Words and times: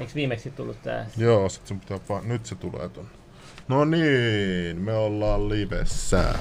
Eikö 0.00 0.12
viimeksi 0.14 0.50
tullut 0.50 0.82
tää? 0.82 1.06
Joo, 1.16 1.48
sit 1.48 1.66
sun 1.66 1.80
pitää 1.80 1.96
pa- 2.08 2.24
nyt 2.24 2.46
se 2.46 2.54
tulee 2.54 2.88
tonne. 2.88 3.10
No 3.68 3.84
niin, 3.84 4.80
me 4.80 4.92
ollaan 4.94 5.48
livessä. 5.48 6.34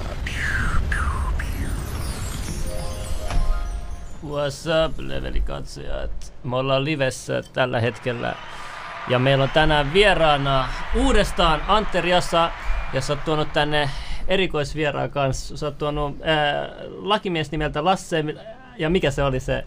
What's 4.23 4.65
up, 4.85 4.99
levelikatsojat? 4.99 6.33
Me 6.43 6.55
ollaan 6.55 6.85
livessä 6.85 7.43
tällä 7.53 7.79
hetkellä. 7.79 8.35
Ja 9.07 9.19
meillä 9.19 9.43
on 9.43 9.49
tänään 9.53 9.93
vieraana 9.93 10.69
uudestaan 10.95 11.61
Antti 11.67 12.01
Riassa, 12.01 12.51
ja 12.93 13.01
sä 13.01 13.13
oot 13.13 13.25
tuonut 13.25 13.53
tänne 13.53 13.89
erikoisvieraan 14.27 15.09
kanssa. 15.11 15.57
Sä 15.57 15.65
oot 15.65 15.77
tuonut 15.77 16.17
ää, 16.23 16.69
lakimies 16.87 17.51
nimeltä 17.51 17.85
Lasse, 17.85 18.23
ja 18.77 18.89
mikä 18.89 19.11
se 19.11 19.23
oli 19.23 19.39
se? 19.39 19.63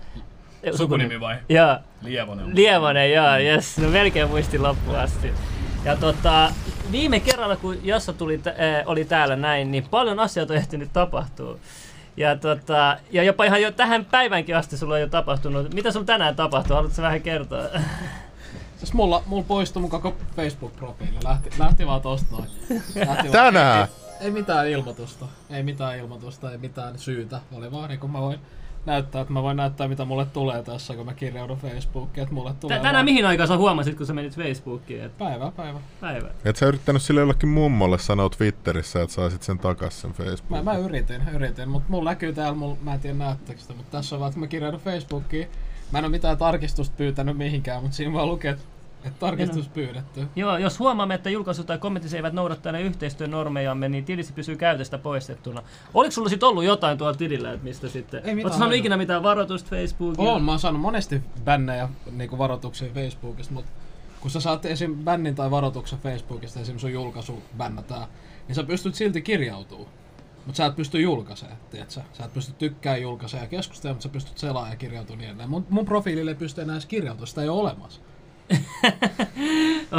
Sukunimi 0.77 1.21
vai? 1.21 1.37
Joo, 1.49 1.77
Lievonen. 2.03 2.57
Lievonen, 2.57 3.13
joo, 3.13 3.37
jes, 3.37 3.79
no 3.79 3.89
melkein 3.89 4.29
muistin 4.29 4.63
loppuun 4.63 4.97
asti. 4.99 5.33
Ja 5.85 5.97
tota, 5.97 6.51
viime 6.93 7.21
kerralla 7.21 7.57
kun 7.57 7.77
Jassa 7.83 8.13
tuli, 8.13 8.41
äh, 8.47 8.55
oli 8.87 9.05
täällä 9.05 9.37
näin, 9.37 9.71
niin 9.71 9.87
paljon 9.91 10.21
asioita 10.21 10.53
on 10.53 10.59
ehtinyt 10.59 10.93
tapahtua. 10.93 11.57
Ja, 12.17 12.37
tota, 12.37 12.97
ja 13.11 13.23
jopa 13.23 13.45
ihan 13.45 13.63
jo 13.63 13.71
tähän 13.73 14.05
päivänkin 14.05 14.57
asti 14.57 14.77
sulla 14.77 14.95
on 14.95 15.01
jo 15.01 15.09
tapahtunut. 15.09 15.75
Mitä 15.75 15.91
sulla 15.93 16.07
tänään 16.07 16.37
tapahtuu? 16.37 16.77
Haluatko 16.77 17.03
vähän 17.03 17.23
kertoa? 17.23 17.63
Siis 18.79 18.93
mulla, 18.93 19.23
mulla 19.27 19.45
poistui 19.49 19.81
mun 19.81 19.91
koko 19.91 20.17
Facebook-profiili. 20.37 21.19
Lähti, 21.25 21.51
lähti 21.59 21.87
vaan 21.87 22.01
tosta 22.01 22.27
noin. 22.37 22.49
Lähti 22.71 23.05
vaan- 23.05 23.31
Tänään? 23.33 23.89
Ei, 24.21 24.25
ei, 24.27 24.31
mitään 24.31 24.69
ilmoitusta. 24.69 25.25
Ei 25.51 25.63
mitään 25.63 25.99
ilmoitusta, 25.99 26.53
ei 26.53 26.59
mitään 26.59 26.99
syytä. 26.99 27.41
Oli 27.53 27.73
vaan 27.73 27.89
niin 27.89 28.01
kun 28.01 28.11
mä 28.11 28.21
voin 28.21 28.39
näyttää, 28.87 29.21
että 29.21 29.33
mä 29.33 29.43
voin 29.43 29.57
näyttää 29.57 29.89
mitä 29.89 30.05
mulle 30.05 30.27
tulee 30.27 30.63
tässä, 30.63 30.95
kun 30.97 31.07
mä 31.07 31.15
kirjaudun 31.15 31.57
Facebookiin. 31.59 32.23
Että 32.23 32.35
mulle 32.35 32.53
tulee 32.61 32.77
Tä- 32.77 32.83
Tänään 32.83 32.95
vaan 32.95 33.05
mihin 33.05 33.27
aikaan 33.27 33.49
sä 33.49 33.57
huomasit, 33.57 33.97
kun 33.97 34.07
sä 34.07 34.15
menit 34.15 34.37
Facebookiin? 34.37 35.03
Et 35.05 35.19
Päivä, 35.19 35.53
päivä. 35.57 35.81
päivä. 36.01 36.29
Et 36.45 36.57
sä 36.57 36.67
yrittänyt 36.67 37.03
sille 37.03 37.21
jollekin 37.21 37.49
mummolle 37.49 37.99
sanoa 37.99 38.29
Twitterissä, 38.29 39.03
että 39.03 39.15
saisit 39.15 39.43
sen 39.43 39.59
takas 39.59 40.01
sen 40.01 40.11
Mä, 40.11 40.15
Facebookin. 40.25 40.65
mä 40.65 40.77
yritin, 40.77 41.23
yritin, 41.35 41.69
mutta 41.69 41.91
mulla 41.91 42.11
näkyy 42.11 42.33
täällä, 42.33 42.55
mulla, 42.59 42.77
mä 42.83 42.95
en 42.95 43.01
tiedä 43.01 43.17
näyttääkö 43.17 43.61
sitä, 43.61 43.75
mutta 43.75 43.91
tässä 43.99 44.17
on 44.17 44.21
vaan, 44.21 44.29
että 44.29 44.41
mä 44.41 44.47
kirjaudun 44.47 44.81
Facebookiin. 44.81 45.49
Mä 45.93 45.99
en 45.99 46.05
ole 46.05 46.11
mitään 46.11 46.39
tarkistusta 46.39 46.95
pyytänyt 46.97 47.37
mihinkään, 47.37 47.83
mutta 47.83 47.97
siinä 47.97 48.13
vaan 48.13 48.29
lukee, 48.29 48.51
että 48.51 48.65
että 49.05 49.19
tarkistus 49.27 49.69
pyydetty. 49.69 50.27
Joo, 50.37 50.59
jos 50.59 50.79
huomaamme, 50.79 51.15
että 51.15 51.31
julkaisut 51.31 51.67
tai 51.67 51.79
kommentit 51.79 52.15
eivät 52.15 52.33
noudattaneet 52.33 52.87
yhteistyön 52.87 53.31
normejamme, 53.31 53.89
niin 53.89 54.05
tilisi 54.05 54.33
pysyy 54.33 54.57
käytöstä 54.57 54.99
poistettuna. 54.99 55.63
Oliko 55.95 56.11
sulla 56.11 56.29
sitten 56.29 56.49
ollut 56.49 56.65
jotain 56.65 56.99
tuolla 56.99 57.15
tilillä, 57.15 57.53
että 57.53 57.65
mistä 57.65 57.89
sitten? 57.89 58.21
Ei 58.25 58.35
mitään 58.35 58.59
saanut 58.59 58.77
ikinä 58.77 58.97
mitään 58.97 59.23
varoitusta 59.23 59.71
Facebookiin? 59.71 60.29
On, 60.29 60.43
mä 60.43 60.53
oon 60.53 60.61
saanut 60.61 60.81
monesti 60.81 61.23
bännejä 61.45 61.89
niin 62.11 62.39
varoituksia 62.39 62.93
Facebookista, 62.95 63.55
mutta 63.55 63.71
kun 64.21 64.31
sä 64.31 64.41
saat 64.41 64.65
esim. 64.65 64.97
bännin 64.97 65.35
tai 65.35 65.51
varoituksen 65.51 65.99
Facebookista, 65.99 66.61
esim. 66.61 66.79
sun 66.79 66.93
julkaisu 66.93 67.43
bännätään, 67.57 68.07
niin 68.49 68.57
sä 68.57 68.63
pystyt 68.65 68.95
silti 68.95 69.23
kirjautumaan. 69.23 69.91
Mutta 70.47 70.57
sä 70.57 70.67
et 70.67 70.77
pysty 70.77 71.01
julkaisemaan, 71.01 71.59
tiedätkö? 71.71 72.01
Sä 72.13 72.25
et 72.25 72.35
pysty 72.35 72.53
tykkää 72.53 72.97
julkaisemaan 72.97 73.45
ja 73.45 73.49
keskustelemaan, 73.49 73.97
mutta 73.97 74.03
sä 74.03 74.13
pystyt 74.13 74.39
selaamaan 74.39 74.73
ja 74.73 74.77
kirjautumaan 74.77 75.19
niin 75.19 75.29
edelleen. 75.29 75.51
Mun, 75.51 75.67
mun 75.71 75.85
profiilille 75.85 76.31
ei 76.31 76.35
pysty 76.35 76.63
enää 76.63 76.75
edes 76.75 76.87
kirjautumaan, 76.87 77.27
sitä 77.27 77.43
ei 77.43 77.49
ole 77.49 77.61
olemassa. 77.61 78.01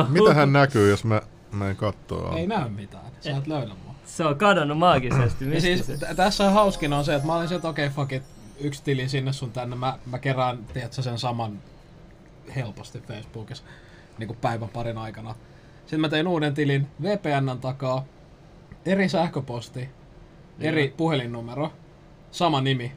Mitähän 0.10 0.54
näkyy, 0.54 0.90
jos 0.90 1.04
mä 1.04 1.22
menen 1.52 1.76
kattoo? 1.76 2.36
Ei 2.36 2.48
näy 2.48 2.70
mitään, 2.70 3.06
sä 3.22 3.38
et 3.38 3.48
löydä 3.48 3.74
mua. 3.86 3.96
Se 4.06 4.26
on 4.26 4.36
kadonnut 4.36 4.78
maagisesti. 4.78 5.46
Ja 5.46 5.52
Mistä 5.52 5.86
siis 5.86 6.00
t- 6.00 6.16
tässä 6.16 6.46
on 6.46 6.54
hauskin 6.54 6.94
on 6.94 7.06
se, 7.06 7.16
että 7.16 7.28
mä 7.28 7.36
olin 7.36 7.48
se, 7.48 7.56
että 7.56 7.70
okei, 7.70 7.86
okay, 7.86 7.96
fuck 7.96 8.14
it, 8.14 8.24
yksi 8.60 8.84
tili 8.84 9.10
sinne 9.10 9.34
sun 9.34 9.52
tänne, 9.52 9.76
mä, 9.76 10.00
mä 10.06 10.20
kerään, 10.20 10.66
tiedätkö, 10.74 11.02
sen 11.02 11.20
saman 11.20 11.60
helposti 12.56 13.00
Facebookissa 13.00 13.64
niin 14.18 14.28
kuin 14.28 14.38
päivän 14.42 14.70
parin 14.70 14.98
aikana. 14.98 15.36
Sitten 15.80 16.00
mä 16.00 16.10
tein 16.10 16.28
uuden 16.28 16.54
tilin 16.54 16.88
VPNn 17.02 17.60
takaa, 17.62 18.06
eri 18.86 19.10
sähköposti, 19.10 19.90
eri 20.60 20.94
puhelinnumero, 20.98 21.74
sama 22.32 22.62
nimi. 22.62 22.92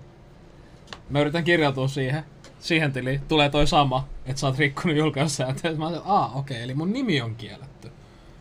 Mä 1.10 1.20
yritän 1.20 1.44
kirjautua 1.44 1.88
siihen, 1.88 2.24
siihen 2.62 2.92
tiliin, 2.92 3.20
tulee 3.28 3.50
toi 3.50 3.66
sama, 3.66 4.08
että 4.26 4.40
sä 4.40 4.46
oot 4.46 4.58
rikkonut 4.58 4.96
julkaisusääntöjä. 4.96 5.74
Mä 5.74 5.84
sanoin, 5.84 6.02
aa 6.04 6.32
okei, 6.34 6.56
okay, 6.56 6.64
eli 6.64 6.74
mun 6.74 6.92
nimi 6.92 7.20
on 7.20 7.34
kielletty. 7.34 7.90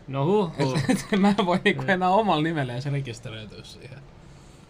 No 0.08 0.24
huh, 0.24 0.52
huh. 0.58 0.78
Et, 0.88 1.06
et, 1.12 1.20
mä 1.20 1.34
en 1.38 1.46
voi 1.46 1.60
niinku 1.64 1.84
enää 1.88 2.08
omalla 2.08 2.42
nimellä 2.42 2.80
se 2.80 2.90
rekisteröityä 2.90 3.64
siihen. 3.64 3.98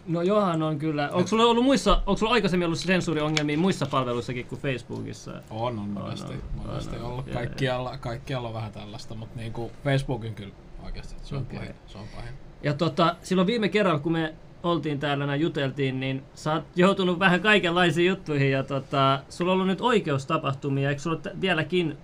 No 0.07 0.21
johan 0.21 0.63
on 0.63 0.79
kyllä. 0.79 1.09
Onko 1.11 1.27
sulla 1.27 1.43
ollut 1.43 1.63
muissa, 1.63 1.95
onko 1.95 2.17
sulla 2.17 2.33
aikaisemmin 2.33 2.65
ollut 2.65 2.79
sensuuriongelmia 2.79 3.57
muissa 3.57 3.85
palveluissakin 3.85 4.45
kuin 4.45 4.61
Facebookissa? 4.61 5.31
On, 5.49 5.79
on 5.79 5.89
monesti, 5.89 6.33
on, 6.33 6.65
monesti 6.65 6.95
on, 6.95 7.01
on. 7.01 7.11
ollut. 7.11 7.29
Kaikkialla, 7.29 7.97
kaikkialla 7.97 8.47
on 8.47 8.53
vähän 8.53 8.71
tällaista, 8.71 9.15
mutta 9.15 9.39
niinku 9.39 9.71
Facebookin 9.83 10.35
kyllä 10.35 10.53
oikeasti 10.83 11.15
se 11.23 11.35
on 11.35 11.41
Okei. 11.41 11.59
pahin. 11.59 11.75
Se 11.87 11.97
on 11.97 12.07
pahin. 12.15 12.33
Ja 12.63 12.73
tota, 12.73 13.15
silloin 13.23 13.47
viime 13.47 13.69
kerralla, 13.69 13.99
kun 13.99 14.11
me 14.11 14.33
oltiin 14.63 14.99
täällä 14.99 15.25
näin 15.25 15.41
juteltiin, 15.41 15.99
niin 15.99 16.23
sä 16.35 16.53
oot 16.53 16.63
joutunut 16.75 17.19
vähän 17.19 17.41
kaikenlaisiin 17.41 18.07
juttuihin 18.07 18.51
ja 18.51 18.63
tota, 18.63 19.19
sulla 19.29 19.51
on 19.51 19.53
ollut 19.53 19.67
nyt 19.67 19.81
oikeustapahtumia, 19.81 20.89
eikö 20.89 21.01
sulla 21.01 21.19
ole 21.25 21.41
vieläkin 21.41 21.97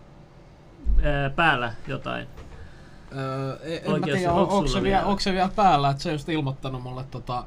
ää, 1.03 1.29
päällä 1.29 1.73
jotain? 1.87 2.27
Öö, 3.17 3.57
en 3.63 3.81
mä 3.85 3.93
Oikeasti, 3.93 4.19
tiedä, 4.19 4.33
on, 4.33 4.41
onko, 4.49 4.67
se 4.67 4.73
vielä, 4.73 4.83
vielä? 4.83 5.05
onko 5.05 5.19
se 5.19 5.33
vielä 5.33 5.49
päällä, 5.55 5.89
että 5.89 6.03
se 6.03 6.09
on 6.09 6.15
just 6.15 6.29
ilmoittanut 6.29 6.83
mulle 6.83 7.03
tota... 7.11 7.45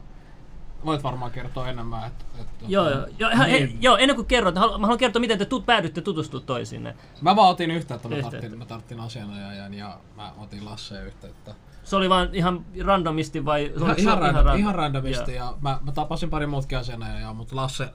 Voit 0.84 1.02
varmaan 1.02 1.30
kertoa 1.30 1.68
enemmän, 1.68 2.06
että... 2.06 2.24
että 2.40 2.52
tota, 2.58 2.72
Joo, 2.72 2.90
joo, 2.90 3.06
joo, 3.18 3.30
ihan, 3.30 3.48
niin. 3.48 3.68
e, 3.68 3.72
joo, 3.80 3.96
ennen 3.96 4.16
kuin 4.16 4.26
kerrot, 4.26 4.56
halu- 4.56 4.78
mä 4.78 4.86
haluan 4.86 4.98
kertoa, 4.98 5.20
miten 5.20 5.38
te 5.38 5.44
tut, 5.44 5.66
päädytte 5.66 6.00
tutustumaan 6.00 6.46
toisiinne. 6.46 6.96
Mä 7.20 7.36
vaan 7.36 7.50
otin 7.50 7.70
yhteyttä, 7.70 8.08
mä 8.08 8.16
Yhteyttä. 8.16 8.40
tarttin, 8.40 8.58
mä 8.58 8.64
tarttin 8.64 9.00
asianajajan 9.00 9.74
ja 9.74 9.98
mä 10.16 10.32
otin 10.38 10.64
Lasseen 10.64 11.06
yhteyttä. 11.06 11.54
Se 11.84 11.96
oli 11.96 12.08
vaan 12.08 12.28
ihan 12.32 12.64
randomisti 12.84 13.44
vai? 13.44 13.72
Ihan, 13.76 13.94
se 13.96 14.02
ihan, 14.02 14.18
random, 14.18 14.56
ihan 14.56 14.74
randomisti 14.74 15.34
Joo. 15.34 15.46
ja 15.46 15.54
mä, 15.60 15.78
mä 15.82 15.92
tapasin 15.92 16.30
pari 16.30 16.46
muutkin 16.46 16.78
asianajajaa, 16.78 17.34
mutta 17.34 17.56
Lasse, 17.56 17.88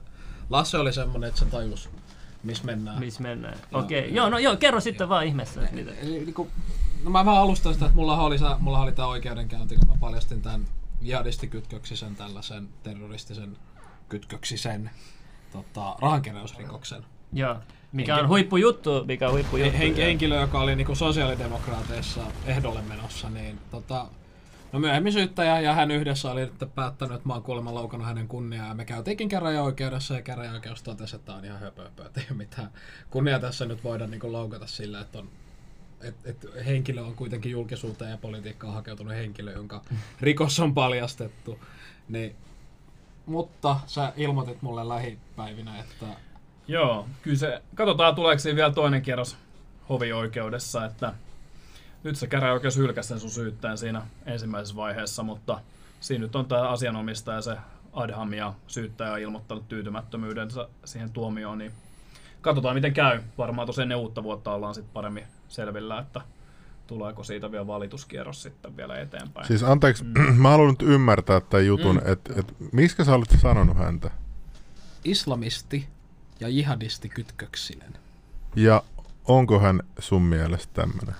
Lasse 0.50 0.78
oli 0.78 0.92
semmonen, 0.92 1.28
että 1.28 1.40
se 1.40 1.46
tajus, 1.46 1.90
missä 2.42 2.64
mennään. 2.64 3.00
Missä 3.00 3.22
mennään? 3.22 3.58
Okei, 3.72 3.98
okay. 3.98 4.10
joo. 4.10 4.24
joo, 4.24 4.30
no 4.30 4.38
joo, 4.38 4.56
kerro 4.56 4.80
sitten 4.80 5.08
vaan 5.08 5.26
ihmeessä. 5.26 5.60
Eli 6.02 6.34
no 7.04 7.10
mä 7.10 7.24
vaan 7.24 7.42
alustan 7.42 7.72
sitä, 7.72 7.86
että 7.86 7.96
mulla 7.96 8.20
oli, 8.20 8.36
mulla 8.58 8.80
oli 8.80 8.92
tää 8.92 9.06
oikeudenkäynti, 9.06 9.76
kun 9.76 9.88
mä 9.88 9.94
paljastin 10.00 10.42
tämän 10.42 10.64
jihadistikytköksisen 11.00 12.16
tällaisen 12.16 12.68
terroristisen 12.82 13.56
kytköksisen 14.08 14.90
tota, 15.52 15.96
rahankeräysrikoksen. 16.00 17.04
Joo. 17.32 17.56
Mikä 17.92 18.14
Henki- 18.14 18.22
on 18.22 18.28
huippujuttu, 18.28 19.04
mikä 19.04 19.26
on 19.26 19.32
huippujuttu. 19.32 19.78
Hen, 19.78 19.96
henkilö, 19.96 20.40
joka 20.40 20.60
oli 20.60 20.76
niinku 20.76 20.94
sosiaalidemokraateissa 20.94 22.20
ehdolle 22.46 22.82
menossa, 22.82 23.30
niin 23.30 23.58
tota, 23.70 24.06
no 24.72 24.78
myöhemmin 24.78 25.12
syyttäjä 25.12 25.60
ja 25.60 25.74
hän 25.74 25.90
yhdessä 25.90 26.30
oli 26.30 26.40
nyt 26.40 26.74
päättänyt, 26.74 27.14
että 27.16 27.28
mä 27.28 27.34
oon 27.34 27.42
kuulemma 27.42 27.74
loukannut 27.74 28.08
hänen 28.08 28.28
kunniaa. 28.28 28.68
Ja 28.68 28.74
me 28.74 28.84
käytiinkin 28.84 29.28
käräjäoikeudessa 29.28 30.14
ja 30.14 30.22
käräjäoikeus 30.22 30.82
totesi, 30.82 31.16
että 31.16 31.26
tää 31.26 31.36
on 31.36 31.44
ihan 31.44 31.60
höpö, 31.60 31.82
höpö 31.82 32.06
että 32.06 32.20
ei 32.20 32.26
ole 32.30 32.36
mitään 32.38 32.70
kunnia 33.10 33.38
tässä 33.38 33.64
nyt 33.64 33.84
voida 33.84 34.06
niinku 34.06 34.32
loukata 34.32 34.66
sillä, 34.66 35.00
että 35.00 35.18
on 35.18 35.28
et, 36.00 36.14
et 36.24 36.46
henkilö 36.66 37.02
on 37.02 37.14
kuitenkin 37.14 37.52
julkisuuteen 37.52 38.10
ja 38.10 38.16
politiikkaan 38.16 38.74
hakeutunut 38.74 39.14
henkilö, 39.14 39.52
jonka 39.52 39.82
rikos 40.20 40.60
on 40.60 40.74
paljastettu. 40.74 41.58
Niin, 42.08 42.36
mutta 43.26 43.80
sä 43.86 44.12
ilmoitit 44.16 44.62
mulle 44.62 44.88
lähipäivinä, 44.88 45.80
että 45.80 46.06
Joo, 46.68 47.06
kyllä 47.22 47.36
se, 47.36 47.62
katsotaan 47.74 48.14
tuleeko 48.14 48.38
siinä 48.38 48.56
vielä 48.56 48.72
toinen 48.72 49.02
kierros 49.02 49.36
hovioikeudessa, 49.88 50.84
että 50.84 51.14
nyt 52.02 52.16
se 52.16 52.26
käräjäoikeus 52.26 52.76
hylkäsi 52.76 53.08
sen 53.08 53.20
sun 53.20 53.30
syytteen 53.30 53.78
siinä 53.78 54.02
ensimmäisessä 54.26 54.76
vaiheessa, 54.76 55.22
mutta 55.22 55.60
siinä 56.00 56.22
nyt 56.22 56.36
on 56.36 56.46
tämä 56.46 56.68
asianomistaja 56.68 57.42
se 57.42 57.56
Adham 57.92 58.32
ja 58.32 58.54
syyttäjä 58.66 59.12
on 59.12 59.18
ilmoittanut 59.18 59.68
tyytymättömyytensä 59.68 60.68
siihen 60.84 61.10
tuomioon, 61.10 61.58
niin 61.58 61.72
katsotaan 62.40 62.74
miten 62.74 62.94
käy. 62.94 63.22
Varmaan 63.38 63.66
tosiaan 63.66 63.84
ennen 63.84 63.98
uutta 63.98 64.22
vuotta 64.22 64.52
ollaan 64.52 64.74
sitten 64.74 64.92
paremmin 64.92 65.24
selvillä, 65.48 65.98
että 65.98 66.20
tuleeko 66.86 67.24
siitä 67.24 67.52
vielä 67.52 67.66
valituskierros 67.66 68.42
sitten 68.42 68.76
vielä 68.76 68.98
eteenpäin. 68.98 69.46
Siis 69.46 69.62
anteeksi, 69.62 70.04
mä 70.42 70.50
haluan 70.50 70.70
nyt 70.70 70.82
ymmärtää 70.82 71.40
tämän 71.40 71.66
jutun, 71.66 71.96
mm. 71.96 72.12
että 72.12 72.34
et, 72.36 72.54
miksi 72.72 73.04
sä 73.04 73.14
olit 73.14 73.40
sanonut 73.40 73.76
häntä? 73.76 74.10
islamisti 75.04 75.88
ja 76.40 76.48
jihadisti 76.48 77.08
kytköksinen. 77.08 77.92
Ja 78.56 78.82
onko 79.24 79.60
hän 79.60 79.82
sun 79.98 80.22
mielestä 80.22 80.72
tämmönen? 80.72 81.14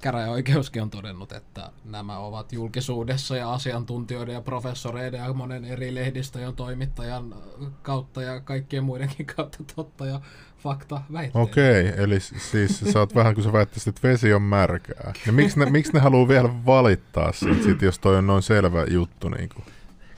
Käräjäoikeuskin 0.00 0.82
on 0.82 0.90
todennut, 0.90 1.32
että 1.32 1.70
nämä 1.84 2.18
ovat 2.18 2.52
julkisuudessa 2.52 3.36
ja 3.36 3.52
asiantuntijoiden 3.52 4.34
ja 4.34 4.40
professoreiden 4.40 5.20
ja 5.20 5.32
monen 5.32 5.64
eri 5.64 5.94
lehdistöjen 5.94 6.56
toimittajan 6.56 7.34
kautta 7.82 8.22
ja 8.22 8.40
kaikkien 8.40 8.84
muidenkin 8.84 9.26
kautta 9.26 9.58
totta 9.76 10.06
ja 10.06 10.20
fakta 10.64 11.00
väitteet. 11.12 11.42
Okei, 11.44 11.92
eli 11.96 12.20
s- 12.20 12.32
siis 12.50 12.80
sä 12.92 12.98
oot 12.98 13.14
vähän 13.14 13.34
kuin 13.34 13.44
sä 13.44 13.52
väittäisit, 13.52 13.88
että 13.88 14.08
vesi 14.08 14.34
on 14.34 14.42
märkää. 14.42 15.12
Ja 15.26 15.32
miksi 15.32 15.58
ne, 15.58 15.66
miksi 15.70 15.92
ne 15.92 16.00
haluaa 16.00 16.28
vielä 16.28 16.48
valittaa 16.66 17.32
siitä, 17.32 17.62
sit, 17.62 17.82
jos 17.82 17.98
toi 17.98 18.16
on 18.16 18.26
noin 18.26 18.42
selvä 18.42 18.84
juttu? 18.84 19.28
Niin 19.28 19.48
kuin? 19.48 19.64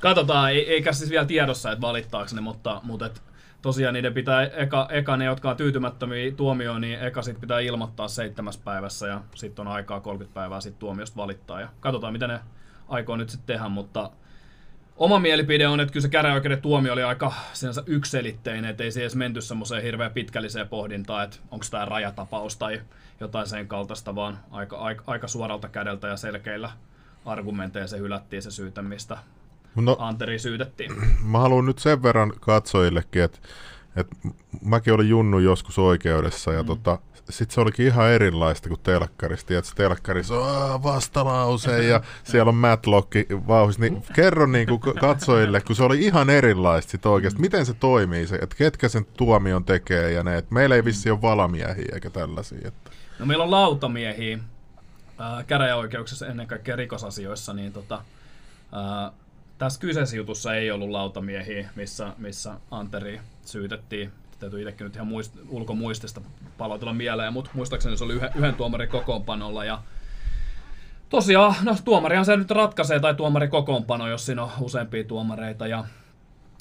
Katsotaan, 0.00 0.50
ei, 0.50 0.70
eikä 0.72 0.92
siis 0.92 1.10
vielä 1.10 1.24
tiedossa, 1.26 1.72
että 1.72 1.80
valittaako 1.80 2.30
ne, 2.34 2.40
mutta, 2.40 2.80
mutta 2.84 3.06
et, 3.06 3.22
tosiaan 3.62 3.94
niiden 3.94 4.14
pitää 4.14 4.42
eka, 4.46 4.88
eka 4.90 5.16
ne, 5.16 5.24
jotka 5.24 5.50
on 5.50 5.56
tyytymättömiä 5.56 6.30
tuomioon, 6.32 6.80
niin 6.80 7.00
eka 7.00 7.22
sit 7.22 7.40
pitää 7.40 7.60
ilmoittaa 7.60 8.08
seitsemässä 8.08 8.60
päivässä 8.64 9.06
ja 9.06 9.20
sitten 9.34 9.66
on 9.66 9.72
aikaa 9.72 10.00
30 10.00 10.34
päivää 10.34 10.60
sit 10.60 10.78
tuomiosta 10.78 11.16
valittaa. 11.16 11.60
Ja 11.60 11.68
katsotaan, 11.80 12.12
mitä 12.12 12.26
ne 12.26 12.40
aikoo 12.88 13.16
nyt 13.16 13.30
sitten 13.30 13.46
tehdä, 13.56 13.68
mutta 13.68 14.10
Oma 14.96 15.18
mielipide 15.18 15.68
on, 15.68 15.80
että 15.80 15.92
kyllä 15.92 16.02
se 16.02 16.08
käräjäoikeuden 16.08 16.62
tuomio 16.62 16.92
oli 16.92 17.02
aika 17.02 17.32
sinänsä 17.52 17.82
ykselitteinen, 17.86 18.70
että 18.70 18.84
ei 18.84 18.92
se 18.92 19.00
edes 19.00 19.16
menty 19.16 19.40
semmoiseen 19.40 19.82
hirveän 19.82 20.12
pitkälliseen 20.12 20.68
pohdintaan, 20.68 21.24
että 21.24 21.36
onko 21.50 21.64
tämä 21.70 21.84
rajatapaus 21.84 22.56
tai 22.56 22.80
jotain 23.20 23.46
sen 23.46 23.68
kaltaista, 23.68 24.14
vaan 24.14 24.38
aika, 24.50 24.76
aika, 24.76 25.04
aika 25.06 25.28
suoralta 25.28 25.68
kädeltä 25.68 26.08
ja 26.08 26.16
selkeillä 26.16 26.70
argumenteilla 27.24 27.88
se 27.88 27.98
hylättiin 27.98 28.42
se 28.42 28.50
syytämistä. 28.50 29.18
No, 29.74 29.96
Anteri 29.98 30.38
syytettiin. 30.38 30.92
Mä 31.30 31.38
haluan 31.38 31.66
nyt 31.66 31.78
sen 31.78 32.02
verran 32.02 32.32
katsojillekin, 32.40 33.22
että, 33.22 33.38
että 33.96 34.16
mäkin 34.62 34.92
olin 34.92 35.08
junnu 35.08 35.38
joskus 35.38 35.78
oikeudessa 35.78 36.52
ja 36.52 36.62
mm. 36.62 36.66
tota, 36.66 36.98
sitten 37.30 37.54
se 37.54 37.60
olikin 37.60 37.86
ihan 37.86 38.10
erilaista 38.10 38.68
kuin 38.68 38.80
telkkarista. 38.82 39.48
Tiedätkö, 39.48 39.72
telkkarissa 39.74 40.34
on 40.34 40.82
vastalause 40.82 41.84
ja 41.88 42.00
siellä 42.24 42.48
on 42.48 42.54
Matlockki 42.54 43.26
vauhissa. 43.30 43.80
Niin 43.80 44.02
kerro 44.14 44.46
niin 44.46 44.68
kuin 44.68 44.80
katsojille, 45.00 45.60
kun 45.60 45.76
se 45.76 45.84
oli 45.84 46.04
ihan 46.04 46.30
erilaista 46.30 46.90
sit 46.90 47.06
oikeasti. 47.06 47.40
Miten 47.40 47.66
se 47.66 47.74
toimii, 47.74 48.26
se, 48.26 48.36
että 48.36 48.56
ketkä 48.56 48.88
sen 48.88 49.04
tuomion 49.16 49.64
tekee 49.64 50.12
ja 50.12 50.22
ne. 50.22 50.38
Että 50.38 50.54
meillä 50.54 50.74
ei 50.74 50.84
vissi 50.84 51.10
ole 51.10 51.22
valamiehiä 51.22 51.88
eikä 51.92 52.10
tällaisia. 52.10 52.68
Että. 52.68 52.90
No 53.18 53.26
meillä 53.26 53.44
on 53.44 53.50
lautamiehiä 53.50 54.38
käräjäoikeuksissa 55.46 56.26
ennen 56.26 56.46
kaikkea 56.46 56.76
rikosasioissa, 56.76 57.54
niin 57.54 57.72
tota, 57.72 57.94
äh, 58.74 59.12
tässä 59.58 59.80
kyseisessä 59.80 60.16
jutussa 60.16 60.54
ei 60.54 60.70
ollut 60.70 60.90
lautamiehiä, 60.90 61.70
missä, 61.76 62.12
missä 62.18 62.54
Anteri 62.70 63.20
syytettiin 63.44 64.12
täytyy 64.38 64.60
itsekin 64.60 64.84
nyt 64.84 64.94
ihan 64.94 65.06
muist, 65.06 65.34
ulkomuistista 65.48 66.20
palautella 66.58 66.92
mieleen, 66.92 67.32
mutta 67.32 67.50
muistaakseni 67.54 67.96
se 67.96 68.04
oli 68.04 68.12
yhden, 68.12 68.30
yhden 68.34 68.54
tuomarin 68.54 68.88
kokoonpanolla 68.88 69.64
ja 69.64 69.82
tosiaan, 71.08 71.54
no 71.62 71.76
tuomarihan 71.84 72.24
se 72.24 72.36
nyt 72.36 72.50
ratkaisee, 72.50 73.00
tai 73.00 73.14
tuomari 73.14 73.48
kokoonpano, 73.48 74.08
jos 74.08 74.26
siinä 74.26 74.42
on 74.42 74.50
useampia 74.60 75.04
tuomareita 75.04 75.66
ja, 75.66 75.84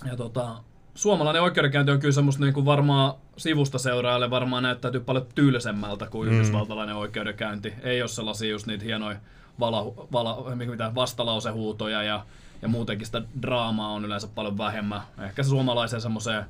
ja 0.05 0.15
tota, 0.17 0.55
suomalainen 0.95 1.41
oikeudenkäynti 1.41 1.91
on 1.91 1.99
kyllä 1.99 2.13
semmoista 2.13 2.43
niin 2.43 2.53
kuin 2.53 2.65
varmaan 2.65 3.13
sivusta 3.37 3.77
seuraajalle 3.77 4.29
varmaan 4.29 4.63
näyttäytyy 4.63 5.01
paljon 5.01 5.25
tyylisemmältä 5.35 6.05
kuin 6.05 6.29
mm. 6.29 6.35
yhdysvaltalainen 6.35 6.95
oikeudenkäynti. 6.95 7.73
Ei 7.83 8.01
ole 8.01 8.07
sellaisia 8.07 8.51
just 8.51 8.67
niitä 8.67 8.85
hienoja 8.85 9.17
vala, 9.59 9.85
vala, 10.11 10.55
mitä, 10.55 10.91
vastalausehuutoja 10.95 12.03
ja, 12.03 12.25
ja 12.61 12.67
muutenkin 12.67 13.05
sitä 13.05 13.21
draamaa 13.41 13.91
on 13.91 14.05
yleensä 14.05 14.27
paljon 14.27 14.57
vähemmän. 14.57 15.01
Ehkä 15.25 15.43
se 15.43 15.49
suomalaiseen 15.49 16.01
semmoiseen 16.01 16.45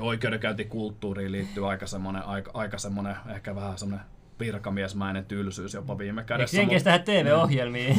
oikeudenkäyntikulttuuriin 0.00 1.32
liittyy 1.32 1.70
aika 1.70 1.86
semmoinen, 1.86 2.22
aika, 2.22 2.50
aika 2.54 2.78
semmoinen 2.78 3.16
ehkä 3.34 3.54
vähän 3.54 3.78
semmoinen 3.78 4.06
virkamiesmäinen 4.40 5.24
tylsyys 5.24 5.74
jopa 5.74 5.98
viime 5.98 6.24
kädessä. 6.24 6.56
Eikö 6.56 6.62
jenkeissä 6.62 6.98
tehdä 6.98 7.22
TV-ohjelmia? 7.22 7.94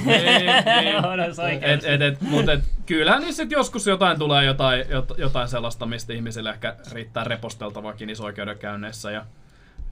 Mutta 2.22 2.52
kyllähän 2.86 3.22
niissä 3.22 3.44
joskus 3.50 3.88
jotain 3.88 4.20
tulee 4.20 4.46
jotain, 4.46 4.86
jotain 5.18 5.48
sellaista, 5.48 5.86
mistä 5.86 6.14
ihmisille 6.14 6.50
ehkä 6.50 6.76
riittää 6.92 7.24
reposteltavakin 7.24 8.08
niissä 8.08 8.24
oikeudenkäynneissä. 8.24 9.12
Ja 9.12 9.26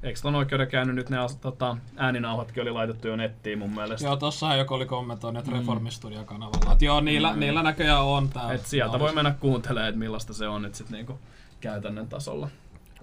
Eikö 0.04 0.20
tuon 0.22 0.36
oikeudenkäynnin 0.36 0.96
nyt 0.96 1.10
ne 1.10 1.18
tota, 1.42 1.78
ääninauhatkin 1.96 2.64
oli 2.64 2.72
laitettu 2.72 3.08
jo 3.08 3.16
nettiin 3.16 3.60
mun 3.60 3.76
mielestä? 3.76 4.08
Joo, 4.08 4.16
tossahan 4.16 4.58
joku 4.58 4.74
oli 4.74 4.86
kommentoinut 4.86 5.48
mm. 5.48 5.54
Reformistudio-kanavalla. 5.54 6.72
Että 6.72 6.86
joo, 6.86 7.02
niillä, 7.02 7.34
mm. 7.34 7.40
niillä 7.40 7.64
näköjään 7.64 8.04
on 8.04 8.30
tää. 8.30 8.54
Et 8.54 8.66
sieltä 8.66 9.00
voi 9.00 9.14
mennä 9.14 9.36
kuuntelemaan, 9.40 9.90
että 9.90 10.00
millaista 10.00 10.34
se 10.34 10.48
on. 10.48 10.66
Et 10.66 10.76
sit 10.76 10.90
niinku 10.90 11.20
käytännön 11.62 12.08
tasolla. 12.08 12.50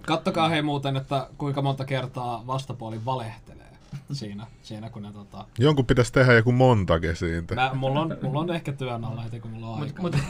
Kattokaa 0.01 0.49
hei 0.49 0.61
muuten, 0.61 0.97
että 0.97 1.27
kuinka 1.37 1.61
monta 1.61 1.85
kertaa 1.85 2.43
vastapuoli 2.47 3.05
valehtelee 3.05 3.71
siinä, 4.11 4.47
siinä 4.61 4.89
kun 4.89 5.01
ne 5.01 5.11
tota... 5.11 5.45
Jonkun 5.59 5.85
pitäisi 5.85 6.13
tehdä 6.13 6.33
joku 6.33 6.51
montage 6.51 7.15
siitä. 7.15 7.55
Mä, 7.55 7.71
mulla, 7.73 7.99
on, 7.99 8.17
mulla 8.21 8.39
on 8.39 8.49
ehkä 8.49 8.71
työn 8.71 9.05
alla 9.05 9.21
heti, 9.21 9.39
kun 9.39 9.51
mulla 9.51 9.67
on 9.67 9.81
aikaa. 9.81 10.03
Mut, 10.03 10.15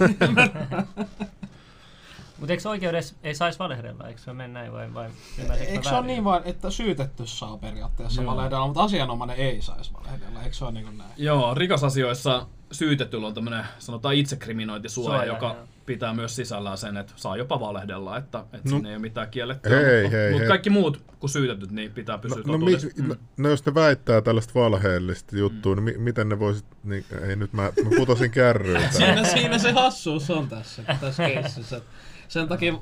Mutta 2.42 2.54
eikö 2.54 2.70
oikeudessa 2.70 3.16
ei 3.24 3.36
saisi 3.36 3.60
valehdella? 3.60 4.08
Eikö 4.08 4.22
se 4.22 4.34
mene 4.34 4.54
näin 4.54 4.74
vai, 4.74 4.94
vai 4.94 5.10
Eikö 5.68 5.90
se 5.90 5.96
ole 5.96 6.08
niin 6.08 6.24
vain, 6.24 6.44
että 6.46 6.70
syytetty 6.70 7.28
saa 7.28 7.58
periaatteessa 7.58 8.22
Joo. 8.22 8.32
valehdella, 8.32 8.68
mutta 8.68 8.84
asianomainen 8.84 9.38
ei 9.38 9.62
saisi 9.62 9.94
valehdella? 9.94 10.44
Eikö 10.44 10.56
se 10.56 10.66
ole 10.66 10.72
niin 10.72 10.86
kuin 10.86 10.98
näin? 10.98 11.12
Joo, 11.18 11.54
rikosasioissa 11.54 12.46
syytetyllä 12.72 13.28
on 13.28 13.34
tämmöinen 13.34 13.66
sanotaan 13.80 14.16
itsekriminointisuoja, 14.16 15.18
Suoja, 15.18 15.34
joka 15.34 15.46
joo. 15.46 15.68
pitää 15.86 16.14
myös 16.14 16.36
sisällään 16.36 16.78
sen, 16.78 16.98
että 16.98 17.14
saa 17.16 17.38
jopa 17.38 17.60
valehdella, 17.60 18.18
että, 18.18 18.40
että 18.40 18.70
no, 18.70 18.70
siinä 18.70 18.90
ei 18.90 18.96
ole 18.96 19.02
mitään 19.02 19.30
kiellettyä. 19.30 19.80
Hei, 19.80 20.04
mutta, 20.04 20.18
hei, 20.18 20.32
mutta 20.32 20.48
kaikki 20.48 20.70
muut 20.70 21.04
kuin 21.20 21.30
syytetyt, 21.30 21.72
niin 21.72 21.92
pitää 21.92 22.18
pysyä 22.18 22.42
no, 22.46 22.58
no, 22.58 22.66
mi, 22.66 22.72
no, 23.08 23.16
no, 23.38 23.50
jos 23.50 23.66
ne 23.66 23.74
väittää 23.74 24.22
tällaista 24.22 24.54
valheellista 24.60 25.38
juttua, 25.38 25.76
mm. 25.76 25.86
niin 25.86 25.98
mi, 25.98 26.04
miten 26.04 26.30
ne 26.30 26.40
voisit, 26.40 26.66
niin, 26.84 27.06
ei 27.28 27.36
nyt 27.36 27.54
mä, 27.54 27.62
mä 27.62 27.90
putosin 27.98 28.32
kärryyn. 28.32 28.94
siinä, 28.98 29.24
siinä 29.24 29.58
se 29.58 29.72
hassuus 29.72 30.30
on 30.30 30.48
tässä, 30.48 30.84
tässä 31.02 31.28
keississä. 31.28 31.82
Sen 32.32 32.48
takia 32.48 32.74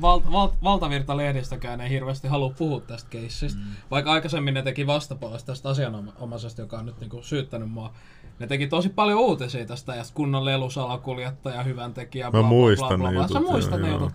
val, 0.00 0.20
val, 0.32 0.48
valtavirta-lehdistökään 0.62 1.80
ei 1.80 1.90
hirveästi 1.90 2.28
halua 2.28 2.52
puhua 2.58 2.80
tästä 2.80 3.10
keissistä, 3.10 3.60
mm. 3.60 3.66
vaikka 3.90 4.12
aikaisemmin 4.12 4.54
ne 4.54 4.62
teki 4.62 4.86
vastapuolesta 4.86 5.46
tästä 5.46 5.68
asianomaisesta, 5.68 6.60
joka 6.60 6.78
on 6.78 6.86
nyt 6.86 7.00
niinku 7.00 7.22
syyttänyt 7.22 7.70
mua 7.70 7.92
ne 8.38 8.46
teki 8.46 8.66
tosi 8.66 8.88
paljon 8.88 9.20
uutisia 9.20 9.66
tästä 9.66 9.94
ja 9.94 10.02
kunnon 10.14 10.44
lelusalakuljettaja, 10.44 11.62
hyvän 11.62 11.94
tekijä, 11.94 12.30
bla, 12.30 12.42
Mä 12.42 12.48
muistan 12.48 12.88
bla, 12.88 12.96
bla, 12.96 13.10
bla. 13.10 13.12
ne 13.12 13.22
jutut. 13.22 13.32
Sä 13.32 13.52
muistat 13.52 13.80
ne 13.80 13.90
jutut 13.90 14.12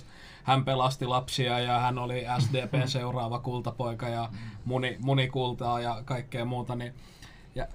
2016-2017. 0.00 0.04
Hän 0.42 0.64
pelasti 0.64 1.06
lapsia 1.06 1.58
ja 1.58 1.78
hän 1.78 1.98
oli 1.98 2.24
SDPn 2.38 2.88
seuraava 2.88 3.38
kultapoika 3.38 4.08
ja 4.08 4.28
muni, 4.64 4.96
munikultaa 5.00 5.80
ja 5.80 6.02
kaikkea 6.04 6.44
muuta. 6.44 6.74
Niin, 6.74 6.94
ja, 7.54 7.66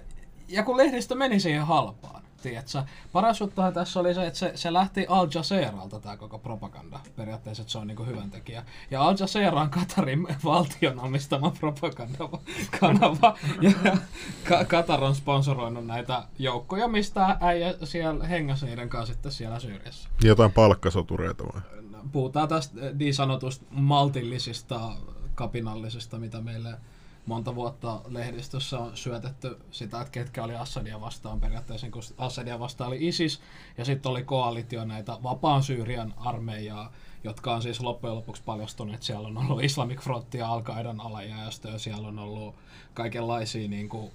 ja 0.48 0.62
kun 0.62 0.76
lehdistö 0.76 1.14
meni 1.14 1.40
siihen 1.40 1.66
halpaan, 1.66 2.22
tiedätkö? 2.42 2.82
Paras 3.12 3.40
juttuhan 3.40 3.74
tässä 3.74 4.00
oli 4.00 4.14
se, 4.14 4.26
että 4.26 4.38
se, 4.38 4.52
se 4.54 4.72
lähti 4.72 5.06
Al 5.08 5.28
Jazeeralta 5.34 6.00
tämä 6.00 6.16
koko 6.16 6.38
propaganda. 6.38 7.00
Periaatteessa, 7.16 7.60
että 7.60 7.72
se 7.72 7.78
on 7.78 7.86
niinku 7.86 8.04
hyvän 8.04 8.30
tekijä. 8.30 8.64
Ja 8.90 9.02
Al 9.02 9.16
Jazeera 9.20 9.60
on 9.60 9.70
Katarin 9.70 10.26
valtion 10.44 11.00
omistama 11.00 11.50
propagandakanava. 11.50 13.38
ja 13.60 13.72
Ka- 14.48 14.64
Katar 14.64 15.04
on 15.04 15.14
sponsoroinut 15.14 15.86
näitä 15.86 16.22
joukkoja, 16.38 16.88
mistä 16.88 17.36
äijä 17.40 17.74
siellä 17.84 18.26
hengässä 18.26 18.66
niiden 18.66 18.88
kanssa 18.88 19.12
sitten 19.12 19.32
siellä 19.32 19.60
Syyriassa. 19.60 20.08
Jotain 20.22 20.52
palkkasotureita 20.52 21.44
vai? 21.44 21.62
Puhutaan 22.12 22.48
tästä 22.48 22.80
niin 22.94 23.14
sanotusta 23.14 23.64
maltillisista 23.70 24.80
kapinallisista, 25.34 26.18
mitä 26.18 26.40
meille 26.40 26.74
monta 27.28 27.54
vuotta 27.54 28.00
lehdistössä 28.08 28.78
on 28.78 28.96
syötetty 28.96 29.56
sitä, 29.70 30.00
että 30.00 30.12
ketkä 30.12 30.44
oli 30.44 30.56
Assadia 30.56 31.00
vastaan 31.00 31.40
periaatteessa, 31.40 31.90
kun 31.90 32.02
Assadia 32.18 32.58
vastaan 32.58 32.88
oli 32.88 33.08
ISIS, 33.08 33.40
ja 33.78 33.84
sitten 33.84 34.10
oli 34.10 34.22
koalitio 34.22 34.84
näitä 34.84 35.18
vapaan 35.22 35.62
Syyrian 35.62 36.14
armeijaa, 36.16 36.92
jotka 37.24 37.54
on 37.54 37.62
siis 37.62 37.80
loppujen 37.80 38.16
lopuksi 38.16 38.42
paljastunut, 38.44 38.94
että 38.94 39.06
siellä 39.06 39.28
on 39.28 39.38
ollut 39.38 39.64
Islamic 39.64 40.00
Front 40.00 40.34
ja 40.34 40.52
Al-Qaidan 40.52 41.00
alajäästö, 41.00 41.78
siellä 41.78 42.08
on 42.08 42.18
ollut 42.18 42.54
kaikenlaisia 42.94 43.68
niin 43.68 43.88
kuin, 43.88 44.10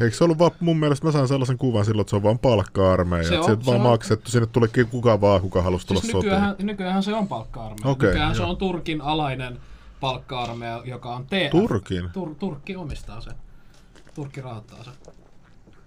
Eikö 0.00 0.16
se 0.16 0.24
ollut 0.24 0.38
vaan, 0.38 0.50
mun 0.60 0.76
mielestä 0.76 1.06
mä 1.06 1.12
sain 1.12 1.28
sellaisen 1.28 1.58
kuvan 1.58 1.84
silloin, 1.84 2.00
että 2.00 2.10
se 2.10 2.16
on 2.16 2.22
vaan 2.22 2.38
palkka-armeija, 2.38 3.28
se 3.28 3.38
on, 3.38 3.52
että 3.52 3.66
vaan 3.66 3.80
on, 3.80 3.86
maksettu, 3.86 4.30
sinne 4.30 4.46
tuli 4.46 4.68
kuka 4.90 5.20
vaan, 5.20 5.40
kuka 5.40 5.62
halusi 5.62 5.86
tulla 5.86 6.00
siis 6.00 6.14
nykyään, 6.14 6.50
sotiin. 6.50 6.66
Nykyään 6.66 7.02
se 7.02 7.14
on 7.14 7.28
palkka-armeija, 7.28 7.90
okay, 7.90 8.08
nykyään 8.08 8.30
jo. 8.30 8.34
se 8.34 8.42
on 8.42 8.56
Turkin 8.56 9.00
alainen 9.00 9.58
palkka-armeija, 10.00 10.82
joka 10.84 11.14
on 11.14 11.26
TF. 11.26 11.50
Turkin? 11.50 12.04
Tur- 12.04 12.34
Turkki 12.38 12.76
omistaa 12.76 13.20
sen. 13.20 13.34
Turkki 14.14 14.40
rahoittaa 14.40 14.84
sen. 14.84 14.94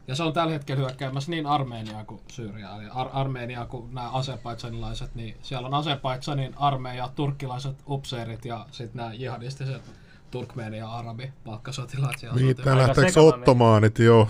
Ja 0.08 0.16
se 0.16 0.24
on 0.24 0.34
tällä 0.34 0.54
hetkellä 0.54 0.80
hyökkäämässä 0.80 1.32
niin 1.32 1.46
Armeeniaa 1.46 2.06
kuin 2.06 2.22
Syyriaa. 2.28 2.82
Eli 2.82 2.90
Ar- 2.94 3.10
Armeeniaa 3.14 3.66
kuin 3.66 3.94
nämä 3.94 4.10
asepaisanilaiset, 4.10 5.16
niin 5.16 5.38
siellä 5.42 5.68
on 5.68 5.74
Azerbaidsanin 5.74 6.54
armeija, 6.58 7.10
turkkilaiset 7.16 7.76
upseerit 7.88 8.46
ja 8.46 8.66
sitten 8.72 8.98
nämä 8.98 9.14
jihadistiset 9.14 9.82
Turkmeeni 10.32 10.78
ja 10.78 10.90
arabi 10.90 11.34
palkkasotilaat. 11.46 12.16
Niin, 12.36 12.56
tää 12.56 12.78
lähteekö 12.78 13.22
ottomaanit 13.22 14.00
jo 14.00 14.28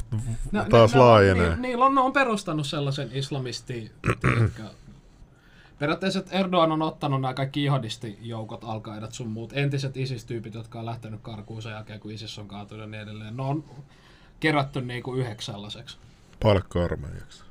taas 0.70 0.94
ne, 0.94 1.00
laajenee? 1.00 1.56
Ni, 1.56 1.62
niillä 1.62 1.86
on, 1.86 1.96
ne 1.96 2.02
on 2.02 2.14
perustanut 2.14 2.68
sellaisen 2.68 3.10
islamisti, 3.12 3.92
Periaatteessa 5.80 6.24
Erdogan 6.32 6.72
on 6.72 6.82
ottanut 6.82 7.22
nämä 7.22 7.34
kaikki 7.34 7.64
jihadistijoukot, 7.64 8.64
alkaidat 8.64 9.14
sun 9.14 9.28
muut, 9.28 9.54
entiset 9.54 9.98
ISIS-tyypit, 9.98 10.54
jotka 10.54 10.80
on 10.80 10.86
lähtenyt 10.86 11.22
karkuun 11.22 11.62
sen 11.62 11.72
jälkeen, 11.72 12.00
kun 12.00 12.12
ISIS 12.12 12.40
on 12.40 12.48
kaatunut 12.48 12.84
ja 12.84 12.88
niin 12.88 13.02
edelleen. 13.02 13.38
Ne 13.38 13.44
on 13.44 13.64
kerätty 14.40 14.82
niin 14.82 15.04
kuin 15.04 15.20
yhdeksi 15.20 15.46
sellaiseksi. 15.46 15.98
Palkka-armeijaksi. 16.44 17.44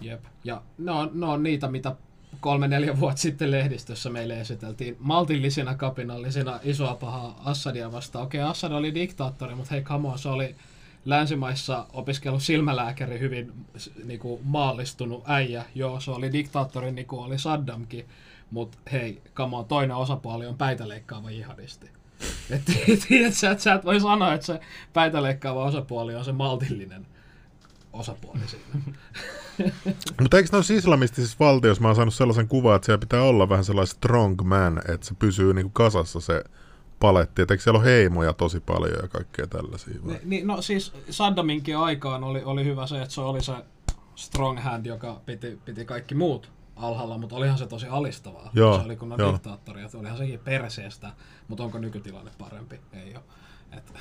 Jep. 0.00 0.24
Ja 0.44 0.62
ne 0.78 0.90
on, 0.90 1.10
ne 1.14 1.26
on 1.26 1.42
niitä, 1.42 1.68
mitä 1.68 1.96
kolme-neljä 2.40 3.00
vuotta 3.00 3.20
sitten 3.20 3.50
lehdistössä 3.50 4.10
meille 4.10 4.40
esiteltiin 4.40 4.96
maltillisina, 4.98 5.74
kapinallisina, 5.74 6.60
isoa 6.62 6.94
pahaa 6.94 7.40
Assadia 7.44 7.92
vastaan. 7.92 8.24
Okei, 8.24 8.40
Assad 8.40 8.72
oli 8.72 8.94
diktaattori, 8.94 9.54
mutta 9.54 9.74
hei, 9.74 9.82
come 9.82 10.08
on, 10.08 10.18
se 10.18 10.28
oli 10.28 10.54
länsimaissa 11.04 11.86
opiskellut 11.92 12.42
silmälääkäri, 12.42 13.18
hyvin 13.18 13.52
s- 13.76 13.90
niinku, 14.04 14.40
maallistunut 14.44 15.22
äijä. 15.26 15.64
Joo, 15.74 16.00
se 16.00 16.10
oli 16.10 16.32
diktaattori, 16.32 16.92
niin 16.92 17.06
kuin 17.06 17.24
oli 17.24 17.38
Saddamkin. 17.38 18.08
Mutta 18.50 18.78
hei, 18.92 19.22
on, 19.38 19.64
toinen 19.64 19.96
osapuoli 19.96 20.46
on 20.46 20.58
päitäleikkaava 20.58 21.30
jihadisti. 21.30 21.90
Et, 22.50 22.62
tiedät 23.08 23.34
sä, 23.34 23.50
että 23.50 23.64
sä 23.64 23.74
et 23.74 23.84
voi 23.84 24.00
sanoa, 24.00 24.34
että 24.34 24.46
se 24.46 24.60
päitäleikkaava 24.92 25.64
osapuoli 25.64 26.14
on 26.14 26.24
se 26.24 26.32
maltillinen 26.32 27.06
osapuoli 27.92 28.40
siinä. 28.46 28.96
Mutta 30.20 30.36
eikö 30.36 30.48
noissa 30.52 30.74
islamistisissa 30.74 31.36
valtioissa 31.40 31.82
mä 31.82 31.88
oon 31.88 31.96
saanut 31.96 32.14
sellaisen 32.14 32.48
kuvan, 32.48 32.76
että 32.76 32.86
siellä 32.86 32.98
pitää 32.98 33.22
olla 33.22 33.48
vähän 33.48 33.64
sellainen 33.64 33.94
strong 33.94 34.42
man, 34.42 34.82
että 34.88 35.06
se 35.06 35.14
pysyy 35.18 35.54
niinku 35.54 35.70
kasassa 35.70 36.20
se 36.20 36.44
paletti. 37.00 37.42
Et 37.42 37.50
eikö 37.50 37.62
siellä 37.62 37.78
ole 37.78 37.86
heimoja 37.86 38.32
tosi 38.32 38.60
paljon 38.60 38.98
ja 39.02 39.08
kaikkea 39.08 39.46
tällaisia? 39.46 39.94
Vai? 40.06 40.12
Ni, 40.12 40.20
niin, 40.24 40.46
no 40.46 40.62
siis 40.62 40.92
Saddaminkin 41.10 41.76
aikaan 41.76 42.24
oli, 42.24 42.42
oli 42.44 42.64
hyvä 42.64 42.86
se, 42.86 43.02
että 43.02 43.14
se 43.14 43.20
oli 43.20 43.42
se 43.42 43.52
strong 44.14 44.60
hand, 44.60 44.86
joka 44.86 45.20
piti, 45.26 45.58
piti 45.64 45.84
kaikki 45.84 46.14
muut 46.14 46.52
alhaalla, 46.76 47.18
mutta 47.18 47.36
olihan 47.36 47.58
se 47.58 47.66
tosi 47.66 47.86
alistavaa. 47.86 48.50
Joo, 48.52 48.78
se 48.78 48.84
oli 48.84 48.96
kunnon 48.96 49.18
joo. 49.18 49.32
diktaattori, 49.32 49.82
että 49.82 49.98
olihan 49.98 50.18
sekin 50.18 50.40
perseestä, 50.40 51.12
mutta 51.48 51.64
onko 51.64 51.78
nykytilanne 51.78 52.30
parempi? 52.38 52.80
Ei 52.92 53.14
ole. 53.14 53.24
Et, 53.78 53.92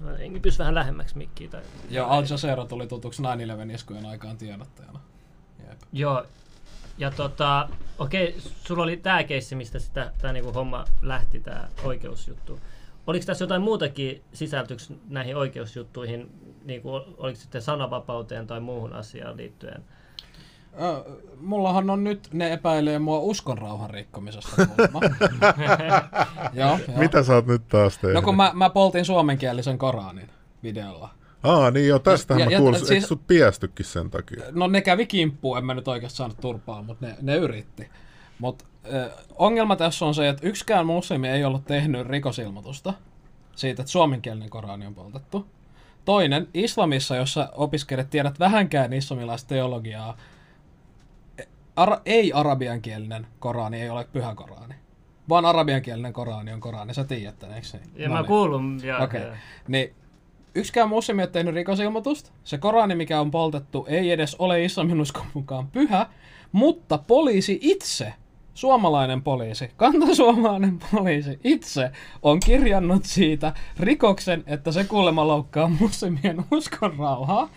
No, 0.00 0.16
Enkin 0.16 0.42
pysy 0.42 0.58
vähän 0.58 0.74
lähemmäksi 0.74 1.18
mikkiä. 1.18 1.48
Tai... 1.48 1.62
ja 1.90 2.06
Al 2.06 2.24
Jazeera 2.30 2.66
tuli 2.66 2.86
tutuksi 2.86 3.22
9-11 3.22 3.26
iskujen 3.74 4.06
aikaan 4.06 4.36
tiedottajana. 4.36 5.00
Jep. 5.68 5.80
Joo. 5.92 6.26
Ja 6.98 7.10
tota, 7.10 7.68
okei, 7.98 8.36
sulla 8.38 8.82
oli 8.82 8.96
tää 8.96 9.24
keissi, 9.24 9.54
mistä 9.54 9.78
sitä, 9.78 10.12
tää 10.20 10.32
niinku 10.32 10.52
homma 10.52 10.84
lähti, 11.02 11.40
tää 11.40 11.68
oikeusjuttu. 11.84 12.60
Oliko 13.06 13.26
tässä 13.26 13.42
jotain 13.42 13.62
muutakin 13.62 14.22
sisältyksi 14.32 15.00
näihin 15.08 15.36
oikeusjuttuihin, 15.36 16.30
niin 16.64 16.82
kuin, 16.82 17.02
oliko 17.16 17.40
sitten 17.40 17.62
sananvapauteen 17.62 18.46
tai 18.46 18.60
muuhun 18.60 18.92
asiaan 18.92 19.36
liittyen? 19.36 19.84
Ö, 20.82 21.04
mullahan 21.40 21.90
on 21.90 22.04
nyt, 22.04 22.28
ne 22.32 22.52
epäilee 22.52 22.98
mua 22.98 23.18
uskonrauhan 23.18 23.90
rikkomisesta. 23.90 24.62
joo, 26.52 26.78
joo. 26.88 26.98
Mitä 26.98 27.22
sä 27.22 27.34
oot 27.34 27.46
nyt 27.46 27.68
taas 27.68 27.98
tehnyt? 27.98 28.14
No 28.14 28.22
kun 28.22 28.36
mä, 28.36 28.50
mä 28.54 28.70
poltin 28.70 29.04
suomenkielisen 29.04 29.78
Koranin 29.78 30.30
videolla. 30.62 31.10
Aa, 31.44 31.70
niin 31.70 31.88
joo, 31.88 31.98
tästähän 31.98 32.50
Ja- 32.50 32.58
mä 32.58 32.62
kuulin. 32.62 32.78
siis- 32.78 32.90
Eikö 32.90 33.06
sut 33.06 33.26
piestykin 33.26 33.86
sen 33.86 34.10
takia? 34.10 34.42
No 34.52 34.66
ne 34.66 34.80
kävi 34.80 35.06
kimppuun, 35.06 35.58
en 35.58 35.64
mä 35.64 35.74
nyt 35.74 35.88
oikeasti 35.88 36.16
saanut 36.16 36.40
turpaa, 36.40 36.82
mutta 36.82 37.06
ne, 37.06 37.16
ne 37.22 37.36
yritti. 37.36 37.88
Mutta 38.38 38.64
ongelma 39.36 39.76
tässä 39.76 40.04
on 40.04 40.14
se, 40.14 40.28
että 40.28 40.46
yksikään 40.48 40.86
muslimi 40.86 41.28
ei 41.28 41.44
ollut 41.44 41.64
tehnyt 41.64 42.06
rikosilmoitusta 42.06 42.94
siitä, 43.56 43.82
että 43.82 43.92
suomenkielinen 43.92 44.50
Korani 44.50 44.86
on 44.86 44.94
poltettu. 44.94 45.46
Toinen, 46.04 46.48
islamissa, 46.54 47.16
jossa 47.16 47.48
opiskelet, 47.54 48.10
tiedät 48.10 48.38
vähänkään 48.38 48.92
islamilaista 48.92 49.48
teologiaa, 49.48 50.16
ara, 51.76 52.00
ei 52.06 52.32
arabiankielinen 52.32 53.26
Korani 53.38 53.80
ei 53.82 53.90
ole 53.90 54.06
pyhä 54.12 54.34
Korani. 54.34 54.74
Vaan 55.28 55.44
arabiankielinen 55.44 56.12
Korani 56.12 56.52
on 56.52 56.60
Korani, 56.60 56.94
sä 56.94 57.04
tiedät 57.04 57.38
tämän, 57.38 57.54
eikö 57.54 57.66
niin? 57.72 57.90
Ja 57.96 58.08
No 58.08 58.14
mä 58.14 58.20
niin. 58.20 58.28
kuulun. 58.28 58.80
Ja, 58.82 58.98
Okei. 58.98 59.22
ja- 59.22 59.36
Niin 59.68 59.94
yksikään 60.54 60.88
muslimi 60.88 61.22
ei 61.22 61.24
ole 61.24 61.30
tehnyt 61.30 61.54
rikosilmoitusta. 61.54 62.30
Se 62.44 62.58
Korani, 62.58 62.94
mikä 62.94 63.20
on 63.20 63.30
poltettu, 63.30 63.86
ei 63.88 64.10
edes 64.10 64.34
ole 64.38 64.64
islamin 64.64 65.00
uskon 65.00 65.26
mukaan 65.34 65.68
pyhä, 65.68 66.06
mutta 66.52 66.98
poliisi 66.98 67.58
itse, 67.62 68.12
suomalainen 68.54 69.22
poliisi, 69.22 69.70
kantasuomalainen 69.76 70.78
poliisi 70.92 71.38
itse 71.44 71.90
on 72.22 72.40
kirjannut 72.40 73.04
siitä 73.04 73.52
rikoksen, 73.80 74.44
että 74.46 74.72
se 74.72 74.84
kuulemma 74.84 75.28
loukkaa 75.28 75.68
muslimien 75.80 76.44
uskon 76.50 76.96
rauhaa. 76.98 77.48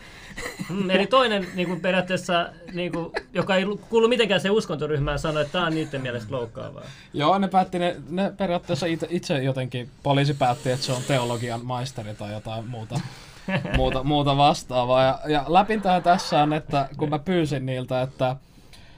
Mm, 0.69 0.89
eli 0.89 1.07
toinen 1.07 1.47
niin 1.55 1.67
kuin 1.67 1.81
periaatteessa, 1.81 2.49
niin 2.73 2.91
kuin, 2.91 3.11
joka 3.33 3.55
ei 3.55 3.65
lu- 3.65 3.81
kuulu 3.89 4.07
mitenkään 4.07 4.41
se 4.41 4.49
uskontoryhmään, 4.49 5.19
sanoi, 5.19 5.41
että 5.41 5.51
tämä 5.51 5.65
on 5.65 5.73
niiden 5.73 6.01
mielestä 6.01 6.35
loukkaavaa. 6.35 6.83
Joo, 7.13 7.37
ne 7.37 7.47
päätti, 7.47 7.79
ne, 7.79 7.95
ne 8.09 8.33
periaatteessa 8.37 8.85
itse, 8.85 9.07
itse 9.09 9.43
jotenkin, 9.43 9.89
poliisi 10.03 10.33
päätti, 10.33 10.71
että 10.71 10.85
se 10.85 10.91
on 10.93 11.01
teologian 11.07 11.65
maisteri 11.65 12.13
tai 12.13 12.33
jotain 12.33 12.67
muuta, 12.67 12.99
muuta, 13.77 14.03
muuta 14.03 14.37
vastaavaa. 14.37 15.03
Ja, 15.03 15.19
ja 15.27 15.45
läpintähän 15.47 16.03
tässä 16.03 16.43
on, 16.43 16.53
että 16.53 16.89
kun 16.97 17.09
mä 17.09 17.19
pyysin 17.19 17.65
niiltä, 17.65 18.01
että 18.01 18.35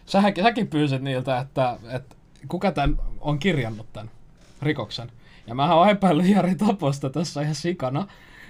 sähän, 0.06 0.34
säkin 0.44 0.68
pyysit 0.68 1.02
niiltä, 1.02 1.40
että, 1.40 1.78
että 1.90 2.16
kuka 2.48 2.72
tämän 2.72 2.98
on 3.20 3.40
kirjannut 3.40 3.94
tämän 3.94 4.12
rikoksen. 4.62 5.12
Ja 5.48 5.56
mähän 5.56 5.78
oon 5.78 5.90
epäillyt 5.90 6.28
Jari 6.28 6.56
Taposta 6.56 7.10
tässä 7.10 7.42
ihan 7.42 7.56
sikana. 7.56 8.08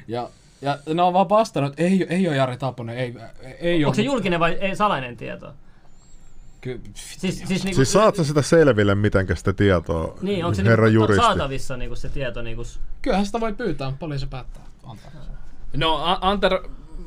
Ja, 0.08 0.30
ja 0.62 0.78
ne 0.94 1.02
on 1.02 1.14
vaan 1.14 1.30
vastannut, 1.30 1.72
että 1.72 1.84
ei, 1.84 2.08
ei 2.10 2.28
ole 2.28 2.36
Jari 2.36 2.58
Taponen, 2.58 2.98
ei, 2.98 3.16
ei 3.60 3.86
Onko 3.86 3.96
se 3.96 4.02
ole. 4.02 4.06
julkinen 4.06 4.40
vai 4.40 4.52
ei, 4.52 4.76
salainen 4.76 5.18
tieto? 5.18 5.54
Ky- 6.62 6.82
Siis, 6.94 7.38
siis, 7.38 7.50
niin 7.50 7.62
kuin, 7.62 7.76
Siis 7.76 7.92
saat 7.94 8.16
sä 8.16 8.24
sitä 8.24 8.42
selville, 8.42 8.96
mitenkä 8.96 9.36
sitä 9.36 9.54
tietoa, 9.54 10.18
niin, 10.22 10.46
onko 10.46 10.56
se 10.56 10.64
herra 10.64 10.86
niin 10.86 10.98
kuin, 10.98 11.02
juristi? 11.02 11.26
saatavissa 11.26 11.78
niin 11.78 11.90
kuin 11.90 11.98
se 11.98 12.10
tieto? 12.10 12.42
Niin 12.42 12.56
kuin, 12.56 12.68
Kyllähän 13.02 13.26
sitä 13.26 13.40
voi 13.40 13.54
pyytää, 13.54 13.94
poliisi 14.00 14.28
päättää 14.28 14.64
antaa. 14.84 15.12
No 15.78 16.18
Anter, 16.22 16.60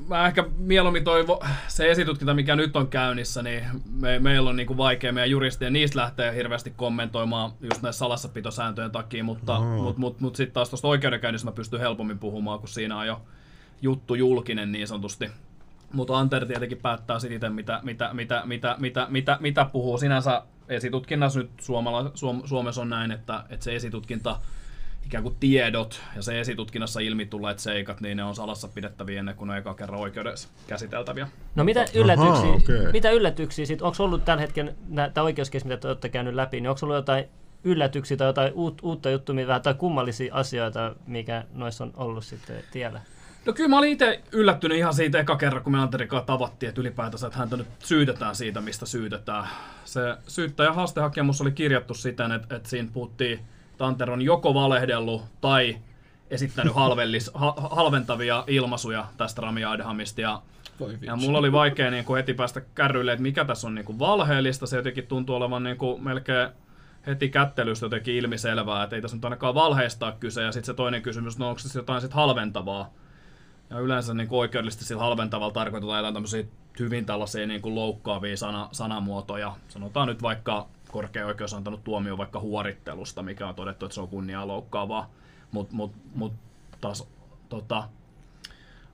mä 0.09 0.27
ehkä 0.27 0.45
mieluummin 0.59 1.05
toivo, 1.05 1.45
se 1.69 1.91
esitutkinta, 1.91 2.35
mikä 2.35 2.57
nyt 2.57 2.77
on 2.77 2.89
käynnissä, 2.89 3.43
niin 3.43 3.65
me, 4.01 4.19
meillä 4.19 4.51
on 4.51 4.57
niinku 4.57 4.77
vaikea 4.77 5.13
meidän 5.13 5.31
juristien 5.31 5.73
niistä 5.73 5.99
lähtee 6.01 6.35
hirveästi 6.35 6.71
kommentoimaan 6.77 7.53
just 7.61 7.83
näissä 7.83 7.99
salassapitosääntöjen 7.99 8.91
takia, 8.91 9.25
mutta 9.25 9.57
Aha. 9.57 9.65
mut, 9.77 9.97
mut, 9.99 10.21
mut 10.21 10.37
sitten 10.37 10.55
taas 10.55 10.71
tuosta 10.71 10.89
oikeudenkäynnistä 10.89 11.49
mä 11.49 11.53
pystyn 11.53 11.81
helpommin 11.81 12.19
puhumaan, 12.19 12.59
kun 12.59 12.69
siinä 12.69 12.99
on 12.99 13.07
jo 13.07 13.21
juttu 13.83 14.15
julkinen 14.15 14.73
niin 14.73 14.89
sanotusti. 14.89 15.31
Mutta 15.93 16.19
Anter 16.19 16.47
tietenkin 16.47 16.79
päättää 16.79 17.19
sitten 17.19 17.37
itse, 17.37 17.49
mitä, 17.49 17.81
mitä, 17.83 18.11
mitä, 18.13 18.43
mitä, 18.45 18.77
mitä, 18.79 19.07
mitä, 19.11 19.37
mitä 19.41 19.65
puhuu. 19.65 19.99
Sinänsä 19.99 20.43
esitutkinnassa 20.69 21.41
nyt 21.41 21.51
Suomala, 21.61 22.11
Suom, 22.15 22.43
Suomessa 22.45 22.83
on 22.83 22.91
näin, 22.91 23.11
että, 23.11 23.45
että 23.51 23.65
se 23.65 23.77
esitutkinta 23.77 24.39
ikään 25.07 25.23
kuin 25.23 25.37
tiedot 25.41 26.01
ja 26.17 26.23
se 26.23 26.41
esitutkinnassa 26.41 27.01
ilmi 27.01 27.27
tulleet 27.27 27.59
seikat, 27.59 28.01
niin 28.01 28.17
ne 28.17 28.25
on 28.25 28.35
salassa 28.35 28.69
pidettäviä 28.69 29.19
ennen 29.19 29.35
kuin 29.35 29.49
ne 29.49 29.53
on 29.53 29.59
eka 29.59 29.75
kerran 29.75 30.01
oikeudessa 30.01 30.49
käsiteltäviä. 30.67 31.29
No 31.55 31.65
mitä 31.65 31.85
yllätyksiä, 31.95 32.51
okei. 32.51 32.93
mitä 32.93 33.11
yllätyksiä 33.11 33.67
sit, 33.67 33.83
onko 33.83 34.05
ollut 34.05 34.25
tämän 34.25 34.39
hetken, 34.39 34.77
tämä 35.15 35.25
oikeuskeskus, 35.25 35.69
mitä 35.69 35.81
te 35.81 35.89
olette 35.89 36.09
käynyt 36.09 36.35
läpi, 36.35 36.61
niin 36.61 36.69
onko 36.71 36.79
ollut 36.83 36.97
jotain 36.97 37.25
yllätyksiä 37.65 38.17
tai 38.17 38.27
jotain 38.27 38.53
uut, 38.53 38.81
uutta 38.83 39.11
juttua, 39.11 39.35
mitä- 39.35 39.61
tai 39.61 39.75
kummallisia 39.75 40.35
asioita, 40.35 40.95
mikä 41.07 41.45
noissa 41.55 41.85
on 41.85 41.93
ollut 41.97 42.25
sitten 42.25 42.65
tiellä? 42.73 43.01
No 43.47 43.53
kyllä 43.53 43.69
mä 43.69 43.79
olin 43.79 43.93
itse 43.93 44.23
yllättynyt 44.33 44.79
ihan 44.79 44.95
siitä 44.95 45.19
eka 45.19 45.37
kerran, 45.37 45.63
kun 45.63 45.73
me 45.73 45.79
Anterin 45.79 46.09
kanssa 46.09 46.27
tavattiin, 46.27 46.69
että 46.69 46.81
ylipäätänsä, 46.81 47.27
että 47.27 47.39
häntä 47.39 47.57
nyt 47.57 47.67
syytetään 47.79 48.37
siitä, 48.37 48.61
mistä 48.61 48.87
syytetään. 48.87 49.47
Se 49.85 50.01
syyttäjä 50.29 50.73
haastehakemus 50.73 51.41
oli 51.41 51.53
kirjattu 51.53 51.95
siten, 51.95 52.33
että, 52.33 52.57
että 52.57 52.69
siinä 52.69 52.89
puhuttiin, 52.93 53.41
että 53.71 53.87
Anter 53.87 54.11
on 54.11 54.23
joko 54.23 54.55
valehdellut 54.55 55.23
tai 55.41 55.77
esittänyt 56.31 56.75
halvellis, 56.75 57.31
ha, 57.35 57.55
halventavia 57.57 58.45
ilmaisuja 58.47 59.07
tästä 59.17 59.43
Rami 59.43 59.65
Adhamista. 59.65 60.21
Ja, 60.21 60.43
ja 61.01 61.17
mulla 61.17 61.39
oli 61.39 61.53
vaikea 61.53 61.91
niin 61.91 62.05
kuin 62.05 62.17
heti 62.17 62.35
päästä 62.35 62.61
kärryille, 62.75 63.13
että 63.13 63.23
mikä 63.23 63.45
tässä 63.45 63.67
on 63.67 63.75
niin 63.75 63.85
kuin 63.85 63.99
valheellista. 63.99 64.67
Se 64.67 64.77
jotenkin 64.77 65.07
tuntuu 65.07 65.37
olevan 65.37 65.63
niin 65.63 65.77
kuin 65.77 66.05
melkein 66.05 66.49
heti 67.07 67.29
kättelystä 67.29 67.87
jotenkin 67.87 68.15
ilmiselvää, 68.15 68.85
että 68.85 68.97
ei 68.97 69.03
tässä 69.03 69.17
nyt 69.17 69.25
ainakaan 69.25 69.55
valheista 69.55 70.13
kyse. 70.21 70.43
Ja 70.43 70.53
sitten 70.53 70.67
se 70.67 70.75
toinen 70.75 71.03
kysymys, 71.03 71.39
no 71.39 71.49
onko 71.49 71.59
se 71.59 71.79
jotain 71.79 72.01
sit 72.01 72.13
halventavaa. 72.13 72.91
Ja 73.73 73.81
yleensä 73.81 74.15
niin 74.15 74.29
oikeudellisesti 74.31 74.85
sillä 74.85 75.03
halventavalla 75.03 75.53
tarkoitetaan 75.53 75.99
jotain 75.99 76.15
tämmöisiä 76.15 76.45
hyvin 76.79 77.07
tällaisia 77.07 77.47
niin 77.47 77.63
kuin 77.63 77.75
loukkaavia 77.75 78.37
sana, 78.37 78.69
sanamuotoja. 78.73 79.57
Sanotaan 79.69 80.09
nyt 80.09 80.23
vaikka 80.23 80.67
korkea 80.89 81.27
oikeus 81.27 81.53
on 81.53 81.57
antanut 81.57 81.85
tuomio 81.85 82.19
vaikka 82.19 82.41
huorittelusta, 82.41 83.23
mikä 83.23 83.49
on 83.49 83.55
todettu, 83.55 83.87
että 83.87 83.95
se 83.95 84.01
on 84.01 84.09
kunniaa 84.09 84.47
loukkaavaa. 84.47 85.11
Mutta 85.51 85.75
mut, 85.75 85.93
mut 86.15 86.33
taas 86.81 87.09
tota, 87.49 87.89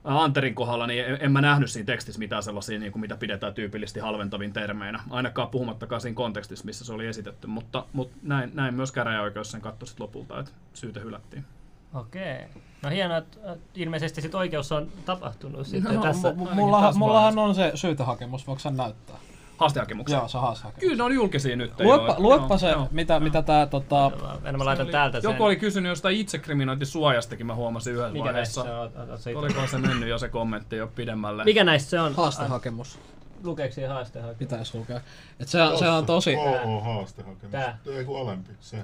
Anterin 0.03 0.55
kohdalla 0.55 0.87
niin 0.87 1.05
en, 1.19 1.31
mä 1.31 1.41
nähnyt 1.41 1.71
siinä 1.71 1.85
tekstissä 1.85 2.19
mitään 2.19 2.43
sellaisia, 2.43 2.79
niin 2.79 2.91
kuin 2.91 3.01
mitä 3.01 3.15
pidetään 3.15 3.53
tyypillisesti 3.53 3.99
halventavin 3.99 4.53
termeinä. 4.53 5.03
Ainakaan 5.09 5.49
puhumattakaan 5.49 6.01
siinä 6.01 6.15
kontekstissa, 6.15 6.65
missä 6.65 6.85
se 6.85 6.93
oli 6.93 7.07
esitetty. 7.07 7.47
Mutta, 7.47 7.85
mutta 7.93 8.17
näin, 8.21 8.51
näin 8.53 8.73
myös 8.73 8.91
käräjäoikeus 8.91 9.51
sen 9.51 9.61
katsoi 9.61 9.95
lopulta, 9.99 10.39
että 10.39 10.51
syyte 10.73 10.99
hylättiin. 10.99 11.45
Okei. 11.93 12.45
No 12.81 12.89
hienoa, 12.89 13.17
että 13.17 13.37
ilmeisesti 13.75 14.21
sit 14.21 14.35
oikeus 14.35 14.71
on 14.71 14.87
tapahtunut 15.05 15.67
sitten 15.67 15.95
No, 15.95 16.01
tässä. 16.01 16.29
mu- 16.31 16.47
mu- 16.49 16.53
mullahan, 16.53 16.87
tässä 16.87 16.99
mullahan 16.99 17.37
on 17.39 17.55
se 17.55 17.71
syytehakemus, 17.75 18.47
voiko 18.47 18.59
sen 18.59 18.77
näyttää? 18.77 19.15
Haastehakemuksen. 19.57 20.17
Joo, 20.17 20.27
se 20.27 20.37
haastehakemus. 20.37 20.79
Kyllä 20.81 20.95
ne 20.95 21.03
on 21.03 21.13
julkisia 21.13 21.55
nyt. 21.55 21.79
Luepa, 21.79 22.05
joo. 22.05 22.15
luepa 22.19 22.45
Joo, 22.49 22.57
se, 22.57 22.69
joo. 22.69 22.87
mitä, 22.91 23.19
mitä 23.19 23.41
tää 23.41 23.65
tota... 23.65 24.11
En 24.45 24.57
mä 24.57 24.65
laitan 24.65 24.85
oli- 24.85 24.91
täältä 24.91 25.21
sen. 25.21 25.31
Joku 25.31 25.43
oli 25.43 25.55
kysynyt 25.55 25.89
jostain 25.89 26.17
itsekriminointisuojastakin, 26.17 27.45
mä 27.45 27.55
huomasin 27.55 27.93
yhdessä 27.93 28.13
Mikä 28.13 28.25
vaiheessa. 28.25 28.63
se 28.63 28.69
on? 28.71 28.79
Ota 29.03 29.17
se 29.17 29.31
itse. 29.31 29.39
Oliko 29.39 29.67
se 29.67 29.77
mennyt 29.77 30.09
jo 30.09 30.17
se 30.17 30.29
kommentti 30.29 30.75
jo 30.75 30.87
pidemmälle? 30.87 31.43
Mikä 31.43 31.63
näistä 31.63 31.89
se 31.89 31.99
on? 31.99 32.13
Haastehakemus. 32.15 32.99
Lukeeko 33.43 33.73
siinä 33.75 33.93
haastehakemus? 33.93 34.37
Pitäis 34.39 34.73
lukea. 34.73 35.01
Et 35.39 35.47
se, 35.47 35.61
on- 35.61 35.77
se 35.79 35.89
on 35.89 36.05
tosi... 36.05 36.35
Oo, 36.35 36.79
haastehakemus. 36.81 37.51
Tää. 37.51 37.77
Ei 37.97 38.05
kun 38.05 38.21
alempi, 38.21 38.51
se. 38.59 38.83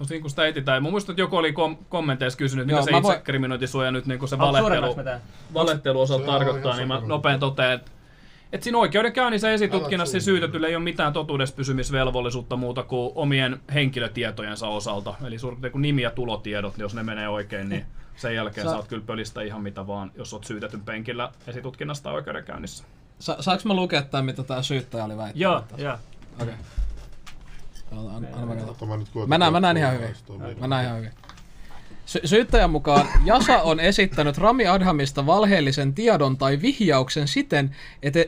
No 0.00 0.06
siinä 0.06 0.20
kun 0.22 0.30
sitä 0.30 0.46
etsitään. 0.46 0.82
Mä 0.82 0.90
muistan, 0.90 1.12
että 1.12 1.22
joku 1.22 1.36
oli 1.36 1.52
kom- 1.52 1.76
kommenteissa 1.88 2.38
kysynyt, 2.38 2.68
Joo, 2.68 2.78
mitä 2.78 2.84
se 2.84 2.90
mä 2.90 3.02
voin- 3.02 3.14
itsekriminointisuoja 3.14 3.90
nyt 3.90 4.06
niin 4.06 4.28
se 4.28 4.34
Onko 4.34 4.46
valehtelu, 4.46 4.96
valehtelu 5.54 6.00
osalta 6.00 6.24
Se 6.24 6.30
tarkoittaa, 6.30 6.76
niin 6.76 6.88
mä 6.88 7.02
nopein 7.06 7.40
totean, 7.40 7.72
että 7.72 7.90
et 8.52 8.62
siinä 8.62 8.78
oikeudenkäynnissä 8.78 9.50
esitutkinnassa 9.50 10.20
syytetyllä 10.20 10.66
ei 10.68 10.76
ole 10.76 10.84
mitään 10.84 11.12
totuudessa 11.12 11.54
pysymisvelvollisuutta 11.56 12.56
muuta 12.56 12.82
kuin 12.82 13.12
omien 13.14 13.60
henkilötietojensa 13.74 14.68
osalta. 14.68 15.14
Eli 15.26 15.38
suurin 15.38 15.56
piirtein 15.56 15.72
kun 15.72 15.82
nimi 15.82 16.02
ja 16.02 16.10
tulotiedot, 16.10 16.76
niin 16.76 16.82
jos 16.82 16.94
ne 16.94 17.02
menee 17.02 17.28
oikein, 17.28 17.68
niin 17.68 17.86
sen 18.16 18.34
jälkeen 18.34 18.66
Sä- 18.66 18.70
saat 18.72 18.88
kyllä 18.88 19.02
pölistä 19.06 19.42
ihan 19.42 19.62
mitä 19.62 19.86
vaan, 19.86 20.10
jos 20.14 20.32
oot 20.32 20.44
syytetyn 20.44 20.80
penkillä 20.80 21.32
esitutkinnassa 21.46 22.04
tai 22.04 22.14
oikeudenkäynnissä. 22.14 22.84
Sa- 23.18 23.36
saanko 23.40 23.62
mä 23.66 23.74
lukea 23.74 24.02
tämän, 24.02 24.24
mitä 24.24 24.42
tää 24.42 24.62
syyttäjä 24.62 25.04
oli 25.04 25.16
väittänyt? 25.16 25.40
Joo, 25.40 25.64
joo. 25.76 25.96
Okei. 26.42 26.54
Anna, 26.54 26.85
anna, 27.90 28.46
mä 29.26 29.38
näen, 29.38 29.52
mä 29.52 29.60
näen 29.60 29.76
ihan 29.76 29.94
hyvin. 29.94 30.08
Mä 30.60 30.66
näen 30.66 30.86
ihan 30.86 30.98
hyvin. 30.98 31.10
Sy- 32.06 32.20
syyttäjän 32.24 32.70
mukaan 32.70 33.06
Jasa 33.24 33.62
on 33.62 33.80
esittänyt 33.80 34.38
Rami 34.38 34.66
Adhamista 34.66 35.26
valheellisen 35.26 35.94
tiedon 35.94 36.36
tai 36.36 36.62
vihjauksen 36.62 37.28
siten, 37.28 37.76
että, 38.02 38.24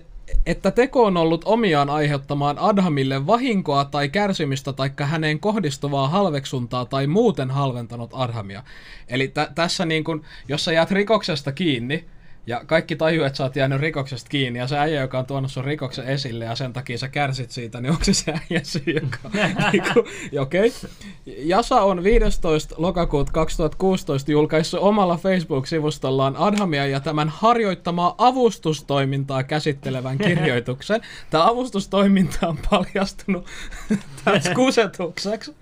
että 0.47 0.71
teko 0.71 1.05
on 1.05 1.17
ollut 1.17 1.43
omiaan 1.45 1.91
aiheuttamaan 1.91 2.59
Adhamille 2.59 3.27
vahinkoa 3.27 3.85
tai 3.85 4.09
kärsimystä 4.09 4.73
tai 4.73 4.91
häneen 5.01 5.41
kohdistuvaa 5.41 6.09
halveksuntaa 6.09 6.85
tai 6.85 7.07
muuten 7.07 7.51
halventanut 7.51 8.11
Adhamia. 8.13 8.63
Eli 9.09 9.29
tä- 9.29 9.51
tässä 9.55 9.85
niin 9.85 10.05
kun, 10.05 10.25
jos 10.49 10.65
sä 10.65 10.73
jäät 10.73 10.91
rikoksesta 10.91 11.53
kiinni, 11.53 12.05
ja 12.49 12.61
kaikki 12.67 12.97
tajuu, 12.97 13.25
että 13.25 13.37
sä 13.37 13.45
oot 13.45 13.57
jäänyt 13.57 13.81
rikoksesta 13.81 14.29
kiinni, 14.29 14.59
ja 14.59 14.67
se 14.67 14.79
äijä, 14.79 15.01
joka 15.01 15.19
on 15.19 15.27
tuonut 15.27 15.51
sun 15.51 15.65
rikoksen 15.65 16.07
esille, 16.07 16.45
ja 16.45 16.55
sen 16.55 16.73
takia 16.73 16.99
sä 16.99 17.09
kärsit 17.09 17.51
siitä, 17.51 17.81
niin 17.81 17.91
onko 17.91 18.05
se 18.05 18.15
se 18.15 18.33
äijä 18.33 18.61
syy, 18.63 18.83
joka... 18.87 19.19
niinku, 19.73 20.05
Okei. 20.41 20.69
Okay. 20.69 20.91
Jasa 21.27 21.83
on 21.83 22.05
15. 22.05 22.75
lokakuuta 22.79 23.33
2016 23.33 24.33
julkaissut 24.33 24.81
omalla 24.81 25.17
Facebook-sivustollaan 25.17 26.37
Adhamia 26.37 26.87
ja 26.87 27.01
tämän 27.01 27.29
harjoittamaa 27.29 28.15
avustustoimintaa 28.19 29.43
käsittelevän 29.43 30.19
kirjoituksen. 30.29 31.01
Tämä 31.31 31.49
avustustoiminta 31.49 32.49
on 32.49 32.59
paljastunut 32.71 33.47
tästä 34.25 34.55
kusetukseksi. 34.55 35.55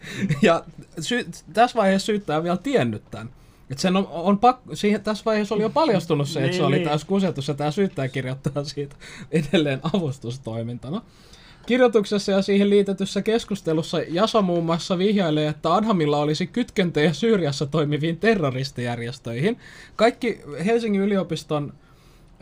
Ja 0.42 0.64
sy- 1.00 1.26
tässä 1.52 1.76
vaiheessa 1.76 2.06
syyttäjä 2.06 2.36
on 2.36 2.44
vielä 2.44 2.56
tiennyt 2.56 3.02
tämän. 3.10 3.28
Et 3.70 3.78
sen 3.78 3.96
on, 3.96 4.08
on 4.10 4.38
pakko, 4.38 4.76
siihen, 4.76 5.02
tässä 5.02 5.24
vaiheessa 5.24 5.54
oli 5.54 5.62
jo 5.62 5.70
paljastunut 5.70 6.28
se, 6.28 6.40
että 6.44 6.52
se 6.52 6.58
Niin, 6.58 6.66
oli 6.66 6.76
niin. 6.76 6.88
täys 6.88 7.04
kusetus 7.04 7.48
ja 7.48 7.54
tämä 7.54 7.70
syyttäjä 7.70 8.08
kirjoittaa 8.08 8.64
siitä 8.64 8.96
edelleen 9.30 9.80
avustustoimintana. 9.92 11.02
Kirjoituksessa 11.66 12.32
ja 12.32 12.42
siihen 12.42 12.70
liitetyssä 12.70 13.22
keskustelussa 13.22 13.98
Jasa 14.08 14.42
muun 14.42 14.64
muassa 14.64 14.98
vihjailee, 14.98 15.48
että 15.48 15.74
Adhamilla 15.74 16.18
olisi 16.18 16.46
kytkentöjä 16.46 17.12
Syyriassa 17.12 17.66
toimiviin 17.66 18.16
terroristijärjestöihin. 18.16 19.58
Kaikki 19.96 20.40
Helsingin 20.64 21.00
yliopiston 21.00 21.72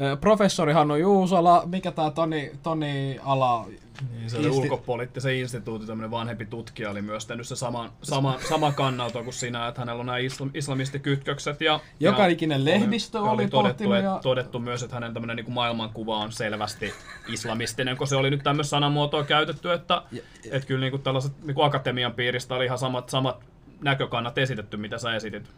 ö, 0.01 0.17
professori 0.17 0.73
Hannu 0.73 0.97
Juusola, 0.97 1.63
mikä 1.67 1.93
tämä 1.93 2.11
Toni, 2.11 2.53
Toni 2.63 3.19
Ala... 3.25 3.67
Niin 4.13 4.31
se 4.31 4.39
oli 4.39 4.49
Insti- 4.49 4.51
ulkopoliittisen 4.57 5.35
instituutin 5.35 5.87
tämmöinen 5.87 6.11
vanhempi 6.11 6.45
tutkija 6.45 6.91
oli 6.91 7.03
myös 7.03 7.27
tehnyt 7.27 7.49
se 7.49 7.57
saman, 7.57 7.91
saman, 8.03 8.39
saman 8.49 8.75
kannalta 8.75 9.23
kuin 9.23 9.35
sinä, 9.35 9.69
että 9.69 9.81
hänellä 9.81 10.01
on 10.01 10.07
nämä 10.07 10.19
islam, 10.19 10.51
islamistikytkökset. 10.55 11.61
Ja, 11.61 11.81
Joka 12.01 12.23
ja 12.23 12.29
ikinen 12.29 12.65
lehdistö 12.65 13.21
oli, 13.21 13.29
oli 13.29 13.49
todettu, 13.49 13.93
ja- 13.93 14.19
todettu 14.23 14.59
myös, 14.59 14.83
että 14.83 14.97
hänen 14.97 15.15
tämmöinen 15.15 15.37
niin 15.37 15.53
maailmankuva 15.53 16.17
on 16.17 16.33
selvästi 16.33 16.93
islamistinen, 17.29 17.97
kun 17.97 18.07
se 18.07 18.17
oli 18.17 18.31
nyt 18.31 18.43
tämmöistä 18.43 18.71
sanamuotoa 18.71 19.25
käytetty, 19.25 19.73
että 19.73 20.03
et 20.51 20.65
kyllä 20.65 20.81
niin 20.81 20.91
kuin 20.91 21.03
tällaiset 21.03 21.33
niin 21.43 21.55
kuin 21.55 21.67
akatemian 21.67 22.13
piiristä 22.13 22.55
oli 22.55 22.65
ihan 22.65 22.79
samat, 22.79 23.09
samat 23.09 23.45
näkökannat 23.81 24.39
esitetty, 24.39 24.77
mitä 24.77 24.99
sä 24.99 25.15
esitit. 25.15 25.51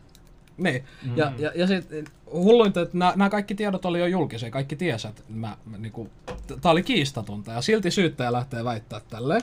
Niin, 0.57 0.85
mm. 1.03 1.17
ja, 1.17 1.33
ja, 1.39 1.53
ja 1.55 1.67
sitten 1.67 2.05
hulluinta, 2.33 2.81
että 2.81 2.99
nämä 2.99 3.31
kaikki 3.31 3.55
tiedot 3.55 3.85
oli 3.85 3.99
jo 3.99 4.07
julkisia, 4.07 4.51
kaikki 4.51 4.77
tiesivät, 4.77 5.19
että 5.19 5.33
mä, 5.33 5.57
mä, 5.65 5.79
niinku, 5.79 6.09
tämä 6.61 6.73
oli 6.73 6.83
kiistatonta, 6.83 7.53
ja 7.53 7.61
silti 7.61 7.91
syyttäjä 7.91 8.33
lähtee 8.33 8.65
väittää 8.65 9.01
tälleen. 9.11 9.43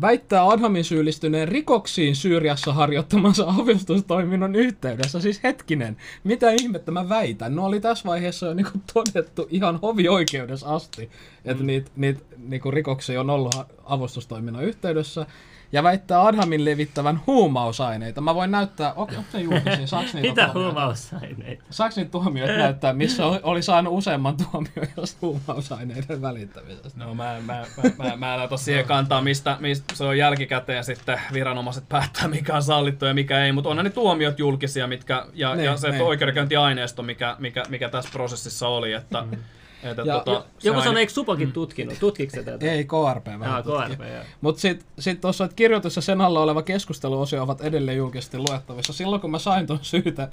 Väittää 0.00 0.48
Adhamin 0.48 0.84
syyllistyneen 0.84 1.48
rikoksiin 1.48 2.16
Syyriassa 2.16 2.72
harjoittamansa 2.72 3.44
avustustoiminnon 3.48 4.54
yhteydessä. 4.54 5.20
Siis 5.20 5.42
hetkinen, 5.42 5.96
mitä 6.24 6.50
ihmettä 6.50 6.90
mä 6.90 7.08
väitän? 7.08 7.56
No 7.56 7.64
oli 7.64 7.80
tässä 7.80 8.08
vaiheessa 8.08 8.46
jo 8.46 8.54
niinku 8.54 8.78
todettu 8.94 9.48
ihan 9.50 9.78
hovioikeudessa 9.82 10.74
asti, 10.74 11.10
että 11.44 11.62
mm. 11.62 11.66
niitä 11.66 11.90
niit, 11.96 12.24
niinku 12.38 12.70
rikoksia 12.70 13.20
on 13.20 13.30
ollut 13.30 13.54
avustustoiminnan 13.84 14.64
yhteydessä. 14.64 15.26
Ja 15.72 15.82
väittää 15.82 16.26
Adhamin 16.26 16.64
levittävän 16.64 17.20
huumausaineita. 17.26 18.20
Mä 18.20 18.34
voin 18.34 18.50
näyttää, 18.50 18.92
onko 18.92 19.12
se 19.32 19.40
julkisia? 19.40 19.86
Saaks 19.86 20.14
niitä 20.14 20.28
Mitä 20.28 20.42
tuomioita? 20.52 20.80
huumausaineita? 20.80 21.64
Saaks 21.70 21.96
niitä 21.96 22.10
tuomioita 22.10 22.52
näyttää, 22.56 22.92
missä 22.92 23.26
oli, 23.26 23.62
saanut 23.62 23.94
useamman 23.94 24.36
tuomion 24.36 24.86
jos 24.96 25.16
huumausaineiden 25.22 26.22
välittämisestä? 26.22 27.04
No 27.04 27.14
mä, 27.14 27.36
mä, 27.46 27.64
mä, 27.76 28.04
mä, 28.04 28.16
mä 28.16 28.34
en 28.34 28.40
ota 28.40 28.56
siihen 28.56 28.84
kantaa, 28.84 29.22
mistä, 29.22 29.56
mistä 29.60 29.94
se 29.96 30.04
on 30.04 30.18
jälkikäteen 30.18 30.84
sitten 30.84 31.20
viranomaiset 31.32 31.84
päättää, 31.88 32.28
mikä 32.28 32.54
on 32.56 32.62
sallittu 32.62 33.04
ja 33.04 33.14
mikä 33.14 33.44
ei, 33.44 33.52
mutta 33.52 33.70
onhan 33.70 33.84
ne 33.84 33.90
tuomiot 33.90 34.38
julkisia, 34.38 34.86
mitkä, 34.86 35.26
ja, 35.34 35.54
Ne, 35.54 35.64
ja 35.64 35.76
se 35.76 35.90
ne. 35.90 36.02
oikeudenkäyntiaineisto, 36.02 37.02
mikä, 37.02 37.36
mikä, 37.38 37.62
mikä 37.68 37.88
tässä 37.88 38.10
prosessissa 38.12 38.68
oli, 38.68 38.92
että, 38.92 39.22
mm. 39.22 39.38
Että 39.82 40.02
Ja- 40.02 40.14
tota, 40.18 40.44
se 40.58 40.68
Joku 40.68 40.80
sanoi, 40.82 41.00
eikö 41.00 41.12
Supokin 41.12 41.52
tutkinut? 41.52 41.98
Tutkiko 42.00 42.30
se 42.36 42.42
tätä? 42.42 42.66
Ei, 42.72 42.84
KRP 42.84 43.26
vähän 43.40 43.54
Ah. 43.66 43.88
KRP. 43.88 44.00
Mutta 44.40 44.60
sitten 44.60 44.88
sit 44.98 45.20
tuossa, 45.20 45.44
että 45.44 45.54
kirjoitus 45.54 45.96
ja 45.96 46.02
sen 46.02 46.20
alla 46.20 46.40
oleva 46.42 46.62
keskusteluosio 46.62 47.42
ovat 47.42 47.60
edelleen 47.60 47.96
julkisesti 47.96 48.38
luettavissa. 48.38 48.92
Silloin 48.92 49.20
kun 49.20 49.30
mä 49.30 49.38
sain 49.38 49.66
tuon 49.66 49.78
syytä, 49.82 50.28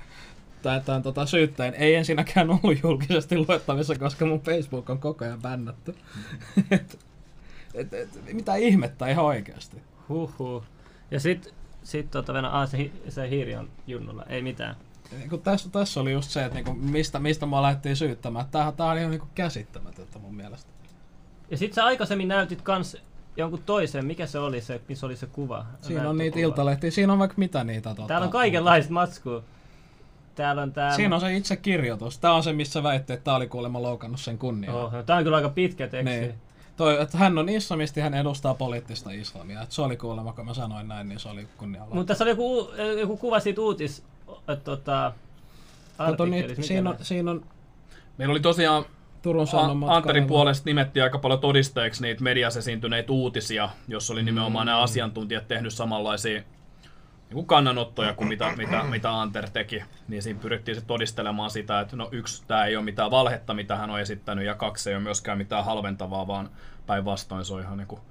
tai 0.62 0.82
tämän 0.86 1.04
tota, 1.04 1.26
syytteen, 1.26 1.74
ei 1.76 1.96
ensinnäkään 1.96 2.50
ollut 2.50 2.84
julkisesti 2.84 3.38
luettavissa, 3.38 3.96
koska 3.96 4.26
mun 4.26 4.42
Facebook 4.42 4.90
on 4.90 5.00
koko 5.00 5.26
ajan 5.26 5.42
bännätty. 5.42 5.96
et, 6.72 6.98
et, 7.74 7.94
et, 7.94 8.10
mitä 8.34 8.56
ihmettä 8.56 9.08
ihan 9.08 9.26
oikeasti. 9.26 9.78
Huhhuh. 10.10 10.64
Ja 11.12 11.20
sit, 11.20 11.54
sit 11.84 12.12
tota, 12.12 12.34
Venä, 12.34 12.50
ah, 12.50 12.70
se, 12.70 12.78
hi- 12.78 12.92
se 13.10 13.30
hiiri 13.30 13.56
on 13.56 13.70
junnulla. 13.88 14.24
Ei 14.30 14.42
mitään. 14.42 14.76
Kun 15.30 15.42
tässä, 15.42 15.70
tässä 15.70 16.00
oli 16.00 16.12
just 16.12 16.30
se, 16.30 16.46
että 16.46 16.56
niinku, 16.56 16.74
mistä, 16.74 17.20
mistä 17.20 17.46
mua 17.46 17.62
lähdettiin 17.62 17.96
syyttämään. 17.96 18.46
Tämähän 18.52 18.74
tää 18.74 18.88
on 18.88 18.98
ihan 18.98 19.12
niinku 19.12 19.28
käsittämätöntä 19.36 20.20
mun 20.20 20.36
mielestä. 20.36 20.72
Ja 21.52 21.58
sit 21.58 21.74
sä 21.74 21.86
aikaisemmin 21.86 22.28
näytit 22.28 22.62
kans 22.62 22.98
jonkun 23.38 23.64
toisen, 23.66 24.06
mikä 24.06 24.28
se 24.28 24.40
oli 24.40 24.62
se, 24.62 24.82
missä 24.88 25.06
oli 25.06 25.16
se 25.16 25.28
kuva? 25.28 25.66
Siinä 25.82 26.10
on 26.10 26.18
niitä 26.18 26.40
iltalehtiä, 26.40 26.92
siinä 26.92 27.14
on 27.14 27.20
vaikka 27.20 27.36
mitä 27.38 27.64
niitä. 27.64 27.90
Tota, 27.96 28.08
Täällä 28.08 28.26
on 28.26 28.32
kaikenlaista 28.32 28.94
matskua. 28.94 29.44
Täällä 30.36 30.62
on 30.62 30.74
tää... 30.74 30.96
Siinä 30.96 31.16
on 31.16 31.22
se 31.22 31.38
itse 31.38 31.56
kirjoitus. 31.56 32.20
Tää 32.20 32.34
on 32.34 32.44
se, 32.44 32.54
missä 32.54 32.84
väitti, 32.84 33.14
että 33.14 33.24
tää 33.24 33.36
oli 33.36 33.48
kuulemma 33.48 33.82
loukannut 33.82 34.20
sen 34.20 34.38
kunniaa. 34.38 34.84
Oh, 34.84 34.92
no, 34.92 35.04
tää 35.04 35.18
on 35.18 35.24
kyllä 35.24 35.38
aika 35.38 35.50
pitkä 35.50 35.88
teksti. 35.88 36.20
Niin. 36.20 36.34
Toi, 36.78 37.02
että 37.02 37.18
hän 37.18 37.38
on 37.38 37.50
islamisti, 37.50 38.02
hän 38.02 38.14
edustaa 38.14 38.54
poliittista 38.54 39.12
islamia. 39.12 39.62
Et 39.62 39.72
se 39.72 39.82
oli 39.82 39.98
kuulemma, 39.98 40.34
kun 40.34 40.46
mä 40.46 40.54
sanoin 40.54 40.88
näin, 40.88 41.10
niin 41.10 41.20
se 41.20 41.30
oli 41.30 41.48
kunnialla. 41.58 41.96
Mutta 41.96 42.08
tässä 42.08 42.24
oli 42.24 42.32
joku, 42.32 42.70
joku 43.00 43.18
kuva 43.18 43.40
siitä 43.40 43.62
uutis... 43.62 44.04
Että 44.30 44.56
tota... 44.56 45.14
Kato, 45.98 46.26
niin, 46.26 46.64
siinä, 46.64 46.90
on, 46.90 46.96
siinä 47.02 47.32
on 47.32 47.46
Meillä 48.18 48.32
oli 48.32 48.40
tosiaan 48.40 48.86
Turun 49.22 49.48
Sanomat. 49.48 49.90
A- 49.90 49.96
Anterin 49.96 50.28
puolesta 50.28 50.66
nimettiin 50.66 51.04
aika 51.04 51.18
paljon 51.18 51.40
todisteeksi 51.40 52.02
niitä 52.02 52.24
mediassa 52.24 52.60
esiintyneitä 52.60 53.12
uutisia, 53.12 53.70
jos 53.88 54.12
oli 54.12 54.24
nimenomaan 54.24 54.66
mm. 54.66 54.68
nämä 54.68 54.82
asiantuntijat 54.82 55.48
tehnyt 55.48 55.74
samanlaisia 55.74 56.42
niin 57.30 57.34
kuin 57.34 57.46
kannanottoja 57.46 58.14
kuin 58.14 58.28
mitä, 58.28 58.54
mitä, 58.58 58.84
mitä 58.84 59.22
Anter 59.22 59.50
teki, 59.50 59.84
niin 60.08 60.24
siinä 60.24 60.40
pyrittiin 60.40 60.76
se 60.76 60.82
todistelemaan 60.82 61.50
sitä, 61.50 61.80
että 61.80 61.96
no 61.96 62.10
yksi, 62.12 62.44
tämä 62.48 62.66
ei 62.66 62.76
ole 62.76 62.86
mitään 62.86 63.12
valhetta, 63.12 63.54
mitä 63.54 63.76
hän 63.76 63.90
on 63.90 64.00
esittänyt, 64.00 64.46
ja 64.46 64.56
kaksi 64.56 64.90
ei 64.90 64.96
ole 64.96 65.04
myöskään 65.04 65.38
mitään 65.38 65.66
halventavaa, 65.66 66.28
vaan 66.28 66.50
päinvastoin 66.86 67.46
se 67.46 67.54
on 67.54 67.62
ihan 67.62 67.78
niin 67.78 67.88
kuin 67.88 68.02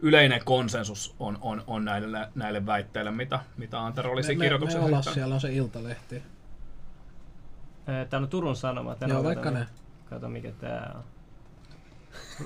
yleinen 0.00 0.40
konsensus 0.44 1.14
on, 1.18 1.38
on, 1.40 1.64
on 1.66 1.84
näille, 1.84 2.28
näille 2.34 2.66
väitteille, 2.66 3.10
mitä, 3.10 3.40
mitä 3.56 3.80
Anter 3.80 4.06
olisi 4.06 4.28
me, 4.28 4.34
me, 4.34 4.38
me 4.38 4.44
kirjoituksessa 4.44 4.84
ollaan 4.84 5.04
siellä 5.04 5.34
on 5.34 5.40
se 5.40 5.52
iltalehti. 5.52 6.22
Ää, 7.86 8.04
Täällä 8.04 8.24
on 8.24 8.30
Turun 8.30 8.56
Sanomat. 8.56 9.00
Joo, 9.00 9.18
oo 9.18 9.24
vaikka 9.24 9.50
ne. 9.50 9.66
Kato 10.10 10.28
mikä 10.28 10.52
tää 10.60 10.94
on. 10.96 11.04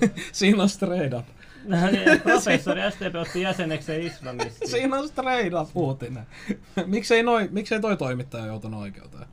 Siinä 0.32 0.62
on 0.62 0.68
straight 0.68 1.18
up. 1.18 1.26
No 1.64 1.76
niin, 1.90 2.20
Professori 2.20 2.80
STP 2.90 3.14
otti 3.20 3.40
jäsenekseen 3.40 4.02
islamisti. 4.02 4.66
Siinä 4.70 4.96
on 4.96 5.08
straight 5.08 5.54
up 5.54 5.68
uutinen. 5.74 6.26
miksei, 6.86 7.22
noi, 7.22 7.48
miksei 7.52 7.80
toi 7.80 7.96
toimittaja 7.96 8.46
joutunut 8.46 8.80
oikeuteen? 8.80 9.26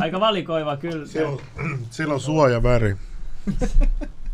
Aika 0.00 0.20
valikoiva 0.20 0.76
kyllä. 0.76 1.06
Sillä 1.06 1.28
on, 1.28 1.40
sillä 1.90 2.14
on 2.14 2.20
suojaväri. 2.20 2.96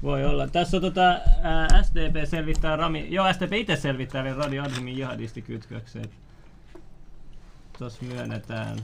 Voi 0.05 0.25
olla. 0.25 0.49
Tässä 0.49 0.77
on 0.77 0.81
tota, 0.81 1.21
ää, 1.43 1.83
SDP 1.83 2.29
selvittää 2.29 2.77
Rami... 2.77 3.07
Joo, 3.11 3.33
SDP 3.33 3.53
itse 3.53 3.77
selvittää 3.77 4.27
eli 4.27 4.35
Radio 4.35 4.63
Adhimin 4.63 4.97
jihadistikytkökset. 4.97 6.11
Tuossa 7.79 8.05
myönnetään. 8.05 8.79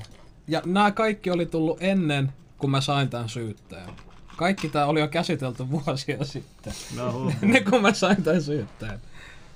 Ja 0.48 0.62
nämä 0.66 0.90
kaikki 0.90 1.30
oli 1.30 1.46
tullut 1.46 1.78
ennen, 1.80 2.32
kun 2.58 2.70
mä 2.70 2.80
sain 2.80 3.08
tämän 3.08 3.28
syytteen. 3.28 3.88
Kaikki 4.36 4.68
tää 4.68 4.86
oli 4.86 5.00
jo 5.00 5.08
käsitelty 5.08 5.70
vuosia 5.70 6.24
sitten. 6.24 6.72
No 6.96 7.12
huh. 7.12 7.34
ne 7.42 7.60
kun 7.60 7.82
mä 7.82 7.92
sain 7.92 8.22
tämän 8.22 8.42
syytteen. 8.42 9.00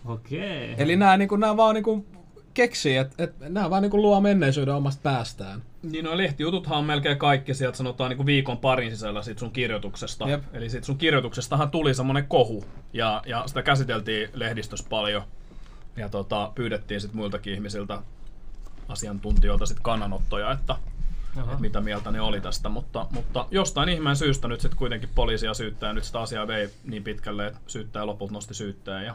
Okei. 0.05 0.75
Eli 0.79 0.97
nämä 0.97 1.17
niinku, 1.17 1.37
nää 1.37 1.57
vaan 1.57 1.75
niinku 1.75 2.07
keksii, 2.55 2.97
että 2.97 3.25
et 3.25 3.35
nämä 3.41 3.71
vaan 3.71 3.83
niinku 3.83 4.03
luo 4.03 4.21
menneisyyden 4.21 4.75
omasta 4.75 5.01
päästään. 5.03 5.63
Niin 5.83 6.05
no 6.05 6.17
lehtijututhan 6.17 6.79
on 6.79 6.85
melkein 6.85 7.19
kaikki 7.19 7.55
sieltä 7.55 7.77
sanotaan 7.77 8.11
niin 8.11 8.17
kuin 8.17 8.27
viikon 8.27 8.59
parin 8.59 8.91
sisällä 8.91 9.23
sit 9.23 9.39
sun 9.39 9.51
kirjoituksesta. 9.51 10.29
Jep. 10.29 10.43
Eli 10.53 10.71
sit 10.71 10.85
sun 10.85 10.99
kirjoituksestahan 10.99 11.71
tuli 11.71 11.95
semmonen 11.95 12.27
kohu 12.27 12.65
ja, 12.93 13.23
ja 13.27 13.43
sitä 13.47 13.63
käsiteltiin 13.63 14.31
lehdistössä 14.35 14.87
paljon. 14.91 15.23
Ja 15.97 16.09
tota, 16.09 16.53
pyydettiin 16.55 17.01
sit 17.01 17.15
muiltakin 17.15 17.55
ihmisiltä 17.55 18.03
asiantuntijoilta 18.89 19.67
sit 19.67 19.81
kannanottoja, 19.83 20.53
että, 20.53 20.77
että 21.39 21.61
mitä 21.61 21.81
mieltä 21.81 22.11
ne 22.11 22.21
oli 22.21 22.41
tästä. 22.41 22.69
Mutta, 22.69 23.07
mutta 23.11 23.47
jostain 23.51 23.89
ihmeen 23.89 24.17
syystä 24.17 24.49
nyt 24.49 24.61
sitten 24.61 24.79
kuitenkin 24.79 25.09
poliisia 25.15 25.55
syyttää. 25.55 25.93
Nyt 25.93 26.05
sitä 26.05 26.21
asiaa 26.21 26.47
vei 26.47 26.69
niin 26.85 27.05
pitkälle, 27.05 27.47
että 27.47 27.59
syyttäjä 27.67 28.07
lopulta 28.07 28.33
nosti 28.33 28.55
syytteen 28.55 29.05
ja, 29.05 29.15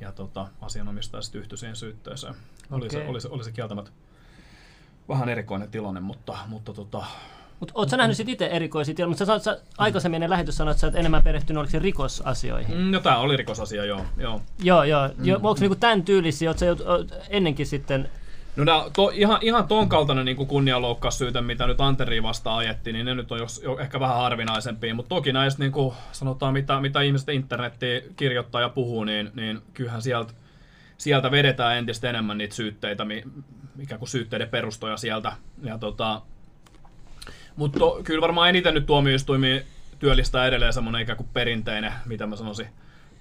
ja 0.00 0.12
tota, 0.12 0.48
asianomistaja 0.60 1.22
sitten 1.22 1.40
yhtyi 1.40 1.58
siihen 1.58 1.76
syytteeseen. 1.76 2.34
Oli, 2.70 2.90
se, 2.90 2.96
Okei. 2.96 3.08
oli, 3.08 3.20
se, 3.20 3.28
oli 3.28 3.44
se 3.44 3.52
kieltämättä 3.52 3.90
vähän 5.08 5.28
erikoinen 5.28 5.70
tilanne, 5.70 6.00
mutta, 6.00 6.38
mutta 6.46 6.72
tota, 6.72 7.04
Mutta 7.60 7.72
oot 7.76 7.88
sä 7.88 7.96
nähnyt 7.96 8.16
sit 8.16 8.28
itse 8.28 8.46
erikoisia 8.46 8.94
tilanteita, 8.94 9.24
mutta 9.24 9.40
sä, 9.40 9.50
sanoit, 9.50 9.64
sä 9.64 9.74
aikaisemmin 9.78 10.16
ennen 10.16 10.30
lähetys 10.30 10.56
sanoit, 10.56 10.74
että 10.74 10.80
sä 10.80 10.86
oot 10.86 10.96
enemmän 10.96 11.22
perehtynyt 11.22 11.60
oliko 11.60 11.70
se 11.70 11.78
rikosasioihin. 11.78 12.76
mm, 12.76 12.90
no 12.90 13.00
tää 13.00 13.18
oli 13.18 13.36
rikosasia, 13.36 13.84
joo. 13.84 14.00
joo. 14.16 14.40
Joo, 14.62 14.84
joo. 14.84 15.08
Mm. 15.08 15.24
jo, 15.24 15.34
onko 15.34 15.56
niinku 15.60 15.76
tämän 15.76 16.02
tyylisiä, 16.02 16.50
oot 16.50 16.58
sä 16.58 16.66
jout, 16.66 16.80
oot 16.80 17.14
ennenkin 17.28 17.66
sitten, 17.66 18.08
No 18.56 18.64
nää, 18.64 18.84
to, 18.96 19.10
ihan, 19.14 19.38
ihan 19.42 19.68
ton 19.68 19.88
kaltainen 19.88 20.24
niin 20.24 20.46
kunnianloukkaussyyte, 20.46 21.40
mitä 21.40 21.66
nyt 21.66 21.80
Anteriin 21.80 22.22
vastaan 22.22 22.58
ajettiin, 22.58 22.94
niin 22.94 23.06
ne 23.06 23.14
nyt 23.14 23.32
on 23.32 23.38
jos, 23.38 23.60
jo 23.64 23.78
ehkä 23.78 24.00
vähän 24.00 24.16
harvinaisempia, 24.16 24.94
mutta 24.94 25.08
toki 25.08 25.32
näistä 25.32 25.62
niin 25.62 25.72
kuin 25.72 25.94
sanotaan, 26.12 26.52
mitä, 26.52 26.80
mitä 26.80 27.00
ihmiset 27.00 27.28
internettiin 27.28 28.02
kirjoittaa 28.16 28.60
ja 28.60 28.68
puhuu, 28.68 29.04
niin, 29.04 29.30
niin 29.34 29.62
kyllähän 29.74 30.02
sieltä, 30.02 30.32
sieltä 30.98 31.30
vedetään 31.30 31.78
entistä 31.78 32.10
enemmän 32.10 32.38
niitä 32.38 32.54
syytteitä, 32.54 33.04
mi- 33.04 33.24
ikään 33.80 33.98
kuin 33.98 34.08
syytteiden 34.08 34.48
perustoja 34.48 34.96
sieltä. 34.96 35.32
Ja 35.62 35.78
tota, 35.78 36.22
mutta 37.56 37.78
kyllä 38.04 38.20
varmaan 38.20 38.48
eniten 38.48 38.74
nyt 38.74 38.86
tuomioistuimia 38.86 39.60
työllistää 39.98 40.46
edelleen 40.46 40.72
semmoinen 40.72 41.02
ikään 41.02 41.16
kuin 41.16 41.28
perinteinen, 41.32 41.92
mitä 42.06 42.26
mä 42.26 42.36
sanoisin, 42.36 42.68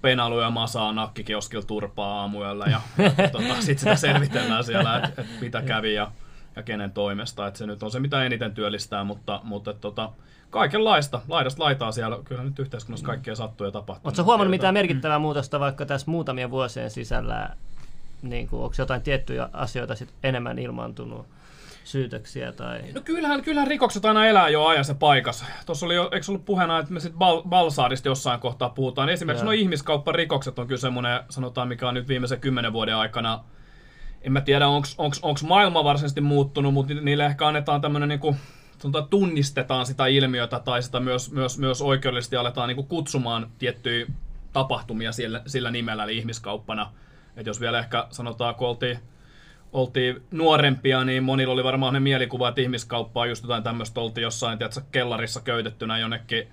penailu 0.02 0.40
ja 0.40 0.50
masaa 0.50 0.94
nakkikioskilla 0.94 1.66
turpaa 1.66 2.22
aamuyöllä 2.22 2.66
ja, 2.66 2.82
ja 2.98 3.30
tota, 3.30 3.54
sitten 3.54 3.78
sitä 3.78 3.96
selvitellään 3.96 4.64
siellä, 4.64 4.98
että 4.98 5.22
et 5.22 5.28
mitä 5.42 5.62
kävi 5.62 5.94
ja, 5.94 6.12
ja 6.56 6.64
kenen 6.64 6.92
toimesta. 6.92 7.48
Et 7.48 7.56
se 7.56 7.66
nyt 7.66 7.84
on 7.84 7.92
se, 7.92 8.00
mitä 8.00 8.24
eniten 8.24 8.54
työllistää, 8.54 9.04
mutta, 9.04 9.40
mutta 9.44 9.72
et, 9.72 9.82
tota, 9.82 10.12
kaikenlaista, 10.54 11.22
laidasta 11.28 11.64
laitaa 11.64 11.92
siellä. 11.92 12.20
Kyllä 12.24 12.44
nyt 12.44 12.60
yhteiskunnassa 12.60 13.06
kaikkea 13.06 13.36
sattuu 13.36 13.66
ja 13.66 13.72
tapahtuu. 13.72 14.16
sä 14.16 14.24
huomannut 14.24 14.52
mitään 14.52 14.74
merkittävää 14.74 15.20
muutosta 15.20 15.60
vaikka 15.60 15.86
tässä 15.86 16.12
muutamien 16.12 16.52
vuosien 16.52 16.92
sisällä, 16.92 17.50
niin 18.22 18.48
kuin, 18.48 18.64
onko 18.64 18.76
jotain 18.78 19.02
tiettyjä 19.02 19.50
asioita 19.54 19.96
sit 19.96 20.14
enemmän 20.24 20.60
ilmaantunut, 20.60 21.28
syytöksiä 21.84 22.52
tai... 22.52 22.82
No 22.94 23.02
kyllähän, 23.02 23.42
kyllähän 23.42 23.68
rikokset 23.68 24.06
aina 24.06 24.26
elää 24.26 24.50
jo 24.50 24.66
ajassa 24.66 24.96
paikassa. 24.96 25.46
Tuossa 25.66 25.86
oli 25.86 25.96
jo, 25.96 26.10
eikö 26.12 26.26
ollut 26.30 26.46
puheena, 26.46 26.80
että 26.80 26.94
me 26.94 27.00
sitten 27.00 27.20
Bal- 27.20 27.48
Balsaarista 27.50 28.08
jossain 28.08 28.40
kohtaa 28.40 28.70
puhutaan. 28.70 29.10
Esimerkiksi 29.10 29.46
Joo. 29.46 29.52
nuo 29.52 29.62
ihmiskaupparikokset 29.62 30.60
on 30.60 30.68
kyllä 30.68 30.82
semmoinen, 30.82 31.20
sanotaan 31.30 31.68
mikä 31.68 31.88
on 31.88 31.94
nyt 31.94 32.08
viimeisen 32.08 32.40
kymmenen 32.40 32.74
vuoden 32.74 32.96
aikana, 32.96 33.44
en 34.22 34.32
mä 34.32 34.42
tiedä 34.42 34.68
onko 34.68 35.40
maailma 35.48 35.84
varsinaisesti 35.84 36.22
muuttunut, 36.22 36.74
mutta 36.74 36.94
ni- 36.94 37.02
niille 37.02 37.26
ehkä 37.26 37.48
annetaan 37.48 37.82
tämmöinen 37.82 38.10
niinku, 38.10 38.36
sanotaan, 38.78 39.08
tunnistetaan 39.10 39.86
sitä 39.86 40.06
ilmiötä 40.06 40.60
tai 40.60 40.84
sitä 40.84 41.00
myös, 41.00 41.32
myös, 41.32 41.58
myös 41.58 41.82
oikeudellisesti 41.82 42.36
aletaan 42.36 42.68
niinku 42.68 42.84
kutsumaan 42.84 43.52
tiettyjä 43.60 44.06
tapahtumia 44.54 45.12
sillä, 45.12 45.42
sillä 45.46 45.72
nimellä, 45.72 46.04
eli 46.04 46.18
ihmiskauppana. 46.18 46.92
Et 47.38 47.46
jos 47.46 47.62
vielä 47.62 47.80
ehkä 47.80 48.08
sanotaan, 48.10 48.56
kun 48.56 48.68
oltiin 48.68 49.00
oltiin 49.74 50.24
nuorempia, 50.32 51.04
niin 51.04 51.24
monilla 51.24 51.54
oli 51.54 51.64
varmaan 51.64 51.94
ne 51.94 52.00
mielikuva, 52.00 52.50
että 52.50 52.62
ihmiskauppaa 52.62 53.26
just 53.26 53.44
jotain 53.44 53.64
tämmöistä 53.64 54.02
oltiin 54.02 54.24
jossain, 54.24 54.58
tiedätkö, 54.58 54.82
kellarissa 54.92 55.42
köytettynä 55.42 55.98
jonnekin 55.98 56.48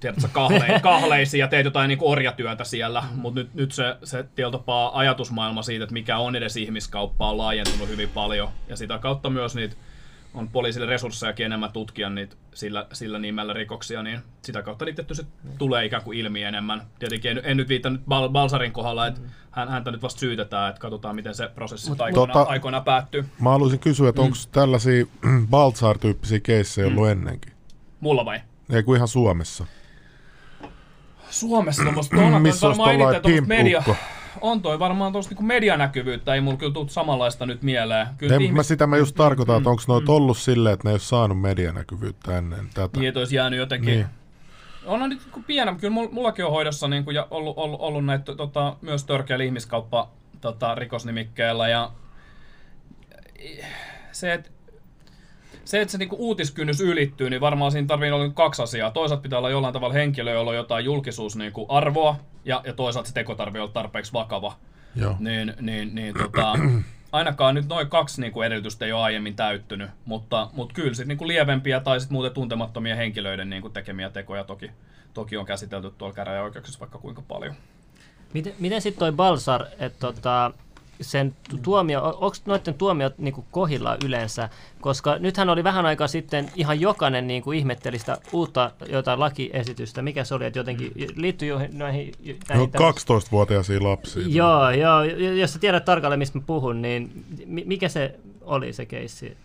tiedätkö, 0.00 0.28
kahle, 0.32 0.80
kahleisiin 0.82 1.38
ja 1.38 1.48
teet 1.48 1.64
jotain 1.64 1.88
niin 1.88 1.98
orjatyötä 2.02 2.64
siellä, 2.64 3.02
mutta 3.14 3.40
nyt, 3.40 3.54
nyt 3.54 3.72
se, 3.72 3.96
se 4.04 4.24
tietopaa 4.34 4.98
ajatusmaailma 4.98 5.62
siitä, 5.62 5.84
että 5.84 5.92
mikä 5.92 6.18
on 6.18 6.36
edes 6.36 6.56
ihmiskauppaa, 6.56 7.30
on 7.30 7.38
laajentunut 7.38 7.88
hyvin 7.88 8.08
paljon. 8.08 8.48
Ja 8.68 8.76
sitä 8.76 8.98
kautta 8.98 9.30
myös 9.30 9.54
niitä 9.54 9.76
on 10.34 10.48
poliisille 10.48 10.86
resurssejakin 10.86 11.46
enemmän 11.46 11.72
tutkia 11.72 12.10
niitä 12.10 12.36
sillä, 12.54 12.86
sillä 12.92 13.18
nimellä 13.18 13.52
rikoksia, 13.52 14.02
niin 14.02 14.20
sitä 14.42 14.62
kautta 14.62 14.84
niitä 14.84 15.02
tietysti 15.02 15.26
tulee 15.58 15.84
ikään 15.84 16.02
kuin 16.02 16.18
ilmi 16.18 16.42
enemmän. 16.42 16.82
Tietenkin 16.98 17.30
en, 17.30 17.40
en 17.44 17.56
nyt 17.56 17.68
viitannut 17.68 18.02
Bal- 18.08 18.28
Balsarin 18.28 18.72
kohdalla, 18.72 19.06
että 19.06 19.20
hän, 19.50 19.68
häntä 19.68 19.90
nyt 19.90 20.02
vasta 20.02 20.20
syytetään, 20.20 20.70
että 20.70 20.80
katsotaan 20.80 21.14
miten 21.16 21.34
se 21.34 21.48
prosessi 21.48 21.88
Mut, 21.88 22.00
aikoina, 22.00 22.34
Tota- 22.34 22.48
aikoina 22.48 22.80
päättyy. 22.80 23.24
Mä 23.40 23.50
haluaisin 23.50 23.78
kysyä, 23.78 24.08
että 24.08 24.22
onko 24.22 24.36
tällaisia 24.52 25.06
Baltzar-tyyppisiä 25.50 26.40
keissejä 26.40 26.86
ollut 26.86 27.08
ennenkin? 27.08 27.52
Mulla 28.00 28.24
vai? 28.24 28.40
Ei 28.72 28.82
kuin 28.82 28.96
ihan 28.96 29.08
Suomessa. 29.08 29.66
Suomessa 31.30 31.82
tuommoista 31.82 32.16
on, 32.16 32.42
Missä 32.42 32.66
olisi 32.66 32.78
varmaan 32.78 32.94
eniten 32.94 33.22
tollainen 33.22 33.46
tuommoista 33.46 33.64
media? 33.64 33.82
On 34.40 34.62
toi 34.62 34.78
varmaan 34.78 35.12
tuosta 35.12 35.30
niinku 35.30 35.42
medianäkyvyyttä, 35.42 36.34
ei 36.34 36.40
mulla 36.40 36.56
kyllä 36.56 36.72
tule 36.72 36.88
samanlaista 36.88 37.46
nyt 37.46 37.62
mieleen. 37.62 38.06
Kyllä 38.18 38.34
Ei, 38.34 38.40
ihmis- 38.40 38.56
mä 38.56 38.62
sitä 38.62 38.86
mä 38.86 38.96
just 38.96 39.16
tarkoitan, 39.16 39.56
että 39.56 39.70
onko 39.70 39.82
noita 39.88 40.12
ollut 40.12 40.38
silleen, 40.38 40.72
että 40.72 40.88
ne 40.88 40.90
ei 40.90 40.94
ole 40.94 41.00
saanut 41.00 41.40
medianäkyvyyttä 41.40 42.38
ennen 42.38 42.68
tätä. 42.74 43.00
niin, 43.00 43.08
että 43.08 43.20
olisi 43.20 43.36
jäänyt 43.36 43.58
jotenkin... 43.58 43.94
Niin. 43.94 44.06
On 44.86 45.08
nyt 45.08 45.20
niinku 45.24 45.42
pienä, 45.46 45.76
kyllä 45.80 45.94
mul- 45.94 46.12
mullakin 46.12 46.44
on 46.44 46.50
hoidossa 46.50 46.88
niinku, 46.88 47.10
ja 47.10 47.26
ollut, 47.30 47.58
ollut, 47.58 47.80
ollut 47.80 48.04
näitä 48.04 48.34
tota, 48.34 48.76
myös 48.80 49.04
törkeä 49.04 49.36
ihmiskauppa 49.36 50.08
tota, 50.40 50.74
rikosnimikkeellä 50.74 51.68
ja 51.68 51.90
se, 54.12 54.32
että 54.32 54.50
se, 55.64 55.80
että 55.80 55.92
se 55.92 55.98
niinku 55.98 56.16
uutiskynnys 56.18 56.80
ylittyy, 56.80 57.30
niin 57.30 57.40
varmaan 57.40 57.72
siinä 57.72 57.86
tarvii 57.86 58.10
olla 58.10 58.24
niinku 58.24 58.42
kaksi 58.42 58.62
asiaa. 58.62 58.90
Toisaalta 58.90 59.22
pitää 59.22 59.38
olla 59.38 59.50
jollain 59.50 59.72
tavalla 59.72 59.94
henkilö, 59.94 60.32
jolla 60.32 60.50
on 60.50 60.56
jotain 60.56 60.84
julkisuus 60.84 61.36
niinku 61.36 61.66
arvoa, 61.68 62.16
ja, 62.44 62.62
ja 62.66 62.72
toisaalta 62.72 63.08
se 63.08 63.14
teko 63.14 63.34
tarvii 63.34 63.60
olla 63.60 63.72
tarpeeksi 63.72 64.12
vakava. 64.12 64.56
Joo. 64.96 65.16
Niin, 65.18 65.54
niin, 65.60 65.94
niin 65.94 66.14
tota, 66.18 66.52
ainakaan 67.12 67.54
nyt 67.54 67.68
noin 67.68 67.88
kaksi 67.88 68.20
niin 68.20 68.32
kuin 68.32 68.46
edellytystä 68.46 68.84
ei 68.86 68.92
ole 68.92 69.02
aiemmin 69.02 69.36
täyttynyt, 69.36 69.90
mutta, 70.04 70.50
mutta 70.52 70.74
kyllä 70.74 70.94
sitten 70.94 71.08
niin 71.08 71.18
kuin 71.18 71.28
lievempiä 71.28 71.80
tai 71.80 72.00
sitten 72.00 72.14
muuten 72.14 72.32
tuntemattomia 72.32 72.96
henkilöiden 72.96 73.50
niin 73.50 73.62
kuin 73.62 73.72
tekemiä 73.72 74.10
tekoja 74.10 74.44
toki, 74.44 74.70
toki 75.14 75.36
on 75.36 75.46
käsitelty 75.46 75.90
tuolla 75.98 76.14
käräjäoikeuksissa 76.14 76.80
vaikka 76.80 76.98
kuinka 76.98 77.22
paljon. 77.28 77.54
Miten, 78.32 78.54
miten 78.58 78.82
sitten 78.82 78.98
toi 78.98 79.12
Balsar, 79.12 79.64
että 79.78 79.98
tota, 79.98 80.52
sen 81.00 81.34
tu- 81.50 81.58
tuomio, 81.62 82.02
onko 82.04 82.36
noiden 82.46 82.74
tuomiot 82.74 83.18
niinku 83.18 83.44
kohilla 83.50 83.96
yleensä? 84.04 84.48
Koska 84.80 85.18
nythän 85.18 85.48
oli 85.48 85.64
vähän 85.64 85.86
aikaa 85.86 86.08
sitten 86.08 86.50
ihan 86.56 86.80
jokainen 86.80 87.26
niinku 87.26 87.52
ihmetteli 87.52 87.98
sitä 87.98 88.18
uutta 88.32 88.70
jotain 88.88 89.20
lakiesitystä. 89.20 90.02
Mikä 90.02 90.24
se 90.24 90.34
oli, 90.34 90.44
että 90.46 90.58
jotenkin 90.58 90.92
liittyy 91.16 91.48
joihin, 91.48 91.78
noihin... 91.78 92.12
No, 92.26 92.32
näihin 92.48 92.70
tämmöisiin- 92.70 93.18
12-vuotiaisia 93.28 93.82
lapsia. 93.82 94.22
Joo, 94.26 94.70
joo. 94.70 95.02
Jos 95.40 95.52
sä 95.52 95.58
tiedät 95.58 95.84
tarkalleen, 95.84 96.18
mistä 96.18 96.38
mä 96.38 96.44
puhun, 96.46 96.82
niin 96.82 97.24
mi- 97.46 97.64
mikä 97.66 97.88
se 97.88 98.14
oli 98.42 98.72
se 98.72 98.86
keissi? 98.86 99.36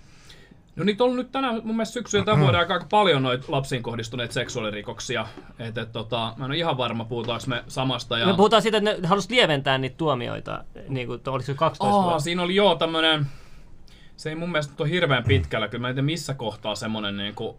No 0.79 0.85
niitä 0.85 1.03
on 1.03 1.15
nyt 1.15 1.31
tänä 1.31 1.51
mun 1.51 1.75
mielestä 1.75 1.93
syksyllä 1.93 2.25
tämän 2.25 2.39
vuoden 2.39 2.59
aika, 2.59 2.73
aika 2.73 2.85
paljon 2.89 3.23
noita 3.23 3.45
lapsiin 3.47 3.83
kohdistuneita 3.83 4.33
seksuaalirikoksia. 4.33 5.27
Et, 5.59 5.77
et, 5.77 5.91
tota, 5.91 6.33
mä 6.37 6.45
en 6.45 6.51
ole 6.51 6.57
ihan 6.57 6.77
varma, 6.77 7.05
puhutaanko 7.05 7.43
me 7.47 7.63
samasta. 7.67 8.17
Ja... 8.17 8.25
Me 8.25 8.33
puhutaan 8.33 8.61
siitä, 8.61 8.77
että 8.77 8.91
ne 8.91 9.07
halusivat 9.07 9.31
lieventää 9.31 9.77
niitä 9.77 9.97
tuomioita, 9.97 10.63
niin 10.89 11.07
kuin, 11.07 11.21
oliko 11.27 11.45
se 11.45 11.53
12 11.53 11.95
Aa, 11.95 12.03
vuotta? 12.03 12.19
siinä 12.19 12.43
oli 12.43 12.55
joo 12.55 12.75
tämmönen, 12.75 13.27
se 14.17 14.29
ei 14.29 14.35
mun 14.35 14.51
mielestä 14.51 14.83
ole 14.83 14.89
hirveän 14.89 15.23
pitkällä, 15.23 15.67
kyllä 15.67 15.81
mä 15.81 15.89
en 15.89 15.95
tiedä 15.95 16.05
missä 16.05 16.33
kohtaa 16.33 16.75
semmonen 16.75 17.17
niin 17.17 17.35
kuin, 17.35 17.57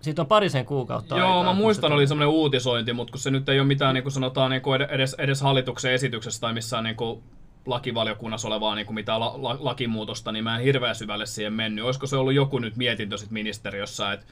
Siitä 0.00 0.22
on 0.22 0.28
parisen 0.28 0.66
kuukautta 0.66 1.18
Joo, 1.18 1.38
aikaa, 1.38 1.54
mä 1.54 1.60
muistan, 1.60 1.90
se 1.90 1.94
oli 1.94 2.06
semmoinen 2.06 2.34
uutisointi, 2.34 2.92
mutta 2.92 3.10
kun 3.10 3.20
se 3.20 3.30
nyt 3.30 3.48
ei 3.48 3.60
ole 3.60 3.66
mitään, 3.66 3.94
niin 3.94 4.02
kuin 4.02 4.12
sanotaan, 4.12 4.50
niin 4.50 4.62
kuin 4.62 4.82
edes, 4.82 5.14
edes 5.18 5.40
hallituksen 5.40 5.92
esityksessä 5.92 6.40
tai 6.40 6.52
missään 6.52 6.84
niin 6.84 6.96
kuin 6.96 7.22
lakivaliokunnassa 7.66 8.48
olevaa 8.48 8.74
niin 8.74 8.86
kuin 8.86 8.94
mitään 8.94 9.20
la, 9.20 9.34
la, 9.42 9.56
lakimuutosta, 9.60 10.32
niin 10.32 10.44
mä 10.44 10.56
en 10.56 10.64
hirveän 10.64 10.94
syvälle 10.94 11.26
siihen 11.26 11.52
mennyt. 11.52 11.84
Olisiko 11.84 12.06
se 12.06 12.16
ollut 12.16 12.34
joku 12.34 12.58
nyt 12.58 12.76
mietintö 12.76 13.18
sit 13.18 13.30
ministeriössä, 13.30 14.12
että 14.12 14.26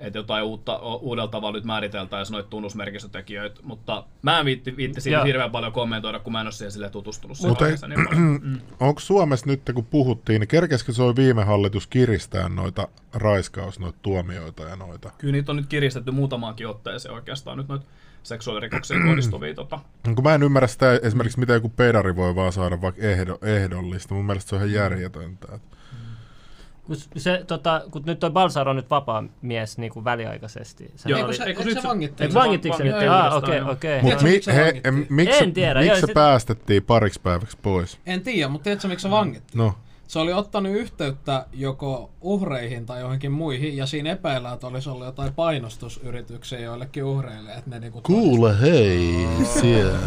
että 0.00 0.18
jotain 0.18 0.44
uutta, 0.44 0.78
uudella 0.78 1.28
tavalla 1.28 1.58
nyt 1.58 1.64
määriteltäisiin 1.64 2.32
noita 2.32 2.48
tunnusmerkistötekijöitä, 2.48 3.60
mutta 3.62 4.04
mä 4.22 4.38
en 4.38 4.44
viitti, 4.44 4.76
viitti 4.76 5.00
siitä 5.00 5.24
hirveän 5.24 5.50
paljon 5.50 5.72
kommentoida, 5.72 6.18
kun 6.18 6.32
mä 6.32 6.40
en 6.40 6.46
ole 6.46 6.52
siihen 6.52 6.72
silleen 6.72 6.92
tutustunut. 6.92 7.38
Mut 7.42 7.62
ei- 7.62 7.74
niin. 7.88 8.40
Mm. 8.42 8.60
Onko 8.80 9.00
Suomessa 9.00 9.46
nyt, 9.46 9.62
kun 9.74 9.84
puhuttiin, 9.84 10.40
niin 10.40 10.48
kerkeskö 10.48 10.92
se 10.92 11.02
viime 11.02 11.44
hallitus 11.44 11.86
kiristää 11.86 12.48
noita 12.48 12.88
raiskaus, 13.14 13.78
noita 13.78 13.98
tuomioita 14.02 14.62
ja 14.62 14.76
noita? 14.76 15.10
Kyllä 15.18 15.32
niitä 15.32 15.52
on 15.52 15.56
nyt 15.56 15.66
kiristetty 15.66 16.10
muutamaankin 16.10 16.68
otteeseen 16.68 17.14
oikeastaan 17.14 17.58
nyt 17.58 17.68
noita 17.68 17.86
seksuaalirikoksiin 18.22 19.02
kohdistuvia 19.08 19.54
tota, 19.54 19.78
Kun 20.14 20.24
mä 20.24 20.34
en 20.34 20.42
ymmärrä 20.42 20.66
sitä 20.66 21.00
esimerkiksi, 21.02 21.40
miten 21.40 21.54
joku 21.54 21.68
pedari 21.68 22.16
voi 22.16 22.34
vaan 22.34 22.52
saada 22.52 22.80
vaikka 22.80 23.02
ehdo, 23.02 23.38
ehdollista. 23.42 24.14
Mun 24.14 24.24
mielestä 24.24 24.48
se 24.48 24.56
on 24.56 24.60
ihan 24.62 24.72
järjetöntä. 24.72 25.54
Et 25.54 25.62
kun, 26.90 27.20
se, 27.20 27.44
tota, 27.46 27.82
kun 27.90 28.02
nyt 28.06 28.18
toi 28.18 28.30
Balsar 28.30 28.68
on 28.68 28.76
nyt 28.76 28.90
vapaa 28.90 29.24
mies 29.42 29.78
niin 29.78 29.92
kuin 29.92 30.04
väliaikaisesti. 30.04 30.90
Se 30.96 31.08
Joo, 31.08 31.16
Eikö 31.18 31.26
oli, 31.28 31.36
se, 31.36 31.42
eikö 31.42 31.50
eikö 31.50 31.64
nyt 31.64 31.74
se 31.74 31.82
se- 31.82 31.88
vangittiin? 31.88 32.24
Eikö 32.24 32.34
vangittiinko 32.34 32.78
se 32.78 32.84
nyt? 32.84 32.94
Ei 32.96 33.08
Ah, 33.08 33.36
okei, 33.36 33.60
okei. 33.60 34.02
Mutta 34.02 34.24
miksi 35.08 35.42
En 35.44 35.52
tiedä, 35.52 35.80
miksi 35.80 36.00
se 36.00 36.06
sit- 36.06 36.14
päästettiin 36.14 36.82
pariksi 36.82 37.20
päiväksi 37.20 37.58
pois? 37.62 37.98
En 38.06 38.20
tiedä, 38.20 38.48
mutta 38.48 38.64
tiedätkö 38.64 38.88
miksi 38.88 39.02
se 39.02 39.10
vangittiin? 39.10 39.58
No, 39.58 39.74
Se 40.06 40.18
oli 40.18 40.32
ottanut 40.32 40.72
yhteyttä 40.72 41.46
joko 41.52 42.10
uhreihin 42.20 42.86
tai 42.86 43.00
johonkin 43.00 43.32
muihin, 43.32 43.76
ja 43.76 43.86
siinä 43.86 44.10
epäillään, 44.10 44.54
että 44.54 44.66
olisi 44.66 44.88
ollut 44.88 45.06
jotain 45.06 45.34
painostusyrityksiä 45.34 46.58
joillekin 46.60 47.04
uhreille, 47.04 47.50
että 47.52 47.70
ne 47.70 47.78
niinku 47.78 48.00
kuule 48.02 48.60
hei, 48.60 49.26
siellä. 49.60 49.98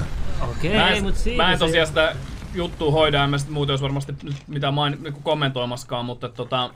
Okei, 0.51 0.73
Mä 0.75 0.83
okay, 0.85 0.97
en, 0.97 1.03
mutta 1.03 1.19
siinä 1.19 1.43
mä 1.43 1.53
en 1.53 1.59
tosiaan 1.59 1.87
sitä 1.87 2.15
juttua 2.53 2.91
hoida, 2.91 3.23
en 3.23 3.29
mä 3.29 3.37
sit 3.37 3.49
muuten 3.49 3.73
olisi 3.73 3.83
varmasti 3.83 4.13
nyt 4.23 4.35
mitään 4.47 4.73
main, 4.73 4.97
niinku 5.03 5.19
kommentoimaskaan, 5.23 6.05
mutta 6.05 6.29
tota, 6.29 6.69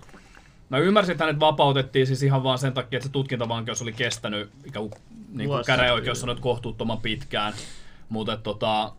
mä 0.70 0.78
ymmärsin, 0.78 1.12
että 1.12 1.24
hänet 1.24 1.40
vapautettiin 1.40 2.08
siis 2.08 2.24
ihan 2.24 2.44
vaan 2.44 2.58
sen 2.58 2.74
takia, 2.74 2.98
että 2.98 3.08
se 3.08 3.12
tutkintavankeus 3.12 3.82
oli 3.82 3.94
kestänyt, 3.94 4.50
kuin, 4.62 4.74
niin 4.74 4.92
kuin 5.38 5.48
Vuosia. 5.48 5.76
käräjäoikeus 5.76 6.20
sanoi, 6.20 6.34
että 6.34 6.44
kohtuuttoman 6.44 6.98
pitkään, 6.98 7.54
mutta 8.10 8.38
tota, 8.38 8.92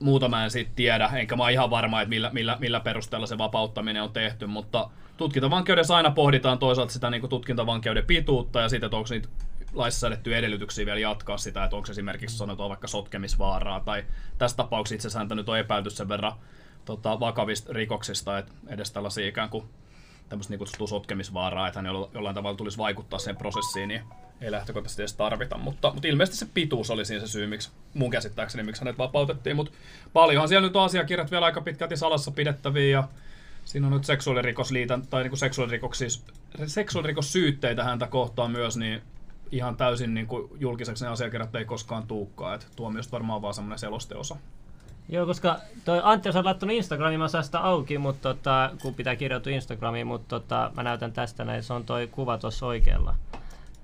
muuta 0.00 0.28
mä 0.28 0.44
en 0.44 0.50
siitä 0.50 0.70
tiedä, 0.76 1.10
enkä 1.14 1.36
mä 1.36 1.42
oon 1.42 1.52
ihan 1.52 1.70
varma, 1.70 2.00
että 2.00 2.08
millä, 2.08 2.30
millä, 2.32 2.56
millä 2.60 2.80
perusteella 2.80 3.26
se 3.26 3.38
vapauttaminen 3.38 4.02
on 4.02 4.12
tehty, 4.12 4.46
mutta 4.46 4.90
tutkintavankeudessa 5.16 5.96
aina 5.96 6.10
pohditaan 6.10 6.58
toisaalta 6.58 6.92
sitä 6.92 7.10
niin 7.10 7.20
kuin 7.20 7.30
tutkintavankeuden 7.30 8.06
pituutta 8.06 8.60
ja 8.60 8.68
sitten, 8.68 8.86
että 8.86 8.96
onko 8.96 9.08
niitä 9.10 9.28
laissa 9.74 10.00
säädettyjä 10.00 10.38
edellytyksiä 10.38 10.86
vielä 10.86 11.00
jatkaa 11.00 11.38
sitä, 11.38 11.64
että 11.64 11.76
onko 11.76 11.90
esimerkiksi 11.90 12.36
sanotaan 12.36 12.68
vaikka 12.68 12.88
sotkemisvaaraa 12.88 13.80
tai 13.80 14.04
tässä 14.38 14.56
tapauksessa 14.56 14.94
itse 14.94 15.08
asiassa 15.08 15.34
nyt 15.34 15.48
on 15.48 15.58
epäilty 15.58 15.90
sen 15.90 16.08
verran 16.08 16.32
tota, 16.84 17.20
vakavista 17.20 17.72
rikoksista, 17.72 18.38
että 18.38 18.52
edes 18.68 18.92
tällaisia 18.92 19.28
ikään 19.28 19.48
kuin 19.48 19.68
tämmöistä 20.28 20.52
niin 20.52 20.58
kutsuttua 20.58 20.86
sotkemisvaaraa, 20.86 21.68
että 21.68 21.78
hän 21.78 21.86
jolla- 21.86 22.10
jollain 22.14 22.34
tavalla 22.34 22.56
tulisi 22.56 22.78
vaikuttaa 22.78 23.18
siihen 23.18 23.36
prosessiin, 23.36 23.88
niin 23.88 24.02
ei 24.40 24.50
lähtökohtaisesti 24.50 25.02
edes 25.02 25.14
tarvita. 25.14 25.58
Mutta, 25.58 25.92
mutta 25.92 26.08
ilmeisesti 26.08 26.38
se 26.38 26.46
pituus 26.54 26.90
oli 26.90 27.04
siinä 27.04 27.26
se 27.26 27.32
syy, 27.32 27.46
miksi 27.46 27.70
mun 27.94 28.10
käsittääkseni, 28.10 28.62
miksi 28.62 28.82
hänet 28.82 28.98
vapautettiin. 28.98 29.56
Mutta 29.56 29.72
paljonhan 30.12 30.48
siellä 30.48 30.66
nyt 30.66 30.76
on 30.76 30.84
asiakirjat 30.84 31.30
vielä 31.30 31.46
aika 31.46 31.60
pitkälti 31.60 31.96
salassa 31.96 32.30
pidettäviä 32.30 32.90
ja 32.90 33.08
siinä 33.64 33.86
on 33.86 33.92
nyt 33.92 34.04
seksuaalirikosliitan 34.04 35.06
tai 35.06 35.22
niin 35.22 35.36
seksuaalirikoksia, 35.36 36.08
seksuaalirikossyytteitä 36.66 37.84
häntä 37.84 38.06
kohtaan 38.06 38.50
myös, 38.50 38.76
niin 38.76 39.02
ihan 39.56 39.76
täysin 39.76 40.14
niin 40.14 40.26
kuin 40.26 40.48
julkiseksi 40.60 41.04
ne 41.04 41.10
asiakirjat 41.10 41.54
ei 41.54 41.64
koskaan 41.64 42.06
tuukkaa. 42.06 42.54
Et 42.54 42.66
tuomiosta 42.76 43.12
varmaan 43.12 43.42
vaan 43.42 43.54
semmoinen 43.54 43.78
selosteosa. 43.78 44.36
Joo, 45.08 45.26
koska 45.26 45.58
toi 45.84 46.00
Antti 46.02 46.28
on 46.28 46.44
laittanut 46.44 46.76
Instagramiin, 46.76 47.20
mä 47.20 47.28
saan 47.28 47.44
sitä 47.44 47.60
auki, 47.60 47.98
mutta 47.98 48.34
tota, 48.34 48.70
kun 48.82 48.94
pitää 48.94 49.16
kirjautua 49.16 49.52
Instagramiin, 49.52 50.06
mutta 50.06 50.40
tota, 50.40 50.70
mä 50.74 50.82
näytän 50.82 51.12
tästä 51.12 51.44
näin, 51.44 51.62
se 51.62 51.72
on 51.72 51.84
toi 51.84 52.06
kuva 52.06 52.38
tuossa 52.38 52.66
oikealla. 52.66 53.14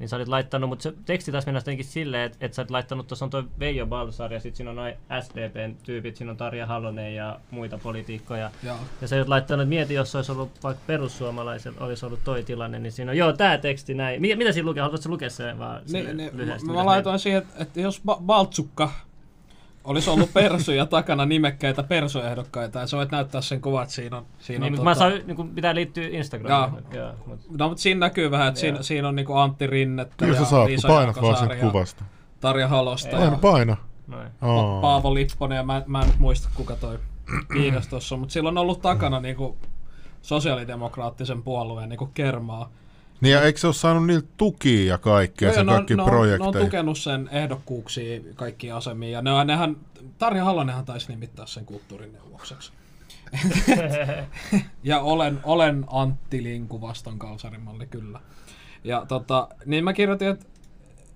Niin 0.00 0.08
sä 0.08 0.16
olit 0.16 0.28
laittanut, 0.28 0.68
mutta 0.68 0.82
se 0.82 0.92
teksti 1.04 1.32
taas 1.32 1.46
mennä 1.46 1.58
jotenkin 1.58 1.84
silleen, 1.84 2.22
että, 2.22 2.38
että 2.40 2.54
sä 2.54 2.62
olit 2.62 2.70
laittanut, 2.70 3.06
tuossa 3.06 3.24
on 3.24 3.30
toi 3.30 3.44
Veijo 3.58 3.86
Balsar 3.86 4.32
ja 4.32 4.40
sitten 4.40 4.56
siinä 4.56 4.70
on 4.70 4.76
noin 4.76 4.94
SDPn 5.20 5.74
tyypit, 5.82 6.16
siinä 6.16 6.30
on 6.30 6.36
Tarja 6.36 6.66
Halonen 6.66 7.14
ja 7.14 7.40
muita 7.50 7.78
poliitikkoja. 7.78 8.50
Joo. 8.62 8.76
Ja 9.00 9.08
sä 9.08 9.16
oot 9.16 9.28
laittanut, 9.28 9.62
että 9.62 9.68
mieti, 9.68 9.94
jos 9.94 10.14
olisi 10.14 10.32
ollut 10.32 10.50
vaikka 10.62 10.82
perussuomalaisella, 10.86 11.86
olisi 11.86 12.06
ollut 12.06 12.24
toi 12.24 12.42
tilanne, 12.42 12.78
niin 12.78 12.92
siinä 12.92 13.10
on, 13.10 13.16
joo, 13.16 13.32
tää 13.32 13.58
teksti 13.58 13.94
näin. 13.94 14.20
Mitä, 14.20 14.36
mitä 14.36 14.52
siinä 14.52 14.66
lukee? 14.66 14.82
Haluatko 14.82 15.08
lukea 15.08 15.30
sen 15.30 15.58
vaan 15.58 15.82
Ne, 15.82 15.88
silleen 15.88 16.16
ne, 16.16 16.30
mä, 16.66 16.72
mä 16.72 16.86
laitoin 16.86 17.18
siihen, 17.18 17.42
että, 17.42 17.62
että 17.62 17.80
jos 17.80 18.02
ba- 18.06 18.22
Baltsukka 18.22 18.90
olisi 19.84 20.10
ollut 20.10 20.32
persuja 20.32 20.86
takana 20.86 21.26
nimekkäitä 21.26 21.82
persuehdokkaita, 21.82 22.78
ja 22.78 22.86
sä 22.86 22.96
voit 22.96 23.10
näyttää 23.10 23.40
sen 23.40 23.60
kuvat, 23.60 23.90
siinä 23.90 24.16
on... 24.16 24.26
Siinä 24.38 24.60
Niin, 24.64 24.72
on 24.72 24.78
mutta 24.78 24.84
mä 24.84 24.94
saan, 24.94 25.12
niin 25.26 25.36
kuin, 25.36 25.48
pitää 25.48 25.74
liittyä 25.74 26.08
Instagramiin. 26.10 26.84
Joo, 26.92 27.12
mutta 27.26 27.46
No, 27.58 27.68
mutta 27.68 27.82
siinä 27.82 28.00
näkyy 28.00 28.30
vähän, 28.30 28.48
että 28.48 28.60
siinä, 28.60 28.82
siinä 28.82 29.08
on 29.08 29.16
niinku 29.16 29.34
Antti 29.34 29.66
Rinnettä 29.66 30.14
Kyllä 30.24 30.38
ja 30.38 30.44
sä 30.44 30.50
saat, 30.50 30.66
Liisa 30.66 30.88
painat 30.88 31.22
vaan 31.22 31.50
ja 31.50 31.70
kuvasta. 31.70 32.04
Tarja 32.40 32.68
Halosta 32.68 33.10
Paina, 33.10 33.24
ja 33.32 33.38
paina. 33.38 33.76
noin. 34.06 34.28
Aa. 34.40 34.80
Paavo 34.80 35.14
Lipponen 35.14 35.56
ja 35.56 35.62
mä, 35.62 35.82
mä 35.86 36.00
en 36.00 36.06
nyt 36.06 36.18
muista 36.18 36.48
kuka 36.54 36.76
toi 36.76 36.98
kiitos 37.52 37.88
tuossa, 37.88 38.16
mutta 38.16 38.32
sillä 38.32 38.48
on 38.48 38.58
ollut 38.58 38.82
takana 38.82 39.20
niinku 39.20 39.56
sosiaalidemokraattisen 40.22 41.42
puolueen 41.42 41.88
niinku 41.88 42.06
kermaa. 42.14 42.70
Niin 43.20 43.32
ja 43.32 43.42
eikö 43.42 43.58
se 43.58 43.66
ole 43.66 43.74
saanut 43.74 44.06
niiltä 44.06 44.28
tukia 44.36 44.84
ja 44.92 44.98
kaikkea, 44.98 45.48
Joo, 45.48 45.54
se 45.54 45.64
ne 45.64 45.72
on- 45.72 45.76
kaikki 45.76 45.94
ne 45.96 46.02
on, 46.02 46.08
ne 46.08 46.12
on 46.14 46.18
projekteja? 46.18 46.64
tukenut 46.64 46.98
sen 46.98 47.28
ehdokkuuksia 47.32 48.20
kaikkiin 48.34 48.74
asemiin 48.74 49.12
ja 49.12 49.22
ne 49.22 49.32
on, 49.32 49.46
nehän, 49.46 49.76
Tarja 50.18 50.44
Halonenhan 50.44 50.84
taisi 50.84 51.08
nimittää 51.12 51.46
sen 51.46 51.64
kulttuurineuvokseksi. 51.64 52.72
ja 54.82 55.00
olen, 55.00 55.40
olen 55.42 55.84
Antti 55.88 56.42
Linku 56.42 56.80
vastaan 56.80 57.18
kalsarimalli, 57.18 57.86
kyllä. 57.86 58.20
Ja 58.84 59.04
tota, 59.08 59.48
niin 59.66 59.84
mä 59.84 59.92
kirjoitin, 59.92 60.28
että, 60.28 60.46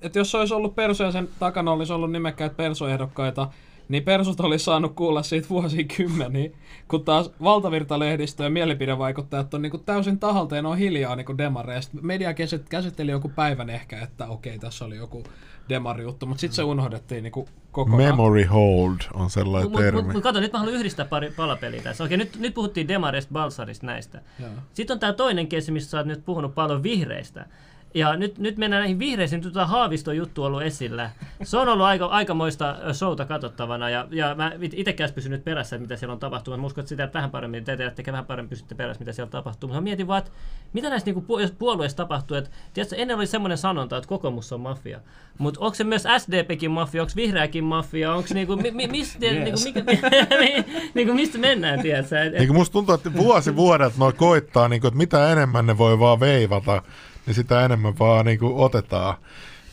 että 0.03 0.19
jos 0.19 0.35
olisi 0.35 0.55
ollut 0.55 0.75
Persu 0.75 1.03
ja 1.03 1.13
sen 1.13 1.29
takana 1.39 1.73
olisi 1.73 1.93
ollut 1.93 2.13
nimekkäitä 2.13 2.55
persuehdokkaita, 2.55 3.49
niin 3.89 4.03
Persut 4.03 4.41
olisi 4.41 4.65
saanut 4.65 4.95
kuulla 4.95 5.23
siitä 5.23 5.49
vuosikymmeniä, 5.49 6.51
kun 6.89 7.05
taas 7.05 7.31
valtavirtalehdistö 7.43 8.45
ja 8.45 8.51
mielipidevaikuttajat 8.51 9.55
on 9.55 9.63
niinku 9.63 9.79
täysin 9.79 10.19
tahalta 10.19 10.57
ja 10.57 10.63
ne 10.63 10.69
on 10.69 10.79
hiljaa 10.79 11.17
niinku 11.17 11.39
demareista. 11.39 11.97
Media 12.03 12.33
käsit- 12.33 12.69
käsitteli 12.69 13.11
joku 13.11 13.29
päivän 13.29 13.71
ehkä, 13.71 14.01
että 14.03 14.27
okei, 14.27 14.59
tässä 14.59 14.85
oli 14.85 14.97
joku 14.97 15.23
demari-juttu, 15.69 16.27
mutta 16.27 16.41
sitten 16.41 16.57
se 16.57 16.63
unohdettiin 16.63 17.23
niinku 17.23 17.49
kokonaan. 17.73 18.03
Memory 18.03 18.45
hold 18.45 18.97
on 19.15 19.31
sellainen 19.31 19.71
Mutta 19.71 19.85
termi. 19.85 20.03
mut, 20.03 20.13
mut, 20.13 20.23
kato, 20.23 20.41
nyt 20.41 20.53
mä 20.53 20.59
haluan 20.59 20.77
yhdistää 20.77 21.05
pari 21.05 21.31
palapeliä 21.31 21.83
tässä. 21.83 22.05
Okei, 22.05 22.17
nyt, 22.17 22.37
nyt 22.39 22.55
puhuttiin 22.55 22.89
Demarista, 22.89 23.33
Balsarista 23.33 23.87
näistä. 23.87 24.23
Joo. 24.41 24.51
Sitten 24.73 24.95
on 24.95 25.01
tämä 25.01 25.13
toinen 25.13 25.47
kesi, 25.47 25.73
missä 25.73 25.91
sä 25.91 25.99
oot 25.99 26.07
nyt 26.07 26.25
puhunut 26.25 26.55
paljon 26.55 26.83
vihreistä. 26.83 27.47
Ja 27.95 28.17
nyt, 28.17 28.39
nyt 28.39 28.57
mennään 28.57 28.81
näihin 28.81 28.99
vihreisiin, 28.99 29.43
nyt 29.45 29.53
tämä 29.53 29.67
Haaviston 29.67 30.17
juttu 30.17 30.45
ollut 30.45 30.63
esillä. 30.63 31.11
Se 31.43 31.59
on 31.59 31.69
ollut 31.69 31.87
aika, 31.87 32.07
aikamoista 32.07 32.77
showta 32.93 33.25
katsottavana 33.25 33.91
ja, 33.91 34.09
ja 34.11 34.35
mä 34.35 34.53
itsekään 34.73 35.13
pysynyt 35.15 35.45
perässä, 35.45 35.77
että 35.77 35.83
mitä 35.85 35.97
siellä 35.97 36.13
on 36.13 36.19
tapahtunut. 36.19 36.61
Mä 36.61 36.67
uskon, 36.67 36.83
että 36.83 36.89
sitä 36.89 37.11
vähän 37.15 37.31
paremmin, 37.31 37.65
te 37.65 37.77
tiedätte 37.77 38.03
vähän 38.13 38.25
paremmin 38.25 38.51
pysytte 38.51 38.75
perässä, 38.75 39.01
mitä 39.01 39.13
siellä 39.13 39.31
tapahtuu. 39.31 39.69
Mutta 39.69 39.81
mä 39.81 39.85
mietin 39.85 40.07
vaan, 40.07 40.19
että 40.19 40.31
mitä 40.73 40.91
näissä 40.91 41.07
niinku, 41.07 41.39
jos 41.39 41.53
puolueissa 41.53 41.97
tapahtuu. 41.97 42.37
Että, 42.37 42.51
tiedätkö, 42.75 42.97
ennen 42.97 43.17
oli 43.17 43.27
semmoinen 43.27 43.59
sanonta, 43.59 43.97
että 43.97 44.09
kokoomus 44.09 44.53
on 44.53 44.61
mafia. 44.61 45.01
Mutta 45.39 45.61
onko 45.61 45.75
se 45.75 45.85
myös 45.85 46.05
SDPkin 46.19 46.71
mafia, 46.71 47.03
onko 47.03 47.13
vihreäkin 47.17 47.65
mafia, 47.65 48.15
onko 48.15 48.29
niinku, 48.35 48.57
mi, 48.57 48.71
mi, 48.71 48.87
mistä, 48.87 49.19
Yes. 49.27 49.65
niinku, 49.65 49.81
mikä, 49.91 50.11
niinku, 50.95 51.15
mistä 51.15 51.39
mennään, 51.39 51.83
tiedätkö? 51.83 52.23
Et, 52.23 52.35
et, 52.35 52.41
Niin 52.41 52.55
musta 52.55 52.73
tuntuu, 52.73 52.95
että 52.95 53.13
vuosi 53.15 53.57
vuodelta 53.57 53.97
noi 53.99 54.13
koittaa, 54.13 54.69
niin 54.69 54.81
kuin, 54.81 54.89
että 54.89 54.99
mitä 54.99 55.33
enemmän 55.33 55.67
ne 55.67 55.79
voi 55.79 55.99
vaan 55.99 56.21
veivata, 56.21 56.83
niin 57.27 57.35
sitä 57.35 57.65
enemmän 57.65 57.99
vaan 57.99 58.25
niin 58.25 58.39
kuin, 58.39 58.55
otetaan. 58.57 59.17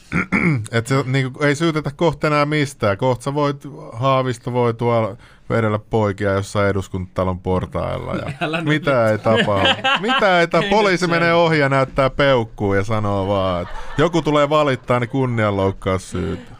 Et 0.71 0.87
se, 0.87 1.03
niin 1.05 1.33
kuin, 1.33 1.47
ei 1.47 1.55
syytetä 1.55 1.91
kohta 1.95 2.27
enää 2.27 2.45
mistään. 2.45 2.97
Kohta 2.97 3.33
voit, 3.33 3.63
Haavisto 3.93 4.53
voi 4.53 4.73
tuolla 4.73 5.17
vedellä 5.51 5.79
poikia 5.89 6.31
jossain 6.31 6.69
eduskuntatalon 6.69 7.39
portailla. 7.39 8.15
Ja 8.15 8.31
Älä 8.41 8.61
mitä 8.61 9.09
ei 9.09 9.17
tapahdu. 9.17 9.67
Mitä 10.01 10.39
ei 10.39 10.47
tapahdu. 10.47 10.75
Poliisi 10.75 11.07
menee 11.07 11.33
ohi 11.33 11.59
ja 11.59 11.69
näyttää 11.69 12.09
peukkuun 12.09 12.77
ja 12.77 12.83
sanoo 12.83 13.27
vaan, 13.27 13.61
että 13.61 13.73
joku 13.97 14.21
tulee 14.21 14.49
valittaa, 14.49 14.99
niin 14.99 15.09
kunnianloukkaus 15.09 16.11
syytä. 16.11 16.51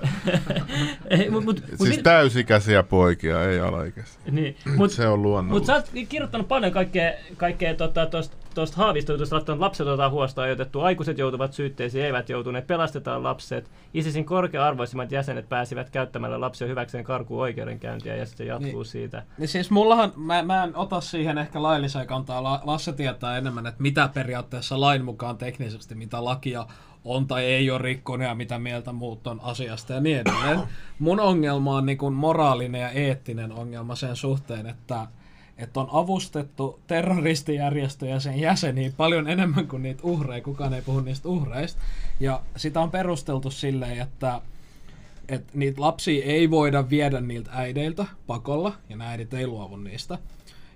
ei, 1.10 1.30
mut, 1.30 1.46
mut, 1.46 1.62
mut, 1.70 1.78
Siis 1.88 1.98
mi- 1.98 2.04
täysikäisiä 2.04 2.84
poikia, 2.84 3.44
ei 3.44 3.60
alaikäisiä. 3.60 4.22
niin, 4.32 4.56
mut, 4.76 4.92
Se 4.92 5.08
on 5.08 5.22
luonnollista. 5.22 5.74
Mutta 5.74 5.90
sä 5.90 5.98
oot 6.00 6.06
kirjoittanut 6.10 6.48
paljon 6.48 6.72
kaikkea, 6.72 7.12
kaikkea 7.38 7.74
tota, 7.76 8.06
tosta, 8.54 8.78
haavistoitusta, 8.78 9.36
laittanut 9.36 9.60
lapset 9.60 9.88
otetaan 9.88 10.12
huostaan 10.12 10.46
ajoitettu, 10.46 10.82
aikuiset 10.82 11.18
joutuvat 11.18 11.54
syytteisiin, 11.54 12.06
eivät 12.06 12.30
joutuneet, 12.30 12.68
pelastetaan 12.68 13.24
lapset. 13.24 13.72
ISISin 13.94 14.26
korkea-arvoisimmat 14.26 15.12
jäsenet 15.12 15.50
pääsivät 15.50 15.90
käyttämällä 15.90 16.42
lapsia 16.42 16.68
hyväkseen 16.68 17.04
karkuun 17.04 17.42
oikeudenkäyntiä 17.42 18.16
ja 18.16 18.26
sitten 18.26 18.48
jatkuu 18.48 18.72
Niin. 18.72 18.81
Siitä. 18.86 19.24
Niin 19.38 19.48
siis 19.48 19.72
mullahan, 19.72 20.13
mä, 20.15 20.44
mä 20.44 20.63
en 20.63 20.76
ota 20.76 21.02
siihen 21.02 21.38
ehkä 21.38 21.63
lailliseen 21.63 22.08
kantaa, 22.08 22.44
La- 22.44 22.62
Lasse 22.63 22.94
tietää 22.94 23.38
enemmän, 23.38 23.67
että 23.67 23.82
mitä 23.82 24.10
periaatteessa 24.13 24.80
lain 24.80 25.06
mukaan 25.06 25.38
teknisesti, 25.38 25.96
mitä 25.96 26.26
lakia 26.26 26.65
on 27.06 27.28
tai 27.28 27.46
ei 27.46 27.72
ole 27.72 27.82
rikkonut 27.82 28.28
ja 28.28 28.36
mitä 28.36 28.60
mieltä 28.60 28.91
muut 28.91 29.28
on 29.28 29.39
asiasta 29.44 29.94
ja 29.94 30.00
niin 30.00 30.20
edelleen. 30.20 30.62
Mun 31.00 31.20
ongelma 31.20 31.76
on 31.76 31.86
niin 31.86 31.98
kuin 31.98 32.13
moraalinen 32.13 32.82
ja 32.82 32.89
eettinen 32.89 33.52
ongelma 33.52 33.96
sen 33.96 34.15
suhteen, 34.15 34.67
että, 34.67 35.08
että 35.58 35.80
on 35.80 35.88
avustettu 35.91 36.80
terroristijärjestöjä 36.88 38.20
sen 38.20 38.39
jäseniä 38.39 38.91
paljon 38.98 39.28
enemmän 39.30 39.67
kuin 39.67 39.84
niitä 39.84 40.04
uhreja, 40.04 40.44
kukaan 40.44 40.74
ei 40.74 40.82
puhu 40.82 41.00
niistä 41.00 41.30
uhreista. 41.30 41.82
Ja 42.20 42.41
sitä 42.56 42.82
on 42.82 42.91
perusteltu 42.91 43.52
silleen, 43.52 44.02
että 44.02 44.41
että 45.30 45.52
niitä 45.54 45.82
lapsia 45.82 46.26
ei 46.26 46.50
voida 46.50 46.90
viedä 46.90 47.22
niiltä 47.22 47.52
äideiltä 47.54 48.06
pakolla, 48.28 48.74
ja 48.90 48.96
nämä 48.96 49.10
äidit 49.10 49.34
ei 49.34 49.48
luovu 49.48 49.76
niistä. 49.78 50.18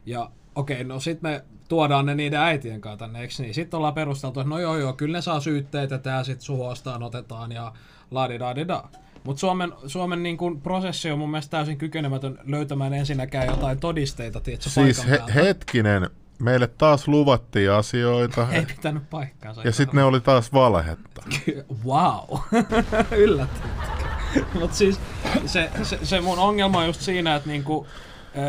Ja 0.05 0.29
okei, 0.55 0.83
no 0.83 0.99
sitten 0.99 1.31
me 1.31 1.43
tuodaan 1.67 2.05
ne 2.05 2.15
niiden 2.15 2.39
äitien 2.39 2.81
kanssa 2.81 3.05
tänne, 3.05 3.21
eikö 3.21 3.33
niin? 3.39 3.53
Sitten 3.53 3.77
ollaan 3.77 3.93
perusteltu, 3.93 4.39
että 4.39 4.49
no 4.49 4.59
joo 4.59 4.77
joo, 4.77 4.93
kyllä 4.93 5.17
ne 5.17 5.21
saa 5.21 5.39
syytteitä, 5.39 5.97
tää 5.97 6.23
sitten 6.23 6.45
suostaan 6.45 7.03
otetaan 7.03 7.51
ja 7.51 7.73
ladidadida. 8.11 8.83
Mutta 9.23 9.39
Suomen, 9.39 9.73
Suomen 9.87 10.23
niin 10.23 10.37
kun 10.37 10.61
prosessi 10.61 11.11
on 11.11 11.19
mun 11.19 11.31
mielestä 11.31 11.51
täysin 11.51 11.77
kykenemätön 11.77 12.39
löytämään 12.43 12.93
ensinnäkään 12.93 13.47
jotain 13.47 13.79
todisteita, 13.79 14.41
tiedätkö, 14.41 14.69
Siis 14.69 15.07
he, 15.07 15.17
päältä. 15.17 15.33
hetkinen, 15.33 16.09
meille 16.39 16.67
taas 16.67 17.07
luvattiin 17.07 17.71
asioita. 17.71 18.47
Ei 18.51 18.65
pitänyt 18.65 19.09
paikkaansa. 19.09 19.61
ja 19.63 19.71
sitten 19.71 19.95
ne 19.95 20.03
oli 20.03 20.21
taas 20.21 20.53
valhetta. 20.53 21.21
wow. 21.85 22.39
Yllättävää. 23.17 24.24
Mutta 24.59 24.77
siis 24.77 24.99
se, 25.45 25.69
se, 25.83 25.99
se, 26.03 26.21
mun 26.21 26.39
ongelma 26.39 26.79
on 26.79 26.85
just 26.85 27.01
siinä, 27.01 27.35
että 27.35 27.49
niinku, 27.49 27.87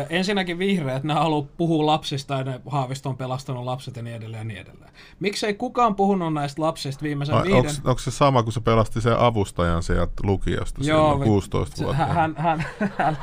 ensinnäkin 0.09 0.59
vihreät, 0.59 1.03
ne 1.03 1.13
haluaa 1.13 1.47
puhua 1.57 1.85
lapsista 1.85 2.33
ja 2.33 2.43
ne 2.43 2.61
Haavisto 2.69 3.09
on 3.09 3.17
pelastanut 3.17 3.65
lapset 3.65 3.95
ja 3.95 4.03
niin 4.03 4.15
edelleen 4.15 4.39
ja 4.39 4.43
niin 4.43 4.59
edelleen. 4.61 4.91
Miksei 5.19 5.53
kukaan 5.53 5.95
puhunut 5.95 6.33
näistä 6.33 6.61
lapsista 6.61 7.03
viimeisen 7.03 7.35
Ai, 7.35 7.43
viiden... 7.43 7.57
onks, 7.57 7.81
onko 7.85 7.99
se 7.99 8.11
sama, 8.11 8.43
kun 8.43 8.53
se 8.53 8.61
pelasti 8.61 9.01
sen 9.01 9.19
avustajan 9.19 9.83
sieltä 9.83 10.13
lukiosta 10.23 10.81
Joo, 10.83 11.11
silloin 11.11 11.29
16 11.29 11.77
se- 11.77 11.83
vuotta? 11.83 12.05
hän, 12.05 12.35
hän, 12.37 12.65
hän, 12.97 13.17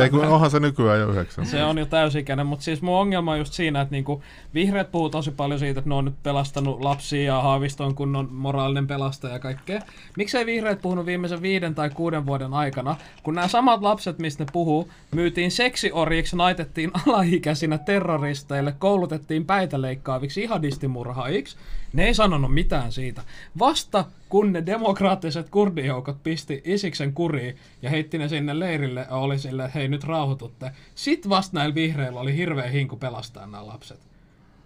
Ei, 0.00 0.10
kun 0.10 0.24
onhan 0.24 0.50
se 0.50 0.60
nykyään 0.60 1.00
jo 1.00 1.08
yhdeksän. 1.10 1.46
Se 1.46 1.64
on 1.64 1.78
jo 1.78 1.86
täysikäinen, 1.86 2.46
mutta 2.46 2.64
siis 2.64 2.82
mun 2.82 3.00
ongelma 3.00 3.32
on 3.32 3.38
just 3.38 3.52
siinä, 3.52 3.80
että 3.80 3.92
niinku 3.92 4.22
vihreät 4.54 4.92
puhuu 4.92 5.10
tosi 5.10 5.30
paljon 5.30 5.60
siitä, 5.60 5.80
että 5.80 5.88
ne 5.88 5.94
on 5.94 6.04
nyt 6.04 6.22
pelastanut 6.22 6.80
lapsia 6.80 7.22
ja 7.22 7.42
Haavisto 7.42 7.84
on 7.84 7.94
kunnon 7.94 8.28
moraalinen 8.32 8.86
pelastaja 8.86 9.32
ja 9.32 9.38
kaikkea. 9.38 9.80
Miksei 10.16 10.46
vihreät 10.46 10.82
puhunut 10.82 11.06
viimeisen 11.06 11.42
viiden 11.42 11.74
tai 11.74 11.90
kuuden 11.90 12.26
vuoden 12.26 12.54
aikana, 12.54 12.96
kun 13.22 13.34
nämä 13.34 13.48
samat 13.48 13.82
lapset, 13.82 14.18
mistä 14.18 14.44
ne 14.44 14.50
puhuu, 14.52 14.88
myytiin 15.10 15.50
seksiorjiksi, 15.50 16.36
naitettiin 16.36 16.90
alaikäisinä 17.06 17.78
terroristeille, 17.78 18.74
koulutettiin 18.78 19.46
päitäleikkaaviksi 19.46 20.42
ihadistimurhaajiksi, 20.42 21.56
ne 21.92 22.06
ei 22.06 22.14
sanonut 22.14 22.54
mitään 22.54 22.92
siitä. 22.92 23.22
Vasta 23.58 24.04
kun 24.28 24.52
ne 24.52 24.66
demokraattiset 24.66 25.48
kurdijoukot 25.50 26.22
pisti 26.22 26.62
Isiksen 26.64 27.12
kuriin 27.12 27.56
ja 27.82 27.90
heitti 27.90 28.18
ne 28.18 28.28
sinne 28.28 28.58
leirille 28.58 29.06
ja 29.10 29.16
oli 29.16 29.38
sille, 29.38 29.70
hei 29.74 29.88
nyt 29.88 30.04
rauhoitutte. 30.04 30.70
Sit 30.94 31.28
vasta 31.28 31.58
näillä 31.58 31.74
vihreillä 31.74 32.20
oli 32.20 32.36
hirveä 32.36 32.68
hinku 32.68 32.96
pelastaa 32.96 33.46
nämä 33.46 33.66
lapset. 33.66 34.00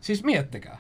Siis 0.01 0.25
miettikää. 0.25 0.79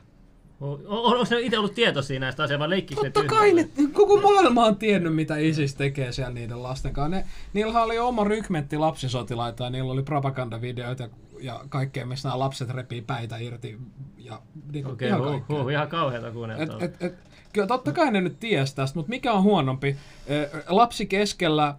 On, 0.62 0.80
on, 0.86 1.18
onko 1.18 1.24
ne 1.30 1.40
itse 1.40 1.58
ollut 1.58 1.74
tietoisia 1.74 2.20
näistä 2.20 2.42
asioista 2.42 2.58
vai 2.58 2.70
leikkikö 2.70 3.02
ne 3.02 3.10
Totta 3.10 3.28
kai 3.28 3.52
ne, 3.52 3.68
koko 3.92 4.20
maailma 4.20 4.64
on 4.64 4.76
tiennyt, 4.76 5.14
mitä 5.14 5.36
ISIS 5.36 5.74
tekee 5.74 6.12
siellä 6.12 6.32
niiden 6.32 6.62
lasten 6.62 6.92
kanssa. 6.92 7.16
Ne, 7.16 7.26
niillähän 7.52 7.84
oli 7.84 7.98
oma 7.98 8.24
rykmentti 8.24 8.76
lapsisotilaita 8.76 9.64
ja 9.64 9.70
niillä 9.70 9.92
oli 9.92 10.02
propagandavideoita 10.02 11.08
ja, 11.40 11.60
kaikkea, 11.68 12.06
missä 12.06 12.28
nämä 12.28 12.38
lapset 12.38 12.70
repii 12.70 13.02
päitä 13.02 13.36
irti. 13.36 13.78
Ja, 14.18 14.42
niin 14.72 14.86
Okei, 14.86 15.08
ihan 15.08 15.20
okay, 15.20 15.32
huh, 15.32 15.62
huh, 15.62 15.70
ihan 15.70 15.88
kauheata 15.88 16.30
kuunneltavaa. 16.30 16.84
et, 17.00 17.14
kyllä 17.52 17.66
totta 17.66 17.92
kai 17.92 18.10
ne 18.10 18.20
nyt 18.20 18.40
ties 18.40 18.74
tästä, 18.74 18.98
mutta 18.98 19.10
mikä 19.10 19.32
on 19.32 19.42
huonompi? 19.42 19.96
Lapsi 20.68 21.06
keskellä 21.06 21.74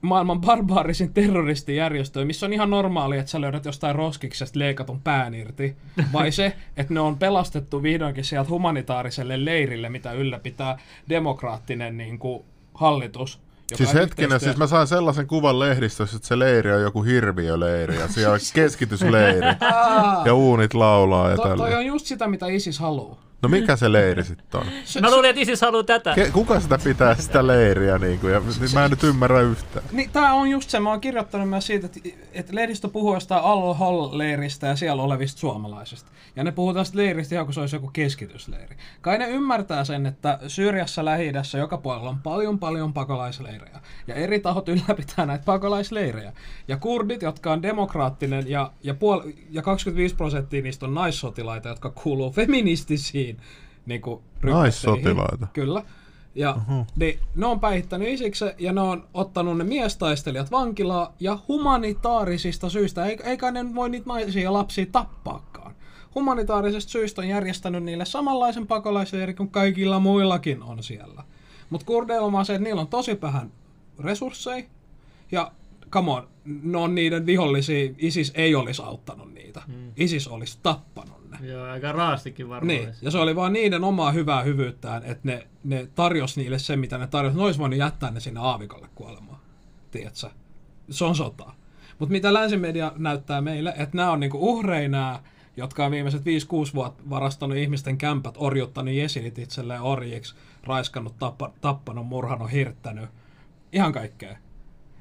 maailman 0.00 0.40
barbaarisin 0.40 1.14
terroristijärjestö, 1.14 2.24
missä 2.24 2.46
on 2.46 2.52
ihan 2.52 2.70
normaali, 2.70 3.18
että 3.18 3.30
sä 3.30 3.40
löydät 3.40 3.64
jostain 3.64 3.94
roskiksesta 3.94 4.58
leikatun 4.58 5.00
pään 5.00 5.34
irti, 5.34 5.76
vai 6.12 6.32
se, 6.32 6.56
että 6.76 6.94
ne 6.94 7.00
on 7.00 7.18
pelastettu 7.18 7.82
vihdoinkin 7.82 8.24
sieltä 8.24 8.50
humanitaariselle 8.50 9.44
leirille, 9.44 9.88
mitä 9.88 10.12
ylläpitää 10.12 10.78
demokraattinen 11.08 11.96
niin 11.96 12.18
kuin, 12.18 12.44
hallitus. 12.74 13.40
joka 13.70 13.76
Siis 13.76 13.94
hetkinen, 13.94 14.26
yhteistyö- 14.26 14.48
siis 14.48 14.56
mä 14.56 14.66
sain 14.66 14.86
sellaisen 14.86 15.26
kuvan 15.26 15.58
lehdistössä, 15.58 16.16
että 16.16 16.28
se 16.28 16.38
leiri 16.38 16.72
on 16.72 16.82
joku 16.82 17.02
hirviöleiri 17.02 17.98
ja 17.98 18.08
siellä 18.08 18.32
on 18.32 18.40
keskitysleiri 18.54 19.46
ja 20.26 20.34
uunit 20.34 20.74
laulaa 20.74 21.30
ja 21.30 21.36
to, 21.36 21.56
toi 21.56 21.74
on 21.74 21.86
just 21.86 22.06
sitä, 22.06 22.28
mitä 22.28 22.46
ISIS 22.46 22.78
haluaa. 22.78 23.25
No 23.42 23.48
mikä 23.48 23.76
se 23.76 23.92
leiri 23.92 24.24
sitten 24.24 24.60
on? 24.60 24.66
Mä 25.00 25.10
luulin, 25.10 25.30
että 25.30 25.42
ISIS 25.42 25.60
haluaa 25.60 25.82
tätä. 25.82 26.14
Ke- 26.14 26.30
kuka 26.30 26.60
sitä 26.60 26.78
pitää 26.84 27.14
sitä 27.14 27.46
leiriä 27.46 27.98
niin 27.98 28.18
kuin, 28.18 28.32
ja 28.32 28.40
niin 28.40 28.70
mä 28.74 28.84
en 28.84 28.90
nyt 28.90 29.04
ymmärrä 29.04 29.40
yhtään. 29.40 29.84
Niin, 29.92 30.10
tää 30.10 30.32
on 30.32 30.50
just 30.50 30.70
se, 30.70 30.80
mä 30.80 30.90
oon 30.90 31.00
kirjoittanut 31.00 31.48
myös 31.48 31.66
siitä, 31.66 31.86
että, 31.86 32.00
että 32.32 32.54
lehdistö 32.54 32.88
puhuu 32.88 33.14
jostain 33.14 33.44
Al-Hol-leiristä 33.44 34.66
ja 34.66 34.76
siellä 34.76 35.02
olevista 35.02 35.40
suomalaisista. 35.40 36.10
Ja 36.36 36.44
ne 36.44 36.52
puhuu 36.52 36.74
tästä 36.74 36.98
leiristä 36.98 37.34
ihan 37.34 37.46
kuin 37.46 37.54
se 37.54 37.60
olisi 37.60 37.76
joku 37.76 37.90
keskitysleiri. 37.92 38.76
Kai 39.00 39.18
ne 39.18 39.28
ymmärtää 39.28 39.84
sen, 39.84 40.06
että 40.06 40.38
Syyriassa 40.46 41.04
lähi 41.04 41.32
joka 41.58 41.78
puolella 41.78 42.10
on 42.10 42.18
paljon 42.22 42.58
paljon 42.58 42.92
pakolaisleirejä. 42.92 43.80
Ja 44.06 44.14
eri 44.14 44.40
tahot 44.40 44.68
ylläpitää 44.68 45.26
näitä 45.26 45.44
pakolaisleirejä. 45.44 46.32
Ja 46.68 46.76
kurdit, 46.76 47.22
jotka 47.22 47.52
on 47.52 47.62
demokraattinen 47.62 48.50
ja, 48.50 48.72
ja, 48.82 48.94
puol- 48.94 49.32
ja 49.50 49.62
25 49.62 50.14
prosenttia 50.14 50.62
niistä 50.62 50.86
on 50.86 50.94
naissotilaita, 50.94 51.68
jotka 51.68 51.90
kuuluu 51.90 52.30
feministisiin 52.30 53.25
niin 53.86 54.00
kuin. 54.00 54.20
Naissotilaita? 54.42 55.46
Kyllä. 55.52 55.82
Ja 56.34 56.56
ne, 56.96 57.18
ne 57.34 57.46
on 57.46 57.60
päihittänyt 57.60 58.08
isiksen 58.08 58.52
ja 58.58 58.72
ne 58.72 58.80
on 58.80 59.06
ottanut 59.14 59.58
ne 59.58 59.64
miestaistelijat 59.64 60.50
vankilaa 60.50 61.14
ja 61.20 61.38
humanitaarisista 61.48 62.70
syistä, 62.70 63.04
ei- 63.06 63.18
eikä 63.24 63.50
ne 63.50 63.74
voi 63.74 63.88
niitä 63.90 64.06
naisia 64.08 64.42
ja 64.42 64.52
lapsia 64.52 64.86
tappaakaan. 64.92 65.74
Humanitaarisesta 66.14 66.90
syistä 66.90 67.20
on 67.22 67.28
järjestänyt 67.28 67.82
niille 67.84 68.04
samanlaisen 68.04 68.66
pakolaisleiri 68.66 69.34
kuin 69.34 69.50
kaikilla 69.50 70.00
muillakin 70.00 70.62
on 70.62 70.82
siellä. 70.82 71.22
Mutta 71.70 71.86
kurdeilla 71.86 72.26
on 72.26 72.32
vaan 72.32 72.46
se, 72.46 72.54
että 72.54 72.64
niillä 72.64 72.80
on 72.80 72.88
tosi 72.88 73.20
vähän 73.22 73.52
resursseja 73.98 74.64
ja 75.32 75.52
come 75.90 76.10
on, 76.10 76.28
ne 76.44 76.78
on 76.78 76.94
niiden 76.94 77.26
vihollisia, 77.26 77.90
ISIS 77.98 78.32
ei 78.34 78.54
olisi 78.54 78.82
auttanut 78.82 79.34
niitä. 79.34 79.62
ISIS 79.96 80.28
olisi 80.28 80.58
tappanut. 80.62 81.15
Joo, 81.40 81.64
aika 81.64 81.92
raastikin 81.92 82.48
varmaan. 82.48 82.66
Niin, 82.66 82.88
ja 83.02 83.10
se 83.10 83.18
oli 83.18 83.36
vaan 83.36 83.52
niiden 83.52 83.84
omaa 83.84 84.12
hyvää 84.12 84.42
hyvyyttään, 84.42 85.02
että 85.04 85.20
ne, 85.28 85.46
ne 85.64 85.88
tarjosi 85.94 86.40
niille 86.40 86.58
se, 86.58 86.76
mitä 86.76 86.98
ne 86.98 87.06
tarjosi. 87.06 87.36
Ne 87.36 87.44
olisi 87.44 87.58
voinut 87.58 87.78
jättää 87.78 88.10
ne 88.10 88.20
sinne 88.20 88.40
aavikolle 88.40 88.88
kuolemaan. 88.94 89.38
Tiedätkö? 89.90 90.30
Se 90.90 91.04
on 91.04 91.14
sota. 91.14 91.52
Mutta 91.98 92.12
mitä 92.12 92.34
länsimedia 92.34 92.92
näyttää 92.96 93.40
meille, 93.40 93.74
että 93.76 93.96
nämä 93.96 94.10
on 94.10 94.20
niinku 94.20 94.50
uhreja 94.50 94.88
nämä, 94.88 95.20
jotka 95.56 95.84
on 95.84 95.90
viimeiset 95.90 96.22
5-6 96.22 96.24
vuotta 96.74 97.02
varastanut 97.10 97.56
ihmisten 97.56 97.98
kämpät, 97.98 98.34
orjuttanut 98.36 98.94
jesidit 98.94 99.38
itselleen 99.38 99.82
orjiksi, 99.82 100.34
raiskannut, 100.64 101.18
tappa, 101.18 101.52
tappanut, 101.60 102.06
murhannut, 102.06 102.52
hirttänyt. 102.52 103.10
Ihan 103.72 103.92
kaikkea. 103.92 104.36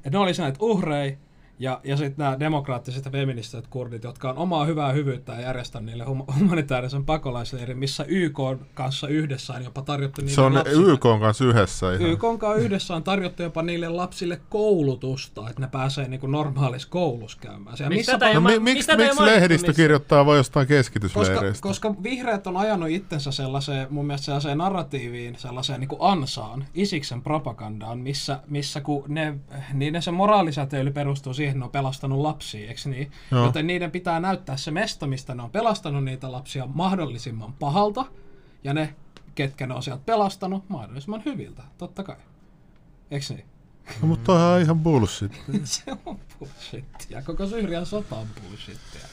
Et 0.05 0.11
ne 0.11 0.17
olisi 0.17 0.41
näitä 0.41 0.57
uhreja, 0.61 1.17
ja, 1.59 1.79
ja 1.83 1.97
sitten 1.97 2.23
nämä 2.23 2.39
demokraattiset 2.39 3.05
ja 3.05 3.11
feministiset 3.11 3.67
kurdit, 3.67 4.03
jotka 4.03 4.29
on 4.29 4.37
omaa 4.37 4.65
hyvää 4.65 4.91
hyvyyttä 4.91 5.33
ja 5.33 5.41
järjestänyt 5.41 5.85
niille 5.85 6.03
hum- 6.03 6.33
humanitaarisen 6.39 7.05
pakolaisleirin, 7.05 7.77
missä 7.77 8.05
YK 8.07 8.37
kanssa 8.73 9.07
yhdessä 9.07 9.53
on 9.53 9.63
jopa 9.63 9.81
tarjottu 9.81 10.21
niille 10.21 10.35
Se 10.35 10.41
on 10.41 10.53
lapsille. 10.53 10.93
YK 10.93 11.05
on 11.05 11.19
kanssa 11.19 11.45
yhdessä 11.45 11.93
ihan. 11.93 12.09
YK 12.11 12.19
kanssa 12.19 12.55
yhdessä 12.55 12.95
on 12.95 13.03
tarjottu 13.03 13.43
jopa 13.43 13.61
niille 13.61 13.89
lapsille 13.89 14.41
koulutusta, 14.49 15.49
että 15.49 15.61
ne 15.61 15.67
pääsee 15.67 16.07
niinku 16.07 16.27
normaalissa 16.27 16.87
koulussa 16.89 17.37
käymään. 17.41 17.77
Siellä 17.77 17.95
Miksi 17.95 18.11
missä 18.11 18.27
ei 18.27 18.33
No, 18.33 18.41
mi- 18.41 18.59
miksi 18.59 18.95
miksi, 18.97 19.25
lehdistö 19.25 19.73
kirjoittaa 19.73 20.25
vain 20.25 20.37
jostain 20.37 20.67
koska, 20.67 20.77
keskitysleireistä? 20.77 21.61
koska 21.63 21.95
vihreät 22.03 22.47
on 22.47 22.57
ajanut 22.57 22.89
itsensä 22.89 23.31
sellaiseen, 23.31 23.87
mun 23.89 24.05
mielestä 24.05 24.25
sellaiseen 24.25 24.57
narratiiviin, 24.57 25.35
sellaiseen 25.37 25.79
niin 25.79 25.89
ansaan, 25.99 26.65
Isiksen 26.73 27.21
propagandaan, 27.21 27.99
missä, 27.99 28.39
missä 28.47 28.81
kun 28.81 29.03
ne, 29.07 29.35
niiden 29.73 30.01
se 30.01 30.11
moraalisäteily 30.11 30.91
perustuu 30.91 31.33
siihen, 31.33 31.44
että 31.47 31.59
ne 31.59 31.65
on 31.65 31.71
pelastanut 31.71 32.19
lapsia, 32.19 32.67
eikö 32.67 32.89
niin? 32.89 33.11
Joo. 33.31 33.45
Joten 33.45 33.67
niiden 33.67 33.91
pitää 33.91 34.19
näyttää 34.19 34.57
se 34.57 34.71
mesta, 34.71 35.07
mistä 35.07 35.35
ne 35.35 35.43
on 35.43 35.51
pelastanut 35.51 36.03
niitä 36.03 36.31
lapsia 36.31 36.67
mahdollisimman 36.73 37.53
pahalta, 37.53 38.05
ja 38.63 38.73
ne, 38.73 38.95
ketkä 39.35 39.67
ne 39.67 39.73
on 39.73 39.83
sieltä 39.83 40.03
pelastanut, 40.05 40.69
mahdollisimman 40.69 41.21
hyviltä, 41.25 41.63
totta 41.77 42.03
kai. 42.03 42.15
Eikö 43.11 43.25
niin? 43.29 43.45
No, 44.01 44.07
mutta 44.07 44.25
toihan 44.25 44.47
on 44.47 44.61
ihan 44.61 44.79
bullshit. 44.79 45.41
se 45.63 45.83
on 46.05 46.19
bullshittia. 46.39 47.21
Koko 47.21 47.47
Syyrian 47.47 47.85
sota 47.85 48.15
on 48.15 48.27
bullshittia. 48.41 49.07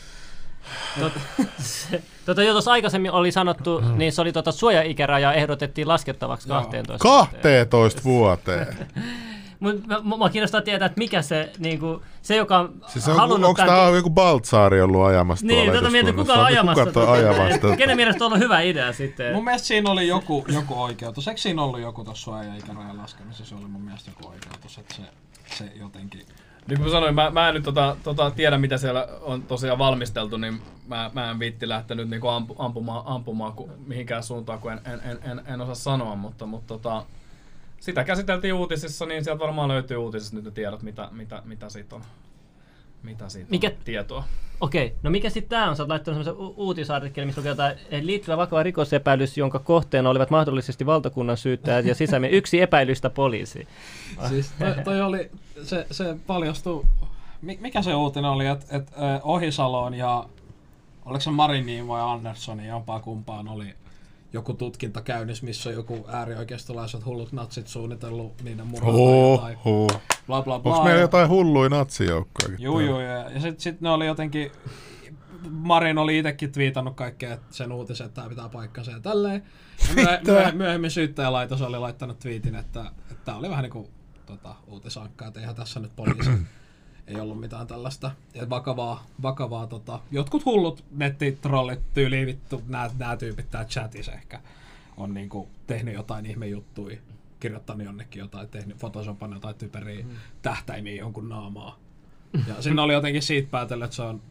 Se, 1.58 2.02
tota, 2.26 2.42
jo 2.42 2.52
tuossa 2.52 2.72
aikaisemmin 2.72 3.10
oli 3.10 3.32
sanottu, 3.32 3.82
niin 3.96 4.12
se 4.12 4.20
oli 4.20 4.32
tota 4.32 4.52
suojaikäraja 4.52 5.32
ehdotettiin 5.32 5.88
laskettavaksi 5.88 6.48
Joo. 6.48 6.60
12. 6.60 7.08
12 7.08 8.04
vuoteen. 8.04 8.76
Mut 9.62 9.86
mä, 9.86 10.00
mä, 10.02 10.16
mä 10.16 10.30
kiinnostaa 10.30 10.60
tietää, 10.60 10.86
että 10.86 10.98
mikä 10.98 11.22
se, 11.22 11.52
niinku, 11.58 12.02
se 12.22 12.36
joka 12.36 12.58
on 12.58 12.74
Siis 12.86 13.08
on, 13.08 13.16
halunnut 13.16 13.48
onko 13.48 13.62
tämä 13.62 13.88
joku 13.96 14.10
Baltsaari 14.10 14.80
ollut 14.80 15.04
ajamassa 15.04 15.46
Niin, 15.46 15.64
tuolla 15.64 15.80
tota 15.80 15.90
mietin, 15.90 16.14
kuka 16.14 16.32
on 16.32 16.44
ajamassa. 16.44 16.86
Kuka 16.86 17.00
on 17.00 17.12
ajamassa? 17.12 17.76
Kenen 17.76 17.96
mielestä 17.96 18.24
on 18.24 18.32
ollut 18.32 18.44
hyvä 18.44 18.60
idea 18.60 18.92
sitten? 18.92 19.34
Mun 19.34 19.44
mielestä 19.44 19.68
siinä 19.68 19.90
oli 19.90 20.08
joku, 20.08 20.44
joku 20.48 20.82
oikeutus. 20.82 21.28
Eikö 21.28 21.40
siinä 21.40 21.62
ollut 21.62 21.80
joku 21.80 22.04
tuossa 22.04 22.24
suoja-ikärajan 22.24 22.98
laskemisessa? 22.98 23.44
Se 23.44 23.54
oli 23.54 23.64
mun 23.64 23.82
mielestä 23.82 24.10
joku 24.10 24.28
oikeutus, 24.32 24.78
että 24.78 24.94
se, 24.94 25.02
se 25.56 25.72
jotenkin... 25.74 26.20
Niin 26.66 26.78
kuin 26.78 26.88
mä 26.88 26.90
sanoin, 26.92 27.14
mä, 27.14 27.30
mä 27.30 27.48
en 27.48 27.54
nyt 27.54 27.64
tota, 27.64 27.96
tota, 28.02 28.30
tiedä 28.30 28.58
mitä 28.58 28.78
siellä 28.78 29.08
on 29.20 29.42
tosiaan 29.42 29.78
valmisteltu, 29.78 30.36
niin 30.36 30.62
mä, 30.88 31.10
mä 31.14 31.30
en 31.30 31.38
viitti 31.38 31.68
lähteä 31.68 31.94
nyt 31.94 32.10
niinku 32.10 32.28
ampu, 32.28 32.56
ampumaan, 32.58 33.02
ampumaan 33.06 33.52
ku, 33.52 33.70
mihinkään 33.86 34.22
suuntaan, 34.22 34.58
kun 34.58 34.72
en, 34.72 34.80
en, 34.84 35.00
en, 35.04 35.30
en, 35.30 35.42
en 35.46 35.60
osaa 35.60 35.74
sanoa, 35.74 36.16
mutta, 36.16 36.46
mutta 36.46 36.74
tota, 36.78 37.04
sitä 37.82 38.04
käsiteltiin 38.04 38.54
uutisissa, 38.54 39.06
niin 39.06 39.24
sieltä 39.24 39.38
varmaan 39.38 39.68
löytyy 39.68 39.96
uutisissa 39.96 40.36
nyt 40.36 40.44
ne 40.44 40.50
tiedot, 40.50 40.82
mitä, 40.82 41.08
mitä, 41.12 41.42
mitä 41.44 41.68
siitä 41.68 41.96
on, 41.96 42.02
mitä 43.02 43.28
siitä 43.28 43.50
Mikä- 43.50 43.68
on 43.68 43.84
tietoa. 43.84 44.24
Okei, 44.60 44.94
no 45.02 45.10
mikä 45.10 45.30
sitten 45.30 45.50
tämä 45.50 45.70
on? 45.70 45.76
Sä 45.76 45.82
oot 45.82 45.88
laittanut 45.88 46.24
semmoisen 46.24 46.54
uutisartikkelin, 46.56 47.28
missä 47.28 47.40
lukee 47.40 47.50
jotain 47.50 47.76
liittyvä 48.00 48.36
vakava 48.36 48.62
rikosepäilys, 48.62 49.38
jonka 49.38 49.58
kohteena 49.58 50.10
olivat 50.10 50.30
mahdollisesti 50.30 50.86
valtakunnan 50.86 51.36
syyttäjät 51.36 51.86
ja 51.86 51.94
sisämi 51.94 52.28
yksi 52.38 52.60
epäilystä 52.60 53.10
poliisi. 53.10 53.68
Siis 54.28 54.52
toi, 54.58 54.74
toi 54.84 55.00
oli, 55.00 55.30
se, 55.62 55.86
se 55.90 56.16
paljastui, 56.26 56.84
mi- 57.40 57.58
mikä 57.60 57.82
se 57.82 57.94
uutinen 57.94 58.30
oli, 58.30 58.46
että 58.46 58.76
et, 58.76 58.90
Ohisaloon 59.22 59.94
ja 59.94 60.24
oliko 61.04 61.20
se 61.20 61.30
Mariniin 61.30 61.88
vai 61.88 62.00
Anderssonin, 62.02 62.66
jompaa 62.66 63.00
kumpaan 63.00 63.48
oli 63.48 63.74
joku 64.32 64.54
tutkinta 64.54 65.02
käynnissä, 65.02 65.46
missä 65.46 65.68
on 65.68 65.74
joku 65.74 66.06
äärioikeistolaiset 66.08 67.04
hullut 67.04 67.32
natsit 67.32 67.66
suunnitellut 67.66 68.42
niiden 68.42 68.66
murhaa 68.66 68.92
tai 69.40 69.52
jotain. 69.52 70.00
Bla 70.26 70.42
bla 70.42 70.58
bla. 70.58 70.72
Onko 70.72 70.84
meillä 70.84 71.00
jotain 71.00 71.28
hulluja 71.28 71.68
natsijoukkoja? 71.68 72.56
Juu, 72.58 72.80
juu, 72.80 73.00
ja, 73.00 73.30
ja 73.30 73.40
sitten 73.40 73.60
sit 73.60 73.80
ne 73.80 73.90
oli 73.90 74.06
jotenkin, 74.06 74.52
Marin 75.50 75.98
oli 75.98 76.18
itsekin 76.18 76.52
twiitannut 76.52 76.96
kaikkea 76.96 77.32
että 77.32 77.46
sen 77.54 77.72
uutisen, 77.72 78.06
että 78.06 78.14
tämä 78.14 78.28
pitää 78.28 78.48
paikkansa 78.48 78.90
ja 78.90 79.00
tälleen. 79.00 79.42
Ja 79.88 79.94
myö, 80.04 80.20
myö, 80.26 80.52
myöhemmin 80.52 80.90
syyttäjälaitos 80.90 81.62
oli 81.62 81.78
laittanut 81.78 82.18
twiitin, 82.18 82.54
että 82.54 82.84
tämä 83.24 83.38
oli 83.38 83.50
vähän 83.50 83.62
niin 83.62 83.72
kuin 83.72 83.88
tota, 84.26 84.54
uutisankka, 84.66 85.26
että 85.26 85.40
eihän 85.40 85.54
tässä 85.54 85.80
nyt 85.80 85.96
poliisi 85.96 86.30
ei 87.14 87.20
ollut 87.20 87.40
mitään 87.40 87.66
tällaista. 87.66 88.10
Ja 88.34 88.50
vakavaa, 88.50 89.06
vakavaa 89.22 89.66
tota, 89.66 90.00
jotkut 90.10 90.44
hullut 90.44 90.84
nettitrollit 90.90 91.80
tyyliin 91.94 92.26
vittu, 92.26 92.62
nämä, 92.68 92.90
nämä 92.98 93.16
tyypit 93.16 93.50
tää 93.50 93.64
chatissa 93.64 94.12
ehkä 94.12 94.40
on 94.96 95.14
niinku 95.14 95.48
tehnyt 95.66 95.94
jotain 95.94 96.26
ihme 96.26 96.46
juttuja, 96.46 96.96
kirjoittanut 97.40 97.86
jonnekin 97.86 98.20
jotain, 98.20 98.48
tehnyt 98.48 98.78
photoshopannut 98.78 99.36
jotain 99.36 99.56
typeriä 99.56 100.06
tähtäimiä 100.42 100.94
jonkun 100.94 101.28
naamaa. 101.28 101.78
Ja 102.48 102.62
sinne 102.62 102.82
oli 102.82 102.92
jotenkin 102.92 103.22
siitä 103.22 103.50
päätellyt, 103.50 103.84
että 103.84 103.96
se 103.96 104.02
on 104.02 104.22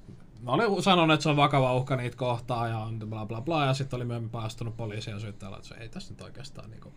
Mä 0.42 0.52
olin 0.52 0.84
sanonut, 0.84 1.14
että 1.14 1.24
se 1.24 1.30
on 1.30 1.36
vakava 1.36 1.76
uhka 1.76 1.96
niitä 1.96 2.18
kohtaa 2.18 2.68
ja 2.68 2.78
on 2.78 3.00
bla 3.00 3.26
bla 3.26 3.42
bla, 3.42 3.66
ja 3.66 3.74
sitten 3.74 3.98
oli 3.98 4.06
myöhemmin 4.06 4.30
päästynyt 4.30 4.78
poliisia 4.78 5.20
syyttäjällä, 5.20 5.58
että 5.58 5.68
se 5.68 5.76
ei 5.76 5.90
tässä 5.90 6.14
nyt 6.14 6.22
oikeastaan 6.22 6.72
niinku, 6.72 6.94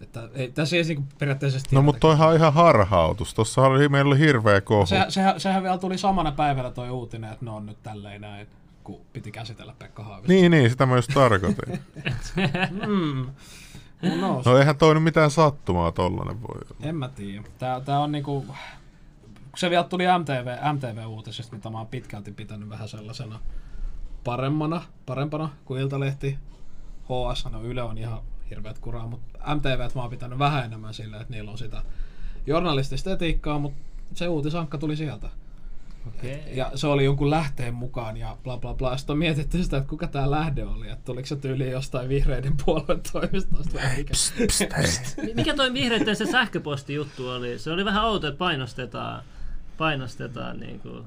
että 0.00 0.28
ei, 0.34 0.50
tässä 0.50 0.76
ei 0.76 0.82
niinku 0.82 1.04
periaatteessa 1.18 1.60
No 1.72 1.82
mutta 1.82 2.00
toihan 2.00 2.28
on 2.28 2.36
ihan 2.36 2.52
harhautus. 2.52 3.34
Tuossa 3.34 3.62
oli, 3.62 3.88
meillä 3.88 4.08
oli 4.08 4.18
hirveä 4.18 4.60
kohu. 4.60 4.86
Sehän, 4.86 5.12
sehän, 5.12 5.40
sehän 5.40 5.62
vielä 5.62 5.78
tuli 5.78 5.98
samana 5.98 6.32
päivänä 6.32 6.70
toi 6.70 6.90
uutinen, 6.90 7.32
että 7.32 7.44
ne 7.44 7.50
on 7.50 7.66
nyt 7.66 7.82
tälleen 7.82 8.20
näin, 8.20 8.46
kun 8.84 9.00
piti 9.12 9.32
käsitellä 9.32 9.74
Pekka 9.78 10.04
Haavisto. 10.04 10.32
Niin, 10.32 10.50
niin, 10.50 10.70
sitä 10.70 10.86
mä 10.86 10.96
just 10.96 11.10
tarkoitin. 11.14 11.80
Mm. 12.86 13.26
Knows? 14.18 14.46
No 14.46 14.58
eihän 14.58 14.76
toi 14.76 14.94
nyt 14.94 15.02
mitään 15.02 15.30
sattumaa 15.30 15.92
tollanen 15.92 16.42
voi 16.42 16.60
olla. 16.70 16.88
En 16.88 16.96
mä 16.96 17.08
tiedä. 17.08 17.42
Tää, 17.58 17.80
tää 17.80 18.00
on 18.00 18.12
niinku... 18.12 18.46
Kun 19.50 19.60
se 19.60 19.70
vielä 19.70 19.84
tuli 19.84 20.04
MTV, 20.18 20.56
MTV-uutisesta, 20.72 21.56
mitä 21.56 21.70
mä 21.70 21.78
oon 21.78 21.86
pitkälti 21.86 22.32
pitänyt 22.32 22.68
vähän 22.68 22.88
sellaisena 22.88 23.40
paremmana, 24.24 24.82
parempana 25.06 25.48
kuin 25.64 25.80
Iltalehti. 25.80 26.38
HS, 27.04 27.46
no 27.52 27.62
Yle 27.62 27.82
on 27.82 27.98
ihan 27.98 28.20
hirveät 28.50 28.78
kuraa, 28.78 29.06
mutta 29.06 29.54
MTV 29.54 29.78
mä 29.94 30.00
oon 30.00 30.10
pitänyt 30.10 30.38
vähän 30.38 30.64
enemmän 30.64 30.94
silleen, 30.94 31.22
että 31.22 31.34
niillä 31.34 31.50
on 31.50 31.58
sitä 31.58 31.82
journalistista 32.46 33.12
etiikkaa, 33.12 33.58
mutta 33.58 33.78
se 34.14 34.28
uutisankka 34.28 34.78
tuli 34.78 34.96
sieltä. 34.96 35.28
Okei. 36.06 36.42
Ja 36.52 36.70
se 36.74 36.86
oli 36.86 37.04
jonkun 37.04 37.30
lähteen 37.30 37.74
mukaan 37.74 38.16
ja 38.16 38.36
bla 38.44 38.56
bla 38.56 38.74
bla. 38.74 38.96
Sitten 38.96 39.14
on 39.14 39.18
mietitty 39.18 39.62
sitä, 39.62 39.76
että 39.76 39.88
kuka 39.88 40.06
tämä 40.06 40.30
lähde 40.30 40.64
oli. 40.64 40.90
Että 40.90 41.04
tuliko 41.04 41.26
se 41.26 41.36
tyyli 41.36 41.70
jostain 41.70 42.08
vihreiden 42.08 42.54
puolueen 42.64 43.00
toimistosta 43.12 43.80
mikä. 43.96 44.14
Mi- 45.26 45.34
Mikä 45.34 45.54
toi 45.54 45.72
vihreiden 45.72 46.16
se 46.16 46.26
sähköpostijuttu 46.26 47.28
oli? 47.28 47.58
Se 47.58 47.70
oli 47.72 47.84
vähän 47.84 48.04
outo, 48.04 48.26
että 48.26 48.38
painostetaan, 48.38 49.22
painostetaan 49.78 50.60
niin 50.60 50.80
kuin, 50.80 51.04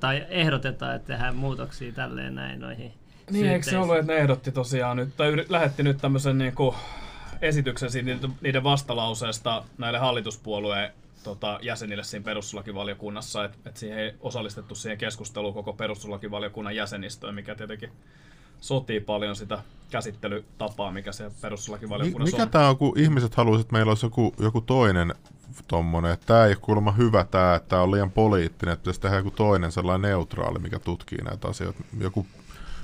tai 0.00 0.26
ehdotetaan, 0.28 0.96
että 0.96 1.06
tehdään 1.06 1.36
muutoksia 1.36 1.92
tälleen 1.92 2.34
näin 2.34 2.60
noihin 2.60 2.92
Niin, 3.30 3.46
eikö 3.46 3.70
se 3.70 3.78
ollut, 3.78 3.96
että 3.96 4.12
ne 4.12 4.18
ehdotti 4.18 4.52
tosiaan 4.52 4.96
nyt, 4.96 5.16
tai 5.16 5.30
yri- 5.32 5.46
lähetti 5.48 5.82
nyt 5.82 5.98
tämmöisen 5.98 6.38
niinku 6.38 6.74
esityksen 7.42 7.90
siitä 7.90 8.10
niiden- 8.10 8.34
niiden 8.40 8.64
vastalauseesta 8.64 9.64
näille 9.78 9.98
hallituspuolueen 9.98 10.92
tota, 11.24 11.58
jäsenille 11.62 12.04
siinä 12.04 12.24
perustuslakivaliokunnassa, 12.24 13.44
että 13.44 13.58
et 13.66 13.76
siihen 13.76 13.98
ei 13.98 14.14
osallistettu 14.20 14.74
siihen 14.74 14.98
keskusteluun 14.98 15.54
koko 15.54 15.72
perustuslakivaliokunnan 15.72 16.76
jäsenistöä, 16.76 17.32
mikä 17.32 17.54
tietenkin 17.54 17.90
sotii 18.60 19.00
paljon 19.00 19.36
sitä 19.36 19.58
käsittelytapaa, 19.90 20.90
mikä 20.90 21.12
se 21.12 21.24
Mi- 21.24 21.34
perustuslakivaliokunnassa 21.40 22.36
mikä 22.36 22.42
on. 22.42 22.50
tää 22.50 22.68
on, 22.68 22.76
kun 22.78 22.98
ihmiset 22.98 23.34
haluaisivat, 23.34 23.66
että 23.66 23.72
meillä 23.72 23.90
olisi 23.90 24.06
joku, 24.06 24.34
joku 24.38 24.60
toinen 24.60 25.14
tommonen, 25.68 26.12
että 26.12 26.26
tää 26.26 26.44
ei 26.44 26.50
ole 26.50 26.56
kuulemma 26.60 26.92
hyvä 26.92 27.24
tää, 27.24 27.54
että 27.54 27.68
tää 27.68 27.82
on 27.82 27.90
liian 27.90 28.10
poliittinen, 28.10 28.72
että 28.72 28.82
pitäisi 28.82 29.00
tehdä 29.00 29.16
joku 29.16 29.30
toinen 29.30 29.72
sellainen 29.72 30.10
neutraali, 30.10 30.58
mikä 30.58 30.78
tutkii 30.78 31.18
näitä 31.18 31.48
asioita. 31.48 31.84
Joku, 32.00 32.26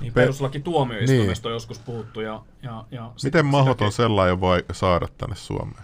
Niin, 0.01 0.13
pe- 0.13 0.21
perustuslakituomioistuimesta 0.21 1.49
on 1.49 1.53
joskus 1.53 1.79
puhuttu. 1.79 2.21
Ja, 2.21 2.41
ja, 2.63 2.85
ja 2.91 3.11
miten 3.23 3.45
mahdoton 3.45 3.91
sellainen 3.91 4.41
voi 4.41 4.65
saada 4.71 5.07
tänne 5.17 5.35
Suomeen? 5.35 5.83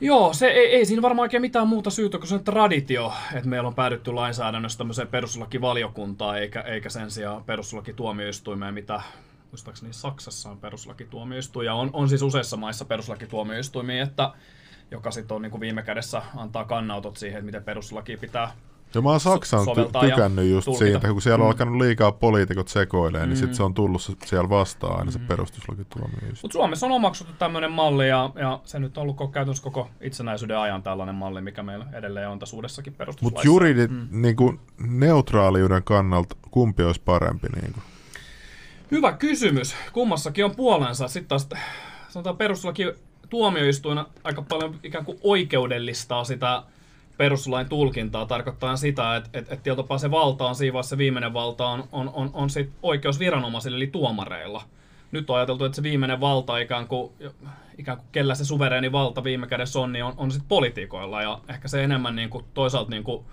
Joo, 0.00 0.32
se 0.32 0.46
ei, 0.46 0.66
ei 0.66 0.86
siinä 0.86 1.02
varmaan 1.02 1.24
oikein 1.24 1.40
mitään 1.40 1.68
muuta 1.68 1.90
syytä 1.90 2.18
kuin 2.18 2.28
se 2.28 2.34
on 2.34 2.44
traditio, 2.44 3.12
että 3.34 3.48
meillä 3.48 3.68
on 3.68 3.74
päädytty 3.74 4.12
lainsäädännössä 4.12 4.78
tämmöiseen 4.78 5.08
perustuslakivaliokuntaan, 5.08 6.38
eikä, 6.38 6.60
eikä 6.60 6.88
sen 6.88 7.10
sijaan 7.10 7.44
perustuslakituomioistuimeen, 7.44 8.74
mitä 8.74 9.00
muistaakseni 9.50 9.92
Saksassa 9.92 10.50
on 10.50 10.58
perustuslakituomioistuin, 10.58 11.66
ja 11.66 11.74
on, 11.74 11.90
on 11.92 12.08
siis 12.08 12.22
useissa 12.22 12.56
maissa 12.56 12.84
perustuslakituomioistuimia, 12.84 14.02
että 14.02 14.32
joka 14.90 15.10
sitten 15.10 15.34
on 15.34 15.42
niin 15.42 15.50
kuin 15.50 15.60
viime 15.60 15.82
kädessä 15.82 16.22
antaa 16.36 16.64
kannautot 16.64 17.16
siihen, 17.16 17.38
että 17.38 17.46
miten 17.46 17.64
perustuslaki 17.64 18.16
pitää 18.16 18.52
Ja 18.94 19.02
mä 19.02 19.10
oon 19.10 19.20
Saksan 19.20 19.60
ty- 19.66 20.00
tykännyt 20.10 20.50
just 20.50 20.64
tulkita. 20.64 20.84
siitä, 20.84 21.08
kun 21.12 21.22
siellä 21.22 21.42
on 21.42 21.46
Mm. 21.46 21.50
alkanut 21.50 21.76
liikaa 21.80 22.12
poliitikot 22.12 22.68
sekoilemaan, 22.68 23.28
niin 23.28 23.36
sit 23.36 23.54
se 23.54 23.62
on 23.62 23.74
tullut 23.74 24.02
se- 24.02 24.12
siellä 24.24 24.48
vastaan 24.48 24.98
aina 24.98 25.10
se 25.10 25.18
Mm. 25.18 25.26
perustuslakituomioistuin. 25.26 26.38
Mutta 26.42 26.52
Suomessa 26.52 26.86
on 26.86 26.92
omaksuttu 26.92 27.32
tämmöinen 27.38 27.72
malli, 27.72 28.08
ja, 28.08 28.30
ja 28.34 28.60
se 28.64 28.78
nyt 28.78 28.98
on 28.98 29.02
ollut 29.02 29.16
käytännössä 29.32 29.62
koko 29.64 29.88
itsenäisyyden 30.00 30.58
ajan 30.58 30.82
tällainen 30.82 31.14
malli, 31.14 31.40
mikä 31.40 31.62
meillä 31.62 31.86
edelleen 31.92 32.28
on 32.28 32.38
tässä 32.38 32.56
uudessakin 32.56 32.90
Mutta 32.92 32.98
perustuslaissa. 32.98 33.46
juridit 33.46 33.90
mm. 33.90 34.08
niin 34.10 34.36
kuin, 34.36 34.60
neutraaliuden 34.78 35.82
kannalta, 35.82 36.36
kumpi 36.50 36.82
olisi 36.82 37.00
parempi? 37.04 37.48
Niin 37.60 37.72
kuin? 37.72 37.82
Hyvä 38.90 39.12
kysymys. 39.12 39.74
Kummassakin 39.92 40.44
on 40.44 40.56
puolensa. 40.56 41.08
Sitten 41.08 41.28
taas 41.28 41.48
sanotaan 42.08 42.36
perustuslaki 42.36 42.92
tuomioistuina 43.30 44.06
aika 44.24 44.42
paljon 44.42 44.74
ikään 44.82 45.04
kuin 45.04 45.18
oikeudellistaa 45.22 46.24
sitä 46.24 46.62
perustuslain 47.16 47.68
tulkintaa, 47.68 48.26
tarkoittaa 48.26 48.76
sitä, 48.76 49.16
että, 49.16 49.30
että, 49.32 49.54
että 49.54 49.62
tietyllä 49.62 49.82
tapaa 49.82 49.98
se 49.98 50.10
valta 50.10 50.46
on 50.46 50.54
siinä 50.54 50.82
se 50.82 50.98
viimeinen 50.98 51.32
valta 51.32 51.66
on, 51.66 51.84
on, 51.92 52.10
on, 52.14 52.30
on 52.32 52.50
sit 52.50 52.70
oikeusviranomaisille, 52.82 53.76
eli 53.76 53.86
tuomareilla. 53.86 54.62
Nyt 55.12 55.30
on 55.30 55.36
ajateltu, 55.36 55.64
että 55.64 55.76
se 55.76 55.82
viimeinen 55.82 56.20
valta, 56.20 56.58
ikään 56.58 56.88
kuin, 56.88 57.12
ikään 57.78 57.98
kuin 57.98 58.08
kellä 58.12 58.34
se 58.34 58.44
suvereeni 58.44 58.92
valta 58.92 59.24
viime 59.24 59.46
kädessä 59.46 59.80
on, 59.80 59.92
niin 59.92 60.04
on, 60.04 60.14
on 60.16 60.30
sitten 60.30 60.48
poliitikoilla. 60.48 61.22
Ja 61.22 61.40
ehkä 61.48 61.68
se 61.68 61.84
enemmän 61.84 62.16
niin 62.16 62.30
kuin, 62.30 62.44
toisaalta 62.54 62.90
niin 62.90 63.04
kuin, 63.04 63.24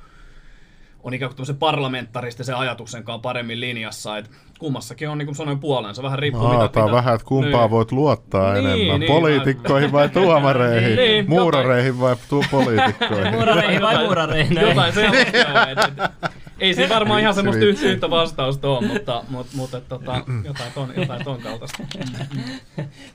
on 1.04 1.14
ikään 1.14 1.32
kuin 1.36 1.58
parlamentaristisen 1.58 2.56
ajatuksen 2.56 3.04
kanssa 3.04 3.22
paremmin 3.22 3.60
linjassa, 3.60 4.18
että 4.18 4.30
kummassakin 4.60 5.10
on 5.10 5.18
niin 5.18 5.26
kuin 5.26 5.36
sanoin 5.36 5.60
puolensa, 5.60 6.04
vähän 6.04 6.20
riippuu 6.20 6.48
mitä 6.48 6.58
Aataan 6.62 6.86
pitää. 6.86 6.96
vähän, 6.98 7.16
että 7.16 7.26
kumpaa 7.28 7.62
Niin. 7.62 7.72
voit 7.72 7.92
luottaa 7.92 8.54
Niin, 8.54 8.66
enemmän, 8.66 9.00
niin, 9.00 9.12
poliitikkoihin 9.12 9.92
vai 9.92 10.10
tuomareihin, 10.20 10.96
Niin, 10.96 11.30
muurareihin 11.30 12.00
vai 12.00 12.16
tu- 12.30 12.46
poliitikkoihin. 12.52 13.32
Muurareihin 13.34 13.82
vai 13.82 13.98
muurareihin? 14.06 14.62
Jotain 14.62 14.94
sellaista, 14.94 15.70
et, 15.70 15.78
et, 15.80 16.41
ei 16.62 16.74
siinä 16.74 16.96
varmaan 16.96 17.22
ihan 17.22 17.34
semmoista 17.34 17.66
yhtä, 17.66 17.86
yhtä 17.86 18.10
vastausta 18.10 18.70
ole, 18.70 18.88
mutta, 18.88 19.24
mutta, 19.30 19.52
mutta 19.56 19.82
tota, 19.82 20.22
jotain, 20.46 20.72
ton, 20.74 20.94
jotain 20.96 21.24
ton 21.24 21.42
kaltaista. 21.42 21.84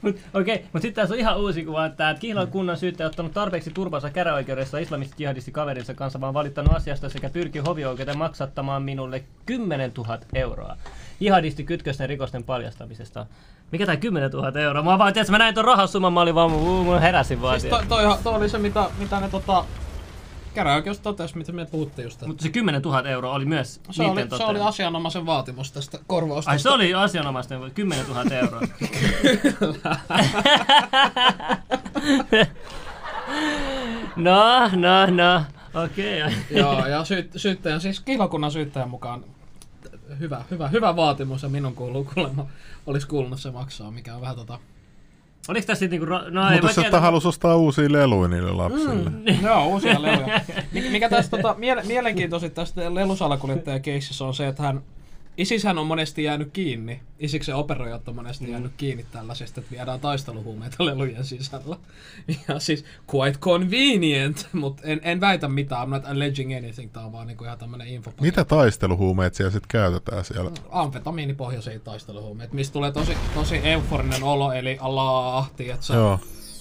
Mut, 0.02 0.16
Okei, 0.34 0.56
mutta 0.62 0.80
sitten 0.80 1.02
tässä 1.02 1.14
on 1.14 1.20
ihan 1.20 1.40
uusi 1.40 1.64
kuva, 1.64 1.86
että 1.86 2.16
Kihlan 2.20 2.48
kunnan 2.48 2.76
syyttäjä 2.76 3.06
on 3.06 3.10
ottanut 3.10 3.32
tarpeeksi 3.32 3.70
turpansa 3.70 4.10
käräoikeudessa 4.10 4.78
islamistit 4.78 5.20
jihadisti 5.20 5.52
kaverinsa 5.52 5.94
kanssa, 5.94 6.20
vaan 6.20 6.34
valittanut 6.34 6.72
asiasta 6.72 7.08
sekä 7.08 7.30
pyrki 7.30 7.58
hovioikeuteen 7.58 8.18
maksattamaan 8.18 8.82
minulle 8.82 9.24
10 9.46 9.92
000 9.98 10.18
euroa. 10.34 10.76
Jihadisti 11.20 11.64
kytkösten 11.64 12.08
rikosten 12.08 12.44
paljastamisesta. 12.44 13.26
Mikä 13.72 13.86
tää 13.86 13.96
10 13.96 14.30
000 14.30 14.60
euroa? 14.60 14.82
Mä 14.82 14.98
vaan, 14.98 15.12
tiedätkö, 15.12 15.32
mä 15.32 15.38
näin 15.38 15.54
ton 15.54 15.64
rahasumman, 15.64 16.12
mä 16.12 16.20
olin 16.20 16.34
vaan, 16.34 16.50
mä, 16.86 17.00
heräsin 17.00 17.42
vaan. 17.42 17.60
Siis 17.60 17.74
Siis 17.74 17.88
toi, 17.88 18.04
toi, 18.04 18.18
toi, 18.22 18.34
oli 18.34 18.48
se, 18.48 18.58
mitä, 18.58 18.84
mitä 18.98 19.20
ne 19.20 19.28
tota, 19.28 19.64
käräoikeus 20.56 21.00
totesi, 21.00 21.38
mitä 21.38 21.52
me 21.52 21.66
puhuttiin 21.66 22.04
just. 22.04 22.26
Mutta 22.26 22.42
se 22.42 22.48
10 22.48 22.82
000 22.82 23.08
euroa 23.08 23.32
oli 23.32 23.44
myös 23.44 23.80
Se 23.90 24.02
niiden 24.02 24.12
oli, 24.12 24.22
se 24.22 24.28
toteama. 24.28 24.50
oli 24.50 24.60
asianomaisen 24.60 25.26
vaatimus 25.26 25.72
tästä 25.72 25.98
korvausta. 26.06 26.50
Ai 26.50 26.58
se 26.58 26.70
oli 26.70 26.94
asianomaisten 26.94 27.70
10 27.74 28.06
000 28.06 28.22
euroa. 28.30 28.60
no, 34.16 34.68
no, 34.68 35.06
no. 35.06 35.42
Okei. 35.84 36.22
Okay. 36.22 36.34
Joo, 36.50 36.86
ja 36.86 37.04
syyt, 37.04 37.30
syyttäjän, 37.36 37.80
siis 37.80 38.00
kihlakunnan 38.00 38.50
syyttäjän 38.50 38.90
mukaan 38.90 39.24
hyvä, 40.20 40.44
hyvä, 40.50 40.68
hyvä 40.68 40.96
vaatimus 40.96 41.42
ja 41.42 41.48
minun 41.48 41.74
kuuluu 41.74 42.08
kuulemma, 42.14 42.46
olisi 42.86 43.06
kuulunut 43.06 43.40
se 43.40 43.50
maksaa, 43.50 43.90
mikä 43.90 44.14
on 44.14 44.20
vähän 44.20 44.36
tota... 44.36 44.58
Oliko 45.48 45.66
tässä 45.66 45.86
niinku... 45.86 46.06
ro- 46.06 46.30
No 46.30 46.42
ei 46.42 46.50
Mutta 46.50 46.62
mä 46.66 46.70
jos 46.70 46.78
että 46.78 47.00
halus 47.00 47.26
ostaa 47.26 47.56
uusia 47.56 47.92
leluja 47.92 48.28
niille 48.28 48.52
lapsille. 48.52 49.10
Mm. 49.10 49.24
Joo, 49.46 49.66
uusia 49.66 50.02
leluja. 50.02 50.40
Mikä, 50.90 51.08
tästä 51.08 51.36
tota, 51.36 51.54
miele, 51.58 51.82
mielenkiintoisin 51.82 52.50
tästä 52.50 52.94
lelusalakuljettajakeississä 52.94 54.24
on 54.24 54.34
se, 54.34 54.48
että 54.48 54.62
hän 54.62 54.82
ISIShän 55.38 55.78
on 55.78 55.86
monesti 55.86 56.24
jäänyt 56.24 56.50
kiinni. 56.52 57.00
Isiksen 57.18 57.54
operoijat 57.54 58.08
on 58.08 58.14
monesti 58.14 58.44
mm. 58.44 58.50
jäänyt 58.50 58.72
kiinni 58.76 59.06
tällaisesta, 59.12 59.60
että 59.60 59.70
viedään 59.70 60.00
taisteluhuumeita 60.00 60.84
lelujen 60.86 61.24
sisällä. 61.24 61.76
Ja 62.48 62.58
siis 62.58 62.84
quite 63.14 63.38
convenient, 63.38 64.48
mutta 64.52 64.82
en, 64.82 65.00
en 65.02 65.20
väitä 65.20 65.48
mitään. 65.48 65.88
I'm 65.88 65.90
not 65.90 66.04
alleging 66.06 66.56
anything. 66.56 66.92
Tää 66.92 67.04
on 67.04 67.12
vaan 67.12 67.26
niinku 67.26 67.44
ihan 67.44 67.58
tämmönen 67.58 67.88
info. 67.88 68.12
Mitä 68.20 68.44
taisteluhuumeet 68.44 69.34
siellä 69.34 69.50
sitten 69.50 69.68
käytetään 69.68 70.24
siellä? 70.24 70.50
Amfetamiinipohjaisia 70.70 71.80
taisteluhuumeita, 71.80 72.54
mistä 72.54 72.72
tulee 72.72 72.92
tosi, 72.92 73.16
tosi 73.34 73.56
euforinen 73.56 74.22
olo, 74.22 74.52
eli 74.52 74.76
Allah, 74.80 75.50
tiedätkö? 75.56 75.94
Joo. 75.94 76.20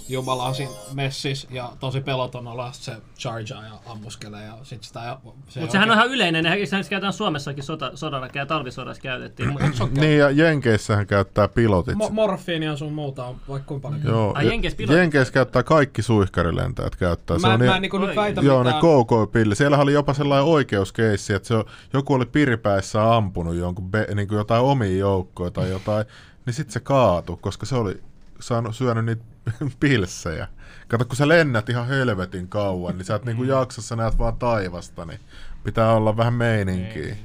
Jumala 0.09 0.43
on 0.43 0.55
siinä 0.55 0.71
messis 0.93 1.47
ja 1.51 1.71
tosi 1.79 2.01
peloton 2.01 2.47
olla, 2.47 2.69
se 2.71 2.95
chargea 3.17 3.63
ja 3.63 3.73
ammuskelee 3.85 4.45
ja 4.45 4.57
sit 4.63 4.83
sitä... 4.83 4.99
ja 4.99 5.19
Se 5.47 5.59
Mutta 5.59 5.71
sehän 5.71 5.91
on 5.91 5.95
ihan 5.97 6.09
yleinen, 6.09 6.45
eikö 6.45 6.65
se 6.65 6.89
käytetään 6.89 7.13
Suomessakin 7.13 7.63
sota, 7.63 7.91
sodalla 7.95 8.27
ja 8.33 8.45
talvisodassa 8.45 9.01
käytettiin. 9.01 9.49
Mut- 9.51 9.61
Niin, 9.97 10.17
ja 10.19 10.29
Jenkeissähän 10.31 11.07
käyttää 11.07 11.47
pilotit. 11.47 11.95
Mo- 11.95 12.11
morfiinia 12.11 12.75
sun 12.77 12.93
muuta 12.93 13.25
on 13.25 13.35
vaikka 13.49 13.67
kuinka 13.67 13.87
paljon. 13.89 14.03
Joo, 14.07 14.31
Ai, 14.35 14.45
ja- 14.45 14.51
Jenkeissä 14.51 14.77
pilotit 14.77 14.97
Jenkeissä 14.99 15.33
käyttää 15.33 15.63
kaikki 15.63 16.01
suihkarilentäjät 16.01 16.95
käyttää. 16.95 17.39
Se 17.39 17.47
Mä, 17.47 17.53
on 17.53 17.59
mä 17.59 17.65
niin- 17.65 17.75
en 17.75 17.81
niinku 17.81 17.97
nyt 17.97 18.09
Oi. 18.09 18.15
väitä 18.15 18.41
Joo, 18.41 18.63
ne 18.63 18.73
mitään. 18.73 18.81
KK-pilli. 18.81 19.55
Siellä 19.55 19.77
oli 19.77 19.93
jopa 19.93 20.13
sellainen 20.13 20.45
oikeuskeissi, 20.47 21.33
että 21.33 21.47
se 21.47 21.53
on, 21.55 21.65
joku 21.93 22.13
oli 22.13 22.25
piripäissään 22.25 23.11
ampunut 23.11 23.55
jonkun 23.55 23.91
be, 23.91 24.07
niin 24.15 24.27
kuin 24.27 24.37
jotain 24.37 24.61
omia 24.63 24.97
joukkoja 24.97 25.51
tai 25.51 25.69
jotain, 25.69 26.05
niin 26.45 26.53
sitten 26.53 26.73
se 26.73 26.79
kaatui, 26.79 27.37
koska 27.41 27.65
se 27.65 27.75
oli 27.75 28.03
saanut 28.39 28.75
syönyt 28.75 29.05
niitä 29.05 29.23
pilssejä. 29.79 30.47
Kato, 30.87 31.05
kun 31.05 31.15
sä 31.15 31.27
lennät 31.27 31.69
ihan 31.69 31.87
helvetin 31.87 32.47
kauan, 32.47 32.97
niin 32.97 33.05
sä 33.05 33.15
et 33.15 33.25
niinku 33.25 33.43
jaksassa 33.43 33.95
näet 33.95 34.17
vaan 34.17 34.35
taivasta, 34.35 35.05
niin 35.05 35.19
pitää 35.63 35.93
olla 35.93 36.17
vähän 36.17 36.33
meininkiä. 36.33 37.15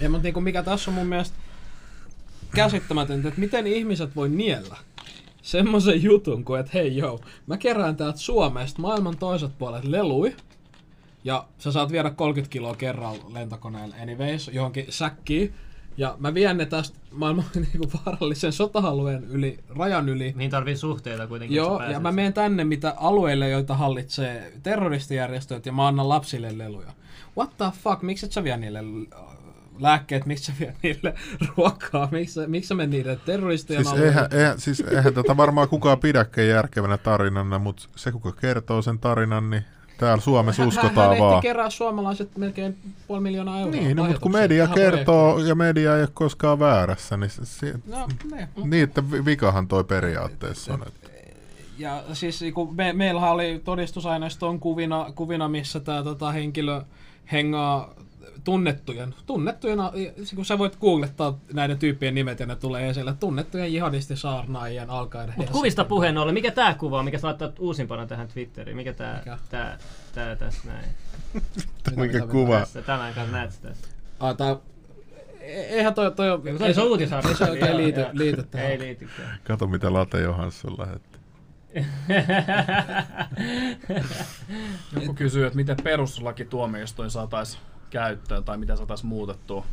Ja, 0.00 0.10
mutta 0.10 0.22
niinku 0.22 0.40
mikä 0.40 0.62
tässä 0.62 0.90
on 0.90 0.94
mun 0.94 1.06
mielestä 1.06 1.36
käsittämätöntä, 2.54 3.28
että 3.28 3.40
miten 3.40 3.66
ihmiset 3.66 4.16
voi 4.16 4.28
niellä 4.28 4.76
semmoisen 5.42 6.02
jutun 6.02 6.44
kuin, 6.44 6.60
että 6.60 6.72
hei 6.74 6.96
joo, 6.96 7.20
mä 7.46 7.56
kerään 7.56 7.96
täältä 7.96 8.18
Suomesta 8.18 8.82
maailman 8.82 9.16
toiset 9.16 9.58
puolet 9.58 9.84
lelui, 9.84 10.36
ja 11.24 11.46
sä 11.58 11.72
saat 11.72 11.92
viedä 11.92 12.10
30 12.10 12.52
kiloa 12.52 12.74
kerralla 12.74 13.24
lentokoneella 13.32 13.96
anyways, 14.02 14.50
johonkin 14.52 14.86
säkkiin, 14.88 15.54
ja 15.96 16.16
mä 16.18 16.34
vien 16.34 16.56
ne 16.56 16.66
tästä 16.66 16.98
maailman 17.12 17.44
niinku 17.72 17.90
vaarallisen 18.06 18.52
sota-alueen 18.52 19.24
yli, 19.24 19.58
rajan 19.78 20.08
yli, 20.08 20.32
Niin 20.36 20.50
tarvii 20.50 20.76
suhteita 20.76 21.26
kuitenkin. 21.26 21.56
Joo, 21.56 21.82
ja 21.82 22.00
mä 22.00 22.12
menen 22.12 22.32
tänne 22.32 22.64
mitä 22.64 22.94
alueille, 22.96 23.48
joita 23.48 23.74
hallitsee 23.76 24.52
terroristijärjestöt, 24.62 25.66
ja 25.66 25.72
mä 25.72 25.86
annan 25.88 26.08
lapsille 26.08 26.58
leluja. 26.58 26.92
What 27.38 27.56
the 27.56 27.66
fuck, 27.82 28.02
miksi 28.02 28.26
et 28.26 28.32
sä 28.32 28.44
vie 28.44 28.56
niille 28.56 28.78
äh, 28.78 29.20
lääkkeet, 29.80 30.26
miksi 30.26 30.44
sä 30.44 30.52
vie 30.60 30.74
niille 30.82 31.14
ruokaa, 31.56 32.08
miksi, 32.10 32.34
sä- 32.34 32.46
miksi 32.46 32.68
sä 32.68 32.74
menet 32.74 32.90
niille 32.90 33.18
terroristien 33.24 33.84
Siis 33.84 33.88
alueelle? 33.92 34.08
eihän, 34.08 34.28
eihän, 34.32 34.60
siis 34.60 34.80
eihän 34.80 35.14
tätä 35.14 35.36
varmaan 35.36 35.68
kukaan 35.68 35.98
pidäkään 35.98 36.48
järkevänä 36.48 36.98
tarinana, 36.98 37.58
mutta 37.58 37.88
se 37.96 38.12
kuka 38.12 38.32
kertoo 38.32 38.82
sen 38.82 38.98
tarinan, 38.98 39.50
niin 39.50 39.64
täällä 39.98 40.20
Suomessa 40.22 40.62
Hän- 40.62 40.68
uskotaan 40.68 41.10
hän 41.10 41.18
vaan. 41.18 41.34
ehti 41.34 41.42
kerää 41.48 41.70
suomalaiset 41.70 42.36
melkein 42.38 42.76
puoli 43.06 43.22
miljoonaa 43.22 43.60
euroa. 43.60 43.72
Niin, 43.80 43.96
no, 43.96 44.04
mutta 44.04 44.20
kun 44.20 44.32
media 44.32 44.68
kertoo 44.68 45.38
ja 45.38 45.54
media 45.54 45.96
ei 45.96 46.02
ole 46.02 46.08
koskaan 46.14 46.58
väärässä, 46.58 47.16
niin 47.16 47.30
se, 47.30 47.44
se, 47.44 47.74
projektiin. 47.90 47.92
No, 48.56 48.64
ne. 48.64 48.88
vi- 49.10 49.24
vikahan 49.24 49.68
toi 49.68 49.84
periaatteessa 49.84 50.74
on. 50.74 50.82
Että. 50.86 51.10
Ja 51.78 52.02
siis 52.12 52.44
kun 52.54 52.76
me, 52.76 52.92
meillähän 52.92 53.30
oli 53.32 53.60
todistusaineistoon 53.64 54.60
kuvina, 54.60 55.06
kuvina 55.14 55.48
missä 55.48 55.80
tämä 55.80 56.02
tota, 56.02 56.32
henkilö 56.32 56.82
hengaa 57.32 57.94
tunnettujen, 58.44 59.14
tunnettujen, 59.26 59.78
kun 60.34 60.44
sä 60.44 60.58
voit 60.58 60.76
googlettaa 60.76 61.38
näiden 61.52 61.78
tyyppien 61.78 62.14
nimet 62.14 62.40
ja 62.40 62.46
ne 62.46 62.56
tulee 62.56 62.88
esille, 62.88 63.14
tunnettujen 63.20 63.72
jihadistisaarnaajien 63.72 64.90
alkaen. 64.90 65.34
Mut 65.36 65.50
kuvista 65.50 65.84
puheen 65.84 66.18
ollen, 66.18 66.34
mikä 66.34 66.50
tää 66.50 66.74
kuva 66.74 66.98
on, 66.98 67.04
mikä 67.04 67.18
sä 67.18 67.26
laittaa 67.26 67.52
uusimpana 67.58 68.06
tähän 68.06 68.28
Twitteriin? 68.28 68.76
Mikä 68.76 68.92
tää, 68.92 69.18
Mikä? 69.18 69.38
tää, 69.50 69.78
tää 70.14 70.36
tässä 70.36 70.68
näin? 70.68 70.86
Mikä 71.96 72.26
kuva? 72.26 72.58
Tässä, 72.58 72.82
tämän 72.82 73.14
kanssa 73.14 73.32
näet 73.32 73.52
sitä 73.52 73.68
tässä. 73.68 73.88
Ah, 74.20 74.36
tää, 74.36 74.56
e- 75.40 75.62
eihän 75.62 75.94
toi, 75.94 76.12
toi, 76.12 76.28
Ei 76.60 76.74
se 76.74 76.80
on 76.80 76.88
uutisarja. 76.88 77.30
Ei 77.30 77.36
se 77.36 77.44
oikein 77.44 77.76
liity, 77.76 78.00
joo. 78.00 78.10
liity 78.12 78.42
tähän. 78.42 78.70
Ei 78.70 78.78
liitykään. 78.78 79.38
Kato 79.44 79.66
mitä 79.66 79.92
Late 79.92 80.20
Johansson 80.20 80.74
lähetti. 80.78 81.18
Joku 85.00 85.14
kysyy, 85.14 85.46
että 85.46 85.56
miten 85.56 85.76
perustuslakituomioistuin 85.82 87.10
saataisiin 87.10 87.62
käyttöön 87.94 88.44
tai 88.44 88.56
mitä 88.56 88.76
saataisiin 88.76 89.08
muutettua. 89.08 89.64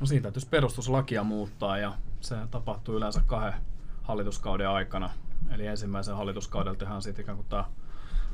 No 0.00 0.06
siitä 0.06 0.22
täytyisi 0.22 0.48
perustuslakia 0.48 1.24
muuttaa 1.24 1.78
ja 1.78 1.92
se 2.20 2.36
tapahtuu 2.50 2.96
yleensä 2.96 3.22
kahden 3.26 3.60
hallituskauden 4.02 4.68
aikana. 4.68 5.10
Eli 5.50 5.66
ensimmäisen 5.66 6.16
hallituskaudella 6.16 6.78
tehdään 6.78 7.02
sitten 7.02 7.22
ikään 7.22 7.36
kuin 7.36 7.48
tämä 7.48 7.64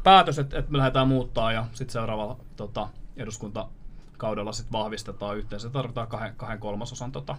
päätös, 0.02 0.38
että, 0.38 0.58
että 0.58 0.72
me 0.72 0.78
lähdetään 0.78 1.08
muuttaa 1.08 1.52
ja 1.52 1.66
sitten 1.72 1.92
seuraavalla 1.92 2.36
tota, 2.56 2.88
eduskuntakaudella 3.16 4.52
sitten 4.52 4.72
vahvistetaan 4.72 5.36
yhteensä. 5.36 5.70
Tarvitaan 5.70 6.08
kahden, 6.08 6.36
kahden 6.36 6.58
kolmasosan 6.58 7.12
tota, 7.12 7.36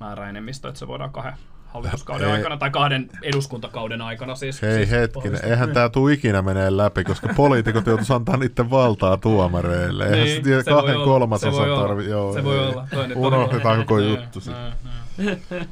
määräenemmistö, 0.00 0.68
että 0.68 0.78
se 0.78 0.86
voidaan 0.86 1.12
kahden 1.12 1.38
hallituskauden 1.74 2.28
Ei. 2.28 2.34
aikana 2.34 2.56
tai 2.56 2.70
kahden 2.70 3.08
eduskuntakauden 3.22 4.02
aikana 4.02 4.34
siis. 4.34 4.62
Hei 4.62 4.76
siis 4.76 4.90
hetkinen, 4.90 5.44
eihän 5.44 5.72
tää 5.72 5.88
tuu 5.88 6.08
ikinä 6.08 6.42
menee 6.42 6.76
läpi, 6.76 7.04
koska 7.04 7.28
poliitikot 7.36 7.86
joutuisi 7.86 8.12
antaa 8.12 8.36
niiden 8.36 8.70
valtaa 8.70 9.16
tuomareille. 9.16 10.04
Eihän 10.04 10.18
Niin, 10.18 10.36
se 10.36 10.42
tiedä, 10.42 10.62
se 10.62 10.70
voi 10.70 10.80
kahden 10.80 10.96
olla, 10.96 11.04
kolmasosan 11.04 11.52
se 11.54 11.60
voi 11.60 11.70
olla, 11.70 11.80
tarvi. 11.80 12.04
Joo, 12.08 12.32
se 12.32 12.44
voi 12.44 12.58
olla. 12.58 12.86
Unohdetaan 13.14 13.78
koko 13.78 13.98
Niin, 14.00 14.10
juttu 14.10 14.40
sitten. 14.40 14.72
niin, 15.18 15.40
niin. 15.50 15.68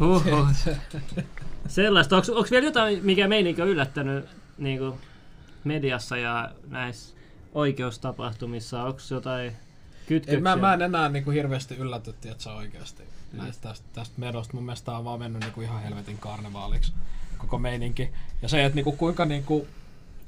Huhhuh. 0.00 0.48
Sellaista. 1.66 2.16
Onko, 2.16 2.32
onko 2.32 2.48
vielä 2.50 2.66
jotain, 2.66 3.00
mikä 3.02 3.28
meininki 3.28 3.62
on 3.62 3.68
yllättänyt 3.68 4.24
niin 4.58 4.78
kuin 4.78 4.94
mediassa 5.64 6.16
ja 6.16 6.50
näissä 6.68 7.14
oikeustapahtumissa? 7.54 8.82
Onko 8.82 9.00
jotain 9.10 9.52
kytköksiä? 10.06 10.36
Ei, 10.36 10.42
mä, 10.42 10.56
mä 10.56 10.74
en 10.74 10.82
enää 10.82 11.08
niinku 11.08 11.30
hirveästi 11.30 11.76
ylläty, 11.76 12.10
että 12.10 12.34
se 12.38 12.50
oikeasti 12.50 13.02
näistä 13.36 13.68
tästä, 13.68 13.86
tästä 13.92 14.14
medosta. 14.20 14.54
Mun 14.54 14.64
mielestä 14.64 14.86
tää 14.86 14.98
on 14.98 15.04
vaan 15.04 15.18
mennyt 15.18 15.42
niinku 15.42 15.60
ihan 15.60 15.82
helvetin 15.82 16.18
karnevaaliksi 16.18 16.92
koko 17.38 17.58
meininki. 17.58 18.10
Ja 18.42 18.48
se, 18.48 18.64
että 18.64 18.74
niinku 18.74 18.92
kuinka 18.92 19.24
niinku 19.24 19.66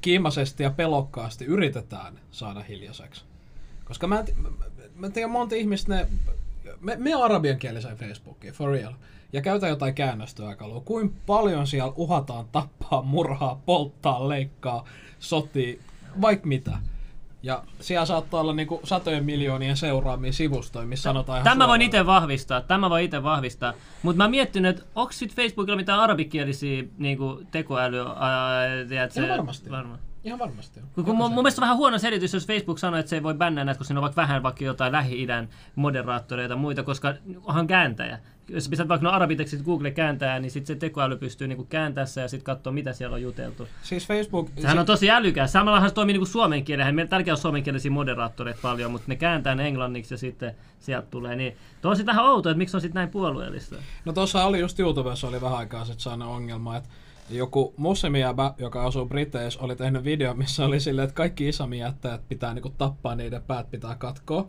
kiimaisesti 0.00 0.62
ja 0.62 0.70
pelokkaasti 0.70 1.44
yritetään 1.44 2.18
saada 2.30 2.60
hiljaiseksi. 2.60 3.24
Koska 3.84 4.06
mä 4.06 4.18
en, 4.18 4.26
mä, 4.36 4.48
mä 4.94 5.10
tiedä 5.10 5.28
monta 5.28 5.54
ihmistä 5.54 5.94
ne... 5.94 6.06
Me, 6.80 6.96
me 6.96 7.14
arabiankieliseen 7.14 7.96
Facebookiin, 7.96 8.52
for 8.52 8.70
real. 8.70 8.92
Ja 9.32 9.40
käytä 9.40 9.68
jotain 9.68 9.94
käännöstyökalua. 9.94 10.80
Kuinka 10.80 11.16
paljon 11.26 11.66
siellä 11.66 11.92
uhataan 11.96 12.46
tappaa, 12.52 13.02
murhaa, 13.02 13.60
polttaa, 13.66 14.28
leikkaa, 14.28 14.84
sotii, 15.18 15.80
vaikka 16.20 16.46
mitä. 16.46 16.78
Ja 17.42 17.62
siellä 17.80 18.06
saattaa 18.06 18.40
olla 18.40 18.52
niinku 18.52 18.80
satojen 18.84 19.24
miljoonien 19.24 19.76
seuraamia 19.76 20.32
sivustoja, 20.32 20.86
missä 20.86 21.02
sanotaan 21.02 21.44
Tämä 21.44 21.54
voin 21.54 21.68
suoraan. 21.68 21.82
itse 21.82 22.06
vahvistaa, 22.06 22.60
tämä 22.60 22.90
voi 22.90 23.04
itse 23.04 23.22
vahvistaa. 23.22 23.74
Mutta 24.02 24.16
mä 24.16 24.28
miettinyt, 24.28 24.76
että 24.76 24.90
onko 24.94 25.12
sitten 25.12 25.36
Facebookilla 25.36 25.76
mitään 25.76 26.00
arabikielisiä 26.00 26.84
niinku, 26.98 27.42
tekoälyä? 27.50 28.04
Tiedätkö, 28.88 29.20
Ihan 29.24 29.38
varmasti. 29.38 29.70
Varma. 29.70 29.98
Ihan 30.24 30.38
varmasti. 30.38 30.80
Kun, 30.94 31.04
kun 31.04 31.16
mun, 31.16 31.30
mun 31.32 31.42
mielestä 31.42 31.60
on 31.60 31.62
vähän 31.62 31.76
huono 31.76 31.98
selitys, 31.98 32.34
jos 32.34 32.46
Facebook 32.46 32.78
sanoo, 32.78 33.00
että 33.00 33.10
se 33.10 33.16
ei 33.16 33.22
voi 33.22 33.34
bännää 33.34 33.64
näitä, 33.64 33.78
kun 33.78 33.86
siinä 33.86 34.00
on 34.00 34.02
vaikka 34.02 34.20
vähän 34.22 34.42
vaikka 34.42 34.64
jotain 34.64 34.92
Lähi-idän 34.92 35.48
moderaattoreita 35.74 36.52
ja 36.52 36.56
muita, 36.58 36.82
koska 36.82 37.14
onhan 37.44 37.66
kääntäjä. 37.66 38.18
Jos 38.48 38.68
pistät 38.68 38.88
vaikka 38.88 39.06
no 39.06 39.12
arabitekstit 39.12 39.62
Google 39.62 39.90
kääntää, 39.90 40.38
niin 40.38 40.50
sitten 40.50 40.76
se 40.76 40.80
tekoäly 40.80 41.16
pystyy 41.16 41.48
niinku 41.48 41.64
kääntämään 41.64 42.08
sen 42.08 42.22
ja 42.22 42.28
sitten 42.28 42.44
katsoa, 42.44 42.72
mitä 42.72 42.92
siellä 42.92 43.14
on 43.14 43.22
juteltu. 43.22 43.68
Siis 43.82 44.06
Facebook... 44.06 44.50
Sehän 44.60 44.78
on 44.78 44.86
tosi 44.86 45.10
älykäs. 45.10 45.52
Samallahan 45.52 45.88
se 45.88 45.94
toimii 45.94 46.12
niinku 46.12 46.26
suomen 46.26 46.64
kielellä. 46.64 46.92
Meillä 46.92 47.08
tälläkin 47.08 47.32
on 47.32 47.38
suomenkielisiä 47.38 47.90
moderaattoreita 47.90 48.60
paljon, 48.62 48.90
mutta 48.90 49.04
ne 49.08 49.16
kääntää 49.16 49.54
ne 49.54 49.68
englanniksi 49.68 50.14
ja 50.14 50.18
sitten 50.18 50.54
sieltä 50.80 51.08
tulee. 51.10 51.36
Niin, 51.36 51.56
tuo 51.82 51.90
on 51.90 51.96
sitten 51.96 52.16
vähän 52.16 52.26
outoa, 52.26 52.52
että 52.52 52.58
miksi 52.58 52.70
se 52.70 52.76
on 52.76 52.80
sitten 52.80 53.00
näin 53.00 53.08
puolueellista. 53.08 53.76
No 54.04 54.12
tuossa 54.12 54.44
oli 54.44 54.60
just 54.60 54.80
YouTubessa 54.80 55.28
oli 55.28 55.40
vähän 55.40 55.58
aikaa 55.58 55.84
sitten 55.84 56.02
sellainen 56.02 56.28
ongelma, 56.28 56.76
että 56.76 56.88
joku 57.30 57.74
muslimijäbä, 57.76 58.54
joka 58.58 58.86
asuu 58.86 59.06
Briteissä, 59.06 59.60
oli 59.60 59.76
tehnyt 59.76 60.04
video, 60.04 60.34
missä 60.34 60.64
oli 60.64 60.80
silleen, 60.80 61.04
että 61.04 61.14
kaikki 61.14 61.48
islamijättäjät 61.48 62.28
pitää 62.28 62.54
niinku 62.54 62.70
tappaa, 62.78 63.14
niiden 63.14 63.42
päät 63.42 63.70
pitää 63.70 63.94
katkoa. 63.94 64.48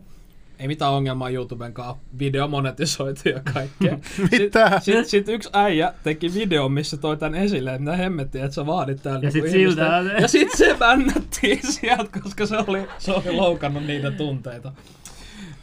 Ei 0.60 0.66
mitään 0.68 0.92
ongelmaa 0.92 1.30
YouTuben 1.30 1.72
kanssa, 1.72 1.96
video 2.18 2.48
monetisoitu 2.48 3.28
ja 3.28 3.40
kaikkea. 3.54 3.98
Mitä? 4.30 4.80
Sitten 4.80 5.04
sit, 5.04 5.06
sit 5.08 5.28
yksi 5.28 5.50
äijä 5.52 5.94
teki 6.02 6.34
video, 6.34 6.68
missä 6.68 6.96
toi 6.96 7.16
tän 7.16 7.34
esille, 7.34 7.70
että 7.70 7.80
mitä 7.80 7.96
hemmettiä, 7.96 8.44
että 8.44 8.54
sä 8.54 8.66
vaadit 8.66 9.02
täällä 9.02 9.20
Ja 9.26 9.30
niinku 9.34 9.48
sit 9.48 9.52
siltä- 9.52 10.02
Ja 10.20 10.28
sit 10.28 10.48
se 10.56 10.76
bännättiin 10.78 11.60
sieltä, 11.72 12.20
koska 12.22 12.46
se 12.46 12.56
oli, 12.66 12.86
se 12.98 13.12
oli 13.12 13.30
loukannut 13.32 13.86
niiden 13.86 14.14
tunteita. 14.14 14.72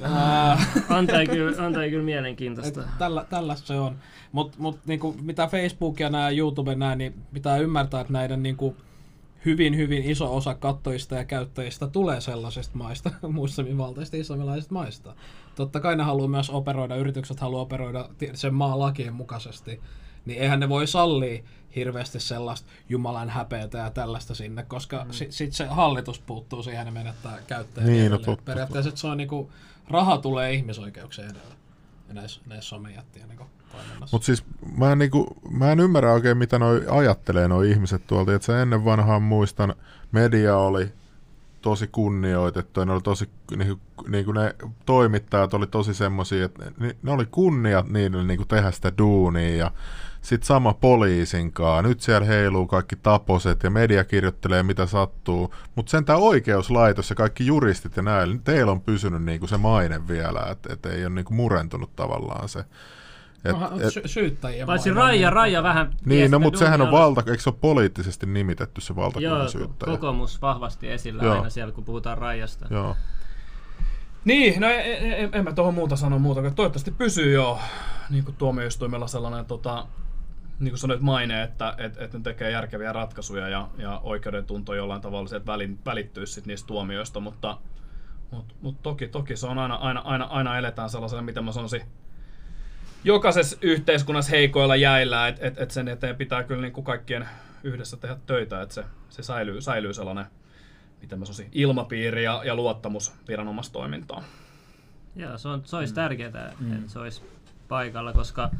Antaa 0.90 1.26
kyllä, 1.26 1.66
antaa 1.66 1.90
kyllä 1.90 2.04
mielenkiintoista. 2.04 2.82
et 2.82 2.88
tällä, 3.00 3.26
tällaista 3.30 3.68
se 3.68 3.74
on. 3.74 3.96
Mutta 4.32 4.58
mut, 4.60 4.80
niinku, 4.86 5.16
mitä 5.22 5.48
Facebook 5.48 6.00
ja 6.00 6.10
nämä 6.10 6.30
YouTube 6.30 6.76
nää, 6.76 6.96
niin 6.96 7.14
pitää 7.34 7.58
ymmärtää, 7.58 8.02
että 8.02 8.14
näiden 8.14 8.44
niinku, 8.44 8.76
hyvin, 9.48 9.78
hyvin 9.78 10.04
iso 10.04 10.36
osa 10.36 10.56
kattojista 10.56 11.16
ja 11.16 11.26
käyttäjistä 11.26 11.88
tulee 11.88 12.22
sellaisista 12.22 12.78
maista, 12.78 13.12
muslimivaltaisista 13.28 14.18
islamilaisista 14.18 14.74
maista. 14.74 15.16
Totta 15.56 15.80
kai 15.80 15.96
ne 15.96 16.04
haluaa 16.04 16.28
myös 16.28 16.50
operoida, 16.50 16.96
yritykset 16.96 17.40
haluaa 17.40 17.62
operoida 17.62 18.10
sen 18.34 18.54
maan 18.54 18.80
lakien 18.80 19.14
mukaisesti, 19.14 19.82
niin 20.26 20.40
eihän 20.42 20.60
ne 20.60 20.70
voi 20.70 20.88
sallia 20.88 21.44
hirveästi 21.76 22.20
sellaista 22.20 22.70
Jumalan 22.90 23.30
häpeätä 23.30 23.78
ja 23.78 23.90
tällaista 23.90 24.36
sinne, 24.36 24.64
koska 24.64 25.04
mm. 25.06 25.12
sitten 25.12 25.34
sit 25.34 25.54
se 25.54 25.66
hallitus 25.66 26.20
puuttuu 26.20 26.64
siihen 26.64 26.86
ja 26.86 26.92
menettää 26.92 27.38
käyttäjät. 27.48 27.90
Niin, 27.90 28.12
no 28.12 28.18
totta. 28.18 28.44
Periaatteessa 28.46 28.90
että 28.90 29.02
se 29.02 29.08
on 29.08 29.18
niinku, 29.18 29.52
raha 29.90 30.18
tulee 30.18 30.54
ihmisoikeuksien 30.54 31.32
edellä 31.32 31.56
näissä, 32.14 32.42
näissä 32.46 32.70
somejättien 32.70 33.28
niinku. 33.28 33.46
Mutta 34.12 34.26
siis 34.26 34.46
mä 34.78 34.92
en, 34.92 35.00
niinku, 35.00 35.38
mä 35.52 35.72
en 35.72 35.80
ymmärrä 35.80 36.14
oikein, 36.14 36.38
mitä 36.38 36.60
noi 36.60 36.86
ajattelee 36.90 37.48
noi 37.48 37.72
ihmiset 37.72 38.08
tuolta. 38.08 38.34
Et 38.34 38.44
sä 38.44 38.62
ennen 38.62 38.86
vanhaan 38.86 39.22
muistan, 39.22 39.76
media 40.12 40.58
oli 40.58 40.92
tosi 41.62 41.88
kunnioitettu 41.88 42.86
ne 42.86 42.92
oli 42.94 43.02
tosi, 43.02 43.30
niinku, 43.58 43.82
niinku 44.08 44.32
ne 44.32 44.56
toimittajat 44.86 45.54
oli 45.54 45.68
tosi 45.68 45.94
semmosia, 45.94 46.46
että 46.46 46.72
ne, 46.80 46.96
ne 47.04 47.12
oli 47.12 47.26
kunniat 47.26 47.90
niille 47.90 48.24
niinku 48.24 48.46
tehdä 48.46 48.72
sitä 48.72 48.92
duunia 48.98 49.56
ja 49.56 49.72
sitten 50.22 50.48
sama 50.48 50.74
poliisinkaan. 50.74 51.84
Nyt 51.84 52.02
siellä 52.02 52.28
heiluu 52.28 52.68
kaikki 52.68 52.96
taposet 52.96 53.64
ja 53.64 53.70
media 53.70 54.04
kirjoittelee 54.04 54.64
mitä 54.64 54.86
sattuu. 54.86 55.54
Mutta 55.76 55.90
sentään 55.90 56.20
oikeuslaitos 56.20 57.10
ja 57.10 57.16
kaikki 57.16 57.46
juristit 57.46 57.98
ja 57.98 58.04
niin 58.26 58.44
teillä 58.44 58.72
on 58.72 58.82
pysynyt 58.82 59.24
niinku 59.24 59.48
se 59.48 59.58
maine 59.58 60.08
vielä, 60.08 60.48
että 60.52 60.74
et 60.74 60.86
ei 60.86 61.06
ole 61.06 61.16
niinku 61.16 61.34
murentunut 61.34 61.96
tavallaan 61.96 62.50
se. 62.50 62.66
Et, 63.46 63.54
Onhan 63.54 63.82
et, 63.82 63.94
sy- 63.94 64.02
syyttäjiä. 64.06 64.66
Paitsi 64.66 64.90
maailmalla. 64.90 65.10
Raija, 65.10 65.30
Raija 65.30 65.64
vähän... 65.64 65.94
niin, 66.06 66.32
no 66.32 66.40
mutta 66.40 66.60
sehän 66.60 66.82
on 66.82 66.92
valta, 66.92 67.24
eikö 67.28 67.44
se 67.44 67.50
ole 67.50 67.58
poliittisesti 67.62 68.26
nimitetty 68.26 68.82
se 68.82 68.94
Joo, 68.94 69.04
valtakunnan 69.04 69.50
syyttäjä? 69.50 69.92
kokoomus 69.92 70.42
vahvasti 70.42 70.90
esillä 70.90 71.24
Joo. 71.24 71.36
aina 71.36 71.50
siellä, 71.50 71.74
kun 71.74 71.84
puhutaan 71.84 72.18
Raijasta. 72.18 72.68
Joo. 72.70 72.96
Niin, 74.26 74.62
no 74.62 74.68
en, 74.68 75.14
en, 75.14 75.30
en 75.34 75.44
mä 75.44 75.54
tuohon 75.54 75.74
muuta 75.74 75.96
sano 75.96 76.20
muuta, 76.20 76.42
kuin 76.42 76.56
toivottavasti 76.56 76.92
pysyy 76.92 77.34
jo 77.34 77.60
niin 78.10 78.24
kuin 78.24 78.36
tuomioistuimella 78.36 79.08
sellainen 79.08 79.46
tota, 79.46 79.88
niin 80.60 80.72
kuin 80.72 80.80
sanoit 80.80 81.02
maine, 81.02 81.44
että 81.44 81.76
et, 81.78 81.98
et 82.02 82.14
ne 82.14 82.20
tekee 82.20 82.52
järkeviä 82.52 82.94
ratkaisuja 82.94 83.50
ja, 83.50 83.68
ja 83.78 84.00
oikeudentunto 84.04 84.74
jollain 84.74 85.02
tavalla 85.02 85.28
sieltä 85.28 85.46
välin, 85.46 85.80
välittyisi 85.86 86.34
sit 86.34 86.46
niistä 86.46 86.68
tuomioista, 86.68 87.20
mutta 87.20 87.58
mut, 88.32 88.56
mut 88.62 88.82
toki, 88.84 89.08
toki 89.08 89.36
se 89.36 89.48
on 89.48 89.60
aina, 89.60 89.76
aina, 89.76 90.00
aina, 90.00 90.26
aina 90.26 90.58
eletään 90.58 90.90
sellaisella, 90.90 91.22
mitä 91.22 91.42
mä 91.42 91.52
sanoisin, 91.52 91.82
jokaisessa 93.04 93.58
yhteiskunnassa 93.62 94.32
heikoilla 94.32 94.76
jäillä, 94.76 95.28
että 95.28 95.48
et, 95.48 95.58
et 95.58 95.72
sen 95.72 95.88
eteen 95.88 96.16
pitää 96.16 96.44
kyllä 96.44 96.62
niin 96.62 96.74
kuin 96.74 96.86
kaikkien 96.86 97.30
yhdessä 97.64 97.98
tehdä 97.98 98.18
töitä, 98.26 98.62
että 98.62 98.76
se, 98.76 98.84
se 99.10 99.24
säilyy, 99.24 99.62
säilyy 99.62 99.94
sellainen 99.94 100.26
miten 101.02 101.20
mä 101.20 101.26
sanoisin, 101.26 101.50
ilmapiiri 101.52 102.24
ja, 102.24 102.42
ja 102.46 102.56
luottamus 102.56 103.14
viranomaistoimintaan. 103.28 104.24
Joo, 105.16 105.38
se, 105.38 105.48
on, 105.48 105.62
se 105.66 105.76
olisi 105.76 105.94
tärkeää, 105.94 106.54
mm. 106.60 106.74
että 106.74 106.92
se 106.92 107.00
olisi 107.00 107.22
paikalla, 107.68 108.14
koska 108.14 108.52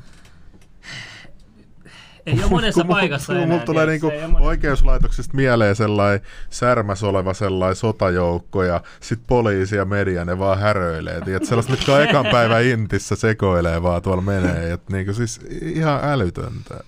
ei 2.28 2.34
ole 2.44 2.50
monessa 2.50 2.82
Kun 2.82 2.96
paikassa 2.96 3.34
kun 3.34 3.36
enää. 3.36 3.48
Mulla 3.48 3.66
tulee 3.66 3.86
niinku 3.86 4.12
oikeuslaitoksesta 4.40 5.36
mieleen 5.36 5.76
sellainen 5.76 6.22
särmäs 6.50 7.04
oleva 7.04 7.34
sellainen 7.34 7.76
sotajoukko 7.76 8.64
ja 8.64 8.82
sit 9.00 9.20
poliisi 9.28 9.76
ja 9.76 9.86
media 9.86 10.26
ne 10.26 10.40
vaan 10.40 10.60
häröilee. 10.60 11.22
Tiedät, 11.22 11.46
sellaiset, 11.46 11.72
mitkä 11.72 11.94
on 11.94 12.04
ekan 12.04 12.26
päivän 12.32 12.64
intissä 12.66 13.16
sekoilee 13.16 13.84
vaan 13.84 14.02
tuolla 14.02 14.22
menee. 14.22 14.72
Et 14.74 14.90
niinku 14.90 15.14
siis 15.14 15.40
ihan 15.62 16.00
älytöntä. 16.04 16.84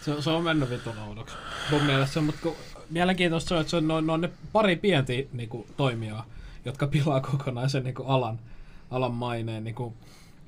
Se, 0.00 0.22
se 0.22 0.30
on 0.30 0.44
mennyt 0.44 0.70
vitun 0.70 0.98
oudoksi. 1.08 1.36
Mun 1.70 1.82
mielestä, 1.82 2.20
mutta 2.20 2.40
kun, 2.42 2.54
mielenkiintoista 2.90 3.54
on, 3.54 3.60
että 3.60 3.70
se 3.70 3.76
on, 3.76 3.88
ne 4.06 4.12
on 4.12 4.20
ne 4.20 4.30
pari 4.52 4.76
pientä 4.76 5.12
niinku, 5.32 5.66
toimijaa, 5.76 6.26
jotka 6.64 6.86
pilaa 6.86 7.20
kokonaisen 7.20 7.84
niinku, 7.84 8.02
alan, 8.02 8.38
alan 8.90 9.14
maineen. 9.14 9.64
Niinku, 9.64 9.94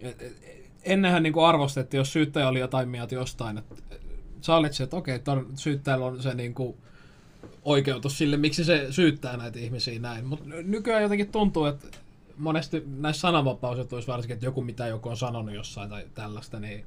et- 0.00 0.22
et- 0.22 0.61
ennenhän 0.84 1.22
niinku, 1.22 1.40
arvostettiin, 1.40 1.98
jos 1.98 2.12
syyttäjä 2.12 2.48
oli 2.48 2.60
jotain 2.60 2.88
mieltä 2.88 3.14
jostain, 3.14 3.58
että 3.58 3.74
sä 4.40 4.56
olit 4.56 4.72
se, 4.72 4.84
että 4.84 4.96
okei, 4.96 5.18
ton 5.18 5.46
syyttäjällä 5.54 6.06
on 6.06 6.22
se 6.22 6.34
niinku, 6.34 6.76
oikeutus 7.64 8.18
sille, 8.18 8.36
miksi 8.36 8.64
se 8.64 8.86
syyttää 8.90 9.36
näitä 9.36 9.58
ihmisiä 9.58 9.98
näin. 9.98 10.26
Mutta 10.26 10.44
nykyään 10.48 11.02
jotenkin 11.02 11.32
tuntuu, 11.32 11.64
että 11.64 11.86
monesti 12.36 12.82
näissä 12.86 13.20
sananvapausjutuissa 13.20 14.12
varsinkin, 14.12 14.34
että 14.34 14.46
joku 14.46 14.62
mitä 14.62 14.86
joku 14.86 15.08
on 15.08 15.16
sanonut 15.16 15.54
jossain 15.54 15.90
tai 15.90 16.06
tällaista, 16.14 16.60
niin 16.60 16.84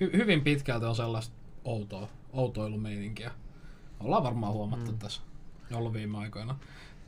hy- 0.00 0.16
hyvin 0.16 0.40
pitkälti 0.40 0.86
on 0.86 0.96
sellaista 0.96 1.34
outoa, 1.64 2.08
outoilumeininkiä. 2.32 3.30
Ollaan 4.00 4.22
varmaan 4.22 4.52
huomattu 4.52 4.92
mm. 4.92 4.98
tässä 4.98 5.22
ollut 5.74 5.92
viime 5.92 6.18
aikoina. 6.18 6.58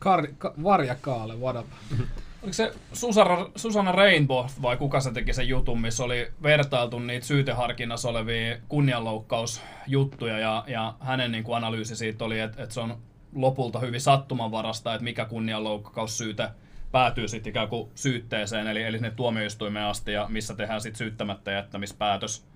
Kar- 0.05 0.35
ka- 0.39 0.55
Varja 0.63 0.95
Kaale, 0.95 1.37
what 1.37 1.57
up? 1.57 1.67
Oliko 2.43 2.53
se 2.53 2.73
Susanna, 2.93 3.51
Susanna 3.57 3.93
Rainbow 3.93 4.47
vai 4.63 4.77
kuka 4.77 5.01
se 5.01 5.13
teki 5.13 5.33
sen 5.33 5.49
jutun, 5.49 5.81
missä 5.81 6.05
oli 6.05 6.33
vertailtu 6.43 6.99
niitä 6.99 7.27
syyteharkinnassa 7.27 8.09
olevia 8.09 8.57
kunnianloukkausjuttuja 8.69 10.39
ja, 10.39 10.65
ja 10.67 10.95
hänen 11.01 11.33
niin 11.33 11.45
kuin 11.45 11.57
analyysi 11.57 11.97
siitä 11.97 12.25
oli, 12.25 12.41
että, 12.41 12.63
että 12.63 12.75
se 12.75 12.81
on 12.81 12.99
lopulta 13.35 13.79
hyvin 13.79 14.01
sattumanvarasta, 14.01 14.95
että 14.95 15.05
mikä 15.05 15.25
kunnianloukkaussyyte 15.25 16.49
päätyy 16.93 17.29
sitten 17.29 17.51
ikään 17.51 17.69
kuin 17.69 17.91
syytteeseen, 17.95 18.67
eli, 18.67 18.83
eli 18.83 18.97
sinne 18.97 19.11
tuomioistuimeen 19.11 19.87
asti 19.87 20.13
ja 20.13 20.27
missä 20.29 20.55
tehdään 20.55 20.81
sitten 20.81 20.99
syyttämättä 20.99 21.51
jättämispäätös. 21.51 22.47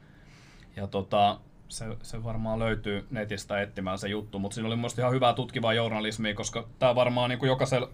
Ja 0.77 0.87
tota, 0.87 1.41
se, 1.69 1.85
se 2.03 2.25
varmaan 2.25 2.59
löytyy 2.59 3.07
netistä 3.11 3.63
etsimään 3.63 3.99
se 3.99 4.09
juttu, 4.09 4.39
mutta 4.39 4.55
siinä 4.55 4.67
oli 4.67 4.77
mun 4.77 4.81
mielestä 4.81 5.03
ihan 5.03 5.15
hyvää 5.15 5.35
tutkivaa 5.35 5.73
journalismia, 5.73 6.35
koska 6.35 6.69
tämä 6.79 6.95
varmaan 6.95 7.31
niin 7.31 7.39
kuin 7.39 7.49
jokaisella 7.49 7.91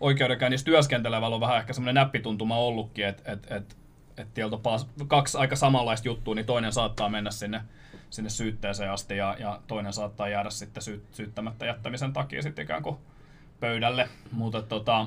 oikeudenkäynnissä 0.00 0.64
työskentelevällä 0.64 1.34
on 1.34 1.40
vähän 1.40 1.58
ehkä 1.58 1.72
semmoinen 1.72 1.94
näppituntuma 1.94 2.58
ollutkin, 2.58 3.06
että 3.06 3.32
et, 3.32 3.46
et, 3.50 3.76
et 4.16 4.34
tieltä 4.34 4.56
kaksi 5.08 5.38
aika 5.38 5.56
samanlaista 5.56 6.08
juttua, 6.08 6.34
niin 6.34 6.46
toinen 6.46 6.72
saattaa 6.72 7.08
mennä 7.08 7.30
sinne, 7.30 7.60
sinne 8.10 8.30
syytteeseen 8.30 8.90
asti 8.90 9.16
ja, 9.16 9.36
ja 9.38 9.60
toinen 9.66 9.92
saattaa 9.92 10.28
jäädä 10.28 10.50
sitten 10.50 10.82
syy, 10.82 11.06
syyttämättä 11.12 11.66
jättämisen 11.66 12.12
takia 12.12 12.42
sitten 12.42 12.64
ikään 12.64 12.82
kuin 12.82 12.96
pöydälle. 13.60 14.08
Mutta, 14.32 14.62
tota, 14.62 15.06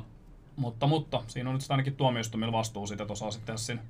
mutta, 0.56 0.88
mutta 0.88 1.24
siinä 1.28 1.50
on 1.50 1.54
nyt 1.54 1.62
sitten 1.62 1.74
ainakin 1.74 1.96
tuomioistuimilla 1.96 2.54
vastuu 2.54 2.88
siitä, 2.88 3.04
että 3.04 3.14
osaa 3.14 3.32
sitten 3.32 3.58
siinä 3.58 3.82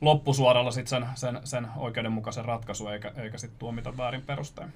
loppusuoralla 0.00 0.70
sit 0.70 0.88
sen, 0.88 1.06
sen, 1.14 1.40
sen 1.44 1.68
oikeudenmukaisen 1.76 2.44
ratkaisun, 2.44 2.92
eikä, 2.92 3.12
eikä 3.16 3.38
sitten 3.38 3.58
tuomita 3.58 3.96
väärin 3.96 4.22
perustein. 4.22 4.72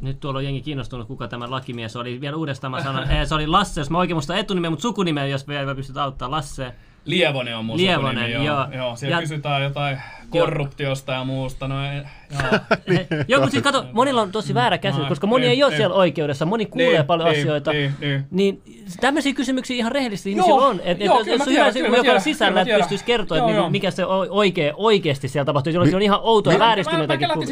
Nyt 0.00 0.20
tuolla 0.20 0.38
on 0.38 0.44
jengi 0.44 0.60
kiinnostunut, 0.62 1.08
kuka 1.08 1.28
tämä 1.28 1.50
lakimies 1.50 1.96
oli. 1.96 2.20
Vielä 2.20 2.36
uudestaan 2.36 2.70
mä 2.70 2.82
sanon, 2.82 3.10
eh, 3.10 3.26
se 3.28 3.34
oli 3.34 3.46
Lasse, 3.46 3.80
jos 3.80 3.90
mä 3.90 3.98
oikein 3.98 4.16
muistan 4.16 4.38
etunimeä, 4.38 4.70
mutta 4.70 4.82
sukunimeä, 4.82 5.26
jos 5.26 5.48
vielä 5.48 5.74
pystyt 5.74 5.96
auttaa. 5.96 6.30
Lasse. 6.30 6.72
Lievonen 7.04 7.56
on 7.56 7.64
mun 7.64 7.76
Lievonen, 7.76 8.16
sukunimi, 8.24 8.44
joo. 8.44 8.66
joo. 8.76 8.96
Siellä 8.96 9.16
Ja- 9.16 9.20
kysytään 9.20 9.62
jotain 9.62 9.98
korruptiosta 10.30 11.12
ja 11.12 11.24
muusta. 11.24 11.68
No, 11.68 11.74
ei, 11.92 11.96
joo. 12.32 12.60
Joo, 13.28 13.40
mutta 13.40 13.50
siis 13.50 13.62
kato, 13.62 13.84
monilla 13.92 14.22
on 14.22 14.32
tosi 14.32 14.54
väärä 14.54 14.78
käsitys, 14.78 15.02
No, 15.02 15.08
koska 15.08 15.26
moni 15.26 15.40
niin, 15.40 15.50
ei 15.50 15.62
ole 15.62 15.70
niin. 15.70 15.76
siellä 15.76 15.94
oikeudessa, 15.96 16.46
moni 16.46 16.66
kuulee 16.66 16.92
Niin, 16.92 17.04
paljon 17.06 17.28
niin, 17.28 17.40
asioita. 17.40 17.72
niin, 17.72 17.92
niin. 18.00 18.26
Niin 18.30 18.62
tämmöisiä 19.00 19.32
kysymyksiä 19.34 19.76
ihan 19.76 19.92
rehellisesti 19.92 20.32
Joo, 20.32 20.46
ihmisillä 20.46 20.66
on. 20.68 20.80
Et, 20.80 20.86
et 20.86 21.00
joo, 21.00 21.18
jos, 21.18 21.24
kyllä 21.24 21.34
jos 21.34 21.38
mä 21.38 21.44
on 21.44 21.48
tiedän, 21.48 21.66
hyvä 21.74 21.86
se, 21.86 21.90
mä 21.90 21.96
joka 21.96 22.12
on 22.12 22.20
sisällä, 22.20 22.52
mä 22.54 22.60
että 22.60 22.76
pystyisi 22.76 23.04
kertoa, 23.04 23.38
Joo, 23.38 23.46
että 23.46 23.56
joo. 23.56 23.62
niinku, 23.62 23.70
mikä 23.72 23.90
se 23.90 24.04
o- 24.06 24.26
oikee, 24.30 24.72
oikeasti 24.76 25.28
siellä 25.28 25.44
tapahtuu. 25.44 25.72
Jollakin 25.72 25.96
on 25.96 26.02
ihan 26.02 26.20
outoja 26.22 26.58
Mi- 26.58 26.64
Mä, 26.64 26.98
mä 26.98 27.06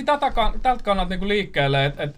tätä, 0.05 0.31
kan- 0.31 0.61
tältä 0.63 0.85
kannalta 0.85 1.15
liikkeelle, 1.21 1.85
että 1.85 2.09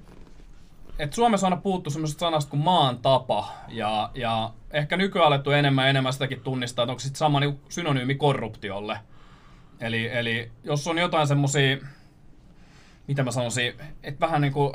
et, 0.99 1.13
Suomessa 1.13 1.47
on 1.47 1.53
aina 1.53 1.63
puhuttu 1.63 1.91
semmoisesta 1.91 2.21
sanasta 2.21 2.51
kuin 2.51 2.65
maan 2.65 2.99
tapa. 2.99 3.49
Ja, 3.69 4.11
ja 4.15 4.51
ehkä 4.71 4.97
nykyään 4.97 5.27
alettu 5.27 5.51
enemmän 5.51 5.89
enemmän 5.89 6.13
sitäkin 6.13 6.41
tunnistaa, 6.41 6.83
että 6.83 6.93
onko 6.93 7.01
se 7.01 7.07
sit 7.07 7.17
sama 7.17 7.41
niinku 7.41 7.61
synonyymi 7.69 8.15
korruptiolle. 8.15 8.99
Eli, 9.81 10.09
eli 10.13 10.51
jos 10.65 10.87
on 10.87 10.99
jotain 10.99 11.27
semmoisia, 11.27 11.77
mitä 13.07 13.23
mä 13.23 13.31
sanoisin, 13.31 13.75
että 14.03 14.27
vähän 14.27 14.41
niinku 14.41 14.73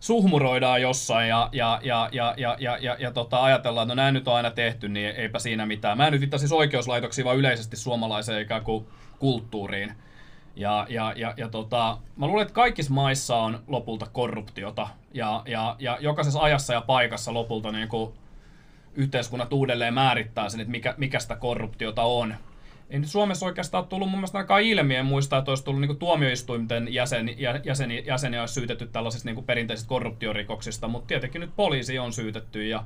suhmuroidaan 0.00 0.82
jossain 0.82 1.28
ja, 1.28 1.48
ja, 1.52 1.80
ja, 1.82 2.08
ja, 2.12 2.34
ja, 2.36 2.56
ja, 2.58 2.78
ja, 2.80 2.96
ja 2.98 3.12
tota, 3.12 3.42
ajatellaan, 3.42 3.84
että 3.84 3.94
no 3.94 4.02
näin 4.02 4.14
nyt 4.14 4.28
on 4.28 4.34
aina 4.34 4.50
tehty, 4.50 4.88
niin 4.88 5.10
eipä 5.10 5.38
siinä 5.38 5.66
mitään. 5.66 5.98
Mä 5.98 6.06
en 6.06 6.12
nyt 6.12 6.20
viittaa 6.20 6.38
siis 6.38 6.52
oikeuslaitoksiin, 6.52 7.24
vaan 7.24 7.36
yleisesti 7.36 7.76
suomalaiseen 7.76 8.42
ikään 8.42 8.64
kuin 8.64 8.86
kulttuuriin. 9.18 9.94
Ja, 10.56 10.86
ja, 10.88 11.12
ja, 11.16 11.34
ja 11.36 11.48
tota, 11.48 11.98
mä 12.16 12.26
luulen, 12.26 12.42
että 12.42 12.54
kaikissa 12.54 12.92
maissa 12.92 13.36
on 13.36 13.62
lopulta 13.66 14.06
korruptiota 14.12 14.88
ja, 15.14 15.42
ja, 15.46 15.76
ja 15.78 15.98
jokaisessa 16.00 16.40
ajassa 16.40 16.72
ja 16.72 16.80
paikassa 16.80 17.34
lopulta 17.34 17.72
niin 17.72 17.88
kuin 17.88 18.12
yhteiskunnat 18.94 19.52
uudelleen 19.52 19.94
määrittää 19.94 20.48
sen, 20.48 20.60
että 20.60 20.70
mikä, 20.70 20.94
mikä 20.96 21.18
sitä 21.18 21.36
korruptiota 21.36 22.02
on. 22.02 22.34
Ei 22.90 22.98
nyt 22.98 23.08
Suomessa 23.08 23.46
oikeastaan 23.46 23.86
tullut 23.86 24.10
mun 24.10 24.18
mielestä 24.18 24.38
aika 24.38 24.58
ilmi, 24.58 24.96
en 24.96 25.06
muista, 25.06 25.38
että 25.38 25.50
olisi 25.50 25.64
tullut 25.64 25.80
niin 25.80 25.96
tuomioistuinten 25.96 26.94
jäsen, 26.94 27.28
jä- 27.38 27.60
jäseni, 27.64 28.04
jäseniä 28.06 28.40
olisi 28.40 28.54
syytetty 28.54 28.86
tällaisista 28.86 29.30
niin 29.30 29.44
perinteisistä 29.44 29.88
korruptiorikoksista, 29.88 30.88
mutta 30.88 31.06
tietenkin 31.06 31.40
nyt 31.40 31.56
poliisi 31.56 31.98
on 31.98 32.12
syytetty 32.12 32.66
ja, 32.66 32.84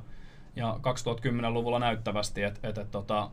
ja 0.55 0.79
2010-luvulla 0.81 1.79
näyttävästi, 1.79 2.43
että 2.43 2.69
et, 2.69 2.77
et, 2.77 2.91
tota, 2.91 3.29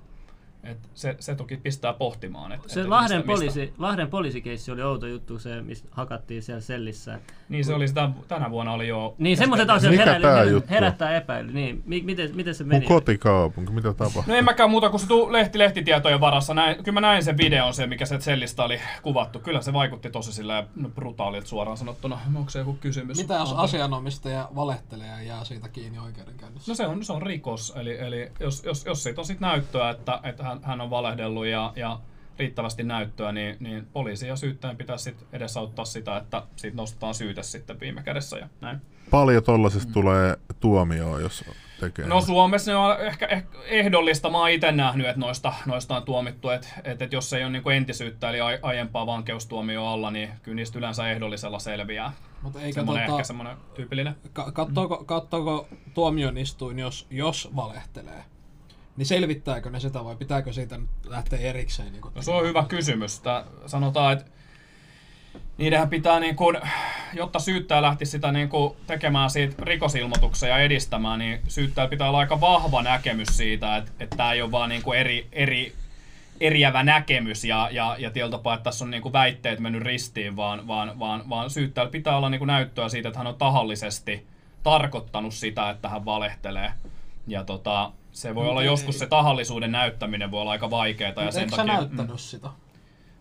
Et 0.64 0.78
se, 0.94 1.16
se 1.20 1.34
toki 1.34 1.56
pistää 1.56 1.92
pohtimaan. 1.92 2.52
Et, 2.52 2.60
Se 2.66 2.80
et 2.80 2.86
Lahden, 2.88 3.18
mistä, 3.18 3.26
poliisi, 3.26 3.60
Mistä. 3.60 3.74
Lahden 3.78 4.08
poliisikeissi 4.08 4.70
oli 4.72 4.82
outo 4.82 5.06
juttu, 5.06 5.38
se 5.38 5.62
mistä 5.62 5.88
hakattiin 5.90 6.42
siellä 6.42 6.60
sellissä. 6.60 7.20
Niin 7.48 7.64
se 7.64 7.74
oli 7.74 7.88
sitä, 7.88 8.10
tänä 8.28 8.50
vuonna 8.50 8.72
oli 8.72 8.88
jo... 8.88 9.14
Niin 9.18 9.36
semmoiset 9.36 9.70
asiat 9.70 9.96
heräili, 9.96 10.22
tää 10.22 10.70
herättää, 10.70 11.16
epäily. 11.16 11.52
Niin, 11.52 11.82
mi- 11.86 12.02
miten, 12.02 12.36
miten 12.36 12.54
se 12.54 12.64
Mun 12.64 12.68
meni? 12.68 12.86
kotikaupunki, 12.86 13.72
mitä 13.72 13.92
tapahtuu? 13.92 14.22
No 14.26 14.34
en 14.34 14.44
mäkään 14.44 14.70
muuta 14.70 14.90
kuin 14.90 15.00
se 15.00 15.06
tuu 15.06 15.32
lehti, 15.32 15.58
lehtitietojen 15.58 16.20
varassa. 16.20 16.54
Näin, 16.54 16.76
kyllä 16.76 16.92
mä 16.92 17.00
näin 17.00 17.24
sen 17.24 17.36
videon, 17.36 17.74
se, 17.74 17.86
mikä 17.86 18.06
se 18.06 18.20
sellistä 18.20 18.64
oli 18.64 18.80
kuvattu. 19.02 19.38
Kyllä 19.38 19.60
se 19.60 19.72
vaikutti 19.72 20.10
tosi 20.10 20.32
sillä 20.32 20.66
no, 20.76 20.88
brutaalilta 20.88 21.48
suoraan 21.48 21.76
sanottuna. 21.76 22.18
Onko 22.36 22.50
se 22.50 22.58
joku 22.58 22.72
kysymys? 22.80 23.18
Mitä 23.18 23.34
jos 23.34 23.52
asianomistaja 23.52 24.48
valehtelee 24.54 25.06
ja 25.08 25.22
jää 25.22 25.44
siitä 25.44 25.68
kiinni 25.68 25.98
oikeudenkäynnissä? 25.98 26.70
No 26.72 26.74
se 26.74 26.86
on, 26.86 27.04
se 27.04 27.12
on 27.12 27.22
rikos, 27.22 27.72
eli, 27.76 27.98
eli 27.98 28.30
jos, 28.40 28.64
jos, 28.64 28.84
jos 28.86 29.02
siitä 29.02 29.20
on 29.20 29.24
sit 29.26 29.40
näyttöä, 29.40 29.90
että, 29.90 30.20
että 30.22 30.42
hän, 30.44 30.53
hän 30.62 30.80
on 30.80 30.90
valehdellut 30.90 31.46
ja, 31.46 31.72
ja 31.76 32.00
riittävästi 32.38 32.82
näyttöä, 32.82 33.32
niin, 33.32 33.56
niin 33.60 33.86
poliisi 33.92 34.28
ja 34.28 34.36
syyttäjän 34.36 34.76
pitää 34.76 34.96
sit 34.96 35.26
edesauttaa 35.32 35.84
sitä, 35.84 36.16
että 36.16 36.42
siitä 36.56 36.76
nostetaan 36.76 37.14
syyte 37.14 37.42
sitten 37.42 37.80
viime 37.80 38.02
kädessä 38.02 38.38
ja 38.38 38.48
näin. 38.60 38.80
Paljon 39.10 39.42
tollasesta 39.42 39.92
tulee 39.92 40.36
tuomioon, 40.60 41.22
jos 41.22 41.44
tekee. 41.80 42.06
No 42.06 42.20
Suomessa 42.20 42.70
ne 42.70 42.76
on 42.76 43.00
ehkä, 43.00 43.26
ehkä 43.26 43.58
ehdollista. 43.64 44.30
Mä 44.30 44.38
oon 44.38 44.50
itse 44.50 44.72
nähnyt, 44.72 45.06
että 45.06 45.20
noista, 45.20 45.52
noista 45.66 45.96
on 45.96 46.02
tuomittu, 46.02 46.50
että, 46.50 46.68
että, 46.84 47.04
että 47.04 47.16
jos 47.16 47.32
ei 47.32 47.44
ole 47.44 47.52
niin 47.52 47.72
entisyyttä 47.72 48.30
eli 48.30 48.40
ai- 48.40 48.58
aiempaa 48.62 49.06
vankeustuomioa 49.06 49.92
alla, 49.92 50.10
niin 50.10 50.30
kyllä 50.42 50.56
niistä 50.56 50.78
yleensä 50.78 51.10
ehdollisella 51.10 51.58
selviää. 51.58 52.12
Mutta 52.42 52.60
eikö 52.60 52.74
Semmoinen 52.74 53.06
tota, 53.06 53.16
ehkä 53.16 53.24
semmoinen 53.26 53.56
tyypillinen. 53.74 54.16
ka- 54.32 54.52
kattooko, 54.52 55.04
kattooko 55.04 55.68
tuomionistuin, 55.94 56.78
jos, 56.78 57.06
jos 57.10 57.50
valehtelee? 57.56 58.24
Niin 58.96 59.06
selvittääkö 59.06 59.70
ne 59.70 59.80
sitä 59.80 60.04
vai 60.04 60.16
pitääkö 60.16 60.52
siitä 60.52 60.80
lähteä 61.06 61.38
erikseen? 61.38 61.92
Niin 61.92 62.02
No 62.14 62.22
se 62.22 62.30
on 62.30 62.46
hyvä 62.46 62.64
kysymys. 62.68 63.20
Tää 63.20 63.44
sanotaan, 63.66 64.12
että 64.12 64.24
niidenhän 65.58 65.88
pitää, 65.88 66.20
niin 66.20 66.36
kun, 66.36 66.60
jotta 67.12 67.38
syyttäjä 67.38 67.82
lähtisi 67.82 68.10
sitä 68.10 68.32
niin 68.32 68.48
kun, 68.48 68.76
tekemään 68.86 69.30
siitä 69.30 69.54
rikosilmoituksen 69.58 70.48
ja 70.48 70.58
edistämään, 70.58 71.18
niin 71.18 71.40
syyttäjä 71.48 71.88
pitää 71.88 72.08
olla 72.08 72.18
aika 72.18 72.40
vahva 72.40 72.82
näkemys 72.82 73.28
siitä, 73.36 73.76
että, 73.76 73.92
että 74.00 74.16
tämä 74.16 74.32
ei 74.32 74.42
ole 74.42 74.50
vaan 74.50 74.68
niin 74.68 74.82
eri, 74.96 75.26
eri, 75.32 75.72
eriävä 76.40 76.82
näkemys 76.82 77.44
ja, 77.44 77.68
ja, 77.72 77.96
ja 77.98 78.10
tietyllä 78.10 78.30
tapaa, 78.30 78.54
että 78.54 78.64
tässä 78.64 78.84
on 78.84 78.90
niin 78.90 79.12
väitteet 79.12 79.60
mennyt 79.60 79.82
ristiin, 79.82 80.36
vaan, 80.36 80.66
vaan, 80.66 80.98
vaan, 80.98 81.28
vaan 81.28 81.50
syyttäjällä 81.50 81.90
pitää 81.90 82.16
olla 82.16 82.28
niin 82.28 82.46
näyttöä 82.46 82.88
siitä, 82.88 83.08
että 83.08 83.18
hän 83.18 83.26
on 83.26 83.36
tahallisesti 83.36 84.26
tarkoittanut 84.62 85.34
sitä, 85.34 85.70
että 85.70 85.88
hän 85.88 86.04
valehtelee. 86.04 86.72
Ja 87.26 87.44
tota, 87.44 87.92
se 88.14 88.34
voi 88.34 88.48
olla 88.48 88.60
ei- 88.60 88.66
joskus 88.66 88.98
se 88.98 89.06
tahallisuuden 89.06 89.72
näyttäminen 89.72 90.30
voi 90.30 90.40
olla 90.40 90.50
aika 90.50 90.70
vaikeaa 90.70 91.22
ja 91.24 91.30
sen 91.32 91.50
takia... 91.50 91.64
näyttänyt 91.64 92.20
sitä? 92.20 92.48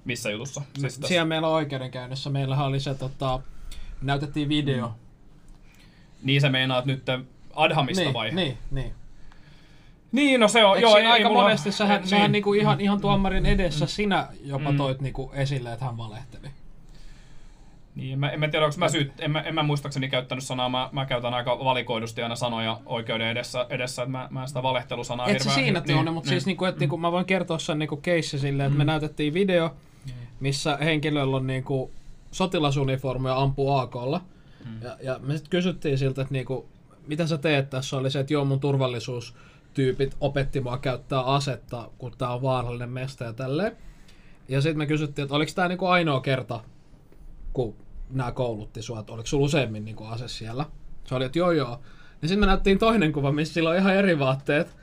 Missä 0.06 0.30
jutussa? 0.32 0.62
Siis 0.80 0.94
tässä- 0.94 1.08
Siellä 1.08 1.26
meillä 1.26 1.48
on 1.48 1.54
oikeudenkäynnissä. 1.54 2.30
Meillähän 2.30 2.66
oli 2.66 2.80
se, 2.80 2.96
tota, 2.96 3.39
näytettiin 4.02 4.50
video. 4.50 4.88
Mm. 4.88 4.94
Niin 6.24 6.41
sä 6.41 6.50
meinaat 6.50 6.86
nyt 6.86 7.04
Adhamista 7.56 8.04
niin, 8.04 8.14
vai? 8.14 8.32
niin, 8.32 8.58
niin. 8.72 8.94
Niin, 10.12 10.39
no 10.39 10.48
se 10.48 10.66
on, 10.66 10.76
Eikö 10.76 10.88
joo, 10.88 10.98
ei, 10.98 11.06
aika 11.06 11.30
mulla- 11.30 11.41
monesti, 11.41 11.72
sähän, 11.72 12.02
niin. 12.02 12.10
sähän 12.10 12.32
niinku 12.32 12.54
ihan, 12.54 12.82
ihan 12.82 13.02
tuomarin 13.02 13.46
edessä 13.46 13.86
sinä 13.86 14.28
jopa 14.44 14.72
Mm. 14.72 14.78
toit 14.78 15.02
niinku 15.02 15.32
esille, 15.34 15.74
että 15.74 15.86
hän 15.86 15.98
valehteli. 15.98 16.48
Niin, 17.96 18.14
en 18.14 18.20
mä, 18.20 18.30
en 18.30 18.39
mä 18.39 18.48
tiedä, 18.48 18.66
onko 18.66 18.78
mä 18.78 18.89
syyt, 18.89 19.12
en 19.20 19.32
mä, 19.32 19.41
en 19.41 19.56
mä 19.56 19.64
muistaakseni 19.64 20.10
käyttänyt 20.10 20.44
sanaa, 20.44 20.70
mä, 20.70 20.89
mä 20.91 21.06
käytän 21.06 21.34
aika 21.34 21.60
valikoidusti 21.60 22.24
aina 22.24 22.36
sanoja 22.36 22.80
oikeuden 22.86 23.28
edessä, 23.28 23.66
edessä 23.70 24.02
että 24.02 24.12
mä, 24.12 24.28
mä 24.32 24.48
sitä 24.48 24.64
valehtelusanaa 24.64 25.28
Et 25.28 25.41
se 25.41 25.50
siinä 25.50 25.80
niin, 25.80 25.88
tilanne, 25.88 26.12
mutta 26.12 26.30
siis 26.30 26.46
niinku, 26.46 26.66
et, 26.66 26.80
niinku, 26.80 26.98
mä 26.98 27.12
voin 27.12 27.26
kertoa 27.26 27.60
sen 27.60 27.80
niinku 27.80 27.98
keissi 27.98 28.39
silleen, 28.39 28.68
että 28.68 28.78
me 28.78 28.84
näytettiin 28.84 29.34
video, 29.34 29.76
missä 30.39 30.78
henkilöllä 30.78 31.38
on 31.38 31.48
niinku 31.48 31.91
sotilasuniformu 32.32 33.28
ja 33.28 33.41
ampuu 33.41 33.78
AKlla. 33.78 34.22
Ja, 34.82 34.98
ja 35.02 35.20
me 35.20 35.34
sitten 35.34 35.50
kysyttiin 35.50 35.98
siltä, 35.98 36.22
että 36.22 36.34
niinku, 36.34 36.66
mitä 37.08 37.28
sä 37.28 37.38
teet 37.38 37.70
tässä, 37.70 37.98
oli 37.98 38.12
se, 38.12 38.20
että 38.20 38.34
joo 38.34 38.46
mun 38.46 38.60
turvallisuustyypit 38.60 40.16
opetti 40.22 40.62
mua 40.62 40.78
käyttää 40.78 41.22
asetta, 41.22 41.89
kun 41.98 42.12
tää 42.18 42.34
on 42.34 42.41
vaarallinen 42.41 42.89
mesta 42.89 43.24
ja 43.24 43.34
tälleen. 43.34 43.78
Ja 44.50 44.62
sitten 44.62 44.78
me 44.78 44.86
kysyttiin, 44.86 45.24
että 45.24 45.36
oliko 45.36 45.52
tämä 45.56 45.68
niinku 45.68 45.88
ainoa 45.88 46.22
kerta, 46.22 46.60
kun 47.54 47.76
nämä 48.10 48.32
koulutti 48.32 48.82
sua, 48.82 48.99
että 48.99 49.14
oliko 49.14 49.28
sulla 49.28 49.45
useammin 49.45 49.86
niinku 49.86 50.04
ase 50.04 50.28
siellä. 50.28 50.66
Se 51.06 51.16
oli, 51.16 51.26
että 51.26 51.39
joo 51.39 51.51
joo. 51.51 51.80
Ja 52.22 52.28
sitten 52.28 52.39
me 52.39 52.45
näyttiin 52.45 52.80
toinen 52.80 53.14
kuva, 53.14 53.32
missä 53.32 53.54
sillä 53.54 53.70
on 53.70 53.76
ihan 53.76 53.95
eri 53.95 54.20
vaatteet, 54.20 54.76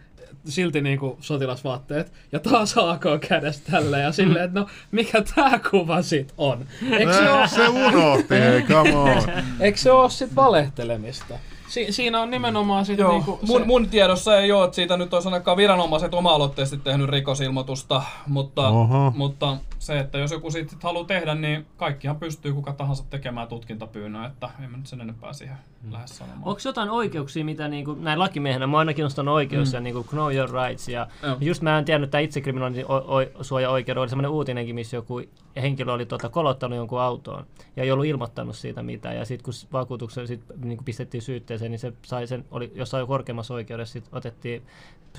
silti 0.45 0.81
niinku 0.81 1.19
sotilasvaatteet, 1.21 2.13
ja 2.33 2.39
taas 2.39 2.75
AK 2.79 3.05
kädessä 3.29 3.63
tälleen, 3.71 4.05
ja 4.05 4.13
silleen, 4.13 4.45
että 4.45 4.61
no 4.61 4.67
mikä 4.91 5.23
tää 5.35 5.61
kuva 5.71 6.03
sit 6.03 6.35
on? 6.39 6.67
Eikö 6.99 7.13
se 7.13 7.31
oo, 7.31 7.47
se 7.47 7.69
unohti, 7.69 8.35
hei, 8.35 8.63
come 8.63 8.97
on. 8.97 9.23
eikö 9.61 9.79
se 9.79 9.93
oo 9.93 10.09
sit 10.09 10.37
valehtelemista? 10.37 11.39
Si- 11.69 11.93
siinä 11.93 12.21
on 12.21 12.31
nimenomaan 12.31 12.87
sit 12.87 12.99
Joo, 12.99 13.13
niinku 13.13 13.39
mun, 13.47 13.61
se, 13.61 13.67
mun 13.67 13.89
tiedossa 13.89 14.39
ei 14.39 14.53
ole, 14.53 14.65
että 14.65 14.75
siitä 14.75 14.97
nyt 14.97 15.15
olisi 15.15 15.29
ainakaan 15.29 15.57
viranomaiset 15.57 16.15
oma-aloitteisesti 16.15 16.85
tehnyt 16.85 17.09
rikosilmoitusta, 17.11 18.03
mutta, 18.27 18.69
Oho. 18.69 19.13
mutta 19.17 19.57
se, 19.81 19.99
että 19.99 20.19
jos 20.19 20.31
joku 20.31 20.51
siitä 20.51 20.71
sit 20.71 20.83
haluaa 20.83 21.05
tehdä, 21.05 21.35
niin 21.35 21.67
kaikkihan 21.77 22.17
pystyy 22.17 22.53
kuka 22.53 22.73
tahansa 22.73 23.05
tekemään 23.11 23.49
tutkintapyynnön, 23.49 24.25
että 24.25 24.51
en 24.65 24.71
mä 24.71 24.77
nyt 24.77 24.87
sen 24.87 25.01
enempää 25.01 25.33
siihen 25.33 25.57
Mm. 25.83 25.93
lähde 25.93 26.07
sanomaan. 26.07 26.43
Onko 26.45 26.61
jotain 26.65 26.91
oikeuksia, 26.91 27.45
mitä 27.45 27.69
niin 27.69 27.85
kuin, 27.85 28.05
näin 28.05 28.19
lakimiehenä, 28.19 28.67
mä 28.67 28.77
oon 28.77 28.79
aina 28.79 28.95
kiinnostanut 28.95 29.35
oikeus 29.35 29.69
mm. 29.69 29.75
ja 29.75 29.81
niin 29.81 29.95
kuin, 29.95 30.07
know 30.07 30.35
your 30.35 30.51
rights. 30.51 30.89
Ja 30.89 31.07
Joo. 31.23 31.37
just 31.41 31.63
mä 31.63 31.79
en 31.79 31.85
tiennyt, 31.85 32.09
että 32.09 32.19
itsekriminaalisuoja-oikeuden 32.19 34.01
oli 34.01 34.09
semmoinen 34.09 34.31
uutinenkin, 34.31 34.75
missä 34.75 34.97
joku 34.97 35.23
henkilö 35.57 35.93
oli 35.93 36.07
tota, 36.07 36.29
kolottanut 36.29 36.77
jonkun 36.77 37.01
autoon 37.01 37.47
ja 37.77 37.83
ei 37.83 37.93
ollut 37.93 38.07
ilmoittanut 38.07 38.57
siitä 38.57 38.83
mitään. 38.83 39.17
Ja 39.17 39.25
sitten 39.25 39.45
kun 39.45 39.55
vakuutuksen 39.73 40.27
sit, 40.27 40.43
niin 40.65 40.77
kuin 40.77 40.85
pistettiin 40.85 41.23
syytteeseen, 41.23 41.71
niin 41.71 41.79
se 41.79 41.93
sai 42.03 42.27
sen, 42.27 42.45
oli 42.51 42.73
jossain 42.75 43.07
korkeammassa 43.07 43.55
oikeudessa, 43.55 43.93
sit 43.93 44.09
otettiin 44.13 44.63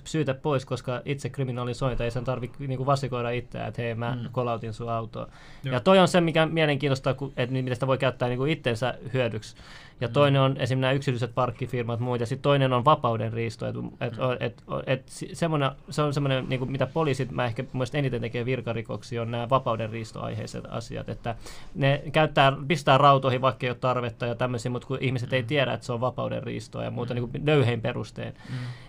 syytä 0.03 0.33
pois, 0.33 0.65
koska 0.65 1.01
itse 1.05 1.29
kriminalisointi 1.29 2.03
ei 2.03 2.11
sen 2.11 2.23
tarvitse 2.23 2.67
niin 2.67 2.85
vasikoida 2.85 3.29
itseään, 3.29 3.67
että 3.67 3.81
hei 3.81 3.95
mä 3.95 4.15
mm. 4.15 4.29
Kolautin 4.51 4.73
sun 4.73 4.89
autoa. 4.89 5.27
Joo. 5.63 5.73
Ja 5.73 5.79
toi 5.79 5.99
on 5.99 6.07
se, 6.07 6.21
mikä 6.21 6.45
mielenkiintoista, 6.45 7.15
että 7.37 7.53
miten 7.53 7.75
sitä 7.75 7.87
voi 7.87 7.97
käyttää 7.97 8.27
niin 8.27 8.37
kuin 8.37 8.51
itsensä 8.51 8.93
hyödyksi. 9.13 9.55
Ja 10.01 10.07
toinen 10.07 10.41
on 10.41 10.51
esimerkiksi 10.51 10.75
nämä 10.75 10.91
yksityiset 10.91 11.31
parkkifirmat 11.35 11.99
ja 11.99 12.05
muut, 12.05 12.19
ja 12.19 12.25
sitten 12.25 12.43
toinen 12.43 12.73
on 12.73 12.85
vapauden 12.85 13.33
riisto. 13.33 13.67
Et, 13.67 13.75
et, 13.99 14.13
et, 14.39 14.63
et, 14.87 15.03
si- 15.05 15.29
semmoinen, 15.33 15.71
se 15.89 16.01
on 16.01 16.13
semmoinen, 16.13 16.49
niin 16.49 16.59
kuin, 16.59 16.71
mitä 16.71 16.87
poliisit 16.87 17.31
mä 17.31 17.45
ehkä 17.45 17.63
mielestäni 17.73 17.99
eniten 17.99 18.21
tekee 18.21 18.45
virkarikoksia, 18.45 19.21
on 19.21 19.31
nämä 19.31 19.49
vapauden 19.49 19.89
riistoaiheiset 19.89 20.63
asiat. 20.69 21.09
Että 21.09 21.35
ne 21.75 22.03
käyttää, 22.11 22.53
pistää 22.67 22.97
rautoihin, 22.97 23.41
vaikka 23.41 23.65
ei 23.65 23.69
ole 23.69 23.77
tarvetta 23.77 24.25
ja 24.25 24.35
tämmöisiä, 24.35 24.71
mutta 24.71 24.87
kun 24.87 24.97
ihmiset 25.01 25.33
ei 25.33 25.43
tiedä, 25.43 25.73
että 25.73 25.85
se 25.85 25.93
on 25.93 26.01
vapauden 26.01 26.43
riistoa 26.43 26.83
ja 26.83 26.91
muuta 26.91 27.13
niin 27.13 27.29
kuin 27.29 27.45
löyhein 27.45 27.81
perustein. 27.81 28.33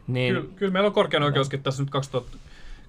Niin, 0.07 0.35
Kyllä, 0.35 0.49
kyllä 0.57 0.73
meillä 0.73 0.87
on 0.87 0.93
korkean 0.93 1.23
oikeuskin 1.23 1.63
tässä 1.63 1.83
nyt 1.83 1.91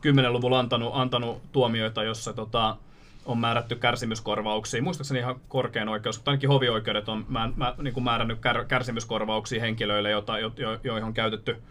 2010-luvulla 0.05 0.59
antanut, 0.59 0.91
antanut 0.93 1.41
tuomioita, 1.51 2.03
jossa 2.03 2.33
tota, 2.33 2.77
on 3.25 3.37
määrätty 3.37 3.75
kärsimyskorvauksia. 3.75 4.81
Muistaakseni 4.81 5.19
ihan 5.19 5.35
korkean 5.47 5.89
oikeus, 5.89 6.17
mutta 6.17 6.31
ainakin 6.31 6.49
hovioikeudet 6.49 7.09
on 7.09 7.25
mä, 7.29 7.49
mä, 7.55 7.75
niin 7.81 7.93
kuin 7.93 8.03
määrännyt 8.03 8.39
kär, 8.39 8.65
kärsimyskorvauksia 8.65 9.61
henkilöille, 9.61 10.11
jota, 10.11 10.39
jo, 10.39 10.51
jo, 10.57 10.79
joihin 10.83 11.03
on 11.03 11.13
käytetty 11.13 11.61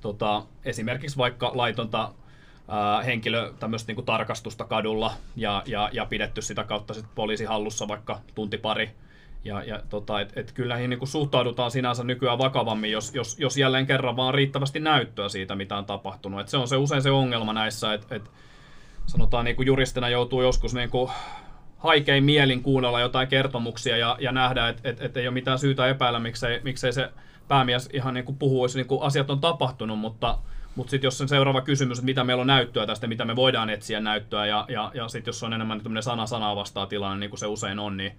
tota, 0.00 0.42
esimerkiksi 0.64 1.16
vaikka 1.16 1.52
laitonta 1.54 2.12
ää, 2.68 3.02
henkilö 3.02 3.52
tämmöistä 3.58 3.92
niin 3.92 4.04
tarkastusta 4.04 4.64
kadulla 4.64 5.12
ja, 5.36 5.62
ja, 5.66 5.90
ja 5.92 6.06
pidetty 6.06 6.42
sitä 6.42 6.64
kautta 6.64 6.94
sit 6.94 7.06
poliisi 7.14 7.44
hallussa 7.44 7.88
vaikka 7.88 8.20
tunti 8.34 8.58
pari. 8.58 8.90
Ja, 9.44 9.62
ja 9.64 9.80
tota, 9.88 10.20
et, 10.20 10.32
et 10.36 10.52
kyllä 10.52 10.76
niin 10.76 11.06
suhtaudutaan 11.06 11.70
sinänsä 11.70 12.04
nykyään 12.04 12.38
vakavammin, 12.38 12.92
jos, 12.92 13.14
jos, 13.14 13.38
jos 13.38 13.56
jälleen 13.56 13.86
kerran 13.86 14.16
vaan 14.16 14.34
riittävästi 14.34 14.80
näyttöä 14.80 15.28
siitä, 15.28 15.56
mitä 15.56 15.76
on 15.76 15.86
tapahtunut. 15.86 16.40
Et 16.40 16.48
se 16.48 16.56
on 16.56 16.68
se 16.68 16.76
usein 16.76 17.02
se 17.02 17.10
ongelma 17.10 17.52
näissä, 17.52 17.94
että 17.94 18.14
et, 18.14 18.30
sanotaan 19.06 19.44
niin 19.44 19.56
kuin 19.56 19.66
juristina 19.66 20.08
joutuu 20.08 20.42
joskus 20.42 20.74
niin 20.74 20.90
kuin 20.90 21.10
haikein 21.78 22.24
mielin 22.24 22.62
kuunnella 22.62 23.00
jotain 23.00 23.28
kertomuksia 23.28 23.96
ja, 23.96 24.16
ja 24.20 24.32
nähdä, 24.32 24.68
että 24.68 24.88
et, 24.88 25.00
et 25.00 25.16
ei 25.16 25.26
ole 25.26 25.34
mitään 25.34 25.58
syytä 25.58 25.88
epäillä, 25.88 26.18
miksei, 26.18 26.60
miksei 26.64 26.92
se 26.92 27.10
päämies 27.48 27.88
ihan 27.92 28.14
niin 28.14 28.24
kuin 28.24 28.38
puhuisi, 28.38 28.78
niin 28.78 28.86
kuin 28.86 29.02
asiat 29.02 29.30
on 29.30 29.40
tapahtunut, 29.40 29.98
mutta, 29.98 30.38
mutta 30.76 30.90
sitten 30.90 31.06
jos 31.06 31.18
sen 31.18 31.28
seuraava 31.28 31.60
kysymys, 31.60 31.98
että 31.98 32.04
mitä 32.04 32.24
meillä 32.24 32.40
on 32.40 32.46
näyttöä 32.46 32.86
tästä, 32.86 33.06
mitä 33.06 33.24
me 33.24 33.36
voidaan 33.36 33.70
etsiä 33.70 34.00
näyttöä, 34.00 34.46
ja, 34.46 34.66
ja, 34.68 34.90
ja 34.94 35.08
sitten 35.08 35.28
jos 35.28 35.42
on 35.42 35.52
enemmän 35.52 35.80
tämmöinen 35.80 36.02
sana 36.02 36.26
sanaa 36.26 36.56
vastaa 36.56 36.86
tilanne, 36.86 37.20
niin 37.20 37.30
kuin 37.30 37.40
se 37.40 37.46
usein 37.46 37.78
on, 37.78 37.96
niin 37.96 38.12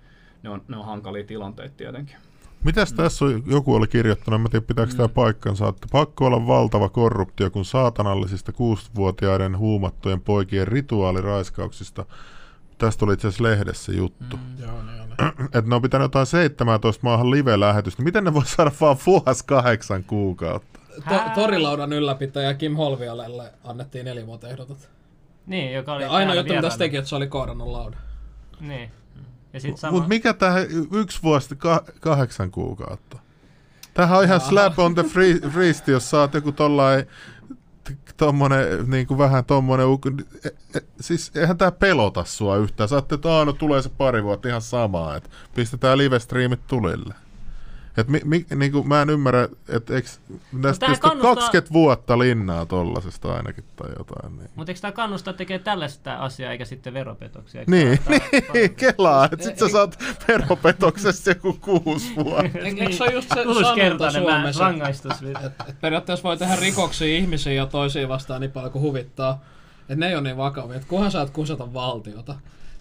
ne 0.44 0.50
on, 0.50 0.62
ne 0.68 0.78
on 0.78 0.86
hankalia 0.86 1.24
tilanteita 1.24 1.76
tietenkin. 1.78 2.16
Mitäs 2.64 2.94
tässä 2.94 3.26
on, 3.26 3.44
joku 3.46 3.76
oli 3.76 3.88
kirjoittanut, 3.88 4.36
en 4.38 4.42
mä 4.42 4.50
tiedä 4.50 4.66
pitääkö 4.66 4.94
tämä 4.94 5.08
paikkansa, 5.08 5.68
että 5.68 5.88
pakko 5.92 6.26
olla 6.26 6.48
valtava 6.48 6.90
korruptio, 6.90 7.50
kun 7.50 7.66
saatanallisista 7.66 8.52
kuusivuotiaiden 8.52 9.58
huumattujen 9.58 10.22
poikien 10.22 10.68
rituaaliraiskauksista, 10.68 12.06
tästä 12.78 13.06
oli 13.06 13.14
itse 13.14 13.28
asiassa 13.28 13.44
lehdessä 13.44 13.92
juttu, 13.92 14.38
mm. 14.38 14.64
Joo, 14.64 14.84
ne 14.84 14.92
oli. 15.02 15.12
että 15.46 15.62
ne 15.70 15.76
on 15.76 15.82
pitänyt 15.82 16.06
jotain 16.06 16.26
17 16.26 17.04
maahan 17.04 17.32
live-lähetystä, 17.32 18.04
miten 18.04 18.24
ne 18.24 18.34
voi 18.34 18.46
saada 18.46 18.72
vaan 18.82 18.98
vuosi 19.06 19.46
kahdeksan 19.46 20.04
kuukautta? 20.04 20.80
To- 21.10 21.22
torilaudan 21.42 21.94
ylläpitäjä 21.94 22.54
Kim 22.54 22.76
Holvialelle 22.76 23.54
annettiin 23.64 24.06
nelivuoteehdotot. 24.06 24.90
Niin, 25.46 25.74
joka 25.74 25.94
oli 25.94 26.04
Ja 26.04 26.10
juttu, 26.10 26.34
mitä 26.36 26.46
se 26.46 26.54
vieraana. 26.54 26.78
teki, 26.78 26.98
että 26.98 27.10
se 27.10 27.16
oli 27.16 27.28
kohdannut 27.28 27.68
laudan. 27.68 28.00
Niin. 28.60 28.92
Ja 29.54 29.60
sit 29.60 29.78
sama... 29.78 29.92
Mutta 29.92 30.10
mikä 30.10 30.34
tämä 30.34 30.56
yksi 30.92 31.20
vuosi 31.24 31.56
ka- 31.56 31.84
kahdeksan 32.00 32.52
kuukautta? 32.52 33.18
Tämähän 33.94 34.18
on 34.18 34.24
ihan 34.24 34.42
slap 34.42 34.80
on 34.80 34.96
the 34.96 35.04
free, 35.04 35.34
wrist, 35.54 35.88
jos 35.88 36.10
sä 36.10 36.20
oot 36.20 36.34
joku 36.34 36.52
tollain 36.52 37.06
tommonen, 38.18 38.90
niin 38.90 39.08
kuin 39.08 39.18
vähän 39.18 39.46
tommonen, 39.46 39.88
e- 40.46 40.78
e- 40.78 40.82
siis 41.02 41.32
eihän 41.36 41.58
tää 41.58 41.72
pelota 41.72 42.24
sua 42.24 42.58
yhtään. 42.58 42.90
Sä 42.90 42.96
ajattelet, 42.96 43.20
että 43.20 43.30
"Aa, 43.38 43.46
no 43.46 43.54
tulee 43.54 43.82
se 43.82 43.90
pari 43.90 44.24
vuotta 44.24 44.48
ihan 44.50 44.62
samaa, 44.62 45.16
että 45.16 45.30
pistetään 45.56 45.98
live-streamit 45.98 46.68
tulille. 46.68 47.14
Et 47.98 48.08
mi, 48.08 48.22
mi, 48.26 48.46
niin 48.56 48.72
kuin 48.72 48.88
mä 48.88 49.02
en 49.02 49.10
ymmärrä, 49.10 49.50
että 49.70 49.96
eikö 49.96 50.08
näistä 50.52 50.86
kannustaa- 50.86 51.36
20 51.36 51.74
vuotta 51.74 52.20
linnaa 52.20 52.66
tollasesta 52.66 53.34
ainakin 53.34 53.64
tai 53.76 53.90
jotain. 53.98 54.38
Niin. 54.38 54.50
Mutta 54.56 54.72
eikö 54.72 54.82
tämä 54.82 54.92
kannustaa 54.92 55.34
tekemään 55.34 55.64
tällaista 55.64 56.16
asiaa 56.16 56.52
eikä 56.52 56.66
sitten 56.66 56.94
veropetoksia? 56.94 57.60
Eikö 57.60 57.72
Niin, 57.72 58.00
niin, 58.54 58.76
kelaa, 58.76 59.26
että 59.26 59.46
sit 59.46 59.58
sä 59.58 59.70
saat 59.70 60.04
veropetoksessa 60.28 61.32
joku 61.32 61.58
kuusi 61.62 62.16
vuotta. 62.24 62.60
Eikö 62.60 62.92
se 62.92 63.04
ole 63.04 63.14
just 63.14 63.30
se 63.30 63.36
sanonta 63.36 64.12
Suomessa? 64.12 64.64
rangaistus. 64.64 65.14
Et, 65.24 65.70
et 65.70 65.82
periaatteessa 65.82 66.24
voi 66.24 66.38
tehdä 66.38 66.56
rikoksia 66.56 67.18
ihmisiä 67.18 67.54
ja 67.54 67.66
toisiin 67.66 68.10
vastaan 68.10 68.42
niin 68.42 68.52
paljon 68.52 68.72
kuin 68.72 68.82
huvittaa. 68.82 69.42
Että 69.82 69.96
ne 69.96 70.08
ei 70.08 70.16
ole 70.16 70.22
niin 70.24 70.38
vakavia. 70.38 70.76
Että 70.76 70.88
kunhan 70.88 71.12
saat 71.12 71.30
kusata 71.30 71.74
valtiota. 71.74 72.36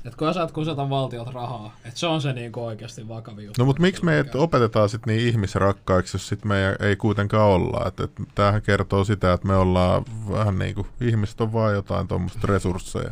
Että 0.04 0.16
kunhan 0.16 0.34
saat 0.34 0.52
kusata 0.52 0.90
valtiot 0.90 1.34
rahaa. 1.34 1.76
Että 1.84 2.00
se 2.00 2.06
on 2.06 2.22
se 2.22 2.32
niinku 2.32 2.64
oikeasti 2.64 3.08
vakavin 3.08 3.44
juttu. 3.44 3.62
No 3.62 3.66
mutta 3.66 3.82
miksi 3.82 4.04
me 4.04 4.24
opetetaan 4.34 4.88
sitten 4.88 5.16
niin 5.16 5.28
ihmisrakkaiksi, 5.28 6.14
jos 6.14 6.28
sitten 6.28 6.48
me 6.48 6.76
ei 6.80 6.96
kuitenkaan 6.96 7.48
olla? 7.48 7.88
Et, 7.88 8.00
et, 8.00 8.12
tämähän 8.34 8.62
kertoo 8.62 9.04
sitä, 9.04 9.32
että 9.32 9.46
me 9.46 9.56
ollaan 9.56 10.04
vähän 10.30 10.58
niin 10.58 10.74
kuin, 10.74 10.86
ihmiset 11.00 11.40
on 11.40 11.52
vaan 11.52 11.74
jotain 11.74 12.08
tuommoista 12.08 12.46
resursseja. 12.46 13.10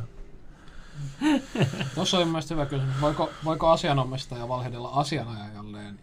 Tuossa 1.95 2.17
oli 2.17 2.25
mun 2.25 2.33
mielestä 2.33 2.55
hyvä 2.55 2.67
kysymys. 2.67 3.01
Voiko, 3.01 3.31
voiko 3.45 3.71
asianomistaja 3.71 4.49
valhehdella 4.49 4.89
asianajajalleen, 4.89 5.99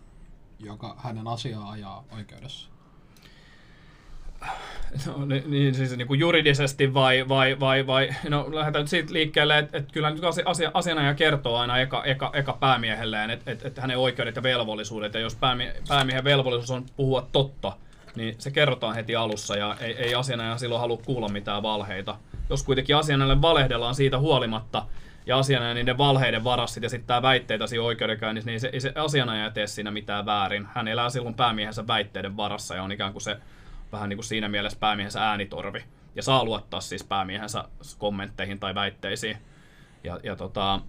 joka 0.60 0.96
hänen 0.98 1.28
asiaa 1.28 1.72
ajaa 1.72 2.04
oikeudessa? 2.12 2.75
No, 5.06 5.26
ni- 5.26 5.44
niin 5.48 5.76
siis 5.76 5.98
niin 5.98 6.08
kuin 6.08 6.20
juridisesti 6.20 6.94
vai, 6.94 7.30
vai, 7.30 7.60
vai, 7.60 7.88
vai, 7.88 8.10
no 8.30 8.48
lähdetään 8.52 8.84
nyt 8.84 8.90
siitä 8.90 9.14
liikkeelle, 9.14 9.58
että, 9.58 9.78
että 9.78 9.94
kyllä 9.94 10.10
nyt 10.10 10.24
asia, 10.24 10.44
asia, 10.48 10.72
asianaja 10.74 11.14
kertoo 11.14 11.58
aina 11.58 11.80
eka, 11.80 12.04
eka, 12.04 12.32
eka 12.34 12.54
päämiehelleen, 12.60 13.30
että, 13.30 13.52
että, 13.52 13.68
että 13.68 13.82
hänen 13.82 13.98
oikeudet 13.98 14.36
ja 14.36 14.44
velvollisuudet, 14.44 15.14
ja 15.14 15.20
jos 15.20 15.36
päämie, 15.36 15.76
päämiehen 15.88 16.24
velvollisuus 16.24 16.72
on 16.72 16.86
puhua 16.96 17.28
totta, 17.32 17.74
niin 18.16 18.36
se 18.38 18.52
kerrotaan 18.52 18.96
heti 18.96 19.16
alussa, 19.16 19.58
ja 19.58 19.76
ei, 19.82 19.94
ei 19.98 20.16
asianaja 20.16 20.58
silloin 20.58 20.82
halua 20.82 21.00
kuulla 21.06 21.30
mitään 21.30 21.64
valheita. 21.64 22.18
Jos 22.50 22.64
kuitenkin 22.64 22.96
asianajalle 22.96 23.42
valehdellaan 23.42 23.96
siitä 23.96 24.20
huolimatta, 24.20 24.86
ja 25.26 25.38
asianaja 25.38 25.74
niiden 25.74 25.98
valheiden 25.98 26.44
varassa 26.44 26.74
sit 26.74 26.84
esittää 26.84 27.22
väitteitä 27.22 27.68
siinä 27.68 27.84
oikeudenkäynnissä, 27.84 28.50
niin 28.50 28.60
se, 28.60 28.70
ei 28.74 28.80
se 28.80 28.92
asianaja 28.96 29.52
tee 29.52 29.68
siinä 29.68 29.92
mitään 29.92 30.26
väärin. 30.26 30.68
Hän 30.74 30.88
elää 30.88 31.10
silloin 31.10 31.36
päämiehensä 31.36 31.88
väitteiden 31.88 32.38
varassa 32.38 32.76
ja 32.76 32.84
on 32.84 32.92
ikään 32.92 33.12
kuin 33.12 33.22
se 33.22 33.38
vähän 33.92 34.10
niin 34.10 34.18
kuin 34.18 34.26
siinä 34.26 34.50
mielessä 34.50 34.80
päämiehensä 34.80 35.30
äänitorvi. 35.30 35.84
Ja 36.16 36.24
saa 36.24 36.46
luottaa 36.46 36.82
siis 36.82 37.04
päämiehensä 37.04 37.64
kommentteihin 37.98 38.60
tai 38.60 38.76
väitteisiin. 38.76 39.38
Ja, 40.04 40.20
ja 40.24 40.36
tota, 40.36 40.82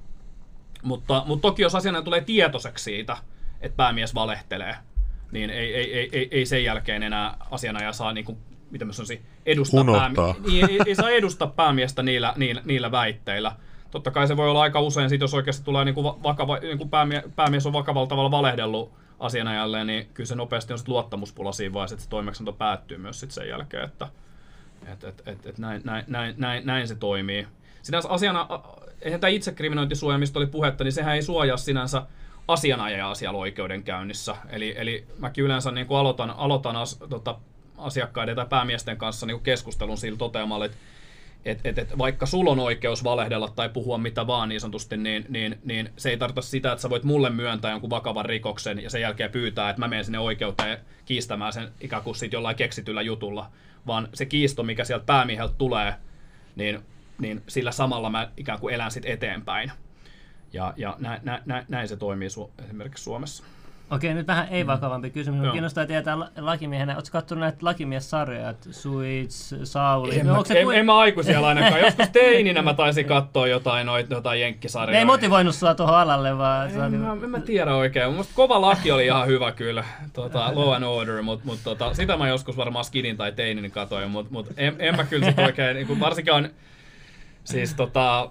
mutta, 0.83 1.23
mutta 1.27 1.43
toki 1.43 1.63
jos 1.63 1.75
asianajaja 1.75 2.05
tulee 2.05 2.21
tietoiseksi 2.21 2.85
siitä, 2.85 3.17
että 3.61 3.77
päämies 3.77 4.15
valehtelee, 4.15 4.77
niin 5.33 5.51
ei, 5.51 5.75
ei, 5.75 5.99
ei, 5.99 6.09
ei, 6.13 6.29
ei 6.31 6.47
sen 6.47 6.65
jälkeen 6.65 7.03
enää 7.03 7.37
asianajaja 7.51 7.93
saa 7.93 8.13
niin 8.13 8.25
kuin, 8.25 8.39
mitä 8.71 8.85
mä 8.85 8.93
sanoisin, 8.93 9.23
edustaa, 9.47 9.81
Unohtaa. 9.81 10.35
niin, 10.51 10.71
ei, 10.71 10.79
ei, 10.87 10.95
saa 10.95 11.11
edustaa 11.11 11.49
päämiestä 11.49 12.03
niillä, 12.03 12.33
niillä, 12.37 12.63
niillä 12.65 12.91
väitteillä. 12.91 13.53
Totta 13.91 14.11
kai 14.11 14.29
se 14.29 14.37
voi 14.37 14.51
olla 14.51 14.63
aika 14.63 14.81
usein, 14.81 15.11
sit 15.11 15.21
jos 15.21 15.35
oikeasti 15.35 15.65
tulee 15.65 15.85
niin 15.85 15.95
kuin 15.95 16.23
vakava, 16.23 16.59
niin 16.59 16.79
kuin 16.79 16.91
päämie, 16.91 17.23
päämies 17.37 17.67
on 17.67 17.73
vakavalla 17.73 18.07
tavalla 18.07 18.31
valehdellut 18.31 18.93
asianajalle, 19.21 19.85
niin 19.85 20.09
kyllä 20.15 20.29
se 20.29 20.35
nopeasti 20.35 20.73
on 20.73 20.79
luottamuspula 20.87 21.53
siinä 21.53 21.73
vaiheessa, 21.73 21.95
että 21.95 22.05
se 22.05 22.11
toimeksianto 22.11 22.53
päättyy 22.53 22.99
myös 22.99 23.21
sit 23.21 23.31
sen 23.31 23.49
jälkeen, 23.49 23.85
että 23.85 24.09
et, 24.93 25.05
et, 25.05 25.23
et, 25.27 25.47
et 25.47 25.59
näin, 25.59 25.83
näin, 25.85 26.05
näin, 26.09 26.35
näin, 26.39 26.67
näin, 26.67 26.89
se 26.89 26.95
toimii. 26.95 27.47
Sinänsä 27.83 28.09
asiana, 28.09 28.49
eihän 29.01 29.21
tämä 29.21 29.29
itsekriminointisuoja, 29.29 30.19
mistä 30.19 30.39
oli 30.39 30.47
puhetta, 30.47 30.85
niin 30.85 30.93
sehän 30.93 31.15
ei 31.15 31.23
suojaa 31.23 31.57
sinänsä 31.57 32.03
asianajajaa 32.49 33.15
siellä 33.15 33.39
oikeudenkäynnissä. 33.39 34.37
Eli, 34.51 34.75
eli 34.77 35.07
mäkin 35.19 35.45
yleensä 35.45 35.71
niin 35.71 35.87
aloitan, 35.91 36.31
aloitan 36.31 36.77
as, 36.77 36.99
tota, 37.11 37.39
asiakkaiden 37.79 38.37
tai 38.37 38.47
päämiesten 38.47 38.97
kanssa 38.97 39.27
niin 39.27 39.41
keskustelun 39.41 39.99
sillä 39.99 40.19
toteamalla, 40.19 40.65
että 40.65 40.79
et, 41.47 41.61
et, 41.65 41.79
et 41.79 41.99
vaikka 41.99 42.27
sulla 42.27 42.51
on 42.51 42.59
oikeus 42.59 43.05
valehdella 43.05 43.53
tai 43.57 43.69
puhua 43.69 43.99
mitä 43.99 44.27
vaan 44.27 44.49
niin 44.49 44.61
sanotusti, 44.61 44.97
niin, 44.97 45.27
niin, 45.29 45.59
niin 45.65 45.89
se 45.97 46.11
ei 46.11 46.17
tarkoita 46.17 46.49
sitä, 46.49 46.73
että 46.73 46.83
sä 46.83 46.91
voit 46.91 47.05
mulle 47.05 47.31
myöntää 47.31 47.71
jonkun 47.71 47.91
vakavan 47.91 48.25
rikoksen 48.25 48.83
ja 48.83 48.91
sen 48.91 49.01
jälkeen 49.01 49.31
pyytää, 49.31 49.71
että 49.71 49.81
mä 49.81 49.89
menen 49.89 50.05
sinne 50.05 50.19
oikeuteen 50.19 50.79
kiistämään 51.05 51.53
sen 51.53 51.69
ikään 51.81 52.03
kuin 52.03 52.17
sit 52.17 52.33
jollain 52.33 52.57
keksityllä 52.57 53.03
jutulla, 53.03 53.51
vaan 53.87 54.09
se 54.15 54.27
kiisto, 54.27 54.63
mikä 54.63 54.85
sieltä 54.85 55.07
päämieheltä 55.07 55.55
tulee, 55.59 55.95
niin, 56.57 56.81
niin 57.19 57.43
sillä 57.49 57.73
samalla 57.73 58.11
mä 58.11 58.31
ikään 58.37 58.61
kuin 58.61 58.75
elän 58.75 58.91
sitten 58.91 59.13
eteenpäin. 59.13 59.73
Ja, 60.53 60.75
ja 60.77 60.97
näin, 60.99 61.21
näin, 61.25 61.43
näin, 61.47 61.65
näin 61.69 61.89
se 61.89 61.97
toimii 61.97 62.29
su- 62.29 62.65
esimerkiksi 62.65 63.05
Suomessa. 63.05 63.45
Okei, 63.91 64.15
nyt 64.15 64.27
vähän 64.27 64.47
ei-vakavampi 64.51 65.11
kysymys. 65.11 65.37
Joo. 65.39 65.45
Joo. 65.45 65.53
Kiinnostaa 65.53 65.87
tietää 65.87 66.19
la- 66.19 66.29
lakimiehenä. 66.41 66.95
Oletko 66.95 67.13
katsonut 67.13 67.41
näitä 67.41 67.59
lakimiessarjoja? 67.61 68.55
Suits, 68.71 69.55
Sauli? 69.65 70.19
En, 70.19 70.27
No, 70.27 70.33
mä, 70.33 70.43
en, 70.55 70.65
kuin- 70.65 70.77
en 70.79 70.87
mä 70.87 70.99
aikuisella 70.99 71.49
ainakaan. 71.49 71.81
Joskus 71.85 72.09
teininä 72.09 72.63
mä 72.63 72.75
taisin 72.75 73.07
katsoa 73.07 73.47
jotain, 73.47 73.87
noit, 73.87 74.11
jotain 74.11 74.41
jenkkisarjoja. 74.41 74.93
Ne 74.93 74.99
ei 74.99 75.05
motivoinut 75.05 75.55
sua 75.55 75.75
tuohon 75.75 75.97
alalle, 75.97 76.39
vaan... 76.39 76.71
En, 76.71 76.81
oli- 76.83 76.97
mä, 76.97 77.13
en 77.13 77.31
mä 77.31 77.41
tiedä 77.41 77.75
oikein. 77.75 78.13
Mun 78.15 78.25
kova 78.35 78.61
laki 78.61 78.91
oli 78.91 79.07
ihan 79.07 79.27
hyvä 79.27 79.53
kyllä. 79.53 79.85
Tota, 80.13 80.51
law 80.55 80.75
and 80.75 80.85
Order, 80.85 81.23
mutta 81.23 81.47
mut, 81.47 81.59
tota, 81.65 81.95
sitä 81.95 82.17
mä 82.17 82.29
joskus 82.29 82.57
varmaan 82.57 82.85
skidin 82.85 83.17
tai 83.17 83.33
teinin 83.33 83.71
katoin, 83.71 84.11
mutta 84.11 84.33
mut 84.33 84.47
en, 84.57 84.77
en, 84.79 84.97
mä 84.97 85.05
kyllä 85.05 85.27
sit 85.27 85.39
oikein, 85.39 85.75
niin 85.77 86.01
varsinkaan 86.01 86.49
siis 87.45 87.75
tota, 87.75 88.31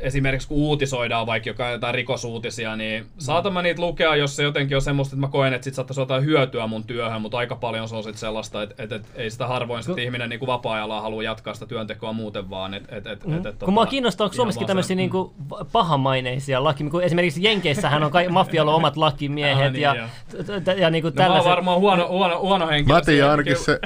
esimerkiksi 0.00 0.48
kun 0.48 0.56
uutisoidaan 0.56 1.26
vaikka 1.26 1.48
joka 1.50 1.70
jotain 1.70 1.94
rikosuutisia, 1.94 2.76
niin 2.76 3.06
saatan 3.18 3.52
mä 3.52 3.62
niitä 3.62 3.80
lukea, 3.82 4.16
jos 4.16 4.36
se 4.36 4.42
jotenkin 4.42 4.76
on 4.76 4.82
semmoista, 4.82 5.14
että 5.14 5.26
mä 5.26 5.30
koen, 5.32 5.52
että 5.52 5.64
sit 5.64 5.74
saattaisi 5.74 6.00
jotain 6.00 6.24
hyötyä 6.24 6.66
mun 6.66 6.84
työhön, 6.84 7.20
mutta 7.22 7.38
aika 7.38 7.56
paljon 7.56 7.88
se 7.88 7.96
on 7.96 8.02
sit 8.04 8.16
sellaista, 8.16 8.62
että, 8.62 8.82
että, 8.82 8.94
että 8.96 9.08
ei 9.14 9.30
sitä 9.30 9.46
harvoin 9.46 9.82
sit 9.82 9.98
ihminen 9.98 10.28
niin 10.28 10.38
kuin 10.38 10.46
vapaa-ajalla 10.46 11.00
halua 11.00 11.22
jatkaa 11.22 11.54
sitä 11.54 11.66
työntekoa 11.66 12.12
muuten 12.12 12.50
vaan. 12.50 12.74
Että, 12.74 12.96
että, 12.96 13.12
että, 13.12 13.36
että, 13.36 13.50
Mm. 13.50 13.64
Kun 13.64 13.74
mua 13.74 13.86
kiinnostaa, 13.86 14.24
onko 14.24 14.34
Suomessakin 14.36 14.66
tämmöisiä 14.66 14.88
se- 14.88 14.94
niinku 14.94 15.34
pahamaineisia 15.72 16.64
lakimiehiä, 16.64 16.90
kun 16.90 17.02
esimerkiksi 17.02 17.42
Jenkeissähän 17.44 18.02
on 18.02 18.10
kai 18.10 18.28
mafialla 18.38 18.74
omat 18.74 18.96
lakimiehet 18.96 19.72
niin, 19.72 19.82
ja, 19.82 19.94
joo. 19.94 20.06
t- 20.44 20.64
t- 20.64 20.78
ja 20.78 20.90
niinku 20.90 21.08
No, 21.16 21.28
mä 21.28 21.34
oon 21.34 21.44
varmaan 21.44 21.80
huono, 21.80 22.08
huono, 22.08 22.40
huono 22.40 22.68
henkilö. 22.68 22.94
Mä 22.94 23.00
tiedän 23.00 23.30
ainakin 23.30 23.56
se, 23.56 23.78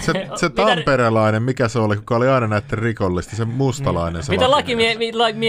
se, 0.00 0.12
se 0.40 0.48
tamperelainen, 0.50 1.42
mikä 1.42 1.68
se 1.68 1.78
oli, 1.78 1.96
kuka 1.96 2.16
oli 2.16 2.28
aina 2.28 2.46
näiden 2.46 2.78
rikollista, 2.78 3.36
se 3.36 3.44
mustalainen. 3.44 4.22
Se 4.22 4.32
Mitä 4.32 4.50
lakimies. 4.50 4.98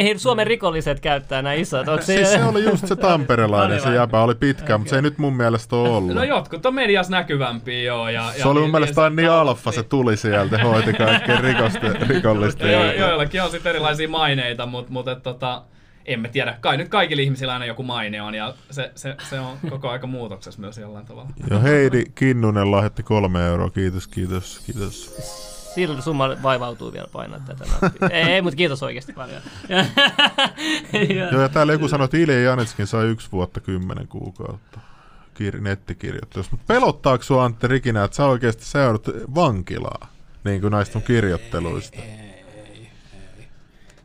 Lakimiehiä 0.09 0.19
Suomen 0.23 0.47
rikolliset 0.47 0.99
käyttää 0.99 1.41
nämä 1.41 1.53
isot? 1.53 1.87
Onko 1.87 2.01
se, 2.01 2.05
Siis 2.15 2.31
se 2.31 2.43
oli 2.43 2.63
just 2.63 2.87
se 2.87 2.95
tamperelainen, 2.95 3.77
Oli 3.77 3.83
se 3.89 3.95
jäbä 3.95 4.21
oli 4.21 4.35
pitkä, 4.35 4.77
mutta 4.77 4.89
se 4.89 4.95
ei 4.95 5.01
nyt 5.01 5.17
mun 5.17 5.33
mielestä 5.37 5.75
ole 5.75 5.89
ollut. 5.89 6.15
No 6.15 6.23
jotkut 6.23 6.65
on 6.65 6.73
mediassa 6.75 7.11
näkyvämpiä 7.11 7.81
joo. 7.81 8.09
Ja, 8.09 8.23
ja 8.37 8.41
se 8.43 8.47
oli 8.47 8.53
mun 8.53 8.61
niin- 8.63 8.71
mielestä 8.71 9.03
aina 9.03 9.15
niin 9.15 9.25
se- 9.27 9.33
alfa, 9.33 9.71
se 9.71 9.83
tuli 9.83 10.17
sieltä, 10.17 10.63
hoiti 10.63 10.93
kaikkien 10.93 11.39
rikollisten. 12.09 12.73
Jo, 12.73 12.91
joillakin 12.91 13.43
on 13.43 13.51
sitten 13.51 13.69
erilaisia 13.69 14.09
maineita, 14.09 14.65
mutta 14.65 14.91
mut, 14.91 15.05
tota, 15.23 15.61
en 16.05 16.19
mä 16.19 16.27
tiedä. 16.27 16.57
Kai 16.61 16.77
nyt 16.77 16.89
kaikilla 16.89 17.21
ihmisillä 17.23 17.53
aina 17.53 17.65
joku 17.65 17.83
maine 17.83 18.21
on 18.21 18.35
ja 18.35 18.53
se, 18.71 18.91
se, 18.95 19.15
se 19.29 19.39
on 19.39 19.57
koko 19.69 19.89
aika 19.89 20.07
muutoksessa 20.07 20.61
myös 20.61 20.77
jollain 20.77 21.05
tavalla. 21.05 21.29
Ja 21.49 21.59
Heidi 21.59 22.03
Kinnunen 22.15 22.71
lahjoitti 22.71 23.03
kolme 23.03 23.45
euroa, 23.45 23.69
kiitos, 23.69 24.07
kiitos, 24.07 24.59
kiitos. 24.65 25.58
Sillä 25.87 26.01
summa 26.01 26.29
vaivautuu 26.43 26.93
vielä 26.93 27.07
painaa 27.11 27.39
tätä 27.39 27.65
nappia. 27.65 28.09
ei, 28.17 28.23
ei 28.23 28.41
mutta 28.41 28.55
kiitos 28.55 28.83
oikeasti 28.83 29.13
paljon. 29.13 29.41
Joo, 31.31 31.41
ja 31.41 31.49
täällä 31.49 31.73
joku 31.73 31.87
sanoi, 31.87 32.05
että 32.05 32.17
Ilja 32.17 32.41
Janetskin 32.41 32.87
sai 32.87 33.05
yksi 33.05 33.31
vuotta 33.31 33.59
kymmenen 33.59 34.07
kuukautta 34.07 34.79
kir- 35.39 35.61
nettikirjoittelussa. 35.61 36.51
Mutta 36.51 36.73
pelottaako 36.73 37.23
sua 37.23 37.45
Antti 37.45 37.67
Rikinä, 37.67 38.03
että 38.03 38.17
sä 38.17 38.25
oikeasti 38.25 38.65
seudut 38.65 39.07
vankilaa? 39.35 40.07
Niin 40.43 40.61
kuin 40.61 40.71
näistä 40.71 40.93
sun 40.93 41.01
kirjoitteluista. 41.01 41.99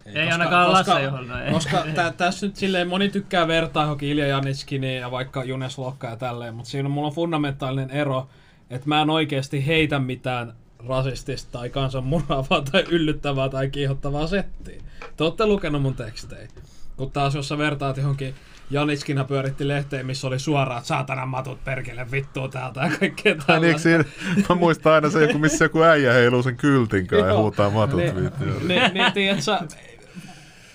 Ei 0.06 0.30
ainakaan 0.30 0.72
Lasse 0.72 1.02
johon. 1.02 1.40
Ei. 1.42 1.52
Koska 1.52 1.84
tä, 1.94 2.12
tässä 2.16 2.46
nyt 2.46 2.56
silleen 2.56 2.88
moni 2.88 3.08
tykkää 3.08 3.48
vertaa 3.48 3.82
johonkin 3.82 4.08
Ilja 4.08 4.26
Janitskiniin 4.26 5.00
ja 5.00 5.10
vaikka 5.10 5.44
Junes 5.44 5.78
Lokka 5.78 6.06
ja 6.06 6.16
tälleen, 6.16 6.54
mutta 6.54 6.70
siinä 6.70 6.86
on, 6.86 6.90
mulla 6.90 7.08
on 7.08 7.14
fundamentaalinen 7.14 7.90
ero, 7.90 8.28
että 8.70 8.88
mä 8.88 9.02
en 9.02 9.10
oikeasti 9.10 9.66
heitä 9.66 9.98
mitään 9.98 10.52
rasistista 10.88 11.52
tai 11.58 11.70
kansanmurhaavaa 11.70 12.62
tai 12.72 12.84
yllyttävää 12.90 13.48
tai 13.48 13.70
kiihottavaa 13.70 14.26
settiä. 14.26 14.80
Te 15.16 15.24
ootte 15.24 15.46
lukenut 15.46 15.82
mun 15.82 15.94
tekstejä. 15.94 16.48
Kun 16.96 17.10
taas 17.10 17.34
jos 17.34 17.48
sä 17.48 17.58
vertaat 17.58 17.96
johonkin 17.96 18.34
Janitskina 18.70 19.24
pyöritti 19.24 19.68
lehteen, 19.68 20.06
missä 20.06 20.26
oli 20.26 20.38
suoraan, 20.38 20.78
että 20.78 20.88
saatana 20.88 21.26
matut 21.26 21.64
perkele 21.64 22.10
vittuu 22.10 22.48
täältä 22.48 22.80
ja 22.80 22.98
kaikkea 22.98 23.34
Ai 23.48 23.60
niin, 23.60 24.04
mä 24.48 24.54
muistan 24.54 24.92
aina 24.92 25.10
se, 25.10 25.26
joku, 25.26 25.38
missä 25.38 25.64
joku 25.64 25.82
äijä 25.82 26.12
heiluu 26.12 26.42
sen 26.42 26.56
kyltinkaan 26.56 27.22
ja 27.22 27.28
Joo. 27.28 27.42
huutaa 27.42 27.70
matut 27.70 27.96
Niin, 28.00 28.16
viittiöön. 28.16 28.68
niin, 28.68 28.94
niin, 28.94 29.12
tiedät 29.12 29.42
sä, 29.42 29.60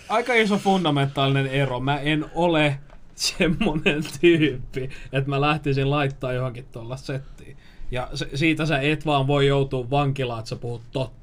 aika 0.10 0.34
iso 0.34 0.58
fundamentaalinen 0.58 1.48
ero. 1.48 1.80
Mä 1.80 2.00
en 2.00 2.26
ole 2.36 2.80
semmonen 3.16 4.04
tyyppi, 4.22 4.90
että 5.14 5.30
mä 5.30 5.42
lähtisin 5.42 5.90
laittaa 5.90 6.34
johonkin 6.34 6.66
tuolla 6.72 6.98
settiin. 6.98 7.58
Ja 7.92 8.08
se, 8.14 8.30
siitä 8.36 8.66
sä 8.66 8.80
et 8.80 9.06
vaan 9.06 9.28
voi 9.28 9.48
joutua 9.48 9.90
vankilaan, 9.90 10.40
että 10.40 10.50
sä 10.50 10.56
puhut 10.56 10.82
totta. 10.92 11.20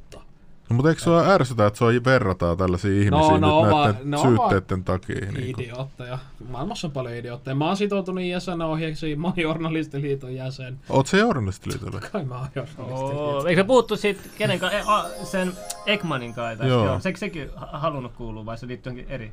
No, 0.70 0.76
mutta 0.76 0.88
eikö 0.88 1.02
sua 1.02 1.26
ärsytä, 1.26 1.66
että 1.66 1.78
sua 1.78 1.88
verrataan 2.04 2.56
tällaisia 2.56 2.90
ihmisiä 2.90 3.10
no, 3.10 3.34
nyt 3.36 3.44
on 3.44 3.70
vaan- 3.70 3.94
näiden 3.94 4.10
vaan 4.10 4.28
syytteiden 4.28 4.84
takia? 4.84 5.32
Niin. 5.32 5.50
Idiootteja. 5.60 6.18
Maailmassa 6.48 6.86
on 6.86 6.92
paljon 6.92 7.14
idiootteja. 7.14 7.54
Mä 7.54 7.66
oon 7.66 7.76
sitoutunut 7.76 8.24
ISN-ohjeeksi, 8.24 9.16
mä 9.16 9.26
oon 9.26 9.36
journalistiliiton 9.36 10.34
jäsen. 10.34 10.78
Oot 10.88 11.06
se 11.06 11.18
journalistiliitolle? 11.18 12.00
Kai 12.12 12.24
mä 12.24 12.38
oon 12.38 12.48
journalistiliiton. 12.54 13.36
Oh, 13.36 13.46
eikö 13.46 13.60
se 13.60 13.64
puhuttu 13.66 13.96
siitä 13.96 14.20
kenen 14.38 14.58
kanssa, 14.60 14.78
e, 15.22 15.24
sen 15.24 15.52
Ekmanin 15.86 16.34
kanssa? 16.34 16.64
Joo. 16.66 16.84
Joo. 16.86 17.00
Se, 17.00 17.12
sekin 17.16 17.50
ha- 17.56 17.68
halunnut 17.72 18.12
kuulua 18.12 18.46
vai 18.46 18.58
se 18.58 18.66
liittyy 18.66 18.90
johonkin 18.92 19.14
eri? 19.14 19.32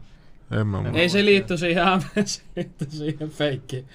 En 0.60 0.68
mä 0.68 0.82
muista. 0.82 1.00
Ei 1.00 1.10
se 1.10 1.26
liitty 1.26 1.58
siihen, 1.58 1.84
se 2.26 2.42
liitty 2.56 2.86
siihen 2.90 3.30
feikki, 3.30 3.86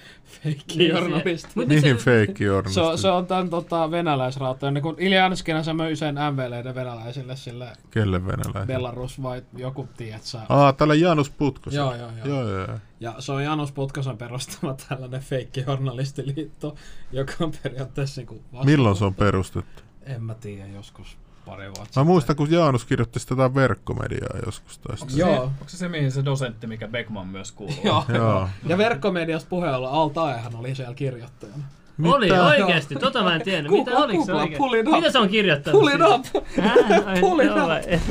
feikki 0.43 0.77
Niin 0.77 0.91
se- 0.91 0.99
journalisti. 0.99 1.49
Mut 1.55 1.67
Mihin 1.67 1.81
se- 1.97 2.03
feikki 2.03 2.43
Se, 2.43 2.49
on- 2.49 2.55
journalisti? 2.55 3.01
se 3.01 3.07
on 3.09 3.27
tämän 3.27 3.49
tota, 3.49 3.91
venäläisrautta. 3.91 4.71
Niin 4.71 4.81
kun 4.81 4.95
Ilja 4.99 5.25
Anskina 5.25 5.63
se 5.63 5.73
möi 5.73 5.95
sen 5.95 6.15
MVLeiden 6.33 6.75
venäläisille 6.75 7.35
sille 7.35 7.67
Kelle 7.91 8.25
venäläinen? 8.25 8.67
Belarus 8.67 9.21
vai 9.23 9.41
joku, 9.57 9.87
tiedät 9.97 10.23
sä. 10.23 10.41
Aa, 10.49 10.73
tällä 10.73 10.95
Janus 10.95 11.29
Putkos. 11.29 11.73
Joo, 11.73 11.95
joo, 11.95 12.09
joo. 12.25 12.27
joo, 12.43 12.49
joo. 12.57 12.67
Ja 12.99 13.15
se 13.19 13.31
on 13.31 13.43
Janus 13.43 13.71
Putkosen 13.71 14.17
perustama 14.17 14.75
tällainen 14.89 15.21
feikki 15.21 15.63
journalistiliitto, 15.67 16.75
joka 17.11 17.33
on 17.39 17.51
periaatteessa 17.63 18.21
niinku 18.21 18.41
vasta- 18.53 18.65
Milloin 18.65 18.95
se 18.95 19.05
on 19.05 19.15
perustettu? 19.15 19.83
En 20.03 20.23
mä 20.23 20.33
tiedä, 20.35 20.67
joskus 20.67 21.17
pari 21.45 21.65
vuotta 21.65 21.79
Mä 21.81 21.85
sitten. 21.85 22.05
muistan, 22.05 22.35
kun 22.35 22.51
Jaanus 22.51 22.85
kirjoitti 22.85 23.19
sitä 23.19 23.55
verkkomediaa 23.55 24.39
joskus. 24.45 24.77
Tai 24.77 24.97
sitä. 24.97 25.11
se, 25.11 25.19
Joo. 25.19 25.43
onko 25.43 25.63
se 25.67 25.77
se, 25.77 25.87
mihin 25.89 26.11
se 26.11 26.25
dosentti, 26.25 26.67
mikä 26.67 26.87
Beckman 26.87 27.27
myös 27.27 27.51
kuuluu? 27.51 27.75
Joo. 27.83 28.05
Joo. 28.15 28.49
Ja 28.65 28.77
verkkomediasta 28.77 29.49
puheella 29.49 29.89
Altaehan 29.89 30.55
oli 30.55 30.75
siellä 30.75 30.93
kirjoittajana. 30.95 31.63
Oli 32.03 32.25
Mitä? 32.25 32.43
oikeesti, 32.45 32.95
tota 32.95 33.23
mä 33.23 33.35
en 33.35 33.41
tiennyt. 33.41 33.71
Mitä 33.71 33.91
Google- 33.91 34.03
oliko 34.03 34.25
se 34.25 34.33
oikein? 34.33 34.89
Mitä 34.91 35.11
se 35.11 35.19
on 35.19 35.29
kirjoittanut? 35.29 35.79
Pull 35.79 35.87
it 35.87 35.93
siitä? 35.93 36.15
up! 36.15 36.25
Äh, 36.59 37.19
Pull 37.19 37.39
it 37.39 37.51
up. 37.51 38.01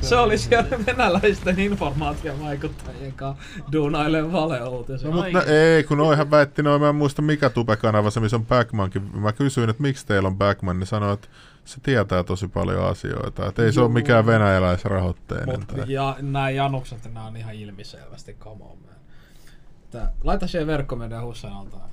Se 0.00 0.16
oli 0.16 0.38
siellä 0.38 0.68
venäläisten 0.86 1.60
informaatiovaikuttajien 1.60 3.12
kanssa 3.12 3.42
duunaille 3.72 4.32
valeuutisia. 4.32 5.10
No, 5.10 5.16
mutta 5.16 5.42
ei, 5.42 5.84
kun 5.84 5.98
noihän 5.98 6.30
väitti 6.30 6.62
noin, 6.62 6.80
mä 6.80 6.88
en 6.88 6.94
muista 6.94 7.22
mikä 7.22 7.50
tubekanava 7.50 8.10
se, 8.10 8.20
missä 8.20 8.36
on 8.36 8.46
Backmankin. 8.46 9.02
Mä 9.20 9.32
kysyin, 9.32 9.70
että 9.70 9.82
miksi 9.82 10.06
teillä 10.06 10.26
on 10.26 10.36
Backman, 10.38 10.78
niin 10.78 10.86
sanoi, 10.86 11.14
että 11.14 11.28
se 11.68 11.80
tietää 11.80 12.24
tosi 12.24 12.48
paljon 12.48 12.84
asioita. 12.88 13.46
Että 13.46 13.62
ei 13.62 13.72
se 13.72 13.80
ole 13.80 13.84
Juu. 13.86 13.92
mikään 13.92 14.26
venäläisrahoitteinen. 14.26 15.58
Mut, 15.60 15.66
Tai... 15.68 15.84
ja 15.92 16.16
nämä 16.20 16.50
janukset, 16.50 17.04
nämä 17.04 17.26
on 17.26 17.36
ihan 17.36 17.54
ilmiselvästi 17.54 18.36
come 18.40 18.64
on, 18.64 18.78
man. 18.86 18.94
Tää, 19.90 20.12
laita 20.24 20.46
siihen 20.46 20.66
verkkomedia 20.66 21.22
Hussein 21.22 21.52
altaan. 21.52 21.90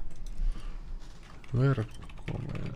Verkkomedia. 1.60 2.74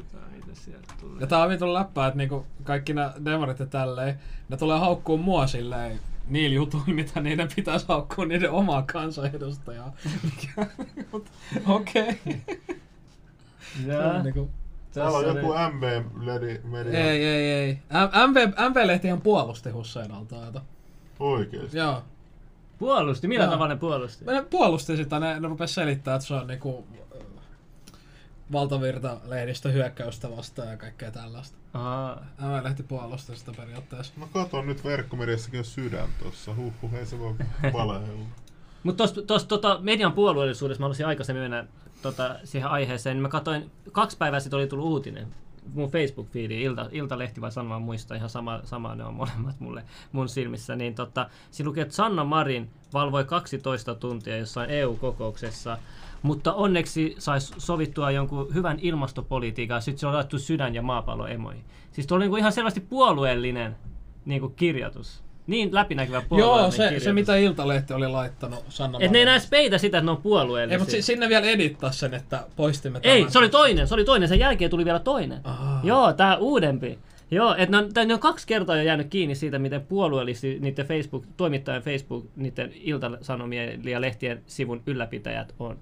Ja 1.20 1.28
tää 1.28 1.44
on 1.44 1.50
vitun 1.50 1.74
läppää, 1.74 2.08
että 2.08 2.18
niinku 2.18 2.46
kaikki 2.64 2.94
nämä 2.94 3.14
demarit 3.26 3.60
ja 3.60 3.66
tälleen, 3.66 4.20
ne 4.50 4.58
tulee 4.58 4.80
haukkuu 4.80 5.18
mua 5.18 5.48
silleen 5.48 6.00
niillä 6.28 6.56
jutuilla, 6.56 6.94
mitä 6.94 7.20
niiden 7.20 7.50
pitäisi 7.56 7.86
haukkua 7.88 8.26
niiden 8.26 8.52
omaa 8.52 8.84
kansanedustajaa. 8.94 9.94
Mikä- 10.24 10.68
mut 11.12 11.30
Okei. 11.68 12.20
Jaa, 13.86 14.24
Niinku, 14.24 14.50
Täällä 14.94 15.18
on 15.18 15.26
tässä 15.26 15.40
joku 15.40 15.54
MB-media. 15.74 17.00
ei, 17.00 17.26
ei, 17.26 17.52
ei. 17.52 17.80
MV, 18.28 18.54
MV-lehti 18.70 19.08
ihan 19.08 19.22
puolusti 19.22 19.70
Hussein 19.70 20.12
altaata. 20.12 20.62
Oikeesti. 21.20 21.78
Joo. 21.78 22.04
Puolusti, 22.80 23.28
millä 23.28 23.44
Joo. 23.46 23.52
tavalla 23.52 23.74
ne 23.74 23.80
puolusti? 23.80 24.26
Ne 24.26 24.42
puolusti 24.50 24.98
sitä, 24.98 25.20
ne, 25.20 25.40
ne 25.40 25.48
rupes 25.48 25.76
selittää, 25.76 26.16
että 26.16 26.28
se 26.28 26.34
on 26.34 26.48
niinku 26.48 26.88
äh, 27.16 27.22
valtavirta 28.52 29.18
lehdistö 29.26 29.72
hyökkäystä 29.72 30.38
vastaan 30.38 30.68
ja 30.68 30.78
kaikkea 30.78 31.12
tällaista. 31.12 31.58
Aa. 31.74 32.26
MV-lehti 32.42 32.84
puolusti 32.84 33.36
sitä 33.36 33.52
periaatteessa. 33.58 34.14
Mä 34.18 34.28
katon 34.34 34.68
nyt 34.68 34.84
verkkomediassakin 34.84 35.60
on 35.60 35.66
sydän 35.66 36.10
tossa. 36.24 36.56
Huhhuh, 36.56 36.94
ei 36.96 37.06
se 37.06 37.20
voi 37.20 37.34
valehella. 37.74 38.26
Mutta 38.84 38.98
tuosta 38.98 39.22
tos, 39.22 39.46
tota, 39.46 39.80
median 39.82 40.14
puolueellisuudessa 40.14 40.80
mä 40.80 40.84
haluaisin 40.84 41.08
aikaisemmin 41.08 41.44
mennä 41.44 41.66
tota, 42.02 42.36
siihen 42.44 42.70
aiheeseen. 42.70 43.16
Niin 43.16 43.22
mä 43.22 43.30
katsoin, 43.30 43.72
kaksi 43.92 44.18
päivää 44.18 44.40
sitten 44.40 44.58
oli 44.58 44.68
tullut 44.68 44.86
uutinen 44.86 45.28
mun 45.74 45.90
Facebook-fiidi, 45.90 46.54
Ilta, 46.54 46.90
Iltalehti 46.92 47.42
vai 47.42 47.52
Sanoma 47.52 47.80
muista, 47.80 48.16
ihan 48.16 48.30
sama, 48.30 48.60
sama 48.64 48.96
ne 48.96 49.04
on 49.04 49.14
molemmat 49.14 49.60
mulle, 49.60 49.84
mun 50.12 50.30
silmissä, 50.30 50.76
niin 50.76 50.96
tota, 50.96 51.30
siinä 51.52 51.68
lukee, 51.68 51.82
että 51.82 51.96
Sanna 51.96 52.24
Marin 52.24 52.70
valvoi 52.94 53.26
12 53.26 53.96
tuntia 53.96 54.38
jossain 54.38 54.70
EU-kokouksessa, 54.70 55.78
mutta 56.22 56.54
onneksi 56.54 57.16
saisi 57.20 57.54
sovittua 57.58 58.12
jonkun 58.12 58.54
hyvän 58.54 58.80
ilmastopolitiikan, 58.82 59.82
sitten 59.82 60.00
se 60.00 60.08
on 60.08 60.14
laittu 60.14 60.40
sydän- 60.40 60.76
ja 60.76 60.82
maapalloemoihin. 60.82 61.64
Siis 61.92 62.08
tuo 62.08 62.16
oli 62.16 62.24
niinku 62.24 62.38
ihan 62.38 62.52
selvästi 62.52 62.80
puolueellinen 62.80 63.76
niinku 64.26 64.50
kirjoitus. 64.50 65.24
Niin 65.50 65.70
läpinäkyvä 65.76 66.22
puolueellinen 66.30 66.62
Joo, 66.64 66.72
se, 66.72 66.78
kirjoitus. 66.78 67.04
se 67.04 67.14
mitä 67.14 67.36
Iltalehti 67.38 67.94
oli 67.94 68.08
laittanut 68.08 68.64
Sanna 68.70 68.98
Et 69.02 69.12
ne 69.12 69.20
ei 69.20 69.26
Marin. 69.26 69.36
enää 69.36 69.48
peitä 69.50 69.78
sitä, 69.78 69.98
että 69.98 70.06
ne 70.06 70.12
on 70.12 70.18
puolueellisia. 70.18 70.76
Ei, 70.76 70.80
mutta 70.80 70.92
si- 70.92 71.02
sinne 71.02 71.30
vielä 71.30 71.46
edittaa 71.48 71.92
sen, 71.92 72.14
että 72.14 72.48
poistimme 72.56 73.00
Ei, 73.04 73.20
tämän. 73.20 73.32
se 73.32 73.40
oli 73.40 73.50
toinen, 73.50 73.88
se 73.88 73.94
oli 73.94 74.06
toinen. 74.06 74.30
Sen 74.30 74.40
jälkeen 74.40 74.72
tuli 74.72 74.86
vielä 74.86 75.00
toinen. 75.00 75.40
Aa. 75.44 75.80
Joo, 75.84 76.14
tää 76.14 76.38
uudempi. 76.38 77.00
Joo, 77.32 77.56
että 77.58 77.82
ne, 77.82 77.86
on- 78.02 78.08
ne 78.08 78.14
on 78.14 78.20
kaksi 78.20 78.48
kertaa 78.48 78.76
jo 78.78 78.84
jäänyt 78.84 79.08
kiinni 79.10 79.36
siitä, 79.36 79.60
miten 79.60 79.82
puolueellisesti 79.82 80.58
niiden 80.60 80.86
Facebook, 80.86 81.26
toimittajan 81.38 81.82
Facebook, 81.82 82.26
niiden 82.36 82.72
iltasanomien 82.82 83.86
ja 83.86 84.02
lehtien 84.02 84.42
sivun 84.46 84.82
ylläpitäjät 84.88 85.54
on. 85.60 85.78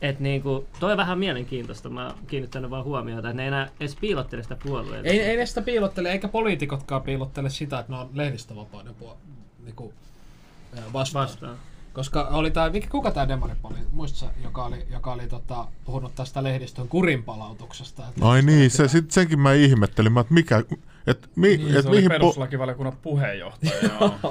Et 0.00 0.20
niinku, 0.20 0.66
toi 0.80 0.92
on 0.92 0.96
vähän 0.96 1.18
mielenkiintoista, 1.18 1.88
mä 1.88 2.06
oon 2.06 2.14
kiinnittänyt 2.26 2.70
vaan 2.70 2.84
huomiota, 2.84 3.28
että 3.28 3.36
ne 3.36 3.42
ei 3.42 3.48
enää 3.48 3.70
edes 3.80 3.96
piilottele 3.96 4.42
sitä 4.42 4.56
puolueelle. 4.64 5.08
Ei, 5.08 5.20
ei 5.20 5.36
ne 5.36 5.46
sitä 5.46 5.62
piilottele, 5.62 6.12
eikä 6.12 6.28
poliitikotkaan 6.28 7.02
piilottele 7.02 7.50
sitä, 7.50 7.78
että 7.78 7.92
ne 7.92 7.98
on 7.98 8.10
lehdistövapauden 8.12 8.94
puol- 9.02 9.16
niinku, 9.64 9.92
vastaan. 10.92 11.28
vastaan. 11.28 11.56
Koska 11.92 12.22
oli 12.22 12.50
tää, 12.50 12.70
mikä, 12.70 12.88
kuka 12.90 13.10
tämä 13.10 13.28
demari 13.28 13.52
oli, 13.64 13.78
muistatko, 13.92 14.40
joka 14.42 14.64
oli, 14.64 14.86
joka 14.90 15.12
oli 15.12 15.26
tota, 15.26 15.66
puhunut 15.84 16.14
tästä 16.14 16.42
lehdistön 16.42 16.88
kurinpalautuksesta? 16.88 18.02
Ai 18.20 18.42
niin, 18.42 18.70
se, 18.70 18.88
sit, 18.88 19.10
senkin 19.10 19.40
mä 19.40 19.52
ihmettelin, 19.52 20.12
mä, 20.12 20.20
että 20.20 20.34
mikä, 20.34 20.62
et, 21.06 21.28
mi, 21.36 21.48
Niin, 21.56 21.76
et 21.76 21.84
mihin, 21.90 22.08
perustuslakivaliokunnan 22.08 22.96
puheenjohtaja. 23.02 23.72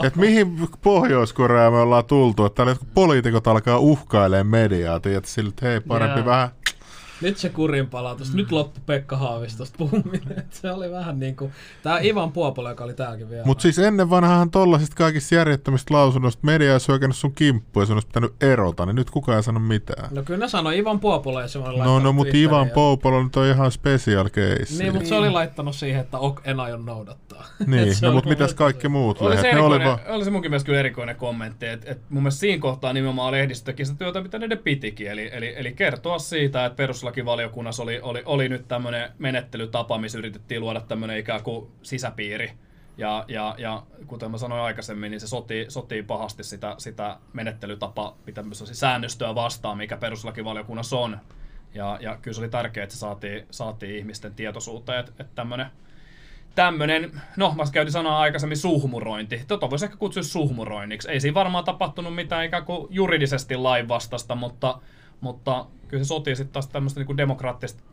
et 0.08 0.16
mihin 0.16 0.48
Pohjois-Korea 0.82 1.72
me 1.72 1.78
ollaan 1.78 2.06
tultu, 2.06 2.46
että 2.46 2.76
poliitikot 2.94 3.48
alkaa 3.48 3.78
uhkailemaan 3.78 4.48
mediaa, 4.48 5.00
tiedät, 5.00 5.26
sillä, 5.26 5.50
että 5.50 5.66
hei, 5.66 5.80
parempi 5.80 6.20
Joo. 6.20 6.26
vähän 6.26 6.50
Nyt 7.24 7.38
se 7.38 7.50
kurinpalautus, 7.50 8.32
mm. 8.32 8.38
nyt 8.38 8.52
loppu 8.52 8.80
Pekka 8.86 9.18
Haavistosta 9.18 9.76
puhuminen. 9.78 10.40
Et 10.40 10.54
se 10.54 10.72
oli 10.72 10.92
vähän 10.92 11.20
niinku, 11.20 11.52
tää 11.84 12.00
Ivan 12.00 12.32
Puopola, 12.32 12.70
joka 12.70 12.84
oli 12.84 12.94
täälläkin 12.94 13.30
vielä. 13.30 13.46
Mutta 13.46 13.62
siis 13.62 13.80
ennen 13.80 14.10
vanhahan 14.10 14.52
tollasista 14.52 14.96
kaikista 14.96 15.36
järjettömistä 15.36 15.94
lausunnoista 15.94 16.40
media 16.46 16.72
olisi 16.72 16.88
hyökännyt 16.88 17.18
sun 17.18 17.34
kimppuun 17.34 17.82
ja 17.82 17.86
sun 17.86 17.96
olisi 17.96 18.08
pitänyt 18.08 18.34
erota, 18.42 18.86
niin 18.86 18.96
nyt 18.96 19.10
kukaan 19.10 19.36
ei 19.36 19.44
sano 19.44 19.60
mitään. 19.60 20.16
No 20.16 20.24
kyllä 20.24 20.40
ne 20.40 20.50
sanoi 20.50 20.78
Ivan 20.78 21.00
Puopola 21.00 21.42
ja 21.42 21.48
se 21.48 21.60
oli 21.60 21.68
No, 21.68 21.78
laittanut 21.78 22.04
no 22.04 22.14
mutta 22.14 22.32
Twitteriin 22.32 22.50
Ivan 22.50 22.70
Poupolo 22.70 23.24
nyt 23.24 23.36
on 23.36 23.46
ihan 23.46 23.72
special 23.72 24.30
case. 24.30 24.84
Niin, 24.84 24.94
mutta 24.94 25.10
se 25.10 25.16
oli 25.16 25.30
laittanut 25.30 25.76
siihen, 25.76 26.02
että 26.02 26.18
ok, 26.18 26.42
en 26.44 26.60
aio 26.60 26.78
noudattaa. 26.78 27.46
Niin, 27.68 27.90
Et 27.92 28.02
no 28.02 28.12
mutta 28.12 28.30
mitäs 28.30 28.54
kaikki 28.54 28.88
muut 28.88 29.22
Oli 29.22 29.38
se? 29.38 29.42
Ne 29.42 29.60
oli 29.60 29.76
erikoinen, 29.76 29.88
vaan... 29.88 30.00
oli 30.16 30.24
se 30.24 30.32
munkin 30.32 30.52
mielestä 30.52 30.66
kyllä 30.66 30.80
erikoinen 30.80 31.16
kommentti, 31.16 31.66
että, 31.66 31.92
että 31.92 32.04
mun 32.10 32.24
mielestä 32.24 32.40
siinä 32.40 32.62
kohtaa 32.62 32.94
nimenomaan 32.94 33.32
lehdistö 33.32 33.66
teki 33.66 33.86
sitä 33.86 33.98
työtä, 33.98 34.22
mitä 34.22 34.40
niiden 34.40 34.58
pitikin, 34.58 35.08
eli, 35.08 35.30
eli, 35.34 35.54
eli 35.58 35.74
kertoa 35.74 36.20
siitä, 36.20 36.66
että 36.66 36.78
perustuslakivaliokunnassa 37.14 37.84
oli, 37.84 38.00
oli, 38.02 38.22
oli 38.26 38.50
nyt 38.50 38.68
tämmöinen 38.68 39.12
menettelytapa, 39.20 39.98
missä 39.98 40.18
yritettiin 40.18 40.62
luoda 40.62 40.82
tämmöinen 40.82 41.18
ikään 41.18 41.44
kuin 41.44 41.68
sisäpiiri, 41.82 42.52
ja, 42.98 43.26
ja, 43.28 43.56
ja 43.58 43.84
kuten 44.08 44.32
mä 44.32 44.38
sanoin 44.38 44.62
aikaisemmin, 44.62 45.12
niin 45.12 45.22
se 45.22 45.28
sotii, 45.28 45.66
sotii 45.70 46.04
pahasti 46.04 46.44
sitä, 46.44 46.76
sitä 46.78 47.18
menettelytapaa, 47.34 48.18
mitä 48.26 48.44
säännöstöä 48.72 49.36
vastaan, 49.36 49.78
mikä 49.78 49.98
perustuslakivaliokunnassa 49.98 50.98
on. 50.98 51.20
Ja, 51.74 51.98
ja 52.02 52.18
kyllä 52.22 52.36
se 52.36 52.42
oli 52.42 52.50
tärkeää, 52.50 52.84
että 52.84 52.96
se 52.96 53.00
saatiin, 53.00 53.46
saatiin 53.52 53.96
ihmisten 53.96 54.34
tietoisuuteen, 54.34 55.00
että, 55.00 55.12
että 55.20 55.34
tämmöinen 56.56 57.22
no 57.38 57.54
mä 57.58 57.64
käytin 57.72 57.92
sanoa 57.92 58.20
aikaisemmin 58.20 58.58
suhmurointi. 58.58 59.44
Tota 59.48 59.70
voisi 59.70 59.86
ehkä 59.86 59.98
kutsua 59.98 60.24
suhmuroinniksi. 60.24 61.12
Ei 61.12 61.20
siinä 61.20 61.34
varmaan 61.34 61.64
tapahtunut 61.64 62.16
mitään 62.16 62.46
ikään 62.46 62.66
kuin 62.66 62.88
juridisesti 62.90 63.56
lainvastasta, 63.56 64.36
mutta, 64.36 64.80
mutta 65.22 65.66
kyllä 65.88 66.04
se 66.04 66.08
sotii 66.08 66.36
sitten 66.36 66.54
taas 66.54 66.68
tämmöistä 66.68 67.00
niin 67.00 67.18
demokraattista 67.18 67.84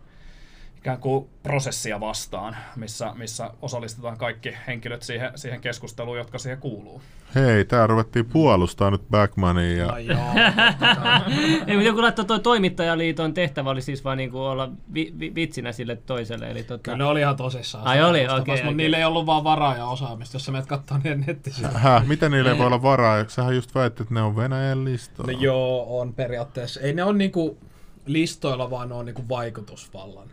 ikään 0.80 0.98
kuin 0.98 1.28
prosessia 1.42 2.00
vastaan, 2.00 2.56
missä, 2.76 3.12
missä 3.14 3.50
osallistetaan 3.62 4.18
kaikki 4.18 4.56
henkilöt 4.66 5.02
siihen, 5.02 5.30
siihen 5.34 5.60
keskusteluun, 5.60 6.18
jotka 6.18 6.38
siihen 6.38 6.58
kuuluu. 6.58 7.02
Hei, 7.34 7.64
tää 7.64 7.86
ruvettiin 7.86 8.26
puolustaa 8.26 8.90
nyt 8.90 9.02
Backmania. 9.10 9.76
Ja... 9.76 9.86
No 9.86 9.98
joo. 9.98 10.18
Ei, 11.66 11.74
mutta 11.74 11.86
joku 11.86 12.02
laittoi 12.02 12.24
toi 12.24 12.40
toimittajaliiton 12.40 13.34
tehtävä 13.34 13.70
oli 13.70 13.82
siis 13.82 14.04
vaan 14.04 14.16
niinku 14.16 14.38
olla 14.38 14.70
vi, 14.94 15.14
vi, 15.18 15.34
vitsinä 15.34 15.72
sille 15.72 15.96
toiselle. 15.96 16.50
Eli 16.50 16.62
tota, 16.62 16.82
Kyllä 16.82 16.96
ne 16.96 17.04
oli 17.04 17.20
ihan 17.20 17.36
tosissaan. 17.36 17.86
Ai 17.86 18.02
oli, 18.02 18.24
okei, 18.24 18.36
Mutta 18.36 18.52
okei. 18.52 18.74
niillä 18.74 18.98
ei 18.98 19.04
ollut 19.04 19.26
vaan 19.26 19.44
varaa 19.44 19.76
ja 19.76 19.86
osaamista, 19.86 20.34
jos 20.34 20.44
sä 20.44 20.52
menet 20.52 20.66
kattoo 20.66 20.98
niiden 20.98 21.24
nettisivuja. 21.26 21.78
Häh, 21.78 22.06
miten 22.06 22.30
niille 22.30 22.50
ei 22.50 22.58
voi 22.58 22.66
olla 22.66 22.82
varaa? 22.82 23.24
Sähän 23.28 23.54
just 23.54 23.74
väitti, 23.74 24.02
että 24.02 24.14
ne 24.14 24.22
on 24.22 24.36
Venäjän 24.36 24.84
listoilla. 24.84 25.32
No 25.32 25.38
joo, 25.40 26.00
on 26.00 26.14
periaatteessa. 26.14 26.80
Ei 26.80 26.92
ne 26.92 27.04
ole 27.04 27.16
niinku 27.16 27.58
listoilla, 28.06 28.70
vaan 28.70 28.88
ne 28.88 28.94
on 28.94 29.06
niinku 29.06 29.28
vaikutusvallan 29.28 30.28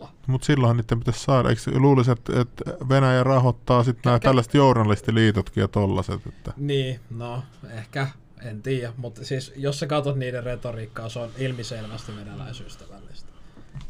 alla. 0.00 0.10
Mutta 0.26 0.44
silloinhan 0.44 0.76
niiden 0.76 0.98
pitäisi 0.98 1.20
saada. 1.20 1.48
Eikö 1.48 1.60
luulisi, 1.78 2.10
että, 2.10 2.40
että 2.40 2.64
Venäjä 2.88 3.24
rahoittaa 3.24 3.84
sitten 3.84 4.02
nämä 4.04 4.18
tällaiset 4.18 4.54
journalistiliitotkin 4.54 5.60
ja 5.60 5.68
tollaset? 5.68 6.26
Että... 6.26 6.52
Niin, 6.56 7.00
no 7.10 7.42
ehkä, 7.70 8.06
en 8.42 8.62
tiedä. 8.62 8.92
Mutta 8.96 9.24
siis 9.24 9.52
jos 9.56 9.78
sä 9.78 9.86
katsot 9.86 10.16
niiden 10.16 10.44
retoriikkaa, 10.44 11.08
se 11.08 11.18
on 11.18 11.30
ilmiselvästi 11.38 12.12
venäläisystävällistä. 12.16 13.30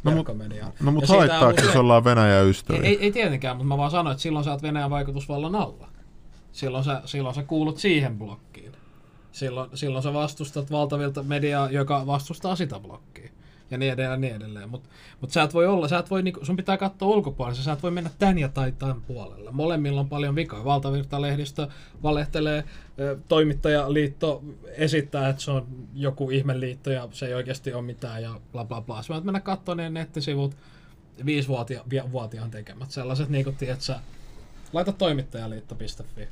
No 0.05 0.11
mut- 0.11 0.15
Verkkomediaan. 0.17 0.73
No 0.81 0.93
mutta 0.93 1.07
siitä 1.07 1.23
on 1.23 1.29
haittaako, 1.29 1.61
jos 1.61 1.65
usein- 1.69 1.81
ollaan 1.81 2.05
Venäjän 2.05 2.45
Ei, 2.45 2.51
ystäviä? 2.51 2.83
ei, 2.83 2.99
ei 3.01 3.13
tietenkään, 3.13 3.57
mutta 3.57 3.69
mä 3.69 3.77
vaan 3.79 3.91
sanoin, 3.91 4.13
että 4.13 4.23
silloin 4.23 4.45
sä 4.45 4.51
oot 4.51 4.63
Venäjän 4.63 4.91
vaikutusvallan 4.91 5.55
alla. 5.55 5.89
Silloin 6.53 6.85
sä, 6.85 7.03
silloin 7.05 7.35
sä 7.35 7.43
kuulut 7.43 7.79
siihen 7.79 8.19
blokkiin. 8.19 8.73
Silloin, 9.33 9.71
silloin 9.75 10.03
sä 10.03 10.13
vastustat 10.13 10.71
valtavilta 10.71 11.23
mediaa, 11.23 11.71
joka 11.71 12.07
vastustaa 12.07 12.57
sitä 12.57 12.81
blokkia. 12.81 13.30
Ja 13.71 13.79
niin 13.79 13.93
edelleen 13.93 14.11
ja 14.11 14.17
niin 14.17 14.37
edelleen. 14.37 14.71
Mutta 14.71 14.89
mut 15.21 15.31
sä 15.31 15.43
et 15.43 15.55
voi 15.55 15.67
olla, 15.67 15.89
sä 15.89 15.99
et 15.99 16.11
voi, 16.11 16.23
niinku, 16.23 16.45
sun 16.45 16.57
pitää 16.57 16.77
katsoa 16.77 17.09
ulkopuolella, 17.09 17.63
sä 17.63 17.73
et 17.73 17.83
voi 17.83 17.91
mennä 17.91 18.11
tän 18.19 18.39
ja 18.39 18.49
tai 18.49 18.73
tämän 18.73 19.01
puolelle. 19.01 19.51
Molemmilla 19.53 20.01
on 20.01 20.09
paljon 20.09 20.35
vikaa. 20.35 20.65
Valtavirta-lehdistö 20.65 21.69
valehtelee, 22.03 22.65
toimittajaliitto 23.29 24.43
esittää, 24.77 25.29
että 25.29 25.43
se 25.43 25.51
on 25.51 25.67
joku 25.95 26.31
ihmeliitto 26.31 26.91
ja 26.91 27.09
se 27.13 27.27
ei 27.27 27.35
oikeasti 27.35 27.73
ole 27.73 27.83
mitään 27.83 28.23
ja 28.23 28.41
bla 28.53 28.65
bla 28.65 28.81
bla. 28.81 29.03
Sä 29.03 29.15
voit 29.15 29.25
mennä 29.25 29.41
katsoa 29.41 29.75
ne 29.75 29.91
nettisivut, 29.91 30.57
viisivuotiaan 31.27 32.51
tekemät. 32.51 32.91
Sellaiset 32.91 33.29
niin 33.29 33.45
kuin, 33.45 33.57
tiedät 33.57 33.81
sä, 33.81 34.01
laita 34.73 34.93
toimittajaliitto.fi. 34.93 36.29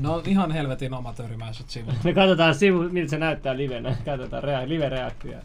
No 0.00 0.22
ihan 0.26 0.50
helvetin 0.50 0.94
amatöörimäiset 0.94 1.70
sivut. 1.70 1.94
Me 2.04 2.12
katsotaan 2.12 2.54
sivu, 2.54 2.82
miltä 2.82 3.10
se 3.10 3.18
näyttää 3.18 3.56
livenä. 3.56 3.96
Katsotaan 4.04 4.42
rea- 4.42 4.68
live-reaktioja. 4.68 5.42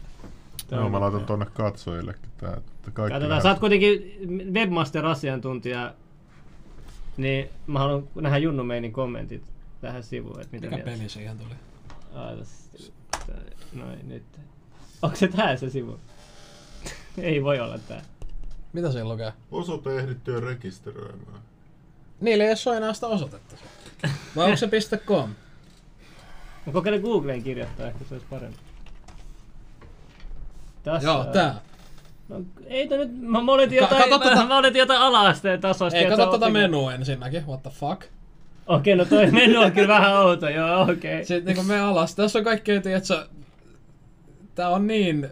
Joo, 0.70 0.88
mä 0.88 1.00
laitan 1.00 1.24
tonne 1.26 1.46
katsojillekin 1.54 2.30
tää. 2.36 2.50
Että 2.56 2.90
kaikki 2.90 2.94
Katsotaan, 2.94 3.20
nähdään. 3.22 3.42
sä 3.42 3.48
oot 3.48 3.58
kuitenkin 3.58 4.16
webmaster-asiantuntija, 4.54 5.94
niin 7.16 7.48
mä 7.66 7.78
haluan 7.78 8.08
nähdä 8.14 8.38
Junnu 8.38 8.64
Meinin 8.64 8.92
kommentit 8.92 9.42
tähän 9.80 10.02
sivuun, 10.02 10.40
että 10.40 10.56
mitä 10.56 10.66
Mikä 10.66 10.76
mieltä. 10.84 10.98
peli 10.98 11.08
siihen 11.08 11.38
tuli? 11.38 11.54
Ai, 12.14 12.36
tässä- 12.36 12.92
Noin, 13.72 14.08
nyt. 14.08 14.22
Onko 15.02 15.16
se 15.16 15.28
tää 15.28 15.56
se 15.56 15.70
sivu? 15.70 16.00
Ei 17.18 17.44
voi 17.44 17.60
olla 17.60 17.78
tää. 17.78 18.02
Mitä 18.72 18.92
siinä 18.92 19.08
lukee? 19.08 19.32
Osoite 19.50 19.96
ehditty 19.98 20.32
jo 20.32 20.40
rekisteröimään. 20.40 21.40
Niillä 22.20 22.44
ei 22.44 22.50
ole 22.66 22.76
enää 22.76 22.92
sitä 22.92 23.06
osoitetta. 23.06 23.56
Vai 24.36 24.44
onko 24.44 24.56
se 24.56 24.68
.com? 25.06 25.30
Mä 26.66 26.72
kokeilen 26.72 27.00
Googleen 27.00 27.42
kirjoittaa, 27.42 27.86
ehkä 27.86 28.04
se 28.04 28.14
olisi 28.14 28.26
parempi. 28.30 28.58
Tässä 30.82 31.08
Joo, 31.08 31.24
tää. 31.24 31.60
No, 32.28 32.40
ei 32.66 32.88
tää 32.88 32.98
nyt, 32.98 33.20
mä, 33.20 33.42
mä 33.42 33.52
oletin 33.52 33.78
Ka- 33.78 33.84
jotain, 33.84 34.10
mä, 34.10 34.16
tota- 34.16 34.48
mä 34.48 34.58
oletin 34.58 34.78
jotain 34.78 35.00
ala-asteen 35.00 35.60
tasoista. 35.60 35.98
Ei, 35.98 36.06
kato 36.06 36.30
niinku- 36.30 36.50
menua 36.50 36.94
ensinnäkin. 36.94 37.46
What 37.46 37.62
the 37.62 37.70
fuck? 37.70 38.02
Okei, 38.66 38.96
no 38.96 39.04
toi 39.04 39.30
menu 39.30 39.60
on 39.60 39.72
kyllä 39.72 39.88
vähän 39.88 40.16
outo, 40.16 40.48
joo, 40.48 40.82
okei. 40.82 40.94
Okay. 40.94 41.24
Sitten 41.24 41.44
niinku 41.44 41.62
me 41.62 41.80
alas. 41.80 42.14
Tässä 42.14 42.38
on 42.38 42.44
kaikkea, 42.44 42.80
tiedätkö, 42.80 43.26
tää 44.54 44.68
on 44.68 44.86
niin... 44.86 45.28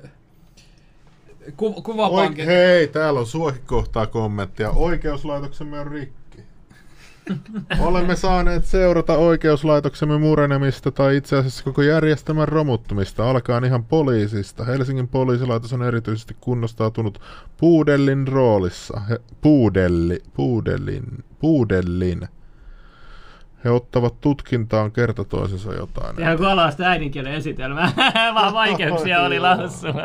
Ku, 1.57 1.83
kuvapankki. 1.83 2.47
hei, 2.47 2.89
täällä 2.89 3.21
on 3.21 3.27
suohikohtaa 3.27 4.07
kommenttia. 4.07 4.71
Oikeuslaitoksemme 4.71 5.81
on 5.81 5.87
rikki. 5.87 6.18
Olemme 7.81 8.17
saaneet 8.17 8.65
seurata 8.65 9.17
oikeuslaitoksemme 9.17 10.19
murenemista 10.19 10.91
tai 10.91 11.17
itse 11.17 11.37
asiassa 11.37 11.65
koko 11.65 11.83
järjestelmän 11.83 12.49
romuttumista. 12.49 13.31
Alkaen 13.31 13.65
ihan 13.65 13.85
poliisista. 13.85 14.65
Helsingin 14.65 15.09
poliisilaitos 15.09 15.73
on 15.73 15.83
erityisesti 15.83 16.37
kunnostautunut 16.41 17.21
Puudellin 17.57 18.29
roolissa. 18.29 19.01
He, 19.01 19.21
puudelli, 19.41 20.23
puudellin, 20.35 21.25
puudellin. 21.39 22.29
He 23.65 23.71
ottavat 23.71 24.21
tutkintaan 24.21 24.93
kerta 24.93 25.25
toisensa 25.25 25.75
jotain. 25.75 26.21
Ihan 26.21 26.37
kuin 26.37 26.49
ala 26.49 26.73
äidinkielen 26.85 27.33
esitelmä. 27.33 27.93
Vaan 28.35 28.55
vaikeuksia 28.55 29.23
oli 29.23 29.41
lausua. 29.41 30.03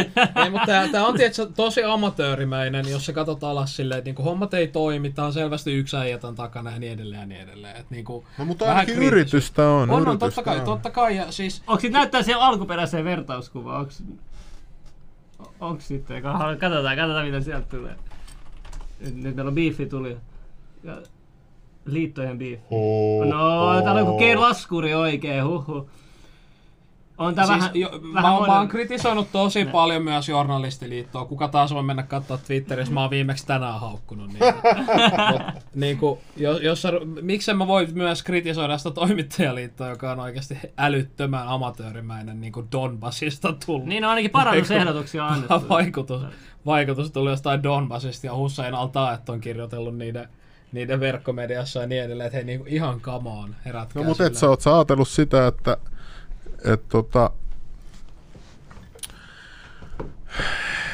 Ei, 0.44 0.50
mutta 0.50 0.66
tää, 0.66 0.88
tää 0.88 1.06
on 1.06 1.16
tietysti 1.16 1.52
tosi 1.56 1.84
amatöörimäinen, 1.84 2.90
jos 2.90 3.06
sä 3.06 3.12
katsot 3.12 3.44
alas 3.44 3.76
silleen, 3.76 3.98
että 3.98 4.08
niinku 4.08 4.22
hommat 4.22 4.54
ei 4.54 4.68
toimi, 4.68 5.10
tää 5.10 5.24
on 5.24 5.32
selvästi 5.32 5.74
yksi 5.74 5.96
äijä 5.96 6.18
tän 6.18 6.34
takana 6.34 6.70
ja 6.70 6.78
niin 6.78 6.92
edelleen 6.92 7.20
ja 7.20 7.26
niin 7.26 7.40
edelleen. 7.40 7.76
Et 7.76 7.90
niinku, 7.90 8.24
No 8.38 8.44
mutta 8.44 8.64
vähän 8.64 8.76
ainakin 8.76 8.94
kriittistä. 8.94 9.16
yritystä 9.16 9.68
on. 9.68 9.90
On, 9.90 10.08
on, 10.08 10.18
totta 10.18 10.42
kai, 10.42 10.58
on. 10.58 10.64
totta 10.64 10.90
kai. 10.90 11.16
Ja 11.16 11.32
siis, 11.32 11.62
Onko 11.66 11.80
sit 11.80 11.92
näyttää 11.92 12.22
siihen 12.22 12.40
alkuperäiseen 12.40 13.04
vertauskuvaan? 13.04 13.80
Onks... 13.80 14.02
Onks 15.60 15.88
sitten? 15.88 16.22
Katsotaan, 16.22 16.58
katsotaan 16.58 17.26
mitä 17.26 17.40
sieltä 17.40 17.66
tulee. 17.68 17.96
Nyt, 19.00 19.14
nyt 19.14 19.36
meillä 19.36 19.48
on 19.48 19.54
biifi 19.54 19.86
tuli. 19.86 20.16
Ja 20.84 20.96
liittojen 21.86 22.38
biifi. 22.38 22.62
Oh, 22.70 23.26
No, 23.26 23.82
täällä 23.84 24.00
on 24.00 24.06
joku 24.06 24.40
laskuri 24.40 24.94
oikein, 24.94 25.44
huhu. 25.44 25.90
On 27.18 27.34
tää 27.34 27.46
siis 27.46 27.58
vähän, 27.58 27.70
jo, 27.74 27.90
vähän 27.92 28.12
mä, 28.12 28.36
oon- 28.36 28.46
mä 28.48 28.58
oon 28.58 28.68
kritisoinut 28.68 29.32
tosi 29.32 29.64
paljon 29.64 30.02
myös 30.02 30.28
journalistiliittoa. 30.28 31.24
Kuka 31.24 31.48
taas 31.48 31.74
voi 31.74 31.82
mennä 31.82 32.02
katsoa 32.02 32.38
Twitterissä? 32.38 32.94
Mä 32.94 33.00
oon 33.00 33.10
viimeksi 33.10 33.46
tänään 33.46 33.80
haukkunut 33.80 34.32
niitä. 34.32 34.54
Mut, 35.32 35.42
niinku, 35.74 36.18
jos, 36.36 36.60
jos 36.62 36.86
miksen 37.22 37.56
mä 37.56 37.66
voi 37.66 37.86
myös 37.92 38.22
kritisoida 38.22 38.78
sitä 38.78 38.90
toimittajaliittoa, 38.90 39.88
joka 39.88 40.12
on 40.12 40.20
oikeasti 40.20 40.58
älyttömän 40.78 41.48
amatöörimäinen 41.48 42.40
niin 42.40 42.52
kuin 42.52 42.66
Donbassista 42.72 43.54
tullut. 43.66 43.86
Niin 43.86 44.04
on 44.04 44.10
ainakin 44.10 44.30
parannusehdotuksia 44.30 45.26
annettu. 45.26 45.68
vaikutus, 45.68 46.22
vaikutus 46.66 47.10
tuli 47.10 47.30
jostain 47.30 47.62
Donbassista 47.62 48.26
ja 48.26 48.34
Hussein 48.34 48.74
al-Taet 48.74 49.28
on 49.28 49.40
kirjoitellut 49.40 49.96
niiden, 49.98 50.28
niiden 50.76 51.00
verkkomediassa 51.00 51.80
ja 51.80 51.86
niin 51.86 52.02
edelleen, 52.02 52.26
että 52.26 52.36
hei 52.36 52.44
niinku 52.44 52.66
ihan 52.68 53.00
come 53.00 53.30
on, 53.30 53.56
herätkää 53.64 54.02
No 54.02 54.08
mutta 54.08 54.26
et 54.26 54.34
sä 54.34 54.48
oot 54.48 54.66
ajatellut 54.66 55.08
sitä, 55.08 55.46
että 55.46 55.76
et 56.64 56.88
tota, 56.88 57.30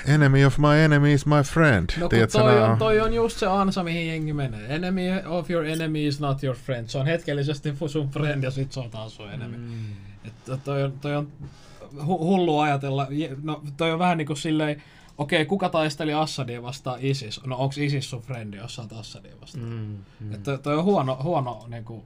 Enemy 0.07 0.45
of 0.45 0.59
my 0.59 0.85
enemy 0.85 1.13
is 1.13 1.27
my 1.27 1.43
friend. 1.43 1.91
No 1.97 2.01
kun 2.01 2.09
Tiedätkö, 2.11 2.39
toi 2.39 2.55
nää 2.55 2.73
on, 2.73 2.79
toi 2.79 3.01
on 3.01 3.15
just 3.15 3.39
se 3.39 3.47
ansa, 3.47 3.83
mihin 3.83 4.09
jengi 4.09 4.33
menee. 4.33 4.75
Enemy 4.75 5.03
of 5.27 5.51
your 5.51 5.65
enemy 5.67 6.07
is 6.07 6.21
not 6.21 6.45
your 6.45 6.57
friend. 6.57 6.89
Se 6.89 6.99
on 6.99 7.07
hetkellisesti 7.07 7.75
sun 7.87 8.11
friend 8.11 8.45
ja 8.45 8.51
sit 8.51 8.73
se 8.73 8.81
on 8.81 8.91
taas 8.91 9.17
sun 9.17 9.33
enemy. 9.33 9.57
Mm. 9.57 9.93
Että 10.25 10.57
toi 10.57 10.83
on, 10.83 10.93
toi 11.01 11.17
on 11.17 11.29
hu- 11.97 12.25
hullu 12.25 12.59
ajatella. 12.59 13.07
No 13.43 13.63
toi 13.77 13.93
on 13.93 13.99
vähän 13.99 14.19
niinku 14.19 14.35
silleen, 14.35 14.83
okei, 15.19 15.45
kuka 15.45 15.69
taisteli 15.69 16.15
Assadia 16.15 16.63
vastaan 16.63 16.99
ISIS? 17.01 17.41
No 17.47 17.57
onks 17.57 17.79
ISIS 17.79 18.11
sun 18.11 18.23
friendi, 18.23 18.57
jos 18.57 18.75
sä 18.75 18.83
oot 18.83 18.93
Assadia 18.93 19.41
vastaan? 19.41 19.65
Mm. 19.65 19.99
Mm. 20.21 20.35
Että 20.35 20.59
toi 20.59 20.79
on 20.79 20.85
huono, 20.85 21.19
huono 21.23 21.65
niinku, 21.69 22.05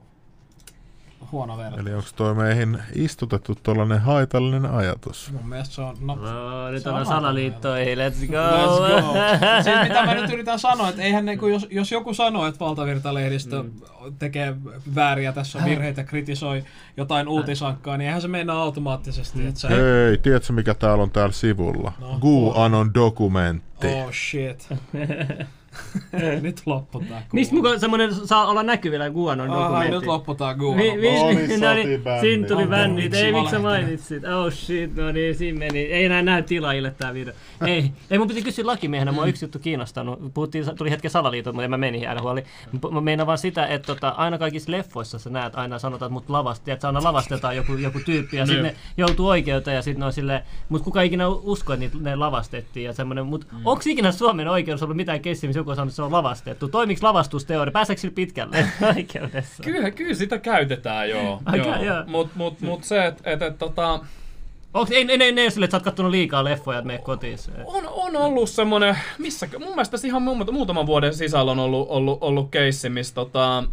huono 1.31 1.57
verta. 1.57 1.79
Eli 1.79 1.93
onko 1.93 2.09
toi 2.15 2.35
meihin 2.35 2.79
istutettu 2.95 3.55
tuollainen 3.63 4.01
haitallinen 4.01 4.71
ajatus? 4.71 5.31
Mun 5.31 5.49
mielestä 5.49 5.75
se 5.75 5.81
on, 5.81 5.95
no, 5.99 6.15
No, 6.15 6.71
nyt 6.71 6.87
on 6.87 7.05
salaliittoihin, 7.05 7.97
let's 7.97 8.27
go! 8.27 8.37
Let's 8.37 9.01
go. 9.01 9.13
Siis 9.63 9.75
mitä 9.83 10.05
mä 10.05 10.13
nyt 10.13 10.33
yritän 10.33 10.59
sanoa, 10.59 10.89
että 10.89 11.01
eihän 11.01 11.25
niinku, 11.25 11.47
jos, 11.47 11.67
jos 11.69 11.91
joku 11.91 12.13
sanoo, 12.13 12.47
että 12.47 12.59
valtavirtalehdistö 12.59 13.63
mm. 13.63 13.71
tekee 14.19 14.55
vääriä, 14.95 15.31
tässä 15.31 15.59
on 15.59 15.65
virheitä, 15.65 16.03
kritisoi 16.03 16.63
jotain 16.97 17.27
uutisankkaa, 17.27 17.97
niin 17.97 18.07
eihän 18.07 18.21
se 18.21 18.27
meinaa 18.27 18.61
automaattisesti, 18.61 19.47
että 19.47 19.59
sä... 19.59 19.67
Hei, 19.67 20.17
tiedätkö 20.17 20.53
mikä 20.53 20.73
täällä 20.73 21.03
on 21.03 21.11
täällä 21.11 21.33
sivulla? 21.33 21.93
No, 21.99 22.17
GUAnon 22.21 22.93
dokumentti. 22.93 23.87
Oh 23.87 24.11
shit. 24.13 24.69
nyt 26.41 26.61
loppu 26.65 26.99
tää 26.99 27.07
kuva. 27.07 27.27
Mistä 27.33 27.55
mukaan 27.55 27.79
semmonen 27.79 28.13
saa 28.13 28.45
olla 28.45 28.63
näkyvillä 28.63 29.09
Guanon 29.09 29.51
Aha, 29.51 29.63
dokumentti? 29.63 29.95
nyt 29.95 30.05
loppu 30.05 30.35
tää 30.35 30.55
kuva. 30.55 30.75
Mi, 30.75 30.97
mi, 30.97 31.19
Oli 31.19 31.35
mi, 31.35 31.57
no 31.57 31.73
niin, 31.73 31.87
sotibändi. 31.87 32.21
siinä 32.21 32.47
tuli 32.47 32.65
miksi 32.93 33.17
Ei, 33.17 33.33
miksi 33.33 33.51
sä 33.51 33.59
mainitsit? 33.59 34.23
Oh 34.23 34.53
shit, 34.53 34.95
no 34.95 35.11
niin, 35.11 35.35
siinä 35.35 35.59
meni. 35.59 35.79
Ei 35.79 36.05
enää 36.05 36.21
näy 36.21 36.43
tilaajille 36.43 36.91
tää 36.91 37.13
video. 37.13 37.33
ei, 37.65 37.91
ei, 38.11 38.17
mun 38.17 38.27
piti 38.27 38.41
kysyä 38.41 38.65
lakimiehenä, 38.65 39.11
mua 39.11 39.23
on 39.23 39.29
yksi 39.29 39.45
juttu 39.45 39.59
kiinnostanut. 39.59 40.33
Puhuttiin, 40.33 40.65
tuli 40.77 40.91
hetken 40.91 41.11
salaliitot, 41.11 41.55
mutta 41.55 41.63
en 41.63 41.69
mä 41.69 41.77
meni 41.77 42.07
aina 42.07 42.21
huoli. 42.21 42.43
Mä 42.91 43.01
meinaan 43.01 43.27
vaan 43.27 43.37
sitä, 43.37 43.65
että 43.65 43.85
tota, 43.85 44.09
aina 44.09 44.37
kaikissa 44.37 44.71
leffoissa 44.71 45.19
sä 45.19 45.29
näet, 45.29 45.55
aina 45.55 45.79
sanotaan, 45.79 46.07
että 46.09 46.13
mut 46.13 46.29
lavasti, 46.29 46.71
että 46.71 46.87
aina 46.87 47.03
lavastetaan 47.03 47.55
joku, 47.55 47.73
joku 47.73 47.99
tyyppi 48.05 48.37
ja 48.37 48.45
sitten 48.45 48.63
ne 48.63 48.75
joutuu 48.97 49.27
oikeuteen 49.27 49.75
ja 49.75 49.81
sitten 49.81 49.99
ne 49.99 50.05
on 50.05 50.13
silleen, 50.13 50.41
mutta 50.69 50.85
kuka 50.85 51.01
ikinä 51.01 51.27
usko, 51.27 51.73
että 51.73 51.79
niitä, 51.79 51.97
ne 52.01 52.15
lavastettiin 52.15 52.85
ja 52.85 52.93
semmoinen, 52.93 53.25
mutta 53.25 53.47
mm. 53.51 53.65
onko 53.65 53.83
ikinä 53.85 54.11
Suomen 54.11 54.47
oikeudessa 54.47 54.85
ollut 54.85 54.97
mitään 54.97 55.21
kessiä, 55.21 55.47
missä 55.47 55.59
on 55.71 55.75
sanonut, 55.75 55.91
että 55.91 55.95
se 55.95 56.01
on 56.01 56.11
lavastettu? 56.11 56.67
Toimiks 56.67 57.03
lavastusteoria? 57.03 57.71
Pääseekö 57.71 58.01
sillä 58.01 58.15
pitkälle 58.15 58.67
oikeudessa? 58.95 59.63
Kyllä, 59.63 59.91
kyllä 59.91 60.13
sitä 60.13 60.37
käytetään, 60.37 61.09
joo. 61.09 61.41
Joo. 61.55 61.83
joo. 61.83 62.03
Mut, 62.07 62.35
mut, 62.35 62.61
mut 62.61 62.83
se, 62.83 63.05
että 63.05 63.31
et, 63.31 63.41
et, 63.41 63.57
tota, 63.57 63.99
Onks, 64.73 64.91
ei, 64.91 65.05
ei, 65.11 65.23
ei, 65.23 65.39
ei 65.39 65.51
sille, 65.51 65.65
että 65.65 65.71
sä 65.71 65.77
oot 65.77 65.83
kattonut 65.83 66.11
liikaa 66.11 66.43
leffoja, 66.43 66.77
että 66.77 66.87
mene 66.87 66.99
kotiin. 66.99 67.37
on, 67.65 67.83
on 67.87 68.15
ollut 68.15 68.49
semmonen, 68.49 68.97
missä, 69.17 69.47
mun 69.59 69.69
mielestä 69.69 69.97
ihan 70.03 70.21
mu- 70.21 70.51
muutaman 70.51 70.85
vuoden 70.85 71.13
sisällä 71.13 71.51
on 71.51 71.59
ollut, 71.59 71.87
ollut, 71.89 72.17
ollut 72.21 72.51
keissi, 72.51 72.89
missä 72.89 73.15
tota, 73.15 73.63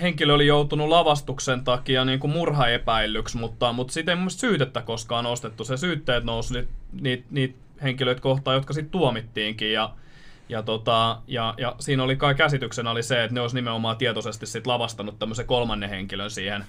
henkilö 0.00 0.34
oli 0.34 0.46
joutunut 0.46 0.88
lavastuksen 0.88 1.64
takia 1.64 2.04
niin 2.04 2.20
kuin 2.20 2.30
murhaepäillyksi, 2.30 3.38
mutta, 3.38 3.72
mutta 3.72 3.92
siitä 3.92 4.12
ei 4.12 4.16
mun 4.16 4.30
syytettä 4.30 4.82
koskaan 4.82 5.24
nostettu. 5.24 5.64
Se 5.64 5.76
syytteet 5.76 6.24
nousi 6.24 6.54
niitä 6.54 6.70
niit, 7.00 7.24
niit 7.30 7.56
henkilöitä 7.82 8.20
kohtaan, 8.20 8.56
jotka 8.56 8.72
sitten 8.72 8.90
tuomittiinkin. 8.90 9.72
Ja, 9.72 9.90
ja, 10.52 10.62
tota, 10.62 11.18
ja, 11.26 11.54
ja, 11.58 11.76
siinä 11.78 12.02
oli 12.02 12.16
kai 12.16 12.34
käsityksenä 12.34 12.90
oli 12.90 13.02
se, 13.02 13.24
että 13.24 13.34
ne 13.34 13.40
olisi 13.40 13.54
nimenomaan 13.54 13.96
tietoisesti 13.96 14.46
sit 14.46 14.66
lavastanut 14.66 15.18
tämmöisen 15.18 15.46
kolmannen 15.46 15.90
henkilön 15.90 16.30
siihen 16.30 16.64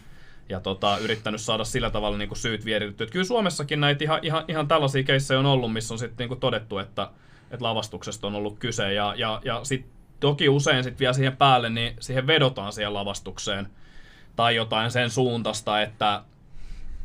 ja 0.49 0.59
tota, 0.59 0.97
yrittänyt 0.97 1.41
saada 1.41 1.63
sillä 1.63 1.89
tavalla 1.89 2.17
niin 2.17 2.27
kuin 2.27 2.37
syyt 2.37 2.65
vieritetty. 2.65 3.05
Kyllä 3.05 3.25
Suomessakin 3.25 3.79
näitä 3.79 4.03
ihan, 4.03 4.19
ihan, 4.21 4.43
ihan 4.47 4.67
tällaisia 4.67 5.03
keissejä 5.03 5.39
on 5.39 5.45
ollut, 5.45 5.73
missä 5.73 5.93
on 5.93 5.99
sitten 5.99 6.29
niin 6.29 6.39
todettu, 6.39 6.77
että, 6.77 7.09
että 7.51 7.65
lavastuksesta 7.65 8.27
on 8.27 8.35
ollut 8.35 8.59
kyse. 8.59 8.93
Ja, 8.93 9.13
ja, 9.17 9.41
ja 9.45 9.59
sit, 9.63 9.85
toki 10.19 10.49
usein 10.49 10.83
sitten 10.83 10.99
vielä 10.99 11.13
siihen 11.13 11.37
päälle, 11.37 11.69
niin 11.69 11.95
siihen 11.99 12.27
vedotaan 12.27 12.73
siihen 12.73 12.93
lavastukseen 12.93 13.67
tai 14.35 14.55
jotain 14.55 14.91
sen 14.91 15.09
suuntasta, 15.09 15.81
että, 15.81 16.21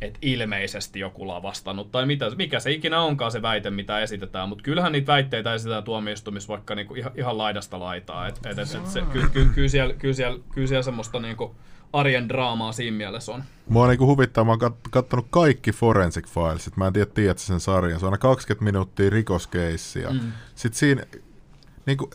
että 0.01 0.19
ilmeisesti 0.23 1.01
joku 1.01 1.29
lavastanut, 1.29 1.91
tai 1.91 2.07
mitä, 2.07 2.31
mikä 2.37 2.61
se 2.61 2.71
ikinä 2.71 3.01
onkaan 3.01 3.33
se 3.33 3.43
väite, 3.43 3.71
mitä 3.71 4.01
esitetään, 4.01 4.49
mutta 4.49 4.65
kyllähän 4.65 4.93
niitä 4.93 5.13
väitteitä 5.13 5.55
esitetään 5.55 5.85
tuomioistuimissa 5.85 6.49
vaikka 6.49 6.75
niinku 6.75 6.95
ihan, 6.95 7.13
ihan 7.15 7.39
laidasta 7.39 7.81
laitaa, 7.81 8.27
et, 8.27 8.41
et, 8.47 8.59
et, 8.59 8.75
et 8.75 8.87
se, 8.87 9.03
ky, 9.13 9.23
ky, 9.33 9.45
kyllä, 9.55 9.69
siellä, 9.69 9.95
kyllä, 9.95 10.15
siellä, 10.15 10.39
kyllä 10.55 10.67
siellä 10.67 10.83
semmoista 10.83 11.21
niinku 11.21 11.55
arjen 11.93 12.29
draamaa 12.29 12.73
siinä 12.73 12.97
mielessä 12.97 13.33
on. 13.33 13.45
Mua 13.69 13.89
niinku 13.89 14.07
huvittaa, 14.07 14.45
mä 14.45 14.53
oon 14.53 14.61
kat- 14.61 14.89
kattonut 14.91 15.27
kaikki 15.31 15.73
Forensic 15.73 16.29
Filesit. 16.29 16.77
Mä 16.77 16.87
en 16.87 16.93
tiedä, 16.93 17.11
tiedätkö 17.15 17.43
sen 17.43 17.61
sarjan. 17.61 18.01
Se 18.01 18.07
on 18.07 18.13
aina 18.13 18.19
20 18.19 18.65
minuuttia 18.65 19.11
rikoskeissiä. 19.11 20.11
Mm. 20.11 20.33
Sitten 20.55 20.79
siinä, 20.79 21.03
niinku, 21.87 22.11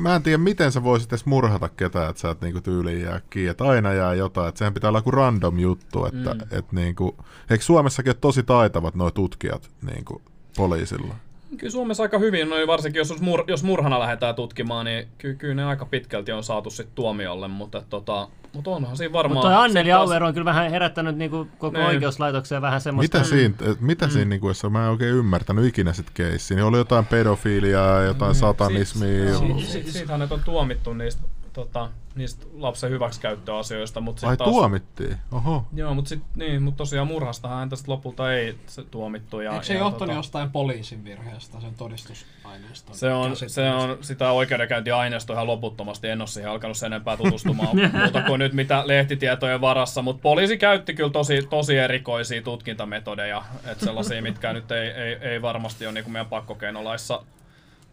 mä 0.00 0.16
en 0.16 0.22
tiedä, 0.22 0.38
miten 0.38 0.72
sä 0.72 0.82
voisit 0.82 1.12
edes 1.12 1.26
murhata 1.26 1.68
ketään, 1.68 2.10
että 2.10 2.20
sä 2.20 2.30
et 2.30 2.40
niinku 2.40 2.60
tyyliin 2.60 3.02
jää 3.02 3.20
kiinni. 3.30 3.50
Että 3.50 3.64
aina 3.64 3.92
jää 3.92 4.14
jotain. 4.14 4.48
Että 4.48 4.58
sehän 4.58 4.74
pitää 4.74 4.88
olla 4.88 4.98
joku 4.98 5.10
random 5.10 5.58
juttu. 5.58 6.06
Että, 6.06 6.34
mm. 6.34 6.40
et 6.50 6.72
niinku, 6.72 7.16
eikö 7.50 7.64
Suomessakin 7.64 8.10
ole 8.10 8.16
tosi 8.20 8.42
taitavat 8.42 8.94
nuo 8.94 9.10
tutkijat 9.10 9.70
niinku, 9.82 10.22
poliisilla? 10.56 11.14
Kyllä 11.56 11.70
Suomessa 11.70 12.02
aika 12.02 12.18
hyvin, 12.18 12.50
no 12.50 12.56
varsinkin 12.66 12.98
jos, 13.00 13.20
mur, 13.20 13.44
jos 13.46 13.62
murhana 13.64 13.98
lähdetään 13.98 14.34
tutkimaan, 14.34 14.84
niin 14.86 15.08
ky, 15.18 15.34
kyllä 15.34 15.54
ne 15.54 15.64
aika 15.64 15.84
pitkälti 15.86 16.32
on 16.32 16.44
saatu 16.44 16.70
sitten 16.70 16.94
tuomiolle, 16.94 17.48
mutta, 17.48 17.82
tota, 17.90 18.28
mutta 18.52 18.70
onhan 18.70 18.96
siinä 18.96 19.12
varmaan... 19.12 19.36
Mutta 19.46 19.62
Anneli 19.62 19.84
sit 19.86 19.92
taas- 19.92 20.08
Auer 20.10 20.24
on 20.24 20.34
kyllä 20.34 20.44
vähän 20.44 20.70
herättänyt 20.70 21.16
niinku 21.16 21.46
koko 21.58 21.78
Niin. 21.78 21.86
oikeuslaitokseen 21.86 22.62
vähän 22.62 22.80
semmoista... 22.80 23.18
Mitä 23.18 23.28
siinä, 23.30 23.54
et 23.72 23.80
mitä 23.80 24.08
siinä 24.08 24.28
niinku, 24.28 24.48
jos 24.48 24.64
mä 24.70 24.84
en 24.84 24.90
oikein 24.90 25.14
ymmärtänyt 25.14 25.64
ikinä 25.64 25.92
sit 25.92 26.10
keissiä, 26.14 26.54
niin 26.56 26.64
oli 26.64 26.76
jotain 26.78 27.06
pedofiliaa, 27.06 28.02
jotain 28.02 28.34
satanismia. 28.34 29.38
Si- 29.38 29.66
si- 29.82 29.92
siitähän 29.92 30.20
ne 30.20 30.26
on 30.30 30.44
tuomittu 30.44 30.92
niistä, 30.94 31.22
tota, 31.54 31.90
niistä 32.14 32.46
lapsen 32.54 32.90
hyväksikäyttöasioista, 32.90 34.00
mutta 34.00 34.26
Ai 34.26 34.32
sitten 34.32 34.44
taas... 34.44 34.56
tuomittiin? 34.56 35.16
Oho. 35.32 35.66
Joo, 35.74 35.94
mutta 35.94 36.08
sit, 36.08 36.22
niin, 36.36 36.62
mutta 36.62 36.78
tosiaan 36.78 37.06
murhastahan 37.06 37.58
häntä 37.58 37.76
sit 37.76 37.88
lopulta 37.88 38.32
ei 38.32 38.54
se 38.66 38.82
tuomittu. 38.82 39.40
Ja, 39.40 39.52
Eikö 39.52 39.64
se 39.64 39.74
ja, 39.74 39.78
johtunut 39.78 40.16
jostain 40.16 40.50
poliisin 40.50 41.04
virheestä, 41.04 41.60
sen 41.60 41.74
todistusaineiston? 41.74 42.96
Se 42.96 43.12
on, 43.12 43.36
se 43.46 43.70
on 43.70 43.98
sitä 44.00 44.30
oikeudenkäyntiaineistoa 44.30 45.34
ihan 45.34 45.46
loputtomasti. 45.46 46.08
En 46.08 46.20
ole 46.20 46.28
siihen 46.28 46.50
alkanut 46.50 46.76
sen 46.76 46.92
enempää 46.92 47.16
tutustumaan 47.16 47.76
muuta 48.02 48.22
kuin 48.22 48.38
nyt 48.38 48.52
mitä 48.52 48.82
lehtitietojen 48.86 49.60
varassa. 49.60 50.02
Mutta 50.02 50.22
poliisi 50.22 50.56
käytti 50.56 50.94
kyllä 50.94 51.10
tosi, 51.10 51.42
tosi 51.50 51.76
erikoisia 51.78 52.42
tutkintametodeja. 52.42 53.42
Että 53.64 53.84
sellaisia, 53.84 54.22
mitkä 54.22 54.52
nyt 54.52 54.70
ei, 54.70 54.88
ei, 54.88 55.14
ei 55.14 55.42
varmasti 55.42 55.86
ole 55.86 55.94
niin 55.94 56.04
kuin 56.04 56.12
meidän 56.12 56.26
pakkokeinolaissa 56.26 57.22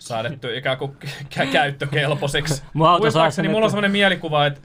säädetty 0.01 0.57
ikään 0.57 0.77
kuin 0.77 0.97
kä- 1.35 1.51
käyttökelpoisiksi. 1.51 2.63
Mua 2.73 2.91
auto 2.91 3.03
Muistaakseni 3.03 3.47
mulla 3.47 3.65
on 3.65 3.69
sellainen 3.69 3.91
mielikuva, 3.91 4.45
että 4.45 4.61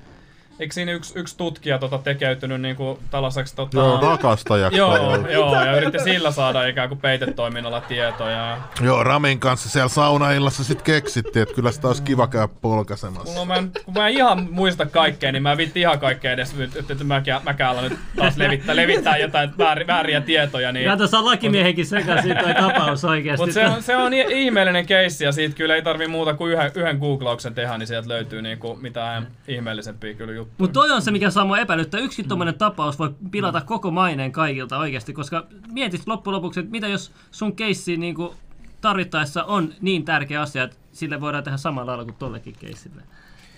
eikö 0.61 0.75
siinä 0.75 0.93
yksi, 0.93 1.19
yksi 1.19 1.37
tutkija 1.37 1.79
tota, 1.79 1.99
tekeytynyt 1.99 2.61
niin 2.61 2.77
kuin 2.77 2.99
tällaiseksi... 3.11 3.57
Tota, 3.57 3.77
Joo, 3.77 4.01
rakastajaksi. 4.01 4.79
Joo, 4.79 5.17
joo, 5.33 5.65
ja 5.65 5.77
yritti 5.77 5.99
sillä 5.99 6.31
saada 6.31 6.67
ikään 6.67 6.89
kuin 6.89 7.01
peitetoiminnalla 7.01 7.81
tietoja. 7.81 8.59
Joo, 8.81 9.05
Ramin 9.05 9.41
kanssa 9.41 9.69
siellä 9.69 9.89
saunaillassa 9.89 10.65
sit 10.65 10.83
keksittiin, 10.83 11.43
että 11.43 11.55
kyllä 11.55 11.73
sitä 11.73 11.87
olisi 11.87 12.03
kiva 12.03 12.27
käydä 12.27 12.49
polkaisemassa. 12.49 13.41
On, 13.41 13.49
mä 13.49 13.55
en, 13.55 13.73
kun 13.85 13.95
mä 13.95 14.09
en 14.09 14.15
ihan 14.15 14.49
muista 14.51 14.87
kaikkea, 14.87 15.33
niin 15.33 15.43
mä 15.43 15.53
en 15.53 15.59
viitti 15.59 15.81
ihan 15.81 15.99
kaikkea 15.99 16.33
edes, 16.33 16.55
nyt, 16.57 16.77
että, 16.77 16.93
että 16.93 17.05
mäkään, 17.05 17.41
mäkään 17.45 17.71
alan 17.71 17.85
nyt 17.85 17.99
taas 18.17 18.37
levittää, 18.37 18.77
levittää 18.77 19.17
jotain 19.17 19.59
väär, 19.59 19.87
vääriä 19.87 20.21
tietoja. 20.21 20.73
Niin, 20.73 20.85
Ja 20.85 20.97
tuossa 20.97 21.19
on 21.19 21.25
lakimiehenkin 21.25 21.87
sekaisin 21.87 22.37
toi 22.37 22.55
tapaus 22.55 23.05
oikeesti. 23.05 23.47
mutta 23.47 23.55
se 23.55 23.67
on, 23.67 23.83
se 23.83 23.97
on 23.97 24.15
ihmeellinen 24.15 24.87
keissi 24.87 25.25
ja 25.25 25.33
siitä 25.33 25.57
kyllä 25.57 25.75
ei 25.75 25.83
tarvi 25.83 26.09
muuta 26.09 26.35
kuin 26.35 26.53
yhden, 26.53 26.73
yhden 26.75 26.99
googlauksen 26.99 27.55
tehdä, 27.55 27.79
niin 27.79 27.87
sieltä 27.87 28.09
löytyy 28.09 28.43
niinku 28.43 28.79
mitään 28.81 29.27
ihmeellisempiä 29.49 30.15
kyllä 30.15 30.33
juttuja. 30.33 30.46
Mutta 30.59 30.75
toi 30.75 30.91
on 30.91 31.03
se, 31.03 31.11
mikä 31.11 31.31
saa 31.31 31.45
mua 31.45 31.59
epäilyttää. 31.59 32.01
Yksikin 32.01 32.29
tommonen 32.29 32.59
tapaus 32.59 32.99
voi 32.99 33.15
pilata 33.31 33.61
koko 33.61 33.91
maineen 33.91 34.33
kaikilta 34.33 34.79
oikeasti, 34.79 35.13
koska 35.13 35.47
mietit 35.73 36.03
loppujen 36.07 36.37
lopuksi, 36.37 36.61
että 36.61 36.73
mitä 36.73 36.89
jos 36.89 37.13
sun 37.31 37.57
keissi 37.57 37.97
niinku 37.97 38.35
tarvittaessa 38.81 39.45
on 39.45 39.73
niin 39.81 40.05
tärkeä 40.05 40.41
asia, 40.41 40.63
että 40.63 40.77
sille 40.93 41.21
voidaan 41.21 41.45
tehdä 41.45 41.57
samalla 41.57 41.91
lailla 41.91 42.05
kuin 42.05 42.17
tollekin 42.19 42.55
keissille. 42.59 43.03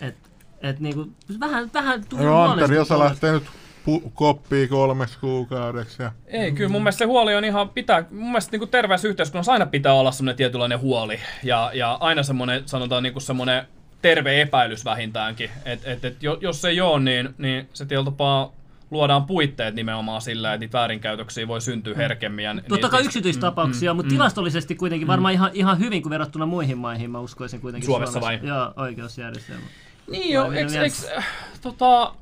Et, 0.01 0.17
et 0.61 0.81
niinku, 0.81 1.11
vähän, 1.41 1.71
vähän 1.75 2.05
tuli 2.09 2.23
Joo, 2.23 2.45
Anteri, 2.45 2.77
jos 2.77 2.91
lähtee 2.91 3.33
nyt 3.33 3.45
pu- 3.89 4.11
koppiin 4.15 4.69
kolmeksi 4.69 5.19
kuukaudeksi. 5.19 6.03
Ja... 6.03 6.13
Ei, 6.27 6.53
kyllä 6.53 6.69
mun 6.69 6.83
mielestä 6.83 6.99
se 6.99 7.05
huoli 7.05 7.35
on 7.35 7.45
ihan, 7.45 7.69
pitää, 7.69 8.05
mun 8.11 8.27
mielestä 8.27 8.57
niin 8.57 8.69
terveessä 8.69 9.09
yhteiskunnassa 9.09 9.53
aina 9.53 9.67
pitää 9.67 9.95
olla 9.95 10.13
semmoinen 10.13 10.37
tietynlainen 10.37 10.81
huoli 10.81 11.21
ja, 11.43 11.71
ja 11.75 11.93
aina 12.01 12.23
semmoinen, 12.23 12.63
sanotaan 12.67 13.03
niin 13.03 13.21
semmoinen 13.21 13.67
terve 14.03 14.41
epäilys 14.41 14.85
vähintäänkin, 14.85 15.51
et, 15.65 16.05
et, 16.05 16.23
jo- 16.23 16.39
jos 16.41 16.65
ei 16.65 16.81
ole, 16.81 17.01
niin, 17.01 17.35
niin 17.39 17.69
se 17.75 17.87
tietyllä 17.87 18.05
tapaa 18.05 18.53
luodaan 18.91 19.25
puitteet 19.27 19.75
nimenomaan 19.75 20.23
sillä, 20.23 20.55
että 20.55 20.61
niitä 20.61 20.79
väärinkäytöksiä 20.79 21.49
voi 21.49 21.61
syntyä 21.61 21.95
herkemmin. 21.97 22.45
Ja 22.45 22.55
Totta 22.69 22.87
ni- 22.87 22.91
kai 22.91 23.05
yksityistapauksia, 23.05 23.95
mutta 23.95 24.11
tilastollisesti 24.11 24.75
kuitenkin 24.75 25.09
varmaan 25.09 25.35
ihan, 25.35 25.51
ihan 25.55 25.79
hyvin 25.79 26.03
kuin 26.03 26.11
verrattuna 26.11 26.47
muihin 26.47 26.79
maihin, 26.79 27.11
mä 27.11 27.19
uskoisin 27.21 27.61
kuitenkin. 27.61 27.87
Suomessa 27.87 28.21
vai? 28.21 28.41
Joo, 28.43 28.73
oikeusjärjestelmä. 28.77 29.63
Niin 30.11 30.25
eikö, 30.25 30.65
miten 30.65 30.83
eikö, 30.83 30.97
äh, 31.17 31.27
tota, 31.63 32.15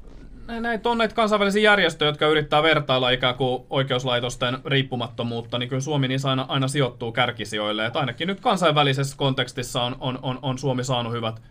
näitä 0.47 0.89
on 0.89 0.99
näitä 0.99 1.15
kansainvälisiä 1.15 1.63
järjestöjä, 1.63 2.09
jotka 2.09 2.27
yrittää 2.27 2.63
vertailla 2.63 3.11
ikään 3.11 3.35
kuin 3.35 3.67
oikeuslaitosten 3.71 4.59
riippumattomuutta, 4.65 5.59
niin 5.59 5.69
kyllä 5.69 5.81
Suomi 5.81 6.09
niissä 6.09 6.31
aina, 6.31 6.47
aina 6.49 6.69
sijoittuu 6.69 7.13
kärkisijoille. 7.13 7.87
Et 7.87 7.97
ainakin 7.97 8.29
nyt 8.29 8.41
kansainvälisessä 8.41 9.17
kontekstissa 9.17 9.83
on, 9.83 9.97
on, 10.01 10.19
on, 10.23 10.39
on 10.43 10.59
Suomi 10.59 10.85
saanut 10.85 11.13
hyvät, 11.13 11.43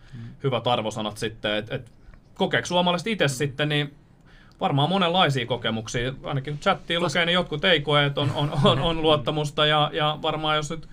hyvät 0.42 0.66
arvosanat 0.66 1.16
sitten. 1.16 1.54
Et, 1.54 1.72
et, 1.72 1.92
kokeeko 2.34 2.66
suomalaiset 2.66 3.06
itse 3.06 3.28
sitten, 3.28 3.68
niin 3.68 3.94
varmaan 4.60 4.88
monenlaisia 4.88 5.46
kokemuksia. 5.46 6.12
Ainakin 6.24 6.58
chattiin 6.58 7.02
lukee, 7.02 7.26
niin 7.26 7.34
jotkut 7.34 7.64
ei 7.64 7.80
koe, 7.80 8.04
että 8.04 8.20
on, 8.20 8.30
on, 8.34 8.52
on, 8.64 8.78
on 8.88 9.02
luottamusta 9.02 9.66
ja, 9.66 9.90
ja 9.92 10.18
varmaan 10.22 10.56
jos 10.56 10.70
nyt 10.70 10.88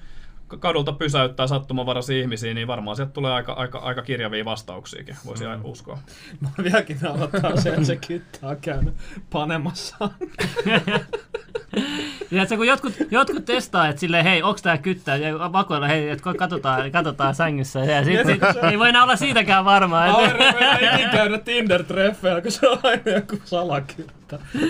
kadulta 0.59 0.91
pysäyttää 0.91 1.47
sattumanvaraisia 1.47 2.21
ihmisiä, 2.21 2.53
niin 2.53 2.67
varmaan 2.67 2.95
sieltä 2.95 3.13
tulee 3.13 3.33
aika, 3.33 3.53
aika, 3.53 3.79
aika 3.79 4.01
kirjavia 4.01 4.45
vastauksiakin, 4.45 5.15
voisi 5.25 5.43
mm. 5.45 5.65
uskoa. 5.65 5.99
Mä 6.41 6.49
vieläkin 6.63 6.97
aloittaa 7.07 7.55
sen, 7.55 7.73
että 7.73 7.85
se 7.85 7.95
kyttä 7.95 8.47
on 8.47 8.57
käynyt 8.61 8.93
panemassa. 9.29 9.95
Tiedätkö, 12.29 12.57
kun 12.57 12.67
jotkut, 12.67 12.93
jotkut 13.11 13.45
testaa, 13.45 13.87
että 13.87 13.99
silleen, 13.99 14.23
hei, 14.23 14.43
onks 14.43 14.61
tää 14.61 14.77
kyttää, 14.77 15.15
ja 15.15 15.53
vakoilla, 15.53 15.87
hei, 15.87 16.09
että 16.09 16.33
katsotaan, 16.37 16.91
katsotaan 16.91 17.35
sängyssä, 17.35 17.79
ja 17.79 18.03
sit, 18.03 18.19
sit, 18.25 18.63
ei 18.71 18.79
voi 18.79 18.89
enää 18.89 19.03
olla 19.03 19.15
siitäkään 19.15 19.65
varmaa. 19.65 20.05
Aurin 20.05 20.41
Että, 20.41 20.77
ei 20.77 20.93
ikinä 20.93 21.11
käydä 21.11 21.37
Tinder-treffeillä, 21.37 22.41
kun 22.41 22.51
se 22.51 22.69
on 22.69 22.79
aina 22.83 23.11
joku 23.15 23.37
salakyttä. 23.43 24.22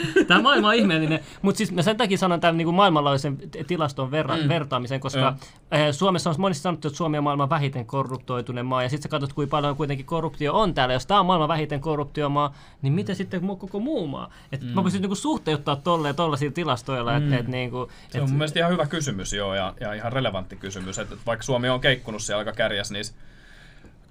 Mutta 0.05 0.25
tämä 0.27 0.41
maailma 0.41 0.67
on 0.67 0.75
ihmeellinen. 0.75 1.19
Mutta 1.41 1.57
siis 1.57 1.71
mä 1.71 1.81
sen 1.81 1.97
takia 1.97 2.17
sanon 2.17 2.39
tämän 2.39 2.57
niin 2.57 2.65
kuin 2.65 2.75
maailmanlaajuisen 2.75 3.37
tilaston 3.67 4.11
verra, 4.11 4.37
mm. 4.37 4.47
vertaamisen, 4.47 4.99
koska 4.99 5.35
eh, 5.71 5.93
Suomessa 5.93 6.29
on 6.29 6.35
monesti 6.37 6.63
sanottu, 6.63 6.87
että 6.87 6.97
Suomi 6.97 7.17
on 7.17 7.23
maailman 7.23 7.49
vähiten 7.49 7.85
korruptoituneen 7.85 8.65
maa, 8.65 8.83
ja 8.83 8.89
sitten 8.89 9.03
sä 9.03 9.09
katsot, 9.09 9.33
kuinka 9.33 9.51
paljon 9.51 9.75
kuitenkin 9.75 10.05
korruptio 10.05 10.53
on 10.53 10.73
täällä. 10.73 10.93
Jos 10.93 11.05
tämä 11.05 11.19
on 11.19 11.25
maailman 11.25 11.47
vähiten 11.47 11.81
korruptiomaa, 11.81 12.55
niin 12.81 12.93
mitä 12.93 13.13
sitten 13.13 13.47
koko 13.47 13.79
muu 13.79 14.07
maa? 14.07 14.33
Et 14.51 14.61
mm. 14.61 14.67
Mä 14.67 14.83
pystyn 14.83 15.01
niin 15.01 15.09
kuin 15.09 15.17
suhteuttaa 15.17 15.75
tolleen 15.75 16.15
tollaisilla 16.15 16.53
tilastoilla, 16.53 17.15
että 17.15 17.37
et, 17.37 17.47
niin 17.47 17.71
kuin, 17.71 17.89
Se 18.09 18.21
on 18.21 18.29
mun 18.29 18.37
mielestä 18.37 18.59
ihan 18.59 18.71
hyvä 18.71 18.85
kysymys 18.85 19.33
joo, 19.33 19.55
ja, 19.55 19.73
ja 19.79 19.93
ihan 19.93 20.13
relevantti 20.13 20.55
kysymys. 20.55 20.99
Että 20.99 21.15
vaikka 21.25 21.43
Suomi 21.43 21.69
on 21.69 21.81
keikkunut 21.81 22.21
siellä 22.21 22.39
aika 22.39 22.51
kärjäs 22.51 22.91
niissä 22.91 23.13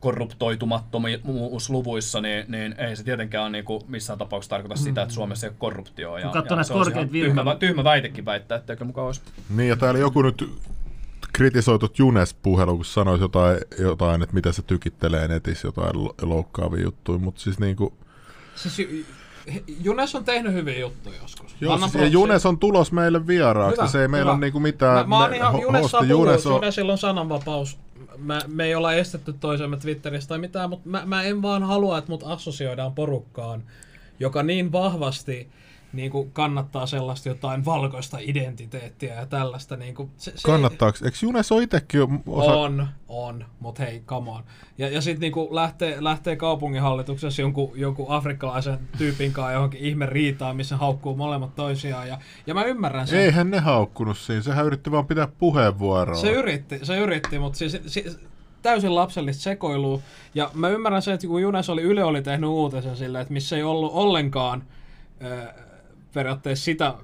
korruptoitumattomuusluvuissa, 0.02 2.20
niin, 2.20 2.44
niin 2.48 2.74
ei 2.78 2.96
se 2.96 3.04
tietenkään 3.04 3.42
ole 3.42 3.50
niin 3.50 3.64
kuin 3.64 3.82
missään 3.88 4.18
tapauksessa 4.18 4.50
tarkoita 4.50 4.76
sitä, 4.76 5.02
että 5.02 5.14
Suomessa 5.14 5.46
ei 5.46 5.50
ole 5.50 5.56
korruptioa. 5.58 6.18
Ja, 6.18 6.24
Kun 6.24 6.32
katsoo 6.32 6.54
ja 6.54 6.56
näitä 6.56 6.68
se 6.68 6.74
olisi 6.74 6.90
korkeita 6.90 7.16
ihan 7.16 7.34
tyhmä, 7.34 7.56
tyhmä 7.56 7.84
väitekin 7.84 8.24
väittää, 8.24 8.58
että 8.58 8.72
eikö 8.72 8.84
mukaan 8.84 9.06
olisi. 9.06 9.20
Niin, 9.56 9.68
ja 9.68 9.76
täällä 9.76 10.00
joku 10.00 10.22
nyt 10.22 10.50
kritisoitut 11.32 11.98
Junes-puhelu, 11.98 12.76
kun 12.76 12.84
sanoisi 12.84 13.24
jotain, 13.24 13.58
jotain, 13.78 14.22
että 14.22 14.34
mitä 14.34 14.52
se 14.52 14.62
tykittelee 14.62 15.28
netissä, 15.28 15.68
jotain 15.68 16.04
lo- 16.04 16.14
loukkaavia 16.22 16.82
juttuja, 16.82 17.18
mutta 17.18 17.40
siis 17.40 17.58
niinku, 17.58 17.92
Siis 18.54 18.78
Ju- 18.78 19.04
Junes 19.82 20.14
on 20.14 20.24
tehnyt 20.24 20.52
hyviä 20.52 20.78
juttuja 20.78 21.16
joskus. 21.22 21.50
siis, 21.50 21.94
ja. 21.94 22.06
Junes 22.06 22.46
on 22.46 22.58
tulos 22.58 22.92
meille 22.92 23.26
vieraaksi, 23.26 23.80
Hyvä, 23.80 23.88
se 23.88 24.02
ei 24.02 24.08
meillä 24.08 24.24
hyvä. 24.24 24.32
ole 24.32 24.40
niinku 24.40 24.60
mitään, 24.60 24.94
Mä, 24.96 25.04
mä 25.04 25.18
oon 25.18 25.34
ihan, 25.34 25.60
Junes 25.60 25.90
saa 25.90 26.04
Junes 26.04 26.46
on, 26.46 26.54
Junesilla 26.54 26.92
on 26.92 26.98
sananvapaus. 26.98 27.78
Mä, 28.18 28.40
me 28.46 28.64
ei 28.64 28.74
olla 28.74 28.92
estetty 28.92 29.32
toisemme 29.32 29.76
Twitterissä 29.76 30.28
tai 30.28 30.38
mitään, 30.38 30.70
mutta 30.70 30.88
mä, 30.88 31.02
mä 31.06 31.22
en 31.22 31.42
vaan 31.42 31.62
halua, 31.62 31.98
että 31.98 32.10
mut 32.10 32.22
assosioidaan 32.26 32.94
porukkaan, 32.94 33.62
joka 34.20 34.42
niin 34.42 34.72
vahvasti 34.72 35.48
niin 35.92 36.10
kuin 36.10 36.32
kannattaa 36.32 36.86
sellaista 36.86 37.28
jotain 37.28 37.64
valkoista 37.64 38.18
identiteettiä 38.20 39.14
ja 39.14 39.26
tällaista. 39.26 39.76
Niin 39.76 39.94
kuin, 39.94 40.10
se, 40.16 40.32
se 40.34 40.42
kannattaako, 40.42 40.98
eikö 41.04 41.16
Junes 41.22 41.52
ole 41.52 41.62
itsekin 41.62 41.98
jo 41.98 42.08
osa, 42.26 42.52
On, 42.52 42.88
on, 43.08 43.44
mutta 43.60 43.82
hei, 43.82 44.02
come 44.06 44.30
on. 44.30 44.42
Ja, 44.78 44.88
ja 44.88 45.00
sitten 45.00 45.20
niinku 45.20 45.48
lähtee, 45.50 45.96
lähtee 46.00 46.36
kaupunginhallituksessa 46.36 47.42
jonkun, 47.42 47.72
jonkun 47.74 48.06
afrikkalaisen 48.08 48.78
tyypin 48.98 49.32
kanssa 49.32 49.52
johonkin 49.52 49.80
ihme 49.80 50.06
riitaan, 50.06 50.56
missä 50.56 50.76
haukkuu 50.76 51.16
molemmat 51.16 51.54
toisiaan. 51.54 52.08
Ja, 52.08 52.18
ja 52.46 52.54
mä 52.54 52.64
ymmärrän 52.64 53.06
sen. 53.06 53.20
eihän 53.20 53.50
ne 53.50 53.58
haukkunut 53.58 54.18
siinä, 54.18 54.42
sehän 54.42 54.66
yritti 54.66 54.90
vaan 54.90 55.06
pitää 55.06 55.28
puheenvuoroa. 55.38 56.20
Se 56.20 56.32
yritti, 56.32 56.78
se 56.82 56.98
yritti, 56.98 57.38
mutta 57.38 57.58
siis, 57.58 57.80
siis 57.86 58.18
täysin 58.62 58.94
lapsellista 58.94 59.42
sekoilua. 59.42 60.00
Ja 60.34 60.50
mä 60.54 60.68
ymmärrän 60.68 61.02
sen, 61.02 61.14
että 61.14 61.26
kun 61.26 61.42
Junes 61.42 61.70
oli, 61.70 61.82
Yle 61.82 62.04
oli 62.04 62.22
tehnyt 62.22 62.50
uutisen 62.50 62.96
silleen, 62.96 63.22
että 63.22 63.34
missä 63.34 63.56
ei 63.56 63.62
ollut 63.62 63.92
ollenkaan 63.94 64.62
ö, 65.24 65.46
periaatteessa 66.14 66.64
sitä, 66.64 66.94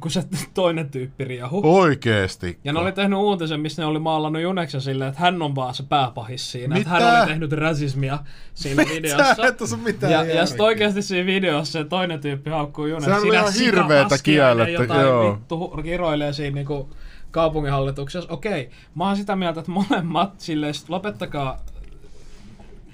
kun 0.00 0.10
se 0.10 0.24
toinen 0.54 0.90
tyyppi 0.90 1.24
riehu. 1.24 1.60
Oikeesti. 1.64 2.58
Ja 2.64 2.72
ne 2.72 2.78
oli 2.78 2.92
tehnyt 2.92 3.18
uutisen, 3.18 3.60
missä 3.60 3.82
ne 3.82 3.86
oli 3.86 3.98
maalannut 3.98 4.42
Juneksen 4.42 4.80
silleen, 4.80 5.08
että 5.08 5.20
hän 5.20 5.42
on 5.42 5.54
vaan 5.54 5.74
se 5.74 5.82
pääpahis 5.82 6.52
siinä. 6.52 6.76
Että 6.76 6.90
Mitä? 6.90 7.04
hän 7.04 7.20
oli 7.20 7.26
tehnyt 7.26 7.52
rasismia 7.52 8.18
siinä 8.54 8.84
videossa. 8.94 9.34
Sä 9.34 9.46
et 9.46 9.62
osaa 9.62 9.78
mitään 9.78 10.12
ja, 10.12 10.18
ja 10.18 10.24
järkeä. 10.24 10.46
sitten 10.46 10.66
oikeasti 10.66 11.02
siinä 11.02 11.26
videossa 11.26 11.72
se 11.72 11.84
toinen 11.84 12.20
tyyppi 12.20 12.50
haukkuu 12.50 12.86
Junes. 12.86 13.04
Sehän 13.04 13.22
oli 13.22 13.34
ihan 13.34 13.52
hirveetä 13.52 14.16
kiellettä, 14.22 14.70
jotain 14.70 15.00
joo. 15.00 15.34
vittu 15.34 15.68
kiroilee 15.82 16.32
siinä 16.32 16.54
niinku 16.54 16.90
kaupunginhallituksessa. 17.30 18.32
Okei, 18.32 18.70
mä 18.94 19.06
oon 19.06 19.16
sitä 19.16 19.36
mieltä, 19.36 19.60
että 19.60 19.72
molemmat 19.72 20.40
silleen, 20.40 20.74
lopettakaa. 20.88 21.60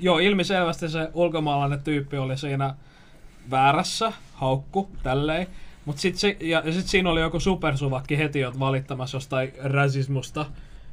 Joo, 0.00 0.18
ilmiselvästi 0.18 0.88
se 0.88 1.08
ulkomaalainen 1.14 1.82
tyyppi 1.82 2.16
oli 2.16 2.38
siinä 2.38 2.74
väärässä, 3.50 4.12
haukku, 4.40 4.90
tälleen. 5.02 5.46
Mut 5.84 5.98
sit 5.98 6.16
se, 6.16 6.36
ja, 6.40 6.72
sit 6.72 6.88
siinä 6.88 7.10
oli 7.10 7.20
joku 7.20 7.40
supersuvakki 7.40 8.18
heti 8.18 8.40
jo 8.40 8.52
valittamassa 8.58 9.16
jostain 9.16 9.52
rasismusta. 9.62 10.46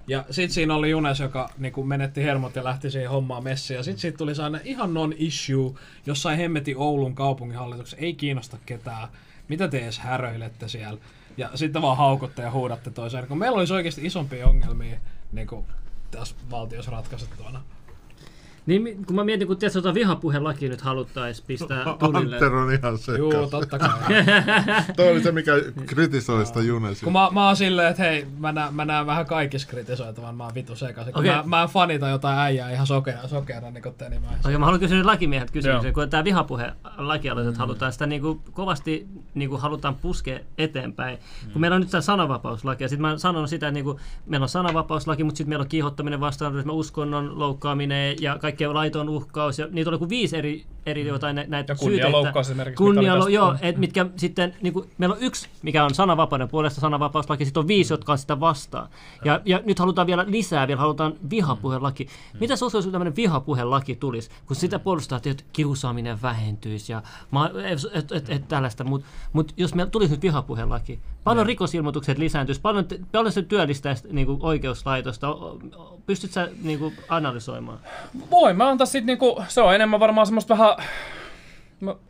Ja 0.07 0.25
sit 0.31 0.51
siinä 0.51 0.75
oli 0.75 0.89
Junes, 0.89 1.19
joka 1.19 1.49
niinku 1.57 1.83
menetti 1.83 2.23
hermot 2.23 2.55
ja 2.55 2.63
lähti 2.63 2.91
siihen 2.91 3.09
hommaan 3.09 3.43
messiin. 3.43 3.75
Ja 3.75 3.83
sit 3.83 3.99
siitä 3.99 4.17
tuli 4.17 4.35
sellainen 4.35 4.61
ihan 4.63 4.93
non-issue, 4.93 5.79
jossain 6.05 6.37
hemmeti 6.37 6.75
Oulun 6.75 7.15
kaupunginhallituksessa. 7.15 7.97
Ei 7.97 8.13
kiinnosta 8.13 8.57
ketään. 8.65 9.07
Mitä 9.47 9.67
te 9.67 9.79
edes 9.79 9.99
häröilette 9.99 10.67
siellä? 10.67 10.99
Ja 11.37 11.49
sitten 11.55 11.81
vaan 11.81 11.97
haukutte 11.97 12.41
ja 12.41 12.51
huudatte 12.51 12.91
toiseen. 12.91 13.27
Kun 13.27 13.37
meillä 13.37 13.57
olisi 13.57 13.73
oikeasti 13.73 14.05
isompia 14.05 14.47
ongelmia 14.47 14.99
niinku 15.31 15.65
tässä 16.11 16.35
valtiossa 16.51 16.91
ratkaisettuna. 16.91 17.63
Niin 18.67 18.81
mi- 18.81 18.97
kun 19.07 19.15
mä 19.15 19.23
mietin, 19.23 19.47
kun 19.47 19.57
tiedätkö, 19.57 19.81
tota 19.81 19.93
vihapuhelaki 19.93 20.69
nyt 20.69 20.81
haluttaisiin 20.81 21.47
pistää 21.47 21.85
tulille. 21.99 22.35
Anter 22.35 22.55
on 22.55 22.73
ihan 22.73 22.97
sekas. 22.97 23.19
Juu, 23.19 23.47
totta 23.49 23.79
kai. 23.79 23.89
Toi 24.95 25.11
oli 25.11 25.23
se, 25.23 25.31
mikä 25.31 25.51
kritisoi 25.85 26.45
sitä 26.45 26.59
Junesia. 26.59 27.03
Kun 27.03 27.13
mä, 27.13 27.29
mä 27.31 27.47
oon 27.47 27.55
silleen, 27.55 27.89
että 27.89 28.03
hei, 28.03 28.27
mä 28.39 28.51
näen, 28.51 28.73
mä 28.73 28.85
näen 28.85 29.05
vähän 29.05 29.25
kaikissa 29.25 29.67
kritisoitavan, 29.67 30.35
mä 30.35 30.43
oon 30.43 30.55
vitu 30.55 30.75
sekaisin. 30.75 31.13
Kun 31.13 31.19
Okei. 31.19 31.31
Mä, 31.35 31.43
mä 31.45 31.67
fanita 31.67 32.09
jotain 32.09 32.39
äijää 32.39 32.71
ihan 32.71 32.87
sokeana, 32.87 33.27
sokeana 33.27 33.71
niin 33.71 33.83
kuin 33.83 33.95
tenimäisen. 33.95 34.39
Okei, 34.45 34.57
mä 34.57 34.65
haluan 34.65 34.79
kysyä 34.79 34.97
nyt 34.97 35.05
lakimiehet 35.05 35.51
kysymyksen, 35.51 35.89
Joo. 35.89 35.93
kun 35.93 36.09
tämä 36.09 36.23
vihapuhe 36.23 36.71
lakialoite, 36.97 37.49
että 37.49 37.59
halutaan 37.59 37.93
sitä 37.93 38.05
niin 38.05 38.21
kuin 38.21 38.41
kovasti 38.51 39.07
niin 39.33 39.49
kuin 39.49 39.61
halutaan 39.61 39.95
puskea 39.95 40.39
eteenpäin. 40.57 41.19
Mm. 41.45 41.51
Kun 41.51 41.61
meillä 41.61 41.75
on 41.75 41.81
nyt 41.81 41.89
tämä 41.91 42.01
sananvapauslaki, 42.01 42.83
ja 42.83 42.89
sitten 42.89 43.01
mä 43.01 43.17
sanon 43.17 43.47
sitä, 43.47 43.67
että 43.67 43.73
niin 43.73 43.85
kuin, 43.85 43.97
meillä 44.25 44.43
on 44.43 44.49
sananvapauslaki, 44.49 45.23
mutta 45.23 45.37
sitten 45.37 45.49
meillä 45.49 45.63
on 45.63 45.69
kiihottaminen 45.69 46.19
vastaan, 46.19 46.71
uskonnon 46.71 47.39
loukkaaminen 47.39 48.15
ja 48.21 48.37
kaikkea 48.57 48.73
laiton 48.73 49.09
uhkaus, 49.09 49.59
ja 49.59 49.67
niitä 49.71 49.89
on 49.91 49.99
kuin 49.99 50.09
viisi 50.09 50.37
eri, 50.37 50.65
eri 50.85 51.07
jotain 51.07 51.35
nä- 51.35 51.45
näitä 51.47 51.73
Ja 51.73 51.77
kunnianloukkaus 51.77 52.47
esimerkiksi, 52.47 52.83
oli 52.83 53.05
tästä- 53.05 53.29
joo, 53.31 53.47
on. 53.47 53.57
et 53.61 53.77
mitkä 53.77 54.05
sitten, 54.15 54.55
niin 54.61 54.73
kuin, 54.73 54.89
meillä 54.97 55.15
on 55.15 55.21
yksi, 55.21 55.49
mikä 55.61 55.85
on 55.85 55.93
sananvapauden 55.93 56.47
puolesta 56.47 56.81
sananvapauslaki, 56.81 57.45
sitten 57.45 57.61
on 57.61 57.67
viisi, 57.67 57.93
jotka 57.93 58.11
on 58.11 58.17
sitä 58.17 58.39
vastaan. 58.39 58.87
Ja, 59.25 59.41
ja 59.45 59.61
nyt 59.65 59.79
halutaan 59.79 60.07
vielä 60.07 60.25
lisää, 60.27 60.67
vielä 60.67 60.81
halutaan 60.81 61.13
vihapuhelaki. 61.29 62.07
Mitä 62.39 62.55
se 62.55 62.65
olisi, 62.65 62.77
jos 62.77 62.85
tämmöinen 62.87 63.15
vihapuhelaki 63.15 63.95
tulisi, 63.95 64.29
kun 64.45 64.55
sitä 64.55 64.79
puolustaa, 64.79 65.19
että 65.25 65.43
kiusaaminen 65.53 66.21
vähentyisi 66.21 66.91
ja 66.91 67.01
ma- 67.31 67.51
et, 67.93 68.11
et, 68.11 68.29
et, 68.29 68.47
tällaista, 68.47 68.83
mutta 68.83 69.07
mut 69.33 69.53
jos 69.57 69.75
meillä 69.75 69.89
tulisi 69.89 70.11
nyt 70.13 70.21
vihapuhelaki, 70.21 70.99
paljon 71.23 71.45
rikosilmoitukset 71.45 72.17
lisääntyisi, 72.17 72.61
paljon, 72.61 72.85
paljon 73.11 73.31
se 73.31 73.41
työllistäisi 73.41 74.07
niin 74.11 74.27
kuin 74.27 74.37
oikeuslaitosta. 74.41 75.27
Pystytkö 76.05 76.33
sä 76.33 76.49
niin 76.63 76.79
kuin, 76.79 76.93
analysoimaan? 77.09 77.79
Voi 78.31 78.46
mä 78.53 78.69
antaa 78.69 78.85
sit 78.87 79.05
niinku, 79.05 79.43
se 79.47 79.61
on 79.61 79.75
enemmän 79.75 79.99
varmaan 79.99 80.27
semmoista 80.27 80.57
vähän, 80.57 80.75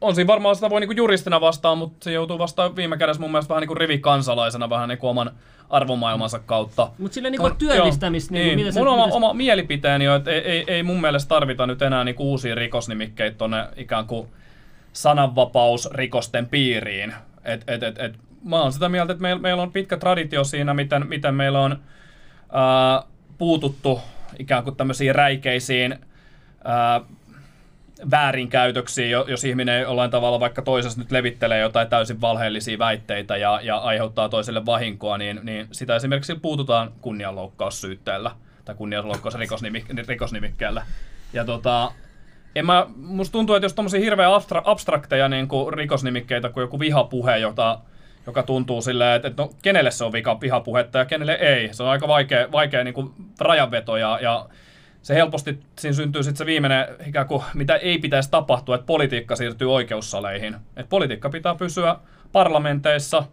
on 0.02 0.16
siinä 0.16 0.28
varmaan 0.28 0.56
sitä 0.56 0.70
voi 0.70 0.80
niinku 0.80 0.94
juristina 0.94 1.42
vastaan, 1.42 1.78
mutta 1.78 2.04
se 2.04 2.12
joutuu 2.12 2.40
vastaan 2.40 2.76
viime 2.76 2.98
kädessä 2.98 3.22
mun 3.22 3.32
mielestä 3.32 3.50
vähän 3.50 3.62
niinku 3.62 3.76
rivikansalaisena 3.76 4.70
vähän 4.70 4.90
niinku 4.90 5.08
oman 5.08 5.32
arvomaailmansa 5.70 6.40
kautta. 6.40 6.92
Mutta 6.98 7.16
sillä 7.16 7.30
niin 7.30 7.42
kuin 7.42 7.52
Mut 7.52 7.58
työllistämistä, 7.58 8.38
joo, 8.38 8.46
niin, 8.46 8.58
niin. 8.58 8.74
se, 8.74 8.80
Mun 8.80 8.88
oma, 8.88 8.98
mitä 8.98 9.12
se- 9.12 9.18
oma 9.18 9.34
mielipiteeni 9.34 10.08
on, 10.08 10.16
että 10.16 10.32
ei, 10.32 10.40
ei, 10.40 10.64
ei 10.68 10.84
mun 10.84 11.02
mielestä 11.02 11.30
tarvita 11.30 11.68
nyt 11.68 11.82
enää 11.82 12.04
niinku 12.04 12.30
uusia 12.30 12.56
rikosnimikkeitä 12.56 13.38
tonne 13.38 13.68
ikään 13.76 14.08
kuin 14.08 14.28
sananvapausrikosten 14.94 16.48
piiriin. 16.48 17.14
Et, 17.44 17.64
et, 17.68 17.84
et, 17.84 18.00
et, 18.00 18.14
mä 18.44 18.62
oon 18.62 18.74
sitä 18.74 18.90
mieltä, 18.90 19.12
että 19.12 19.22
meillä, 19.22 19.42
meillä 19.42 19.62
on 19.62 19.72
pitkä 19.72 19.98
traditio 19.98 20.44
siinä, 20.44 20.74
miten, 20.74 21.08
miten 21.08 21.36
meillä 21.36 21.60
on 21.60 21.80
ää, 22.52 23.04
puututtu 23.38 24.02
ikään 24.40 24.64
kuin 24.64 24.76
tämmöisiin 24.76 25.16
räikeisiin 25.16 26.00
ää, 26.68 27.02
väärinkäytöksiin, 28.11 29.11
jo- 29.11 29.26
jos 29.27 29.44
ihminen 29.44 29.81
jollain 29.81 30.11
tavalla 30.11 30.39
vaikka 30.39 30.61
toisessa 30.61 30.99
nyt 30.99 31.11
levittelee 31.11 31.60
jotain 31.60 31.88
täysin 31.88 32.22
valheellisia 32.22 32.80
väitteitä 32.80 33.38
ja, 33.38 33.60
ja 33.64 33.77
aiheuttaa 33.77 34.30
toiselle 34.30 34.65
vahinkoa, 34.65 35.18
niin, 35.18 35.39
niin 35.44 35.68
sitä 35.72 35.95
esimerkiksi 35.95 36.35
puututaan 36.35 36.91
kunnianloukkaussyytteellä 37.02 38.31
tai 38.65 38.76
kunnianloukkausrikosnimikkeellä. 38.76 40.85
Ja 41.34 41.45
tota, 41.45 41.91
en 42.56 42.65
mä, 42.65 42.85
musta 42.95 43.31
tuntuu, 43.31 43.56
että 43.56 43.65
jos 43.65 43.73
tommosia 43.73 43.99
hirveän 43.99 44.31
abstra- 44.31 44.61
abstrakteja 44.65 45.30
niin 45.30 45.48
kuin 45.48 45.73
rikosnimikkeitä 45.73 46.49
kuin 46.49 46.61
joku 46.61 46.80
vihapuhe, 46.80 47.38
jota, 47.38 47.80
joka 48.26 48.44
tuntuu 48.44 48.81
silleen, 48.81 49.15
että, 49.15 49.27
että 49.27 49.44
no, 49.44 49.49
kenelle 49.61 49.91
se 49.91 50.03
on 50.03 50.11
vika, 50.11 50.41
vihapuhetta 50.41 50.99
ja 50.99 51.06
kenelle 51.06 51.34
ei. 51.34 51.73
Se 51.73 51.84
on 51.84 51.89
aika 51.89 52.07
vaikea, 52.07 52.52
vaikea 52.52 52.84
niin 52.84 52.94
kuin 52.94 53.11
rajanveto 53.39 53.98
ja, 53.98 54.19
ja 54.22 54.45
se 55.08 55.16
helposti 55.16 55.60
siinä 55.80 55.96
syntyy 55.96 56.24
sitten 56.24 56.38
se 56.38 56.46
viimeinen 56.46 56.86
ikään 57.06 57.28
kuin, 57.28 57.44
mitä 57.54 57.76
ei 57.76 57.98
pitäisi 57.98 58.32
tapahtua, 58.32 58.76
että 58.76 58.86
politiikka 58.86 59.36
siirtyy 59.36 59.74
oikeussaleihin. 59.74 60.54
Että 60.54 60.90
politiikka 60.90 61.30
pitää 61.30 61.56
pysyä 61.56 61.96
parlamenteissa 62.32 63.24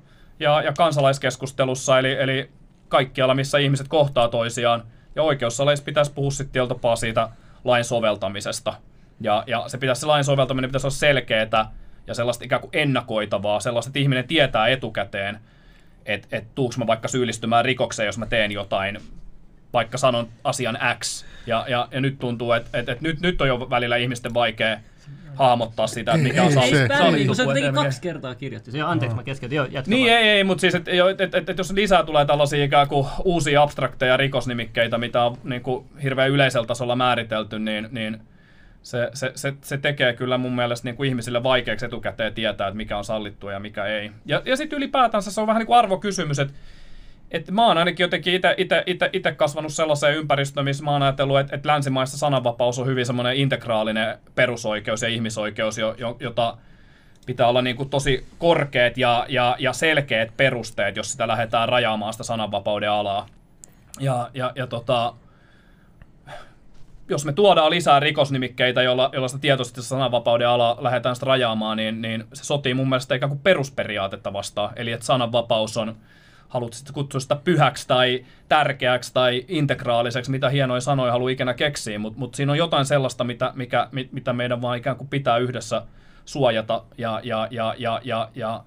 ja, 0.41 0.63
ja 0.63 0.73
kansalaiskeskustelussa, 0.73 1.99
eli, 1.99 2.13
eli 2.13 2.51
kaikkialla, 2.89 3.35
missä 3.35 3.59
ihmiset 3.59 3.89
kohtaa 3.89 4.29
toisiaan. 4.29 4.83
Ja 5.17 5.23
oikeussaleissa 5.23 5.85
pitäisi 5.85 6.13
puhua 6.13 6.31
sitten 6.31 6.69
tapaa 6.69 6.97
siitä 6.97 7.29
lain 7.65 7.85
soveltamisesta. 7.85 8.75
Ja, 9.21 9.45
ja 9.47 9.65
se, 9.69 9.79
pitäisi, 9.79 10.01
se 10.01 10.07
lain 10.07 10.25
soveltaminen 10.25 10.71
pitäisi 10.71 10.87
olla 10.87 10.95
selkeää 10.95 11.73
ja 12.07 12.15
sellaista 12.15 12.45
ikään 12.45 12.61
kuin 12.61 12.71
ennakoitavaa, 12.73 13.61
sellaista, 13.61 13.89
että 13.89 13.99
ihminen 13.99 14.29
tietää 14.29 14.69
etukäteen, 14.69 15.39
että 16.07 16.29
et 16.33 16.55
tuuks 16.55 16.79
mä 16.79 16.87
vaikka 16.87 17.09
syyllistymään 17.09 17.65
rikokseen, 17.65 18.07
jos 18.07 18.19
mä 18.19 18.27
teen 18.27 18.53
jotain, 18.53 19.01
vaikka 19.75 19.99
sanon 19.99 20.29
asian 20.45 20.79
X. 20.99 21.25
Ja, 21.47 21.65
ja, 21.69 21.89
ja 21.91 22.01
nyt 22.01 22.19
tuntuu, 22.19 22.53
että 22.53 22.79
et, 22.79 22.89
et 22.89 23.01
nyt, 23.01 23.21
nyt 23.21 23.41
on 23.41 23.49
jo 23.49 23.71
välillä 23.71 23.97
ihmisten 23.97 24.35
vaikea 24.35 24.79
hahmottaa 25.35 25.87
sitä, 25.87 26.13
että 26.13 26.23
mikä 26.23 26.43
on 26.43 26.49
Ei, 26.49 26.55
sali, 26.55 26.71
se- 26.71 27.35
se 27.35 27.55
teki 27.55 27.73
kaksi 27.73 28.01
kertaa 28.01 28.35
kirjoitti. 28.35 28.71
Se, 28.71 28.81
anteeksi, 28.81 29.17
mä 29.17 29.23
keskeytin. 29.23 29.57
Joo, 29.57 29.67
jatka 29.71 29.91
Niin, 29.91 30.11
vaan. 30.11 30.23
ei, 30.23 30.29
ei, 30.29 30.45
mutta 30.45 30.61
siis, 30.61 30.75
että 30.75 30.91
et, 30.91 31.21
et, 31.21 31.35
et, 31.35 31.49
et, 31.49 31.59
jos 31.59 31.73
lisää 31.73 32.05
tulee 32.05 32.25
tällaisia 32.25 32.65
ikään 32.65 32.89
kuin 32.89 33.07
uusia 33.25 33.63
abstrakteja 33.63 34.17
rikosnimikkeitä, 34.17 34.99
mitä 34.99 35.23
on 35.23 35.37
niin 35.45 35.63
kuin 35.63 35.87
hirveän 36.03 36.31
yleisellä 36.31 36.67
tasolla 36.67 36.97
määritelty, 36.97 37.59
niin, 37.59 37.89
niin 37.91 38.21
se, 38.83 39.11
se, 39.15 39.33
se, 39.35 39.55
se 39.61 39.79
tekee 39.79 40.13
kyllä 40.13 40.39
mun 40.39 40.57
mielestä 40.57 40.89
niin 40.89 40.97
kuin 40.97 41.09
ihmisille 41.09 41.43
vaikeaksi 41.43 41.87
etukäteen 41.87 42.35
tietää, 42.35 42.69
että 42.69 42.77
mikä 42.77 42.99
on 42.99 43.05
sallittua 43.05 43.53
ja 43.53 43.61
mikä 43.61 43.85
ei. 43.85 44.11
Ja, 44.27 44.43
ja 44.45 44.57
sitten 44.57 44.77
ylipäätänsä 44.77 45.31
se 45.33 45.41
on 45.41 45.47
vähän 45.47 45.61
niin 45.61 45.67
kuin 45.67 45.79
arvokysymys, 45.79 46.39
että 46.39 46.55
että 47.35 47.53
mä 47.53 47.67
oon 47.67 47.79
ainakin 47.79 48.05
jotenkin 48.05 48.41
itse 49.13 49.33
kasvanut 49.33 49.73
sellaiseen 49.73 50.15
ympäristöön, 50.15 50.65
missä 50.65 50.85
mä 50.85 50.91
oon 50.91 51.03
ajatellut, 51.03 51.39
että, 51.39 51.57
että 51.57 51.69
länsimaissa 51.69 52.19
sananvapaus 52.19 52.79
on 52.79 52.87
hyvin 52.87 53.07
semmoinen 53.07 53.37
integraalinen 53.37 54.19
perusoikeus 54.35 55.03
ja 55.03 55.09
ihmisoikeus, 55.09 55.79
jo, 55.79 55.95
jo, 55.99 56.17
jota 56.21 56.57
pitää 57.27 57.49
olla 57.49 57.63
niin 57.63 57.77
kuin 57.77 57.91
tosi 57.91 58.27
korkeat 58.39 58.99
ja, 58.99 59.27
ja, 59.29 59.57
ja 59.59 59.73
selkeät 59.73 60.37
perusteet, 60.37 60.97
jos 60.97 61.13
sitä 61.13 61.29
lähdetään 61.29 61.69
rajaamaan 61.69 62.13
sitä 62.13 62.25
sananvapauden 62.25 62.91
alaa. 62.91 63.27
Ja, 64.01 64.31
ja, 64.35 64.53
ja 64.55 64.67
tota, 64.67 65.15
jos 67.09 67.25
me 67.25 67.33
tuodaan 67.33 67.71
lisää 67.71 68.01
rikosnimikkeitä, 68.01 68.83
joilla, 68.83 69.11
joilla 69.13 69.29
sitä 69.29 69.41
tietoisesti 69.41 69.83
sananvapauden 69.83 70.49
alaa 70.49 70.77
lähdetään 70.81 71.17
sitä 71.17 71.27
rajaamaan, 71.27 71.77
niin, 71.77 72.03
niin 72.03 72.25
se 72.33 72.45
sotii 72.45 72.75
mun 72.75 72.89
mielestä 72.89 73.15
ikään 73.15 73.31
kuin 73.31 73.41
perusperiaatetta 73.41 74.33
vastaan. 74.33 74.73
Eli 74.77 74.93
että 74.93 75.07
sananvapaus 75.07 75.77
on, 75.77 75.97
haluat 76.55 76.73
sitten 76.73 76.95
kutsua 76.95 77.21
sitä 77.21 77.37
pyhäksi 77.37 77.89
tai 77.89 78.25
tärkeäksi 78.49 79.15
tai 79.15 79.45
integraaliseksi, 79.49 80.31
mitä 80.31 80.49
hienoja 80.49 80.81
sanoja 80.81 81.13
haluaa 81.13 81.31
ikinä 81.31 81.55
keksiä, 81.55 81.99
mutta 81.99 82.19
mut 82.19 82.35
siinä 82.35 82.53
on 82.53 82.59
jotain 82.59 82.85
sellaista, 82.85 83.25
mitä, 83.25 83.53
mikä, 83.55 83.89
mit, 83.93 84.13
mitä 84.13 84.33
meidän 84.33 84.63
vaan 84.63 84.79
ikään 84.79 84.97
kuin 84.97 85.09
pitää 85.09 85.39
yhdessä 85.39 85.83
suojata 86.25 86.85
ja, 86.99 87.21
ja, 87.23 87.49
ja, 87.51 87.75
ja, 87.79 88.01
ja, 88.05 88.31
ja 88.35 88.65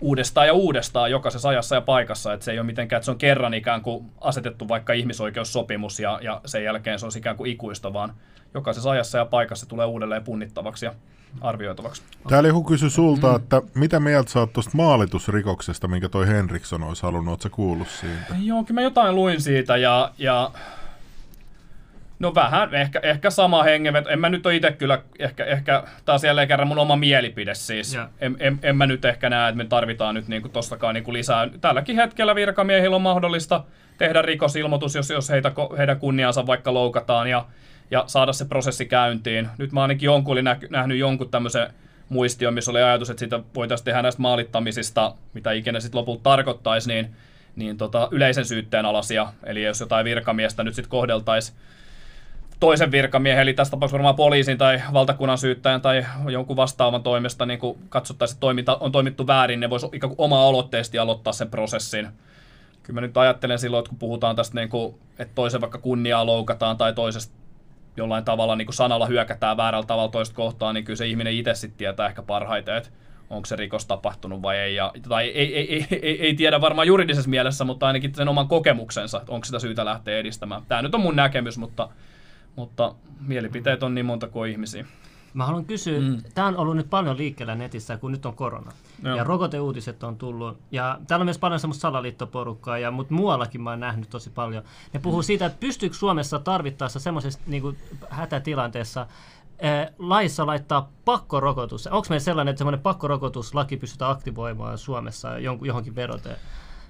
uudestaan 0.00 0.46
ja 0.46 0.52
uudestaan 0.52 1.10
jokaisessa 1.10 1.48
ajassa 1.48 1.74
ja 1.74 1.80
paikassa, 1.80 2.32
että 2.32 2.44
se 2.44 2.52
ei 2.52 2.58
ole 2.58 2.66
mitenkään, 2.66 2.98
että 2.98 3.04
se 3.04 3.10
on 3.10 3.18
kerran 3.18 3.54
ikään 3.54 3.82
kuin 3.82 4.10
asetettu 4.20 4.68
vaikka 4.68 4.92
ihmisoikeussopimus 4.92 6.00
ja, 6.00 6.18
ja 6.22 6.40
sen 6.46 6.64
jälkeen 6.64 6.98
se 6.98 7.06
on 7.06 7.12
ikään 7.16 7.36
kuin 7.36 7.50
ikuista, 7.50 7.92
vaan 7.92 8.14
jokaisessa 8.54 8.90
ajassa 8.90 9.18
ja 9.18 9.24
paikassa 9.24 9.64
se 9.64 9.68
tulee 9.68 9.86
uudelleen 9.86 10.24
punnittavaksi 10.24 10.86
ja 10.86 10.94
arvioitavaksi. 11.40 12.02
Täällä 12.28 12.48
joku 12.48 12.64
kysyi 12.64 12.90
sulta, 12.90 13.36
että 13.36 13.62
mitä 13.74 14.00
mieltä 14.00 14.30
sä 14.30 14.40
oot 14.40 14.52
tuosta 14.52 14.70
maalitusrikoksesta, 14.74 15.88
minkä 15.88 16.08
toi 16.08 16.26
Henriksson 16.26 16.82
olisi 16.82 17.02
halunnut, 17.02 17.32
oot 17.32 17.40
sä 17.40 17.48
kuullut 17.48 17.88
siitä? 17.88 18.34
Joo, 18.42 18.64
kyllä 18.64 18.80
mä 18.80 18.82
jotain 18.82 19.14
luin 19.14 19.40
siitä 19.40 19.76
ja, 19.76 20.12
ja 20.18 20.50
no 22.18 22.34
vähän, 22.34 22.74
ehkä, 22.74 23.00
ehkä 23.02 23.30
sama 23.30 23.62
hengenveto. 23.62 24.08
En 24.08 24.20
mä 24.20 24.28
nyt 24.28 24.46
ole 24.46 24.56
itse 24.56 24.72
kyllä, 24.72 25.02
ehkä, 25.18 25.44
ehkä 25.44 25.82
taas 26.04 26.24
jälleen 26.24 26.48
kerran 26.48 26.68
mun 26.68 26.78
oma 26.78 26.96
mielipide 26.96 27.54
siis. 27.54 27.94
Ja. 27.94 28.08
En, 28.20 28.36
en, 28.40 28.58
en, 28.62 28.76
mä 28.76 28.86
nyt 28.86 29.04
ehkä 29.04 29.30
näe, 29.30 29.48
että 29.48 29.56
me 29.56 29.64
tarvitaan 29.64 30.14
nyt 30.14 30.28
niinku 30.28 30.48
tostakaan 30.48 30.94
niinku 30.94 31.12
lisää. 31.12 31.48
Tälläkin 31.60 31.96
hetkellä 31.96 32.34
virkamiehillä 32.34 32.96
on 32.96 33.02
mahdollista 33.02 33.64
tehdä 33.98 34.22
rikosilmoitus, 34.22 34.94
jos, 34.94 35.10
jos 35.10 35.30
heitä, 35.30 35.52
heidän 35.78 35.98
kunniansa 35.98 36.46
vaikka 36.46 36.74
loukataan 36.74 37.30
ja, 37.30 37.46
ja 37.90 38.04
saada 38.06 38.32
se 38.32 38.44
prosessi 38.44 38.86
käyntiin. 38.86 39.48
Nyt 39.58 39.72
mä 39.72 39.82
ainakin 39.82 40.06
jonkun 40.06 40.32
olin 40.32 40.44
nä- 40.44 40.60
nähnyt 40.70 40.98
jonkun 40.98 41.30
tämmöisen 41.30 41.70
muistion, 42.08 42.54
missä 42.54 42.70
oli 42.70 42.82
ajatus, 42.82 43.10
että 43.10 43.18
siitä 43.18 43.40
voitaisiin 43.54 43.84
tehdä 43.84 44.02
näistä 44.02 44.22
maalittamisista, 44.22 45.14
mitä 45.34 45.52
ikinä 45.52 45.80
sitten 45.80 45.98
lopulta 45.98 46.22
tarkoittaisi, 46.22 46.88
niin, 46.88 47.14
niin 47.56 47.76
tota, 47.76 48.08
yleisen 48.10 48.44
syytteen 48.44 48.86
alasia. 48.86 49.32
Eli 49.44 49.62
jos 49.62 49.80
jotain 49.80 50.04
virkamiestä 50.04 50.64
nyt 50.64 50.74
sitten 50.74 50.90
kohdeltaisiin 50.90 51.58
toisen 52.60 52.92
virkamiehen, 52.92 53.42
eli 53.42 53.54
tässä 53.54 53.70
tapauksessa 53.70 53.98
varmaan 53.98 54.14
poliisin 54.14 54.58
tai 54.58 54.82
valtakunnan 54.92 55.38
syyttäjän 55.38 55.80
tai 55.80 56.06
jonkun 56.30 56.56
vastaavan 56.56 57.02
toimesta 57.02 57.46
niin 57.46 57.58
kun 57.58 57.78
katsottaisiin, 57.88 58.34
että 58.34 58.40
toiminta 58.40 58.76
on 58.76 58.92
toimittu 58.92 59.26
väärin, 59.26 59.60
ne 59.60 59.70
voisi 59.70 59.86
ikään 59.92 60.08
kuin 60.08 60.24
oma-aloitteisesti 60.24 60.98
aloittaa 60.98 61.32
sen 61.32 61.50
prosessin. 61.50 62.08
Kyllä 62.82 63.00
mä 63.00 63.06
nyt 63.06 63.16
ajattelen 63.16 63.58
silloin, 63.58 63.80
että 63.80 63.88
kun 63.88 63.98
puhutaan 63.98 64.36
tästä, 64.36 64.54
niin 64.60 64.68
kuin, 64.68 64.94
että 65.18 65.34
toisen 65.34 65.60
vaikka 65.60 65.78
kunniaa 65.78 66.26
loukataan 66.26 66.76
tai 66.76 66.92
toisesta 66.92 67.37
jollain 67.98 68.24
tavalla 68.24 68.56
niin 68.56 68.66
kuin 68.66 68.74
sanalla 68.74 69.06
hyökätään 69.06 69.56
väärällä 69.56 69.86
tavalla 69.86 70.10
toista 70.10 70.34
kohtaan, 70.34 70.74
niin 70.74 70.84
kyllä 70.84 70.96
se 70.96 71.06
ihminen 71.06 71.32
itse 71.32 71.54
sitten 71.54 71.78
tietää 71.78 72.06
ehkä 72.06 72.22
parhaiten, 72.22 72.76
että 72.76 72.90
onko 73.30 73.46
se 73.46 73.56
rikos 73.56 73.86
tapahtunut 73.86 74.42
vai 74.42 74.56
ei. 74.58 74.74
Ja, 74.74 74.92
tai 75.08 75.28
ei, 75.28 75.56
ei, 75.56 75.74
ei, 75.74 75.86
ei, 76.02 76.22
ei 76.22 76.34
tiedä 76.34 76.60
varmaan 76.60 76.86
juridisessa 76.86 77.30
mielessä, 77.30 77.64
mutta 77.64 77.86
ainakin 77.86 78.14
sen 78.14 78.28
oman 78.28 78.48
kokemuksensa, 78.48 79.18
että 79.18 79.32
onko 79.32 79.44
sitä 79.44 79.58
syytä 79.58 79.84
lähteä 79.84 80.18
edistämään. 80.18 80.62
Tämä 80.68 80.82
nyt 80.82 80.94
on 80.94 81.00
mun 81.00 81.16
näkemys, 81.16 81.58
mutta, 81.58 81.88
mutta 82.56 82.94
mielipiteet 83.20 83.82
on 83.82 83.94
niin 83.94 84.06
monta 84.06 84.28
kuin 84.28 84.50
ihmisiä. 84.50 84.84
Mä 85.38 85.46
haluan 85.46 85.64
kysyä, 85.64 86.00
mm. 86.00 86.22
tämä 86.34 86.48
on 86.48 86.56
ollut 86.56 86.76
nyt 86.76 86.90
paljon 86.90 87.16
liikkeellä 87.16 87.54
netissä, 87.54 87.96
kun 87.96 88.12
nyt 88.12 88.26
on 88.26 88.34
korona. 88.34 88.72
Joo. 89.02 89.16
Ja 89.16 89.24
rokoteuutiset 89.24 90.02
on 90.02 90.16
tullut. 90.16 90.58
Ja 90.70 90.98
täällä 91.06 91.22
on 91.22 91.26
myös 91.26 91.38
paljon 91.38 91.60
semmoista 91.60 91.80
salaliittoporukkaa, 91.80 92.78
ja, 92.78 92.90
mutta 92.90 93.14
muuallakin 93.14 93.62
mä 93.62 93.70
oon 93.70 93.80
nähnyt 93.80 94.10
tosi 94.10 94.30
paljon. 94.30 94.62
Ne 94.92 95.00
puhuu 95.00 95.22
siitä, 95.22 95.46
että 95.46 95.60
pystyykö 95.60 95.96
Suomessa 95.96 96.38
tarvittaessa 96.38 97.00
semmoisessa 97.00 97.40
niin 97.46 97.78
hätätilanteessa 98.10 99.06
eh, 99.58 99.88
laissa 99.98 100.46
laittaa 100.46 100.92
pakkorokotus. 101.04 101.86
Onko 101.86 102.06
meillä 102.10 102.24
sellainen, 102.24 102.50
että 102.50 102.58
semmoinen 102.58 102.80
pakkorokotuslaki 102.80 103.76
pystytään 103.76 104.10
aktivoimaan 104.10 104.78
Suomessa 104.78 105.38
johonkin 105.38 105.94
veroteen? 105.94 106.36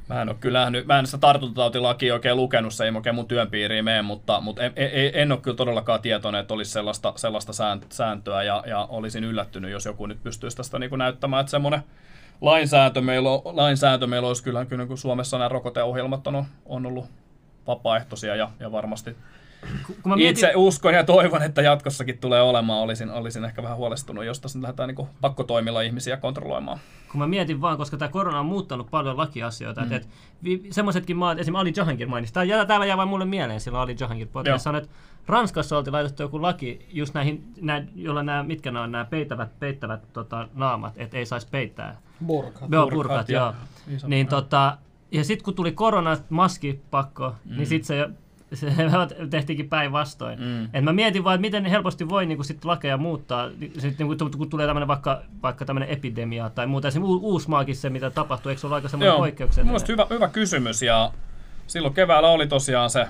Mä 0.09 0.23
en 0.23 0.29
ole 0.29 0.37
kyllä 0.41 0.59
nähnyt, 0.59 0.87
mä 0.87 0.99
en 0.99 1.07
sitä 1.07 1.19
tartuntatautilakia 1.19 2.15
oikein 2.15 2.37
lukenut, 2.37 2.75
se 2.75 2.85
ei 2.85 2.93
oikein 2.97 3.15
mun 3.15 3.29
työn 3.29 3.51
piiriin 3.51 3.85
mene, 3.85 4.03
mutta, 4.03 4.41
mutta 4.41 4.63
en, 4.63 4.73
en, 4.77 5.11
en 5.15 5.33
ole 5.33 5.41
kyllä 5.41 5.57
todellakaan 5.57 6.03
tietoinen, 6.03 6.41
että 6.41 6.55
olisi 6.55 6.71
sellaista, 6.71 7.13
sellaista 7.17 7.53
sään- 7.53 7.81
sääntöä 7.89 8.43
ja, 8.43 8.65
ja 8.67 8.87
olisin 8.91 9.25
yllättynyt, 9.25 9.71
jos 9.71 9.85
joku 9.85 10.07
nyt 10.07 10.23
pystyisi 10.23 10.57
tästä 10.57 10.79
niin 10.79 10.91
kuin 10.91 10.99
näyttämään, 10.99 11.41
että 11.41 11.51
semmoinen 11.51 11.83
lainsääntö 12.41 13.01
meillä, 13.01 13.31
on, 13.31 13.41
lainsääntö 13.45 14.07
meillä 14.07 14.29
olisi 14.29 14.43
kyllä, 14.43 14.65
kyllä 14.65 14.87
kun 14.87 14.99
Suomessa 14.99 15.39
nämä 15.39 15.49
rokoteohjelmat 15.49 16.27
on, 16.27 16.45
on 16.67 16.87
ollut 16.87 17.07
vapaaehtoisia 17.67 18.37
ja, 18.37 18.51
ja 18.61 18.73
varmasti 18.73 19.17
Kun 19.87 19.97
mä 20.05 20.17
mietin, 20.17 20.31
itse 20.31 20.53
uskon 20.57 20.95
ja 20.95 21.05
toivon, 21.05 21.43
että 21.43 21.63
jatkossakin 21.63 22.19
tulee 22.19 22.43
olemaan. 22.43 22.81
Olisin, 22.81 23.11
olisin 23.11 23.45
ehkä 23.45 23.63
vähän 23.63 23.77
huolestunut, 23.77 24.25
jos 24.25 24.41
tässä 24.41 24.63
lähdetään 24.63 24.89
niin 24.89 25.09
pakkotoimilla 25.21 25.81
ihmisiä 25.81 26.17
kontrolloimaan. 26.17 26.79
kun 27.11 27.19
mä 27.19 27.27
mietin 27.27 27.61
vaan, 27.61 27.77
koska 27.77 27.97
tämä 27.97 28.09
korona 28.09 28.41
on 28.41 28.47
muuttanut 28.47 28.91
paljon 28.91 29.17
lakiasioita, 29.17 29.81
mm. 29.81 29.93
että 29.93 30.09
et, 30.45 30.73
semmoisetkin 30.73 31.17
maat, 31.17 31.39
esimerkiksi 31.39 31.61
Ali 31.61 31.73
Jahangir 31.77 32.09
mainitsi, 32.09 32.35
tää, 32.35 32.45
jää- 32.45 32.65
täällä 32.65 32.87
jää 32.87 32.97
vain 32.97 33.09
mulle 33.09 33.25
mieleen 33.25 33.61
silloin 33.61 33.83
Ali 33.83 33.97
Jahangir 34.01 34.27
Joo. 34.27 34.33
podcast, 34.33 34.67
että 34.67 34.89
Ranskassa 35.27 35.79
oltiin 35.79 35.93
laitettu 35.93 36.23
joku 36.23 36.43
laki, 36.43 36.87
just 36.93 37.15
näihin, 37.15 37.45
näin, 37.61 37.91
jolla 37.95 38.23
nämä, 38.23 38.43
mitkä 38.43 38.71
nämä 38.71 38.83
on 38.83 38.93
nämä 38.93 39.05
peittävät, 39.05 39.59
peittävät 39.59 40.13
tota, 40.13 40.49
naamat, 40.55 40.95
että 40.97 41.17
ei 41.17 41.27
saisi 41.27 41.49
peittää. 41.51 42.01
Burka. 42.27 42.67
Joo, 42.71 42.91
Burkat 42.91 43.29
joo. 43.29 43.55
Niin 44.07 44.27
tota, 44.27 44.79
ja 45.13 45.25
sitten 45.25 45.45
kun 45.45 45.55
tuli 45.55 45.73
korona, 45.73 46.17
maskipakko, 46.29 47.35
mm. 47.45 47.57
niin 47.57 47.67
sitten 47.67 47.87
se, 47.87 48.09
se 48.55 48.67
tehtiinkin 49.31 49.69
päinvastoin. 49.69 50.41
Mm. 50.41 50.69
Et 50.73 50.85
mä 50.85 50.93
mietin 50.93 51.25
vaan, 51.25 51.35
että 51.35 51.41
miten 51.41 51.65
helposti 51.65 52.09
voi 52.09 52.27
niinku 52.27 52.45
sit 52.45 52.65
lakeja 52.65 52.97
muuttaa, 52.97 53.51
sit, 53.79 53.99
niinku, 53.99 54.17
kun 54.37 54.51
tulee 54.51 54.67
tämmöinen 54.67 54.89
vaikka, 54.89 55.23
vaikka 55.43 55.65
tämmöinen 55.65 55.89
epidemia 55.89 56.51
tai 56.51 56.67
muuta. 56.67 56.89
U- 57.01 57.33
Uusmaakin 57.33 57.77
se, 57.77 57.91
mitä 57.91 58.11
tapahtuu, 58.11 58.51
eikö 58.51 58.61
se 58.61 58.67
ole 58.67 58.75
aika 58.75 58.89
semmoinen 58.89 59.11
Joo, 59.11 59.19
poikkeuksellinen? 59.19 59.71
Mielestäni 59.71 59.93
hyvä, 59.93 60.07
hyvä 60.11 60.29
kysymys 60.29 60.83
ja 60.83 61.13
silloin 61.67 61.95
keväällä 61.95 62.29
oli 62.29 62.47
tosiaan 62.47 62.91
se 62.91 63.07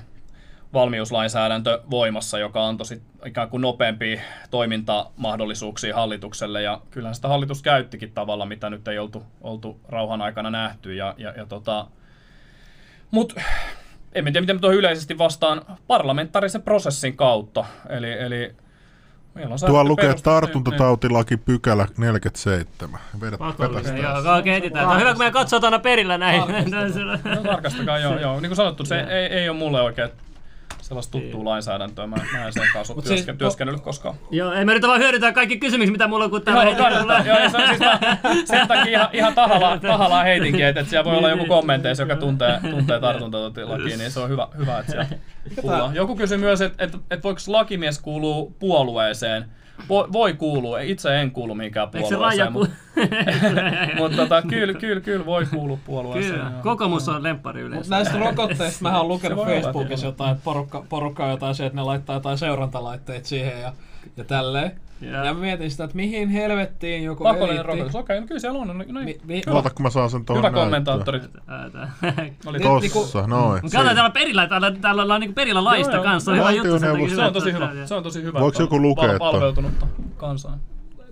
valmiuslainsäädäntö 0.73 1.83
voimassa, 1.91 2.39
joka 2.39 2.67
antoi 2.67 2.87
sit 2.87 3.03
ikään 3.27 3.49
kuin 3.49 3.61
nopeampia 3.61 4.21
toimintamahdollisuuksia 4.51 5.95
hallitukselle 5.95 6.63
ja 6.63 6.81
kyllähän 6.91 7.15
sitä 7.15 7.29
hallitus 7.29 7.63
käyttikin 7.63 8.13
tavalla, 8.13 8.47
mitä 8.47 8.71
nyt 8.71 8.89
ei 8.89 8.99
oltu, 8.99 9.23
oltu 9.41 9.81
rauhan 9.89 10.23
aikana 10.23 10.51
nähty 10.51 10.95
ja, 10.95 11.15
ja, 11.19 11.33
ja 11.37 11.47
tota, 11.47 11.87
mut 13.11 13.35
en 14.13 14.25
tiedä, 14.25 14.41
miten 14.41 14.61
tuohon 14.61 14.79
yleisesti 14.79 15.19
vastaan 15.19 15.63
parlamentaarisen 15.87 16.63
prosessin 16.63 17.17
kautta. 17.17 17.65
Eli, 17.89 18.13
eli 18.13 18.55
on 19.51 19.59
Tuo 19.67 19.85
lukee 19.85 20.09
peruste- 20.09 20.23
tartuntatautilaki 20.23 21.37
pykälä 21.37 21.87
47. 21.97 23.01
Vedä, 23.21 23.39
Pakollista. 23.39 23.93
vedä. 23.93 24.03
Joo, 24.03 24.39
okei, 24.39 24.57
etsitään. 24.57 24.85
Tämä 24.85 24.95
on 24.95 25.01
hyvä, 25.01 25.11
kun 25.11 25.19
meidän 25.19 25.33
katsot 25.33 25.65
aina 25.65 25.79
perillä 25.79 26.19
näin. 26.19 26.41
No, 27.35 27.43
tarkastakaa, 27.51 27.99
joo, 27.99 28.19
joo. 28.19 28.41
Niin 28.41 28.49
kuin 28.51 28.57
sanottu, 28.57 28.85
se 28.85 29.01
ei, 29.01 29.27
ei 29.27 29.49
ole 29.49 29.59
mulle 29.59 29.83
oikein 29.83 30.11
sellaista 30.89 31.13
tuttua 31.19 31.45
lainsäädäntöä. 31.45 32.07
Mä, 32.07 32.17
mä 32.33 32.47
en 32.47 32.53
sen 32.53 32.63
kanssa 32.73 32.95
ole 32.95 33.03
siis- 33.03 33.15
työsken, 33.15 33.39
työskennellyt 33.39 33.83
koskaan. 33.83 34.15
Joo, 34.31 34.53
ei 34.53 34.65
mä 34.65 34.75
nyt 34.75 34.83
vaan 34.83 35.01
hyödyntää 35.01 35.33
kaikki 35.33 35.59
kysymykset, 35.59 35.93
mitä 35.93 36.09
mulla 36.09 36.25
on, 36.25 36.31
kun 36.31 36.43
täällä 36.43 36.65
Joo. 36.65 37.39
Joo, 37.39 37.51
se 37.51 37.57
on 37.57 37.69
siis 37.69 37.81
mä, 37.81 37.99
sen 38.45 38.69
takia 38.69 38.93
ihan, 38.99 39.09
ihan 39.13 39.35
tahalla, 39.35 39.79
tahalla 39.79 40.23
heitinkin, 40.23 40.65
että, 40.65 40.81
että 40.81 40.91
siellä 40.91 41.05
voi 41.11 41.17
olla 41.19 41.31
joku 41.31 41.45
kommenteissa, 41.47 42.03
joka 42.03 42.17
tuntee, 42.17 42.61
tuntee 42.71 43.01
tartuntatautilakia, 43.01 43.97
niin 43.97 44.11
se 44.11 44.21
on 44.21 44.29
hyvä, 44.31 44.49
hyvä 44.59 44.79
että 44.79 44.93
siellä. 44.93 45.07
Joku 45.95 46.17
kysyi 46.17 46.39
myös, 46.39 46.61
että, 46.61 46.85
että, 46.85 46.99
että 47.11 47.23
voiko 47.23 47.41
lakimies 47.47 47.99
kuulua 47.99 48.53
puolueeseen. 48.59 49.45
Voi, 49.89 50.13
voi 50.13 50.35
kuulua, 50.35 50.81
itse 50.81 51.21
en 51.21 51.31
kuulu 51.31 51.55
mihinkään 51.55 51.89
Eikö 51.95 52.09
se 52.09 52.15
puolueeseen, 52.15 52.53
ku... 52.53 52.59
mutta, 52.59 52.77
mutta 53.99 54.17
tota, 54.17 54.43
kyllä, 54.43 54.75
kyllä, 54.75 55.01
kyllä 55.01 55.27
voi 55.27 55.47
kuulua 55.47 55.79
puolueeseen. 55.85 56.35
Kyllä, 56.35 56.51
joo. 56.51 56.63
kokoomus 56.63 57.09
on 57.09 57.23
lemppari 57.23 57.63
Mut 57.63 57.69
yleensä. 57.69 57.91
näistä 57.91 58.19
rokotteista 58.19 58.83
mä 58.83 58.99
oon 58.99 59.09
lukenut 59.09 59.47
Facebookissa 59.47 60.07
jotain, 60.07 60.33
että 60.33 60.45
porukka, 60.45 60.85
porukka 60.89 61.25
on 61.25 61.31
jotain 61.31 61.55
se, 61.55 61.67
että 61.67 61.77
ne 61.77 61.83
laittaa 61.83 62.17
jotain 62.17 62.39
seurantalaitteet 62.39 63.27
siihen 63.27 63.61
ja 63.61 63.73
ja 64.17 64.25
tälleen. 64.25 64.81
Ja- 65.01 65.25
Ja, 65.25 65.35
mietin 65.35 65.71
sitä, 65.71 65.85
että 65.85 65.97
mihin 65.97 66.29
helvettiin 66.29 67.05
joku 67.05 67.25
Pakollinen 67.25 67.57
eliitti- 67.67 67.67
rokotus. 67.67 67.95
Okei, 67.95 68.21
no 68.21 68.27
kyllä 68.27 68.41
siellä 68.41 68.59
on. 68.59 68.67
No, 68.69 68.75
no, 68.75 69.01
Mi, 69.05 69.19
mi, 69.25 69.43
Oota, 69.51 69.71
kun 69.71 69.83
mä 69.83 69.91
saan 69.91 70.11
sen 70.11 70.25
tuohon 70.25 70.45
hyvä 70.45 70.61
kommentaattori. 70.61 71.21
Oli 72.47 72.59
Niin, 72.59 72.93
Tossa, 72.93 73.27
noin. 73.27 73.61
Mutta 73.63 73.77
katsotaan 73.77 73.95
täällä 73.97 74.11
perillä, 74.11 74.47
täällä, 74.47 74.73
täällä 74.81 75.03
ollaan 75.03 75.21
niinku 75.21 75.35
perillä 75.35 75.65
laista 75.65 75.93
Joo, 75.93 76.05
joo. 76.05 76.11
kanssa. 76.13 76.33
Hyvä 76.35 76.51
juttu. 76.51 76.79
Se 76.79 76.91
on 76.91 76.99
että- 77.01 77.31
tosi 77.33 77.53
hyvä. 77.53 77.71
Se 77.87 77.95
on 77.95 78.03
tosi 78.03 78.23
hyvä. 78.23 78.41
Voiko 78.41 78.49
että 78.49 78.63
joku 78.63 78.83
lukea 78.83 79.09
ton? 79.09 79.19
Valveutunutta 79.19 79.87
kansaa. 80.17 80.59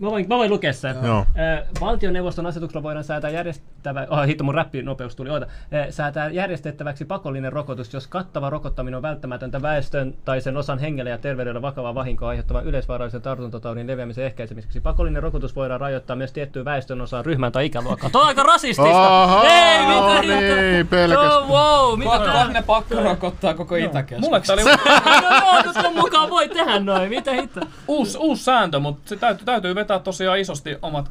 Mä 0.00 0.10
voin, 0.10 0.28
mä 0.28 0.36
voin 0.36 0.50
lukea 0.50 0.72
sen. 0.72 0.96
Joo. 1.02 1.26
Ö, 1.38 1.64
Valtioneuvoston 1.80 2.46
asetuksella 2.46 2.82
voidaan 2.82 3.04
säätää 3.04 3.30
järjestävä, 3.30 4.06
oh, 4.10 4.26
hitto 4.26 4.44
mun 4.44 4.54
räppinopeus 4.54 5.16
tuli, 5.16 5.30
oota. 5.30 5.46
Säätää 5.90 6.30
järjestettäväksi 6.30 7.04
pakollinen 7.04 7.52
rokotus, 7.52 7.94
jos 7.94 8.06
kattava 8.06 8.50
rokottaminen 8.50 8.96
on 8.96 9.02
välttämätöntä 9.02 9.62
väestön 9.62 10.14
tai 10.24 10.40
sen 10.40 10.56
osan 10.56 10.78
hengelle 10.78 11.10
ja 11.10 11.18
terveydelle 11.18 11.62
vakavaa 11.62 11.94
vahinkoa 11.94 12.28
aiheuttavan 12.28 12.64
yleisvaarallisen 12.64 13.22
tartuntataudin 13.22 13.86
leviämisen 13.86 14.24
ehkäisemiseksi. 14.24 14.80
Pakollinen 14.80 15.22
rokotus 15.22 15.56
voidaan 15.56 15.80
rajoittaa 15.80 16.16
myös 16.16 16.32
tiettyyn 16.32 16.64
väestön 16.64 17.00
osaan, 17.00 17.26
ryhmään 17.26 17.52
tai 17.52 17.66
ikäluokkaan. 17.66 18.12
Tuo 18.12 18.20
on 18.20 18.26
aika 18.26 18.42
rasistista! 18.42 19.22
Aha, 19.22 19.44
Ei, 19.44 19.86
mitä 19.86 20.00
no 20.00 20.20
niin, 20.20 20.86
pelkästään. 20.86 21.32
Oh, 21.32 21.48
wow, 21.48 21.98
mitä 21.98 22.18
tää? 22.18 22.48
ne 22.48 22.62
pakko 22.62 22.94
rokottaa 23.02 23.54
koko 23.54 23.76
Itäkeskus. 23.76 24.26
Mulle 24.26 24.40
tää 24.40 24.54
oli 24.54 24.62
No 25.82 25.90
mukaan 25.90 26.30
voi 26.30 26.48
tehdä 26.48 26.80
noin, 26.80 27.08
mitä 27.08 27.32
hitto? 27.32 27.60
uusi, 27.88 28.18
uusi 28.18 28.44
sääntö, 28.44 28.78
mutta 28.78 29.08
se 29.08 29.16
täytyy, 29.16 29.44
täytyy 29.44 29.74
vetää 29.74 29.85
tosiaan 30.04 30.38
isosti 30.38 30.76
omat 30.82 31.10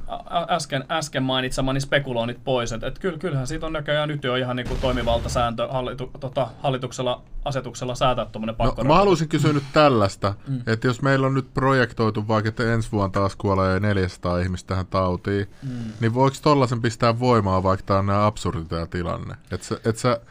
äsken, 0.50 0.86
äsken 0.92 1.24
mainitsemani 1.24 1.82
spekuloinnit 1.82 2.44
pois. 2.44 2.72
Et, 2.72 2.84
et 2.84 3.00
kyllä, 3.00 3.18
kyllähän 3.18 3.48
siitä 3.48 3.66
on 3.66 3.74
näköjään 3.74 4.10
nyt 4.10 4.24
jo 4.24 4.36
ihan 4.36 4.56
niinku 4.56 4.78
toimivalta 4.82 5.30
sääntö 5.30 5.68
hallitu, 5.68 6.12
tota, 6.20 6.48
hallituksella 6.62 7.22
asetuksella 7.46 7.96
säätää 7.96 8.26
tuommoinen 8.26 8.56
No, 8.60 8.66
pakko. 8.66 8.84
mä 8.84 8.96
haluaisin 8.96 9.30
kysyä 9.30 9.54
nyt 9.54 9.64
tällaista, 9.74 10.34
mm. 10.48 10.62
että 10.68 10.88
jos 10.88 11.02
meillä 11.02 11.28
on 11.28 11.34
nyt 11.34 11.54
projektoitu 11.54 12.28
vaikka, 12.28 12.50
että 12.50 12.74
ensi 12.74 12.92
vuonna 12.92 13.10
taas 13.10 13.36
kuolee 13.36 13.80
400 13.80 14.40
ihmistä 14.40 14.68
tähän 14.68 14.88
tautiin, 14.88 15.50
mm. 15.64 15.70
niin 16.00 16.14
voiko 16.14 16.38
tollasen 16.42 16.82
pistää 16.82 17.20
voimaa, 17.20 17.64
vaikka 17.64 17.86
tämä 17.86 18.00
on 18.00 18.26
absurdi 18.26 18.66
tämä 18.66 18.86
tilanne? 18.86 19.36
Että 19.52 19.68
sä, 19.68 19.80
et 19.86 19.98
sä, 19.98 20.22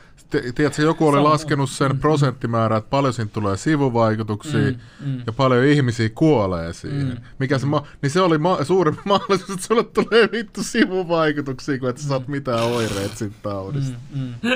tiedätkö, 0.55 0.83
joku 0.83 1.09
oli 1.09 1.21
laskenut 1.21 1.71
sen 1.71 1.99
prosenttimäärän, 1.99 2.79
että 2.79 2.91
paljon 2.91 3.13
siinä 3.13 3.31
tulee 3.33 3.57
sivuvaikutuksia 3.57 4.61
Mm, 4.61 4.77
mm. 5.07 5.23
ja 5.27 5.33
paljon 5.33 5.65
ihmisiä 5.65 6.09
kuolee 6.15 6.73
siinä. 6.73 7.15
Mm. 7.15 7.21
Mikä 7.39 7.59
se 7.59 7.67
ma- 7.67 7.87
niin 8.03 8.11
se 8.11 8.21
oli 8.21 8.39
ma- 8.39 8.65
suurempi 8.65 9.01
mahdollisuus, 9.09 9.51
että 9.51 9.67
sulle 9.67 9.85
tulee 9.85 10.29
vittu 10.33 10.63
sivuvaikutuksia, 10.63 11.79
kuin 11.79 11.91
että 11.91 12.03
sä 12.03 12.09
saat 12.09 12.29
mitään 12.29 12.65
oireet 12.65 13.17
siitä 13.17 13.37
taudista. 13.43 13.99
Mm, 14.15 14.21
mm. 14.21 14.51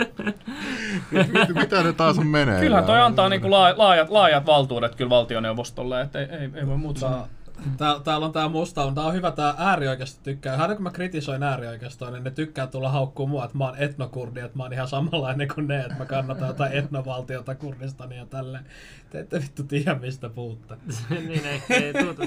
Mit, 1.32 1.54
mitä 1.54 1.82
ne 1.82 1.92
taas 1.92 2.18
on 2.18 2.26
menee? 2.26 2.60
Kyllähän 2.60 2.84
toi 2.84 3.00
antaa 3.00 3.28
niinku 3.28 3.50
laa- 3.50 3.74
laajat, 3.78 4.10
laajat 4.10 4.46
valtuudet 4.46 4.94
kyllä 4.94 5.10
valtioneuvostolle, 5.10 6.00
että 6.00 6.18
ei, 6.20 6.26
ei, 6.26 6.50
ei 6.54 6.66
voi 6.66 6.76
muuta 6.76 7.00
sanoa. 7.00 7.28
Tää, 7.76 8.00
täällä 8.04 8.26
on 8.26 8.32
tää 8.32 8.48
musta, 8.48 8.84
on, 8.84 8.94
tää 8.94 9.04
on 9.04 9.14
hyvä 9.14 9.30
tää 9.30 9.54
äärioikeisto 9.58 10.20
tykkää. 10.22 10.56
Aina 10.56 10.74
kun 10.74 10.82
mä 10.82 10.90
kritisoin 10.90 11.42
äärioikeistoa, 11.42 12.10
niin 12.10 12.24
ne 12.24 12.30
tykkää 12.30 12.66
tulla 12.66 12.90
haukkuu 12.90 13.26
mua, 13.26 13.44
että 13.44 13.58
mä 13.58 13.64
oon 13.64 13.78
etnokurdi, 13.78 14.40
että 14.40 14.56
mä 14.56 14.62
oon 14.62 14.72
ihan 14.72 14.88
samanlainen 14.88 15.48
kuin 15.54 15.68
ne, 15.68 15.80
että 15.80 15.98
mä 15.98 16.06
kannatan 16.06 16.48
jotain 16.48 16.72
etnovaltiota 16.78 17.54
Kurdistania 17.54 18.18
ja 18.18 18.26
tälleen. 18.26 18.64
Te 19.10 19.20
ette 19.20 19.40
vittu 19.40 19.62
tiedä 19.62 19.94
mistä 19.94 20.28
puhutte. 20.28 20.74
niin 21.10 21.46
ei, 21.46 21.62
ei 21.70 21.92
tuota. 21.92 22.22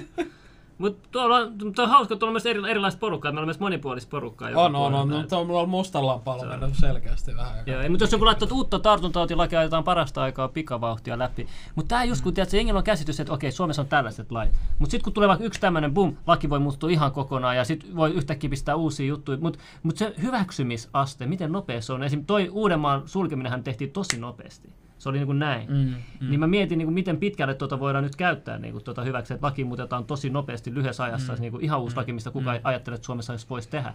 Mutta 0.82 1.10
tuolla 1.12 1.38
on, 1.38 1.58
tuo 1.76 1.84
on 1.84 1.90
hauska, 1.90 2.16
tuolla 2.16 2.30
on 2.30 2.34
myös 2.34 2.46
eri, 2.46 2.70
erilaista 2.70 3.00
porukkaa, 3.00 3.32
meillä 3.32 3.42
on 3.42 3.48
myös 3.48 3.60
monipuolista 3.60 4.10
porukkaa. 4.10 4.50
On, 4.56 4.76
on, 4.76 4.94
on. 4.94 5.08
No, 5.08 5.24
tuo 5.24 5.40
on 5.40 5.48
mulla 5.48 5.66
mustalla 5.66 6.22
mennyt 6.50 6.78
selkeästi 6.80 7.36
vähän. 7.36 7.64
Joo, 7.66 7.90
mutta 7.90 8.04
jos 8.04 8.12
joku 8.12 8.26
laittaa, 8.26 8.48
uutta 8.52 8.80
tartuntatautilakia 8.80 9.60
ajetaan 9.60 9.84
parasta 9.84 10.22
aikaa 10.22 10.48
pikavauhtia 10.48 11.20
läpi. 11.20 11.48
Mutta 11.76 11.90
tämä 11.90 12.04
just 12.04 12.24
kun 12.24 12.34
tiedät, 12.34 12.54
jengillä 12.54 12.78
on 12.78 12.84
käsitys, 12.84 13.20
että 13.20 13.34
okei, 13.34 13.52
Suomessa 13.52 13.82
on 13.82 13.88
tällaiset 13.88 14.32
lait. 14.32 14.52
Mutta 14.80 14.92
sitten 14.92 15.04
kun 15.04 15.14
tulee 15.14 15.30
vaikka 15.30 15.46
yksi 15.46 15.62
tämmöinen, 15.62 15.94
bum, 15.94 16.16
laki 16.28 16.50
voi 16.50 16.60
muuttua 16.60 16.90
ihan 16.90 17.12
kokonaan 17.12 17.58
ja 17.58 17.66
sitten 17.66 17.96
voi 17.96 18.12
yhtäkkiä 18.12 18.50
pistää 18.50 18.76
uusia 18.76 19.08
juttuja. 19.08 19.38
Mutta 19.42 19.60
mut 19.84 19.98
se 19.98 20.14
hyväksymisaste, 20.22 21.26
miten 21.26 21.52
nopea 21.52 21.82
se 21.82 21.94
on. 21.94 22.04
Esimerkiksi 22.04 22.28
toi 22.28 22.50
Uudenmaan 22.50 23.02
sulkeminenhan 23.06 23.64
tehtiin 23.64 23.92
tosi 23.92 24.18
nopeasti. 24.18 24.81
Se 25.02 25.10
oli 25.10 25.18
niin 25.18 25.26
kuin 25.26 25.40
näin. 25.40 25.68
Mm, 25.70 25.96
mm. 26.20 26.30
Niin 26.30 26.40
mä 26.40 26.48
mietin, 26.48 26.78
niin 26.78 26.86
kuin, 26.86 26.94
miten 26.94 27.18
pitkälle 27.18 27.54
tuota 27.54 27.80
voidaan 27.80 28.04
nyt 28.04 28.16
käyttää 28.16 28.58
niin 28.58 28.72
kuin, 28.72 28.84
tuota 28.84 29.04
hyväksi, 29.04 29.34
että 29.34 29.48
laki 29.48 29.64
muutetaan 29.64 30.06
tosi 30.06 30.30
nopeasti 30.30 30.74
lyhyessä 30.74 31.04
ajassa. 31.04 31.34
Mm. 31.34 31.42
Niin 31.42 31.52
kuin, 31.52 31.64
ihan 31.64 31.82
uusi 31.82 31.96
laki, 31.96 32.14
mistä 32.14 32.32
kukaan 32.32 32.56
ei 32.56 32.62
ajattele, 32.64 32.96
että 32.96 33.06
Suomessa 33.06 33.34
edes 33.34 33.50
voisi 33.50 33.70
tehdä. 33.70 33.94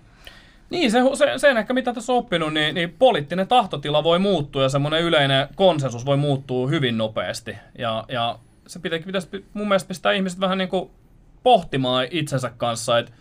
Niin, 0.70 0.90
se, 0.90 0.98
se, 1.14 1.32
sen 1.36 1.56
ehkä 1.56 1.74
mitä 1.74 1.92
tässä 1.92 2.12
on 2.12 2.18
oppinut, 2.18 2.54
niin, 2.54 2.74
niin 2.74 2.94
poliittinen 2.98 3.48
tahtotila 3.48 4.04
voi 4.04 4.18
muuttua 4.18 4.62
ja 4.62 4.68
semmoinen 4.68 5.02
yleinen 5.02 5.48
konsensus 5.54 6.06
voi 6.06 6.16
muuttua 6.16 6.68
hyvin 6.68 6.98
nopeasti. 6.98 7.56
Ja, 7.78 8.04
ja 8.08 8.38
se 8.66 8.78
pitä, 8.78 8.98
pitäisi 9.06 9.28
pi- 9.28 9.44
mun 9.54 9.68
mielestä 9.68 9.88
pistää 9.88 10.12
ihmiset 10.12 10.40
vähän 10.40 10.58
niin 10.58 10.68
kuin 10.68 10.90
pohtimaan 11.42 12.06
itsensä 12.10 12.50
kanssa, 12.56 12.98
että 12.98 13.12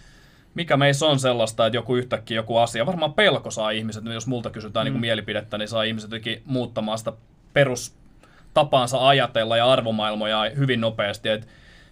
mikä 0.55 0.77
meissä 0.77 1.05
on 1.05 1.19
sellaista, 1.19 1.65
että 1.65 1.77
joku 1.77 1.95
yhtäkkiä 1.95 2.35
joku 2.35 2.57
asia, 2.57 2.85
varmaan 2.85 3.13
pelko 3.13 3.51
saa 3.51 3.69
ihmiset, 3.69 4.05
jos 4.05 4.27
multa 4.27 4.49
kysytään 4.49 4.83
mm. 4.83 4.85
niin 4.85 4.93
kuin 4.93 5.01
mielipidettä, 5.01 5.57
niin 5.57 5.67
saa 5.67 5.83
ihmiset 5.83 6.11
jotenkin 6.11 6.41
muuttamaan 6.45 6.97
sitä 6.97 7.13
perustapaansa 7.55 9.07
ajatella 9.07 9.57
ja 9.57 9.71
arvomaailmoja 9.71 10.51
hyvin 10.57 10.81
nopeasti. 10.81 11.29
Et 11.29 11.47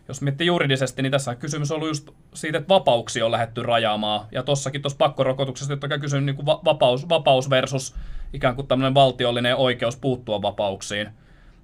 jos 0.07 0.21
miettii 0.21 0.47
juridisesti, 0.47 1.01
niin 1.01 1.11
tässä 1.11 1.31
on 1.31 1.75
ollut 1.75 1.87
just 1.87 2.09
siitä, 2.33 2.57
että 2.57 2.73
vapauksia 2.73 3.25
on 3.25 3.31
lähdetty 3.31 3.63
rajaamaan. 3.63 4.25
Ja 4.31 4.43
tossakin 4.43 4.81
tuossa 4.81 4.97
pakkorokotuksessa 4.97 5.73
totta 5.73 5.87
kai 5.87 5.99
kysyn 5.99 6.25
niin 6.25 6.45
vapaus, 6.45 7.09
vapaus 7.09 7.49
versus 7.49 7.95
ikään 8.33 8.55
kuin 8.55 8.67
tämmöinen 8.67 8.93
valtiollinen 8.93 9.55
oikeus 9.55 9.97
puuttua 9.97 10.41
vapauksiin. 10.41 11.09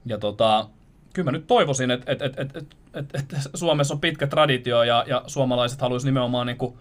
Ja 0.06 0.18
tota, 0.18 0.70
kyllä 1.14 1.32
mä 1.32 1.38
nyt 1.38 1.48
toivoisin, 1.48 1.92
että, 1.92 2.12
että, 2.12 2.26
että, 2.26 2.42
että, 2.42 2.60
että, 2.94 3.20
että 3.20 3.36
Suomessa 3.54 3.94
on 3.94 4.00
pitkä 4.00 4.28
traditio 4.28 4.84
ja, 4.84 5.06
ja 5.08 5.24
suomalaiset 5.28 5.82
haluaisi 5.82 6.08
nimenomaan 6.08 6.48
niin 6.48 6.58
kuin 6.58 6.78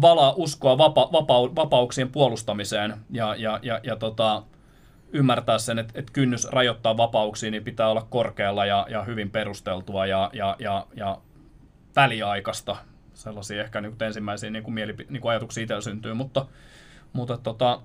valaa 0.00 0.34
uskoa 0.36 0.78
vapa, 0.78 1.08
vapau, 1.12 1.54
vapauksien 1.56 2.12
puolustamiseen 2.12 2.94
ja, 3.10 3.34
ja, 3.38 3.58
ja, 3.62 3.80
ja 3.82 3.96
tota, 3.96 4.42
ymmärtää 5.12 5.58
sen, 5.58 5.78
että, 5.78 5.92
että 5.96 6.12
kynnys 6.12 6.48
rajoittaa 6.50 6.96
vapauksia 6.96 7.50
niin 7.50 7.64
pitää 7.64 7.88
olla 7.88 8.06
korkealla 8.10 8.66
ja, 8.66 8.86
ja 8.90 9.02
hyvin 9.02 9.30
perusteltua 9.30 10.06
ja, 10.06 10.30
ja, 10.32 10.56
ja, 10.58 10.86
ja 10.94 11.18
väliaikaista. 11.96 12.76
Sellaisia 13.14 13.62
ehkä 13.62 13.80
niin 13.80 13.96
ensimmäisiä 14.06 14.50
niin 14.50 14.62
kuin 14.62 14.74
mielipi- 14.74 15.06
niin 15.08 15.20
kuin 15.20 15.30
ajatuksia 15.30 15.62
itsellä 15.62 15.80
syntyy, 15.80 16.14
mutta, 16.14 16.46
mutta 17.12 17.38
tota, 17.38 17.80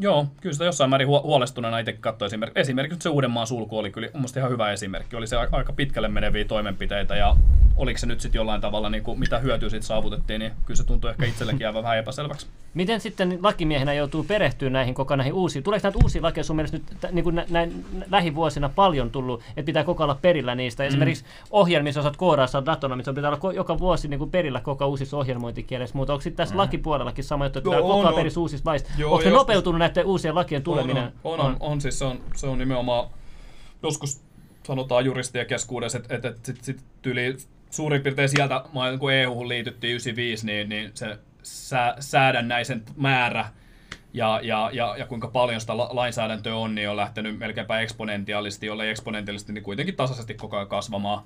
Joo, 0.00 0.26
kyllä 0.40 0.52
sitä 0.52 0.64
jossain 0.64 0.90
määrin 0.90 1.08
huo- 1.08 1.22
huolestuneena 1.22 1.78
itse 1.78 1.92
katsoin 1.92 2.26
esimerkiksi. 2.26 2.60
Esimerkiksi 2.60 2.98
se 3.02 3.08
Uudenmaan 3.08 3.46
sulku 3.46 3.78
oli 3.78 3.90
kyllä 3.90 4.08
mun 4.14 4.28
ihan 4.36 4.50
hyvä 4.50 4.72
esimerkki. 4.72 5.16
Oli 5.16 5.26
se 5.26 5.36
aika 5.36 5.72
pitkälle 5.72 6.08
meneviä 6.08 6.44
toimenpiteitä 6.44 7.16
ja 7.16 7.36
oliko 7.76 7.98
se 7.98 8.06
nyt 8.06 8.20
sitten 8.20 8.38
jollain 8.38 8.60
tavalla, 8.60 8.90
niin 8.90 9.02
kuin, 9.02 9.18
mitä 9.18 9.38
hyötyä 9.38 9.68
siitä 9.68 9.86
saavutettiin, 9.86 10.38
niin 10.38 10.52
kyllä 10.64 10.76
se 10.76 10.86
tuntui 10.86 11.10
ehkä 11.10 11.26
itsellekin 11.26 11.66
aivan 11.66 11.82
vähän 11.82 11.98
epäselväksi. 11.98 12.46
Miten 12.74 13.00
sitten 13.00 13.38
lakimiehenä 13.42 13.94
joutuu 13.94 14.24
perehtyä 14.24 14.70
näihin 14.70 14.94
koko 14.94 15.16
näihin 15.16 15.32
uusiin? 15.32 15.62
Tuleeko 15.62 15.86
näitä 15.86 15.98
uusia 16.02 16.22
lakeja 16.22 16.44
sun 16.44 16.56
mielestä 16.56 16.76
nyt 16.76 17.12
niin 17.12 17.24
kuin 17.24 17.34
nä- 17.36 17.46
näin 17.50 17.84
lähivuosina 18.10 18.68
paljon 18.68 19.10
tullut, 19.10 19.42
että 19.48 19.66
pitää 19.66 19.84
koko 19.84 20.02
ajan 20.02 20.10
olla 20.10 20.18
perillä 20.22 20.54
niistä? 20.54 20.84
Esimerkiksi 20.84 21.24
ohjelmissa 21.50 22.00
osaat 22.00 22.16
koodaa, 22.16 22.46
saat 22.46 22.66
datona, 22.66 22.96
missä 22.96 23.12
pitää 23.12 23.30
olla 23.30 23.52
joka 23.52 23.78
vuosi 23.78 24.08
niin 24.08 24.18
kuin 24.18 24.30
perillä 24.30 24.60
koko 24.60 24.86
uusissa 24.86 25.16
ohjelmointikielessä. 25.16 25.96
Mutta 25.96 26.12
onko 26.12 26.22
sitten 26.22 26.36
tässä 26.36 26.56
lakipuolellakin 26.56 27.24
sama 27.24 27.44
juttu, 27.44 27.58
että 27.58 27.70
pitää 27.70 27.82
koko 27.82 28.00
on, 28.00 28.06
ajan 28.06 28.30
uusista 28.36 28.70
laista? 28.70 28.90
Joo, 28.98 29.12
Onko 29.12 29.22
se 29.22 29.30
nopeutunut 29.30 29.78
näiden 29.88 30.06
uusien 30.06 30.34
lakien 30.34 30.62
tuleminen? 30.62 31.12
On, 31.24 31.40
on, 31.40 31.46
on, 31.46 31.56
on, 31.60 31.80
siis 31.80 31.98
se 31.98 32.04
on, 32.04 32.20
se 32.36 32.46
on 32.46 32.58
nimenomaan, 32.58 33.08
joskus 33.82 34.20
sanotaan 34.62 35.04
juristien 35.04 35.46
keskuudessa, 35.46 35.98
että, 35.98 36.14
että, 36.14 36.28
että 36.28 36.46
sit, 36.46 36.64
sit 36.64 36.84
tyyli 37.02 37.36
suurin 37.70 38.02
piirtein 38.02 38.28
sieltä, 38.28 38.64
kun 38.98 39.12
EU 39.12 39.48
liityttiin 39.48 39.90
95, 39.90 40.46
niin, 40.46 40.68
niin 40.68 40.90
se 40.94 41.18
sää, 41.42 41.96
säädännäisen 42.00 42.82
määrä 42.96 43.44
ja, 44.12 44.40
ja, 44.42 44.70
ja, 44.72 44.96
ja 44.98 45.06
kuinka 45.06 45.28
paljon 45.28 45.60
sitä 45.60 45.76
la- 45.76 45.88
lainsäädäntöä 45.92 46.56
on, 46.56 46.74
niin 46.74 46.90
on 46.90 46.96
lähtenyt 46.96 47.38
melkeinpä 47.38 47.80
eksponentiaalisesti, 47.80 48.66
jollei 48.66 48.90
eksponentiaalisesti, 48.90 49.52
niin 49.52 49.64
kuitenkin 49.64 49.96
tasaisesti 49.96 50.34
koko 50.34 50.56
ajan 50.56 50.68
kasvamaan. 50.68 51.22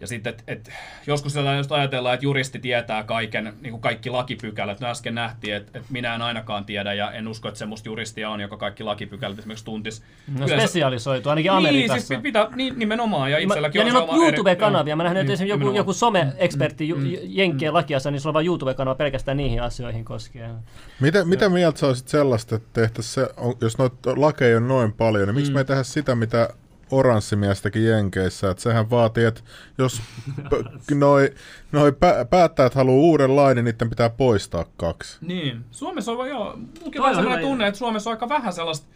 Ja 0.00 0.06
sitten, 0.06 0.30
että 0.30 0.44
et, 0.46 0.70
joskus 1.06 1.32
sitä 1.32 1.54
just 1.56 1.72
ajatellaan, 1.72 2.14
että 2.14 2.24
juristi 2.26 2.58
tietää 2.58 3.02
kaiken, 3.04 3.52
niin 3.60 3.70
kuin 3.70 3.80
kaikki 3.80 4.10
lakipykälät. 4.10 4.80
No 4.80 4.88
äsken 4.88 5.14
nähtiin, 5.14 5.54
että, 5.54 5.78
että 5.78 5.92
minä 5.92 6.14
en 6.14 6.22
ainakaan 6.22 6.64
tiedä, 6.64 6.94
ja 6.94 7.10
en 7.12 7.28
usko, 7.28 7.48
että 7.48 7.58
semmoista 7.58 7.88
juristia 7.88 8.30
on, 8.30 8.40
joka 8.40 8.56
kaikki 8.56 8.82
lakipykälät 8.84 9.38
esimerkiksi 9.38 9.64
tuntis. 9.64 10.02
No 10.28 10.46
Yleensä- 10.46 10.56
spesialisoitu, 10.66 11.28
ainakin 11.28 11.50
niin, 11.50 11.58
Amerikassa. 11.58 12.06
siis 12.06 12.20
pitää, 12.20 12.48
niin, 12.56 12.78
nimenomaan, 12.78 13.30
ja 13.30 13.36
Mä- 13.36 13.42
itselläkin 13.42 13.78
ja 13.78 13.84
niillä 13.84 14.00
on 14.02 14.08
sama 14.08 14.26
eri- 14.26 14.36
YouTube-kanavia. 14.36 14.96
Mä 14.96 15.02
nähnyt, 15.02 15.20
että 15.20 15.30
Niin, 15.30 15.34
esimerkiksi 15.34 15.66
joku, 15.66 15.76
joku 15.76 15.92
some-ekspertti 15.92 16.94
mm, 16.94 17.02
Jenkkien 17.22 17.74
lakiassa, 17.74 18.10
niin 18.10 18.20
sulla 18.20 18.30
on 18.30 18.34
vain 18.34 18.46
YouTube-kanava 18.46 18.94
pelkästään 18.94 19.36
niihin 19.36 19.62
asioihin 19.62 20.04
koskien. 20.04 20.54
Mitä, 21.00 21.24
mitä 21.24 21.48
mieltä 21.48 21.78
sä 21.78 21.86
olisit 21.86 22.08
sellaista, 22.08 22.56
että 22.56 22.68
tehtäisiin 22.80 23.14
se, 23.14 23.28
on, 23.36 23.54
jos 23.60 23.78
noita 23.78 24.12
lakeja 24.16 24.56
on 24.56 24.68
noin 24.68 24.92
paljon, 24.92 25.28
niin 25.28 25.34
miksi 25.34 25.50
mm. 25.50 25.54
me 25.54 25.60
ei 25.60 25.64
tehdä 25.64 25.82
sitä, 25.82 26.14
mitä 26.14 26.48
oranssimiestäkin 26.90 27.84
Jenkeissä, 27.84 28.50
että 28.50 28.62
sehän 28.62 28.90
vaatii, 28.90 29.24
että 29.24 29.40
jos 29.78 30.02
p- 30.50 30.90
noi, 30.94 31.34
noi 31.72 31.90
pä- 31.90 32.24
päättäjät 32.30 32.74
haluaa 32.74 32.96
uuden 32.96 33.36
lain, 33.36 33.54
niin 33.54 33.64
niiden 33.64 33.90
pitää 33.90 34.10
poistaa 34.10 34.64
kaksi. 34.76 35.18
Niin. 35.20 35.64
Suomessa 35.70 36.12
on, 36.12 36.28
joo, 36.28 36.58
Toi 36.96 37.08
on 37.10 37.14
sellainen 37.14 37.46
tunne, 37.46 37.66
että 37.66 37.78
Suomessa 37.78 38.10
on 38.10 38.14
aika 38.16 38.28
vähän 38.28 38.52
sellaista 38.52 38.86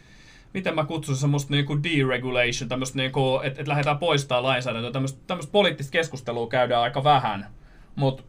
miten 0.53 0.75
mä 0.75 0.83
kutsun 0.83 1.15
semmoista 1.15 1.53
niinku 1.53 1.83
deregulation, 1.83 2.69
tämmöistä 2.69 2.97
niinku, 2.97 3.39
että 3.43 3.61
et 3.61 3.67
lähdetään 3.67 3.97
poistaa 3.97 4.43
lainsäädäntöä, 4.43 4.91
tämmöistä, 4.91 5.19
tämmöistä 5.27 5.51
poliittista 5.51 5.91
keskustelua 5.91 6.47
käydään 6.47 6.81
aika 6.81 7.03
vähän, 7.03 7.47
mutta 7.95 8.23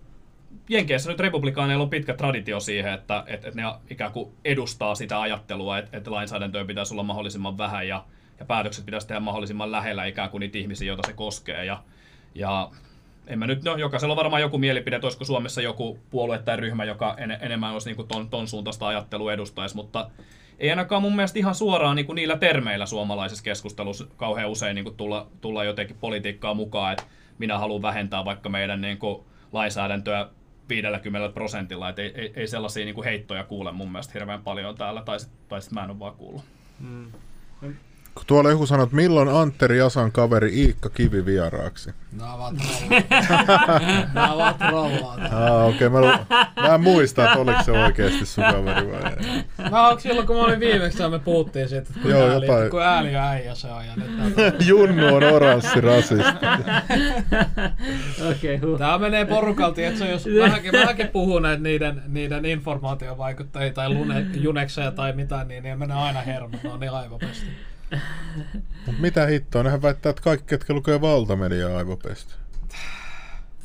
Jenkeissä 0.68 1.10
nyt 1.10 1.20
republikaaneilla 1.20 1.82
on 1.82 1.90
pitkä 1.90 2.14
traditio 2.14 2.60
siihen, 2.60 2.92
että 2.92 3.24
et, 3.26 3.44
et 3.44 3.54
ne 3.54 3.62
ikään 3.90 4.12
kuin 4.12 4.32
edustaa 4.44 4.94
sitä 4.94 5.20
ajattelua, 5.20 5.78
että 5.78 5.96
et 5.96 6.06
lainsäädäntöä 6.06 6.64
pitäisi 6.64 6.94
olla 6.94 7.02
mahdollisimman 7.02 7.58
vähän 7.58 7.88
ja, 7.88 8.04
ja 8.42 8.46
päätökset 8.46 8.84
pitäisi 8.86 9.06
tehdä 9.06 9.20
mahdollisimman 9.20 9.72
lähellä 9.72 10.04
ikään 10.04 10.30
kuin 10.30 10.40
niitä 10.40 10.58
ihmisiä, 10.58 10.86
joita 10.86 11.06
se 11.06 11.12
koskee. 11.12 11.64
Ja, 11.64 11.82
ja 12.34 12.70
en 13.26 13.38
mä 13.38 13.46
nyt, 13.46 13.64
no 13.64 13.76
jokaisella 13.76 14.12
on 14.12 14.16
varmaan 14.16 14.42
joku 14.42 14.58
mielipide, 14.58 14.96
että 14.96 15.06
olisiko 15.06 15.24
Suomessa 15.24 15.62
joku 15.62 15.98
puolue 16.10 16.38
tai 16.38 16.56
ryhmä, 16.56 16.84
joka 16.84 17.14
en, 17.18 17.30
enemmän 17.40 17.72
olisi 17.72 17.92
niin 17.92 18.08
ton, 18.08 18.30
ton 18.30 18.48
suuntaista 18.48 18.88
ajattelua 18.88 19.32
edustaisi, 19.32 19.76
mutta 19.76 20.10
ei 20.58 20.70
ainakaan 20.70 21.02
mun 21.02 21.16
mielestä 21.16 21.38
ihan 21.38 21.54
suoraan 21.54 21.96
niin 21.96 22.06
kuin 22.06 22.16
niillä 22.16 22.36
termeillä 22.36 22.86
suomalaisessa 22.86 23.44
keskustelussa 23.44 24.06
kauhean 24.16 24.50
usein 24.50 24.74
niin 24.74 24.84
kuin 24.84 24.96
tulla, 24.96 25.26
tulla 25.40 25.64
jotenkin 25.64 25.96
politiikkaa 26.00 26.54
mukaan, 26.54 26.92
että 26.92 27.04
minä 27.38 27.58
haluan 27.58 27.82
vähentää 27.82 28.24
vaikka 28.24 28.48
meidän 28.48 28.80
niin 28.80 28.98
kuin 28.98 29.24
lainsäädäntöä 29.52 30.28
50 30.68 31.34
prosentilla, 31.34 31.88
että 31.88 32.02
ei, 32.02 32.12
ei, 32.14 32.32
ei 32.36 32.46
sellaisia 32.46 32.84
niin 32.84 32.94
kuin 32.94 33.04
heittoja 33.04 33.44
kuule 33.44 33.72
mun 33.72 33.92
mielestä 33.92 34.12
hirveän 34.14 34.42
paljon 34.42 34.74
täällä, 34.74 35.02
tai 35.02 35.20
sitten 35.20 35.74
mä 35.74 35.84
en 35.84 35.90
ole 35.90 35.98
vaan 35.98 36.14
kuullut. 36.14 36.42
Mm. 36.80 37.12
Kun 38.14 38.24
tuolla 38.26 38.50
joku 38.50 38.66
sanoo, 38.66 38.84
että 38.84 38.96
milloin 38.96 39.28
Antteri 39.28 39.80
Asan 39.80 40.12
kaveri 40.12 40.60
Iikka 40.60 40.90
Kivi 40.90 41.26
vieraaksi? 41.26 41.90
Nämä 42.12 42.34
ovat 42.34 42.54
ovat 44.14 44.56
Ah, 45.32 45.66
okei, 45.66 45.86
okay. 45.86 46.00
mä, 46.00 46.26
mä, 46.62 46.74
en 46.74 46.80
muista, 46.80 47.24
että 47.24 47.38
oliko 47.38 47.62
se 47.62 47.72
oikeasti 47.72 48.26
sun 48.26 48.44
kaveri 48.44 48.90
vai 48.90 49.12
ei. 49.12 49.44
Mä 49.70 49.88
onko 49.88 50.00
silloin, 50.00 50.26
kun 50.26 50.36
mä 50.36 50.42
olin 50.42 50.60
viimeksi, 50.60 51.08
me 51.08 51.18
puhuttiin 51.18 51.68
siitä, 51.68 51.86
että 51.88 52.02
kun, 52.02 52.10
Joo, 52.10 52.28
ääli, 52.28 52.46
jotain... 52.46 52.70
kun 52.70 52.82
ääli 52.82 53.12
ja 53.12 53.28
äijä 53.28 53.54
se 53.54 53.68
on. 53.68 53.86
Ja 53.86 53.92
nyt 53.96 54.66
Junnu 54.66 55.14
on 55.14 55.24
oranssi 55.24 55.80
rasisti. 55.80 56.46
okay, 58.30 58.56
huh. 58.62 58.78
Tää 58.78 58.98
menee 58.98 59.24
porukalti, 59.24 59.84
että 59.84 60.06
jos 60.06 60.26
vähänkin, 60.40 60.72
vähänkin 60.72 61.08
puhuu 61.08 61.38
näitä 61.38 61.62
niiden, 61.62 62.02
niiden 62.08 62.44
informaatiovaikuttajia 62.44 63.72
tai 63.72 63.88
lune, 63.88 64.26
junekseja 64.34 64.90
tai 64.90 65.12
mitä, 65.12 65.44
niin 65.44 65.62
ne 65.62 65.76
menee 65.76 65.96
aina 65.96 66.20
hermot, 66.20 66.62
ne 66.62 66.70
on 66.70 66.80
niin 66.80 66.92
aivopesti. 66.92 67.46
Mut 68.86 68.98
mitä 68.98 69.26
hittoa? 69.26 69.62
Nehän 69.62 69.82
väittää, 69.82 70.10
että 70.10 70.22
kaikki, 70.22 70.46
ketkä 70.46 70.74
lukee 70.74 71.00
valtamediaa 71.00 71.78
aivopesti. 71.78 72.34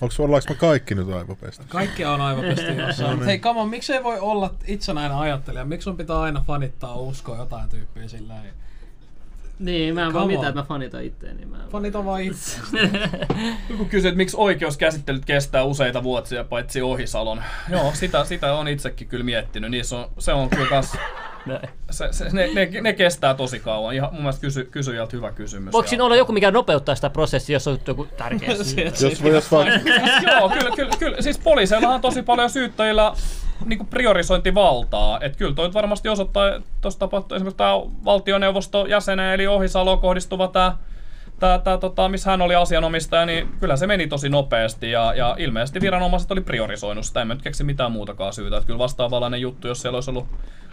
Onko, 0.02 0.16
ollaanko 0.20 0.50
me 0.50 0.56
kaikki 0.56 0.96
nyt 0.96 1.10
aivopesti? 1.10 1.66
Kaikki 1.68 2.06
on 2.06 2.22
aivopesti 2.22 2.78
jossain. 2.88 3.10
no 3.10 3.16
niin. 3.16 3.26
Hei, 3.26 3.40
come 3.40 3.60
on, 3.60 3.70
miksei 3.70 4.04
voi 4.04 4.20
olla 4.20 4.54
itsenäinen 4.68 5.18
ajattelija? 5.18 5.66
Miksi 5.66 5.84
sun 5.84 5.98
pitää 5.98 6.20
aina 6.20 6.44
fanittaa 6.48 6.96
uskoa 6.96 7.38
jotain 7.38 7.70
tyyppiä 7.70 8.08
sillä 8.08 8.34
niin, 9.60 9.96
mä 9.96 10.06
en 10.06 10.14
vaan 10.14 10.28
mitään, 10.28 10.48
että 10.48 10.62
mä 10.62 10.66
fanitan 10.68 11.04
itteeni. 11.04 11.46
Mä 11.46 11.58
Fanitan 11.72 12.06
vaan 12.06 12.22
itse. 12.22 12.60
Joku 13.70 13.86
kysyy, 13.86 14.10
että 14.10 14.18
miksi 14.18 14.38
oikeuskäsittelyt 14.40 15.26
kestää 15.26 15.64
useita 15.64 16.04
vuosia 16.04 16.44
paitsi 16.44 16.82
Ohisalon. 16.82 17.44
Joo, 17.70 17.92
sitä, 17.94 18.26
sitä 18.26 18.54
on 18.54 18.68
itsekin 18.68 19.08
kyllä 19.08 19.24
miettinyt. 19.24 19.72
Niissä 19.72 19.98
on, 19.98 20.10
se 20.20 20.34
on 20.34 20.50
kyllä 20.50 20.70
kans 20.70 20.98
se, 21.90 22.08
se, 22.12 22.30
ne, 22.32 22.50
ne, 22.54 22.82
ne, 22.82 22.94
kestää 22.94 23.34
tosi 23.34 23.60
kauan. 23.60 23.96
Ihan 23.96 24.10
mun 24.12 24.22
mielestä 24.22 24.42
kysy, 24.42 24.66
kysyjältä 24.66 25.16
hyvä 25.16 25.32
kysymys. 25.32 25.74
Voiko 25.74 25.90
siinä 25.90 26.04
olla 26.04 26.16
joku, 26.16 26.32
mikä 26.32 26.52
nopeuttaa 26.52 26.96
sitä 26.96 27.10
prosessia, 27.10 27.56
jos 27.56 27.68
on 27.68 27.80
joku 27.88 28.08
tärkeä 28.18 28.50
jos, 29.02 29.24
voi, 29.24 29.34
jos 29.34 29.52
vaan... 29.52 29.68
Joo, 30.32 30.50
kyllä, 30.50 30.76
kyllä, 30.76 30.92
kyllä. 31.00 31.22
Siis 31.22 31.38
poliiseilla 31.38 31.90
on 31.90 32.02
tosi 32.02 32.22
paljon 32.22 32.50
syyttäjillä 32.50 33.14
niin 33.66 33.78
kuin 33.78 33.88
priorisointivaltaa. 33.88 35.20
Että 35.22 35.38
kyllä 35.38 35.56
toi 35.56 35.74
varmasti 35.74 36.10
osoittaa, 36.10 36.62
tuossa 36.82 37.00
tapahtui 37.00 37.36
esimerkiksi 37.36 37.58
tämä 37.58 37.74
valtioneuvosto 38.06 38.86
jäsenen 38.86 39.34
eli 39.34 39.48
Ohisalo 39.48 39.98
kohdistuva 39.98 40.48
tämä 40.48 40.78
tää, 41.40 41.60
tää, 41.60 41.78
tota, 41.78 42.10
missä 42.10 42.32
hän 42.32 42.42
oli 42.42 42.56
asianomistaja, 42.56 43.26
niin 43.26 43.48
kyllä 43.60 43.78
se 43.78 43.88
meni 43.88 44.08
tosi 44.08 44.30
nopeasti 44.30 44.92
ja, 44.92 45.14
ja 45.14 45.36
ilmeisesti 45.40 45.82
viranomaiset 45.82 46.32
oli 46.32 46.42
priorisoinut 46.42 47.06
sitä. 47.06 47.22
En 47.22 47.28
mä 47.28 47.34
nyt 47.34 47.44
keksi 47.44 47.64
mitään 47.64 47.92
muutakaan 47.92 48.34
syytä. 48.34 48.58
Että 48.58 48.68
kyllä 48.68 48.80
vastaavallainen 48.80 49.42
juttu, 49.42 49.68
jos 49.68 49.82
siellä 49.82 49.96
olisi 49.96 50.10
ollut 50.10 50.28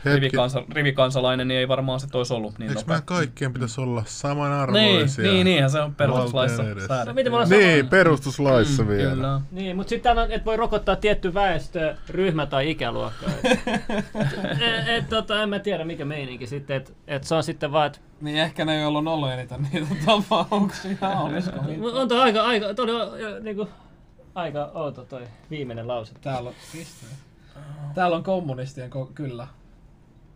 rivikansa, 0.05 0.63
rivikansalainen, 0.73 1.49
niin 1.49 1.61
ei 1.61 1.69
varmaan 1.69 2.01
se 2.01 2.07
olisi 2.13 2.35
ollut 2.35 2.59
niin 2.59 2.71
Eikö 2.71 2.81
nopea. 2.81 3.01
kaikkien 3.01 3.53
pitäisi 3.53 3.81
olla 3.81 4.03
samanarvoisia? 4.07 5.25
Niin, 5.25 5.35
niin 5.35 5.45
niinhän 5.45 5.71
se 5.71 5.81
on 5.81 5.95
perustuslaissa 5.95 6.63
säädetty. 6.87 7.31
No, 7.31 7.45
niin, 7.49 7.89
perustuslaissa 7.89 8.83
mm, 8.83 8.89
vielä. 8.89 9.15
Kyllä. 9.15 9.41
Niin, 9.51 9.77
mutta 9.77 9.91
sitten 9.91 10.19
et 10.31 10.45
voi 10.45 10.57
rokottaa 10.57 10.97
tietty 10.97 11.35
väestöryhmä 11.35 12.47
tai 12.47 12.71
ikäluokka. 12.71 13.27
et, 13.45 13.59
et, 14.61 14.89
et, 14.89 15.09
tota, 15.09 15.43
en 15.43 15.49
mä 15.49 15.59
tiedä 15.59 15.85
mikä 15.85 16.05
meininki 16.05 16.47
sitten, 16.47 16.77
että 16.77 16.93
et 17.07 17.25
se 17.25 17.35
on 17.35 17.43
sitten 17.43 17.73
vaan, 17.73 17.87
että 17.87 17.99
niin 18.25 18.37
ehkä 18.37 18.65
ne, 18.65 18.81
joilla 18.81 18.99
on 18.99 19.09
ollut 19.09 19.31
eniten 19.31 19.69
niitä 19.73 19.95
tapauksia, 20.07 20.97
olisiko 21.23 21.57
On 22.01 22.09
toi 22.09 22.21
aika, 22.21 22.43
aika, 22.43 22.75
toi 22.75 22.91
on, 23.03 23.09
niinku, 23.45 23.69
aika 24.35 24.71
outo 24.75 25.05
toi 25.05 25.23
viimeinen 25.51 25.89
lause. 25.89 26.15
Täällä 26.21 26.49
on, 26.49 26.55
Täällä 27.95 28.17
on 28.17 28.23
kommunistien, 28.23 28.91
ko- 28.93 29.13
kyllä. 29.15 29.47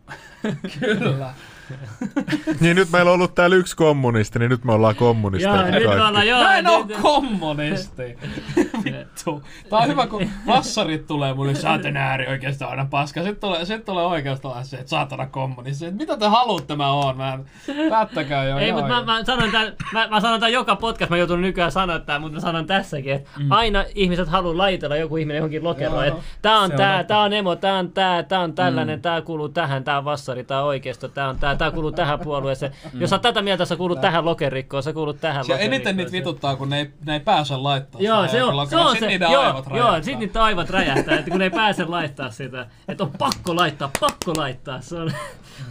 Kyllä. 0.81 1.35
niin 2.61 2.77
nyt 2.77 2.91
meillä 2.93 3.11
on 3.11 3.15
ollut 3.15 3.35
täällä 3.35 3.57
yksi 3.57 3.77
kommunisti, 3.77 4.39
niin 4.39 4.51
nyt 4.51 4.65
me 4.65 4.73
ollaan 4.73 4.97
kommunisteja. 4.97 5.57
Joo, 5.57 5.71
nyt 5.71 5.83
me 5.83 6.07
ollaan, 6.07 6.29
joo. 6.29 6.43
Mä 6.43 6.57
en 6.57 6.67
oo 6.67 6.87
kommunisti. 7.03 8.03
Vittu. 8.85 9.43
Tää 9.71 9.79
on 9.79 9.89
hyvä, 9.89 10.07
kun 10.07 10.31
vassarit 10.47 11.07
tulee 11.07 11.35
mulle, 11.35 11.55
saatana 11.55 12.01
ääri 12.01 12.27
oikeastaan 12.27 12.71
aina 12.71 12.87
paska. 12.91 13.23
Sitten 13.23 13.41
tulee, 13.41 13.65
sit 13.65 13.85
tulee 13.85 14.07
oikeastaan 14.07 14.65
se, 14.65 14.77
että 14.77 14.91
saatana 14.91 15.27
kommunisti. 15.27 15.87
Et 15.87 15.95
mitä 15.95 16.17
te 16.17 16.27
haluatte 16.27 16.77
mä 16.77 16.93
oon? 16.93 17.17
Mä 17.17 17.35
en, 17.35 17.45
päättäkää 17.91 18.45
jo. 18.45 18.59
Ei, 18.59 18.73
mutta 18.73 18.89
mä, 18.89 19.05
mä, 19.05 19.25
sanon 19.25 19.51
tämän, 19.51 19.73
mä, 19.93 20.09
mä 20.09 20.21
sanon 20.21 20.41
tämän 20.41 20.53
joka 20.53 20.77
podcast, 20.77 21.11
mä 21.11 21.17
joutun 21.17 21.43
nykyään 21.43 21.73
sanoa 21.73 21.99
tämän, 21.99 22.21
mutta 22.21 22.35
mä 22.35 22.41
sanon 22.41 22.67
tässäkin, 22.67 23.13
että 23.13 23.31
mm. 23.39 23.53
aina 23.53 23.85
ihmiset 23.95 24.29
haluaa 24.29 24.59
laitella 24.59 24.97
joku 24.97 25.17
ihminen 25.17 25.37
johonkin 25.37 25.65
lokeroon. 25.65 26.07
Että 26.07 26.23
tää 26.43 26.59
on 26.59 26.73
tää, 26.73 26.99
on 26.99 27.07
tää 27.07 27.21
on 27.21 27.33
emo, 27.33 27.57
tää 27.57 27.79
on 27.79 27.93
tää, 27.93 28.23
tää 28.23 28.41
on 28.41 28.55
tällainen, 28.55 28.99
mm. 28.99 29.03
tää 29.03 29.23
kuuluu 29.23 29.49
tähän, 29.49 29.85
tää 29.85 29.99
on 29.99 30.05
vassari, 30.05 30.45
tää 30.45 30.63
on 30.63 30.67
oikeisto, 30.67 31.09
tää 31.09 31.29
on 31.29 31.39
tää, 31.39 31.57
tää 31.59 31.71
kuuluu 31.71 31.93
tähän 31.93 32.19
puolueeseen. 32.19 32.73
Mm. 32.93 33.01
Jos 33.01 33.11
sä 33.11 33.19
tätä 33.19 33.43
mieltä, 33.43 33.65
sä 33.65 33.77
kuulut 33.77 34.01
tähän 34.01 34.25
lokerikkoon, 34.25 34.83
sä 34.83 34.93
kuulut 34.93 35.21
tähän 35.21 35.45
se 35.45 35.53
lokerikkoon. 35.53 35.75
eniten 35.75 35.97
niitä 35.97 36.13
vituttaa, 36.13 36.57
kun 36.57 36.69
ne 36.69 36.79
ei, 36.79 36.93
ne 37.07 37.13
ei 37.13 37.21
pääse 37.21 37.57
laittaa 37.57 38.01
Joo, 38.01 38.29
se 38.29 38.43
on, 38.43 38.69
se 38.69 38.77
on 38.77 38.97
se. 38.97 39.13
Joo, 39.15 39.65
joo, 39.77 40.03
sit 40.03 40.19
niitä 40.19 40.45
aivot 40.45 40.71
räjähtää, 40.71 41.19
että 41.19 41.31
kun 41.31 41.39
ne 41.39 41.45
ei 41.45 41.51
pääse 41.51 41.85
laittaa 41.85 42.31
sitä. 42.31 42.67
Että 42.89 43.05
on 43.05 43.11
pakko 43.19 43.57
laittaa, 43.57 43.91
pakko 44.01 44.33
laittaa. 44.37 44.81
Se 44.81 44.97
on, 44.97 45.13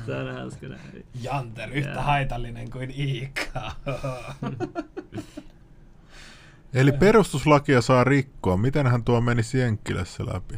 se 0.05 0.15
on 0.15 0.35
hauska 0.35 0.67
näin. 0.67 1.05
Janter, 1.21 1.69
yhtä 1.69 1.91
ja. 1.91 2.01
haitallinen 2.01 2.71
kuin 2.71 2.93
Iikka. 2.99 3.71
Eli 6.73 6.91
perustuslakia 6.91 7.81
saa 7.81 8.03
rikkoa. 8.03 8.57
Mitenhän 8.57 9.03
tuo 9.03 9.21
meni 9.21 9.41
Jenkkilässä 9.53 10.25
läpi? 10.25 10.55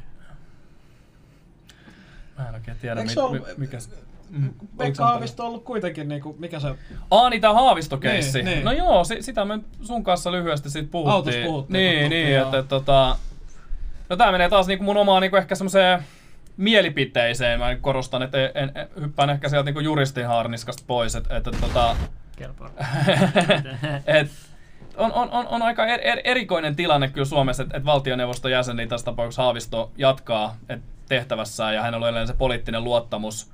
Mä 2.38 2.48
en 2.48 2.54
oikein 2.54 2.78
tiedä, 2.78 3.04
mi- 3.04 3.54
mikä... 3.58 3.78
Mm. 4.30 4.54
Pekka 4.78 5.06
Haavisto 5.06 5.44
on 5.44 5.50
ollut 5.50 5.64
kuitenkin, 5.64 6.08
niin 6.08 6.22
kuin, 6.22 6.36
mikä 6.40 6.60
se... 6.60 6.76
Aa, 7.12 7.30
niin 7.30 7.42
tämä 7.42 7.54
Haavisto-keissi. 7.54 8.44
Niin, 8.44 8.46
niin. 8.46 8.66
No 8.66 8.72
joo, 8.72 9.04
si- 9.04 9.22
sitä 9.22 9.46
me 9.46 9.60
sun 9.82 10.04
kanssa 10.04 10.32
lyhyesti 10.32 10.70
siitä 10.70 10.92
puhuttiin. 10.92 11.14
Autos 11.14 11.36
puhuttiin. 11.46 11.74
Niin, 11.74 12.10
niin, 12.10 12.38
että, 12.38 12.60
että 12.60 12.70
tota... 12.70 13.16
No 14.10 14.16
tää 14.16 14.32
menee 14.32 14.50
taas 14.50 14.68
niinku 14.68 14.84
mun 14.84 14.98
omaan 14.98 15.22
niinku 15.22 15.38
ehkä 15.38 15.56
semmoiseen 15.56 16.04
mielipiteeseen. 16.58 17.60
Mä 17.60 17.76
korostan, 17.76 18.22
että 18.22 18.38
en, 18.46 18.72
en, 18.76 18.88
hyppään 19.02 19.30
ehkä 19.30 19.50
sieltä 19.50 19.66
niinku 19.66 19.80
juristin 19.80 20.28
harniskasta 20.28 20.84
pois. 20.88 21.16
Että, 21.16 21.38
että 21.38 21.52
tota... 21.62 21.96
et, 24.06 24.32
on, 24.98 25.14
on, 25.14 25.30
on, 25.32 25.48
on 25.48 25.62
aika 25.62 25.86
er, 25.86 26.00
er, 26.04 26.20
erikoinen 26.24 26.76
tilanne 26.76 27.08
kyllä 27.08 27.26
Suomessa, 27.26 27.64
että, 27.64 27.78
että 27.78 27.86
valtioneuvoston 27.86 28.52
jäsen, 28.52 28.76
niin 28.76 28.90
tässä 28.90 29.06
tapauksessa 29.06 29.44
Haavisto 29.44 29.92
jatkaa 29.98 30.58
et 30.70 30.82
tehtävässään 31.10 31.76
ja 31.76 31.82
hänellä 31.82 32.04
on 32.04 32.08
edelleen 32.08 32.28
se 32.28 32.34
poliittinen 32.34 32.84
luottamus 32.84 33.52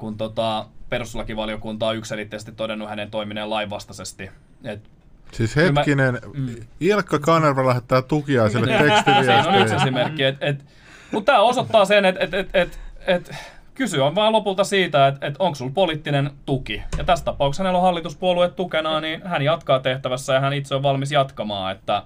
kun 0.00 0.16
tota, 0.16 0.66
perustuslakivaliokunta 0.88 1.86
on 1.86 1.96
yksilitteisesti 1.96 2.52
todennut 2.52 2.88
hänen 2.88 3.10
toimineen 3.10 3.50
lainvastaisesti. 3.50 4.30
Et 4.64 4.90
Siis 5.32 5.56
hetkinen, 5.56 6.14
mä, 6.14 6.20
mm. 6.34 6.54
Ilkka 6.80 7.18
Kanerva 7.18 7.66
lähettää 7.66 8.02
tukiaiselle 8.02 8.78
tekstiviestejä. 8.78 9.42
Se 9.42 9.48
on 9.48 9.62
yksi 9.62 9.74
esimerkki. 9.74 10.22
Et, 10.24 10.36
et, 10.40 10.64
mutta 11.12 11.32
tämä 11.32 11.42
osoittaa 11.42 11.84
sen, 11.84 12.04
että 12.04 12.24
et, 12.24 12.34
et, 12.34 12.48
et, 12.54 12.80
et, 13.06 13.30
kysy 13.74 14.00
on 14.00 14.14
vaan 14.14 14.32
lopulta 14.32 14.64
siitä, 14.64 15.06
että 15.06 15.26
et 15.26 15.34
onko 15.38 15.54
sulla 15.54 15.72
poliittinen 15.74 16.30
tuki. 16.46 16.82
Ja 16.98 17.04
tässä 17.04 17.24
tapauksessa 17.24 17.62
hänellä 17.62 17.78
on 17.78 17.84
hallituspuolue 17.84 18.48
tukena, 18.48 19.00
niin 19.00 19.22
hän 19.24 19.42
jatkaa 19.42 19.80
tehtävässä 19.80 20.34
ja 20.34 20.40
hän 20.40 20.52
itse 20.52 20.74
on 20.74 20.82
valmis 20.82 21.12
jatkamaan. 21.12 21.72
Että, 21.72 22.02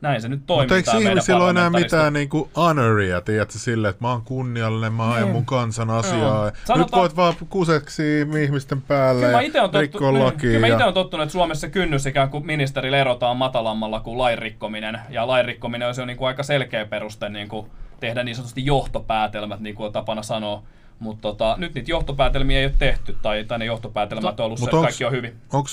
näin 0.00 0.22
se 0.22 0.28
nyt 0.28 0.46
toimii. 0.46 0.62
Mutta 0.62 0.94
eikö 0.94 1.08
ihmisillä 1.10 1.44
ole 1.44 1.50
enää 1.50 1.70
mitään 1.70 2.12
niinku 2.12 2.50
honoria, 2.56 3.20
tiedätkö, 3.20 3.58
sille, 3.58 3.88
että 3.88 4.04
mä 4.04 4.10
oon 4.10 4.22
kunniallinen, 4.22 4.92
mä 4.92 5.10
ajan 5.10 5.22
niin. 5.22 5.32
mun 5.32 5.46
kansan 5.46 5.90
asiaa. 5.90 6.44
No. 6.44 6.50
Sanotaan, 6.64 6.78
nyt 6.80 6.92
voit 6.92 7.16
vaan 7.16 7.34
kuseksi 7.50 8.02
ihmisten 8.42 8.82
päälle 8.82 9.26
kyllä 9.26 9.42
ja 9.42 9.62
tottu, 9.62 9.78
rikkoa 9.78 10.12
niin, 10.12 10.24
lakia. 10.24 10.40
Kyllä 10.40 10.60
mä 10.60 10.66
itse 10.66 10.82
olen 10.82 10.94
tottunut, 10.94 11.24
että 11.24 11.32
Suomessa 11.32 11.68
kynnys 11.68 12.06
ikään 12.06 12.30
kuin 12.30 12.46
ministerille 12.46 13.00
erotaan 13.00 13.36
matalammalla 13.36 14.00
kuin 14.00 14.18
lainrikkominen. 14.18 14.98
Ja 15.10 15.26
lainrikkominen 15.26 15.88
on 15.88 15.94
se 15.94 16.02
on 16.02 16.08
niin 16.08 16.16
kuin 16.18 16.28
aika 16.28 16.42
selkeä 16.42 16.86
peruste 16.86 17.28
niin 17.28 17.48
kuin 17.48 17.66
tehdä 18.00 18.24
niin 18.24 18.34
sanotusti 18.34 18.66
johtopäätelmät, 18.66 19.60
niin 19.60 19.74
kuin 19.74 19.86
on 19.86 19.92
tapana 19.92 20.22
sanoa 20.22 20.62
Mutta 21.00 21.22
tota, 21.22 21.54
nyt 21.58 21.74
niitä 21.74 21.90
johtopäätelmiä 21.90 22.58
ei 22.58 22.64
ole 22.64 22.74
tehty, 22.78 23.16
tai, 23.22 23.44
tai 23.44 23.58
ne 23.58 23.64
johtopäätelmät 23.64 24.40
on 24.40 24.46
ollut 24.46 24.58
se, 24.58 24.64
että 24.64 24.76
onks- 24.76 24.82
kaikki 24.82 25.04
on 25.04 25.12
hyvin. 25.12 25.32
Onko 25.52 25.68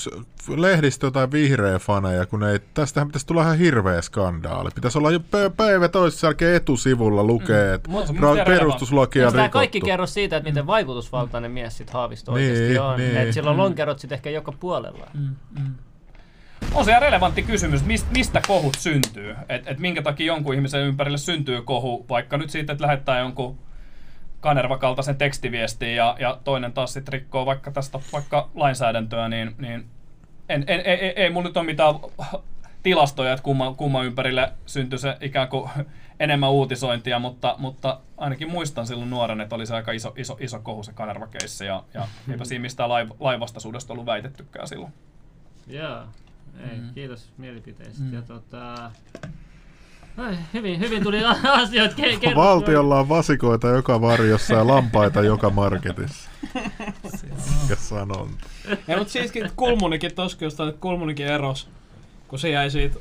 lehdistö 0.56 1.10
tai 1.10 1.30
vihreä 1.32 1.78
faneja, 1.78 2.26
kun 2.26 2.44
ei, 2.44 2.58
tästähän 2.74 3.08
pitäisi 3.08 3.26
tulla 3.26 3.42
ihan 3.42 3.58
hirveä 3.58 4.02
skandaali. 4.02 4.70
Pitäisi 4.74 4.98
olla 4.98 5.10
jo 5.10 5.20
päivä 5.56 5.88
toisessa 5.88 6.26
jälkeen 6.26 6.54
etusivulla 6.56 7.24
lukee, 7.24 7.74
että 7.74 7.90
Mut 7.90 8.06
se 8.06 8.12
mun 8.12 8.22
ra- 8.38 8.44
perustuslakia 8.44 9.26
on 9.26 9.32
tämä 9.32 9.42
rikottu. 9.42 9.58
kaikki 9.58 9.80
kerro 9.80 10.06
siitä, 10.06 10.36
että 10.36 10.50
miten 10.50 10.66
vaikutusvaltainen 10.66 11.50
mies 11.50 11.78
sit 11.78 11.90
Haavisto 11.90 12.34
Niin, 12.34 12.50
oikeasti 12.50 12.78
on? 12.78 12.96
niin. 12.98 13.16
Että 13.16 13.32
sillä 13.32 13.50
on 13.50 13.56
lonkerot 13.56 13.98
sit 13.98 14.12
ehkä 14.12 14.30
joka 14.30 14.52
puolella. 14.52 15.06
On 16.74 16.84
se 16.84 16.90
ihan 16.90 17.02
relevantti 17.02 17.42
kysymys, 17.42 17.84
mistä, 17.84 18.08
mistä 18.12 18.40
kohut 18.46 18.74
syntyy. 18.78 19.34
Että 19.48 19.70
et 19.70 19.78
minkä 19.78 20.02
takia 20.02 20.26
jonkun 20.26 20.54
ihmisen 20.54 20.80
ympärille 20.82 21.18
syntyy 21.18 21.62
kohu, 21.62 22.06
vaikka 22.08 22.36
nyt 22.36 22.50
siitä, 22.50 22.72
että 22.72 22.84
lähettää 22.84 23.18
jonkun 23.18 23.58
Kanerva-kaltaisen 24.40 25.16
tekstiviestin 25.16 25.96
ja, 25.96 26.16
ja 26.18 26.38
toinen 26.44 26.72
taas 26.72 26.92
sitten 26.92 27.12
rikkoo 27.12 27.46
vaikka 27.46 27.70
tästä 27.70 28.00
vaikka 28.12 28.50
lainsäädäntöä, 28.54 29.28
niin, 29.28 29.54
niin 29.58 29.86
en, 30.48 30.64
en, 30.66 30.80
ei, 30.80 30.94
ei, 30.94 31.12
ei 31.16 31.30
mulla 31.30 31.48
nyt 31.48 31.56
ole 31.56 31.66
mitään 31.66 31.94
tilastoja, 32.82 33.32
että 33.32 33.42
kumman, 33.42 33.76
kumman 33.76 34.06
ympärille 34.06 34.52
syntyi 34.66 34.98
se 34.98 35.16
ikään 35.20 35.48
kuin 35.48 35.70
enemmän 36.20 36.50
uutisointia, 36.50 37.18
mutta, 37.18 37.54
mutta 37.58 38.00
ainakin 38.16 38.50
muistan 38.50 38.86
silloin 38.86 39.10
nuoren, 39.10 39.40
että 39.40 39.54
oli 39.54 39.66
se 39.66 39.74
aika 39.74 39.92
iso, 39.92 40.14
iso, 40.16 40.36
iso 40.40 40.60
kohu 40.60 40.82
se 40.82 40.92
Kanerva-keissi 40.92 41.64
ja, 41.64 41.82
ja 41.94 42.08
eipä 42.30 42.44
siinä 42.44 42.62
mistään 42.62 42.88
laiv, 42.88 43.10
laivastaisuudesta 43.20 43.92
ollut 43.92 44.06
väitettykään 44.06 44.68
silloin. 44.68 44.92
Joo. 45.66 46.04
Ei, 46.60 46.78
kiitos 46.94 47.32
mielipiteistä. 47.36 48.04
Ja 48.12 48.22
tota... 48.22 48.90
Ai, 50.18 50.36
hyvin, 50.54 50.80
hyvin 50.80 51.02
tuli 51.02 51.24
asioita 51.62 51.94
ke- 51.94 52.02
kerrottua. 52.02 52.34
Valtiolla 52.34 53.00
on 53.00 53.08
vasikoita 53.08 53.68
joka 53.68 54.00
varjossa 54.00 54.54
ja 54.54 54.66
lampaita 54.66 55.22
joka 55.22 55.50
marketissa. 55.50 56.30
Ja 57.68 57.76
sanonta. 57.76 58.46
Ei, 58.88 58.96
mutta 58.96 59.12
siiskin 59.12 59.50
Kulmunikin 59.56 60.14
tossa 60.14 60.44
just, 60.44 60.60
että 60.60 60.80
Kulmunikin 60.80 61.26
eros, 61.26 61.68
kun 62.28 62.38
se 62.38 62.50
jäi 62.50 62.70
siitä 62.70 62.98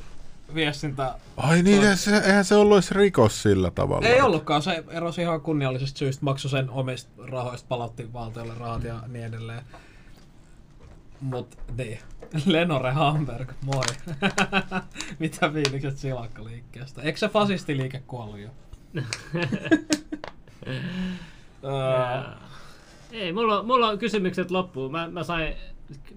viestintä... 0.56 1.16
Ai 1.38 1.64
niin, 1.64 1.82
eihän 1.82 1.98
se, 1.98 2.18
eihän 2.18 2.46
se 2.46 2.56
ollut 2.56 2.78
edes 2.78 2.92
rikos 2.92 3.44
sillä 3.44 3.72
tavalla. 3.72 4.08
Ei 4.08 4.22
ollutkaan, 4.22 4.62
se 4.62 4.84
erosi 4.90 5.22
ihan 5.22 5.42
kunniallisesta 5.42 5.98
syystä, 5.98 6.26
maksoi 6.26 6.52
sen 6.52 6.70
omista 6.70 7.12
rahoista, 7.28 7.68
palautti 7.70 8.14
valtiolle 8.14 8.54
rahat 8.60 8.84
ja 8.84 9.00
niin 9.08 9.26
edelleen. 9.26 9.62
Mut 11.22 11.58
niin, 11.78 12.00
Lenore 12.46 12.92
Hamberg, 12.92 13.52
moi. 13.66 13.84
Mitä 15.20 15.50
fiilikset 15.50 15.98
silakkaliikkeestä? 15.98 17.02
Eikö 17.02 17.20
se 17.20 17.28
fasistiliike 17.28 18.04
kuollut 18.08 18.40
jo? 18.40 18.50
Öö, 21.64 22.32
Ei, 23.12 23.34
mulla, 23.34 23.60
on- 23.60 23.66
mulla 23.66 23.88
on 23.90 23.98
kysymykset 24.00 24.52
loppuun. 24.52 24.92
Mä, 24.92 25.08
mä 25.08 25.24
sain 25.24 25.54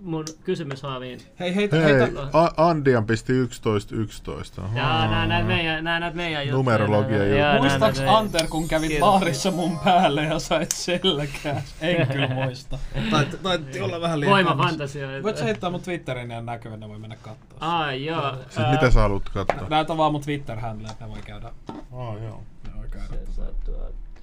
mun 0.03 0.25
kysymyshaaviin. 0.45 1.21
hei, 1.41 1.55
hei, 1.55 1.69
Hei, 1.73 1.83
heitä, 1.83 2.09
A- 2.33 2.69
Andian 2.69 3.07
pisti 3.07 3.33
11 3.33 3.95
11. 3.97 4.63
Jaa, 4.75 5.07
nää 5.11 5.27
näet 5.27 5.47
meidän, 5.47 5.85
nää 5.85 6.01
näet 6.01 6.15
meidän 6.15 6.43
juttuja. 6.43 6.57
Numerologia 6.57 7.19
juttuja. 7.25 7.59
Muistaaks 7.59 8.01
Anter, 8.07 8.47
kun 8.47 8.69
kävit 8.69 8.89
Kiitos. 8.89 9.09
baarissa 9.11 9.51
mun 9.51 9.79
päälle 9.85 10.25
ja 10.25 10.39
sait 10.39 10.71
selkää? 10.73 11.63
En 11.81 12.07
kyllä 12.09 12.29
muista. 12.29 12.79
Tai, 13.11 13.27
tai 13.43 13.59
olla 13.81 14.01
vähän 14.01 14.21
liian 14.21 14.33
kauas. 14.33 14.47
Voimafantasioita. 14.57 15.23
Voit 15.23 15.37
sä 15.37 15.45
heittää 15.45 15.71
mun 15.71 15.81
Twitterin 15.83 16.29
niin 16.29 16.47
näkyvän, 16.47 16.81
ne 16.81 16.89
voi 16.89 16.99
mennä 16.99 17.17
kattoo. 17.23 17.59
Ai 17.61 18.05
joo. 18.05 18.35
Siis 18.51 18.67
mitä 18.71 18.91
sä 18.91 19.01
haluat 19.01 19.29
katsoa? 19.29 19.69
Näytä 19.69 19.97
vaan 19.97 20.13
mun 20.13 20.21
Twitter-handle, 20.21 20.91
että 20.91 21.05
ne 21.05 21.11
voi 21.11 21.23
käydä. 21.25 21.51
Oh, 21.93 22.23
joo. 22.23 22.43
Ne 22.67 22.71
voi 22.79 22.89
käydä. 22.91 23.15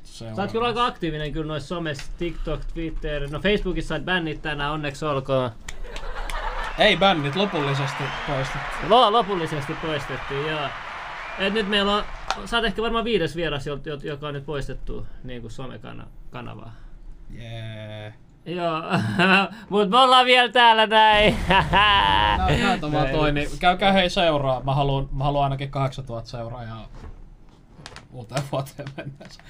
Sä 0.08 0.26
oot 0.42 0.52
kyllä 0.52 0.68
aika 0.68 0.86
aktiivinen 0.86 1.32
kyllä 1.34 1.48
noissa 1.48 1.68
somessa, 1.68 2.12
TikTok, 2.18 2.66
Twitter, 2.74 3.30
no 3.32 3.40
Facebookissa 3.40 3.88
sait 3.88 4.06
bännit 4.06 4.42
tänään, 4.42 4.72
onneksi 4.72 5.06
olkoon. 5.06 5.52
Ei 6.78 6.98
bännit, 6.98 7.36
lopullisesti 7.36 8.04
poistettu. 8.28 8.68
Lo- 8.90 9.12
lopullisesti 9.12 9.74
poistettiin, 9.74 10.48
joo. 10.48 10.68
Et 11.40 11.54
nyt 11.54 11.68
meillä 11.70 11.96
on, 11.96 12.04
sä 12.46 12.58
oot 12.58 12.66
ehkä 12.66 12.82
varmaan 12.82 13.06
viides 13.06 13.36
vieras, 13.36 13.66
joka 14.04 14.28
on 14.28 14.34
nyt 14.34 14.46
poistettu 14.46 15.08
niin 15.24 15.42
kuin 15.42 15.52
somekanavaa. 15.52 16.74
Jee. 17.30 18.14
Joo, 18.46 18.82
mut 19.70 19.90
me 19.90 19.98
ollaan 20.00 20.26
vielä 20.26 20.52
täällä 20.52 20.88
näin. 20.88 21.38
Nä- 21.50 21.66
Näytä 22.64 22.92
vaan 22.92 23.10
toi, 23.10 23.32
niin 23.32 23.50
käykää 23.60 23.92
hei 23.92 24.10
seuraa. 24.10 24.64
Mä 24.64 24.76
haluan, 24.76 25.10
mä 25.12 25.24
haluan 25.24 25.44
ainakin 25.44 25.72
8000 25.72 26.30
seuraajaa 26.30 26.88
uuteen 28.12 28.44
vuoteen 28.52 28.88
mennessä. 28.98 29.42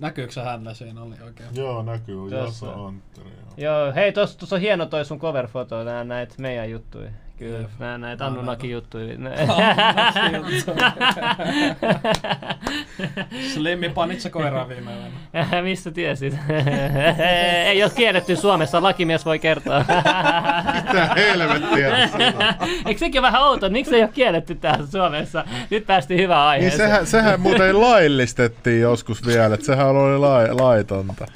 Näkyykö 0.00 0.32
se 0.32 0.40
hänellä 0.42 0.74
siinä 0.74 1.02
oli 1.02 1.14
oikein? 1.24 1.48
Joo, 1.54 1.82
näkyy. 1.82 2.28
Jassa 2.28 2.72
Antteri. 2.72 3.30
joo. 3.30 3.54
Joo, 3.56 3.92
hei 3.94 4.12
tossa 4.12 4.54
on 4.56 4.60
hieno 4.60 4.86
toi 4.86 5.04
sun 5.04 5.20
cover-foto, 5.20 5.84
nää 5.84 6.04
näet 6.04 6.38
meidän 6.38 6.70
juttuja. 6.70 7.10
Kyllä, 7.40 7.58
Jep. 7.58 7.70
nää 7.78 7.98
näet 7.98 8.22
Annunakin 8.22 8.70
juttuja. 8.70 9.14
Slimmi 13.54 13.88
panitse 13.88 14.30
koiraa 14.30 14.68
viime 14.68 14.90
yönä. 14.92 15.62
Mistä 15.62 15.90
tiesit? 15.90 16.34
Ei 17.66 17.82
ole 17.82 17.92
kielletty 17.96 18.36
Suomessa, 18.36 18.82
lakimies 18.82 19.24
voi 19.26 19.38
kertoa. 19.38 19.84
Mitä 20.86 21.08
helvettiä? 21.16 22.08
Eikö 22.86 22.98
sekin 22.98 23.20
ole 23.20 23.26
vähän 23.26 23.42
outo? 23.42 23.70
Miksi 23.70 23.96
ei 23.96 24.02
ole 24.02 24.10
kielletty 24.14 24.54
täällä 24.54 24.86
Suomessa? 24.86 25.44
Nyt 25.70 25.86
päästiin 25.86 26.20
hyvään 26.20 26.40
Niin 26.40 26.48
aiheeseen. 26.50 26.88
sehän, 26.88 27.06
sehän 27.06 27.40
muuten 27.40 27.80
laillistettiin 27.80 28.80
joskus 28.80 29.26
vielä, 29.26 29.54
että 29.54 29.66
sehän 29.66 29.86
oli 29.86 30.18
lai, 30.18 30.54
laitonta. 30.54 31.26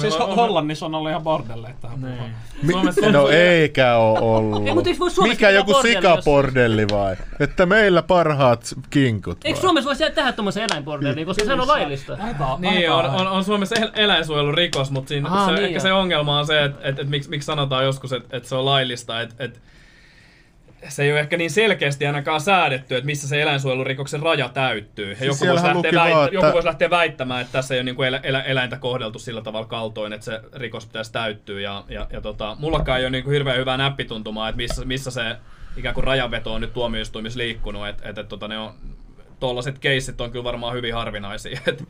Siis 0.00 0.14
Ho- 0.18 0.34
Hollannissa 0.36 0.86
on 0.86 0.94
ollut 0.94 1.10
ihan 1.10 1.22
bordelleita. 1.22 1.88
Mi- 2.62 2.72
Suomessa- 2.72 3.12
no 3.12 3.28
eikä 3.28 3.96
oo 3.96 4.36
ollut. 4.36 4.66
Ei, 4.66 4.74
mutta 4.74 4.90
eikö 4.90 4.98
voi 4.98 5.10
Suomessa 5.10 5.35
Mikä 5.36 5.50
joku 5.50 5.72
bordelli, 5.72 5.96
sikapordelli 5.96 6.86
vai? 6.88 7.16
Että 7.40 7.66
meillä 7.66 8.02
parhaat 8.02 8.74
kinkut 8.90 9.38
Eikö 9.44 9.56
vai? 9.56 9.62
Suomessa 9.62 9.88
voisi 9.88 10.10
tehdä 10.10 10.32
tommosen 10.32 10.66
eläinbordelliin, 10.70 11.26
koska 11.26 11.44
se 11.44 11.52
on 11.52 11.68
laillista? 11.68 12.18
Niin, 12.58 12.90
on, 12.90 13.04
on, 13.04 13.26
on 13.26 13.44
Suomessa 13.44 13.74
el- 13.80 13.90
eläinsuojelurikos, 13.94 14.90
mutta 14.90 15.08
siinä, 15.08 15.28
Aha, 15.28 15.46
se, 15.46 15.52
niin 15.52 15.64
ehkä 15.64 15.76
jo. 15.76 15.80
se 15.80 15.92
ongelma 15.92 16.38
on 16.38 16.46
se, 16.46 16.64
että 16.64 16.88
et, 16.88 16.98
et, 16.98 17.08
miksi, 17.08 17.30
miksi 17.30 17.46
sanotaan 17.46 17.84
joskus, 17.84 18.12
että 18.12 18.36
et 18.36 18.44
se 18.44 18.54
on 18.54 18.64
laillista, 18.64 19.20
että 19.20 19.34
et, 19.38 19.60
se 20.88 21.02
ei 21.02 21.12
ole 21.12 21.20
ehkä 21.20 21.36
niin 21.36 21.50
selkeästi 21.50 22.06
ainakaan 22.06 22.40
säädetty, 22.40 22.96
että 22.96 23.06
missä 23.06 23.28
se 23.28 23.42
eläinsuojelurikoksen 23.42 24.22
raja 24.22 24.48
täyttyy. 24.48 25.16
Ja 25.20 25.26
joku, 25.26 25.46
voisi 25.46 25.54
lähteä 25.54 25.74
luki 25.74 25.96
vaan, 25.96 26.10
väit- 26.10 26.24
että- 26.24 26.34
joku 26.34 26.52
voisi 26.52 26.66
lähteä 26.66 26.90
väittämään, 26.90 27.40
että 27.40 27.52
tässä 27.52 27.74
ei 27.74 27.78
ole 27.78 27.84
niin 27.84 27.96
kuin 27.96 28.08
elä, 28.08 28.20
elä, 28.22 28.42
eläintä 28.42 28.76
kohdeltu 28.76 29.18
sillä 29.18 29.42
tavalla 29.42 29.66
kaltoin, 29.66 30.12
että 30.12 30.24
se 30.24 30.40
rikos 30.52 30.86
pitäisi 30.86 31.12
täyttyä. 31.12 31.60
Ja, 31.60 31.84
ja, 31.88 32.06
ja 32.12 32.20
tota, 32.20 32.56
mullakaan 32.58 32.98
ei 32.98 33.04
ole 33.04 33.10
niin 33.10 33.24
kuin 33.24 33.32
hirveän 33.32 33.58
hyvää 33.58 33.76
näppituntumaa, 33.76 34.48
että 34.48 34.56
missä, 34.56 34.84
missä 34.84 35.10
se 35.10 35.36
ikään 35.76 35.94
kuin 35.94 36.04
rajanveto 36.04 36.54
on 36.54 36.60
nyt 36.60 36.72
tuomioistuimissa 36.72 37.38
liikkunut. 37.38 37.88
Että 37.88 38.08
et, 38.08 38.18
et, 38.18 38.28
tota, 38.28 38.48
ne 38.48 38.58
on, 38.58 38.74
tollaset 39.40 39.78
keissit 39.78 40.20
on 40.20 40.30
kyllä 40.30 40.44
varmaan 40.44 40.74
hyvin 40.74 40.94
harvinaisia, 40.94 41.60
että 41.66 41.84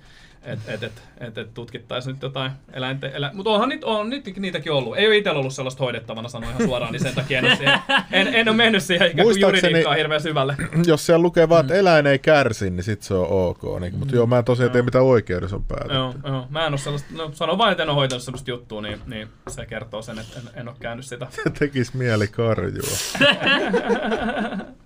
et, 0.47 0.59
et, 0.68 0.82
et, 0.82 1.02
et, 1.20 1.39
et 1.39 1.55
tutkittaisiin 1.55 2.14
nyt 2.14 2.23
jotain 2.23 2.52
eläinten... 2.73 3.12
Elä... 3.14 3.31
Mutta 3.35 3.51
onhan 3.51 3.68
niitä, 3.68 3.86
on 3.86 4.10
niitä, 4.10 4.31
niitäkin 4.36 4.73
ollut. 4.73 4.97
Ei 4.97 5.06
ole 5.06 5.16
itsellä 5.16 5.39
ollut 5.39 5.55
sellaista 5.55 5.85
hoidettavana, 5.85 6.28
sanon 6.28 6.51
ihan 6.51 6.62
suoraan, 6.62 6.93
niin 6.93 7.02
sen 7.02 7.14
takia 7.14 7.39
en 7.39 7.44
ole, 7.44 7.56
siihen, 7.56 7.78
en, 8.12 8.35
en 8.35 8.48
ole 8.48 8.56
mennyt 8.56 8.82
siihen 8.82 9.10
ikään 9.10 9.28
kuin 9.28 9.40
juridiikkaan 9.40 9.97
hirveän 9.97 10.20
syvälle. 10.20 10.56
Jos 10.86 11.06
siellä 11.06 11.23
lukee 11.23 11.48
vaan, 11.48 11.60
että 11.60 11.74
eläin 11.74 12.06
ei 12.06 12.18
kärsi, 12.18 12.70
niin 12.70 12.85
sit 12.85 13.02
se 13.02 13.14
on 13.14 13.27
ok. 13.31 13.81
Niin, 13.81 13.98
mutta 13.98 14.16
joo, 14.16 14.27
mä 14.27 14.39
en 14.39 14.44
tosiaan 14.44 14.73
tiedä, 14.73 14.85
mitä 14.85 15.02
oikeudessa 15.02 15.56
on 15.56 15.64
päätetty. 15.64 15.94
Joo, 15.94 16.14
joo. 16.24 16.47
Mä 16.51 16.66
en 16.66 16.73
ole 16.73 16.78
sellaista, 16.78 17.09
no 17.12 17.31
sanon 17.32 17.59
vain, 17.59 17.70
että 17.70 17.82
en 17.82 17.89
ole 17.89 17.97
hoitanut 17.97 18.23
sellaista 18.23 18.51
juttua, 18.51 18.82
niin, 18.82 18.98
niin 19.06 19.28
se 19.48 19.66
kertoo 19.66 20.02
sen, 20.02 20.18
että 20.18 20.40
en, 20.40 20.60
en 20.60 20.68
ole 20.68 20.77
käynyt 20.81 21.05
sitä. 21.05 21.27
Tekis 21.59 21.94
mieli 21.94 22.28
karjua. 22.28 22.97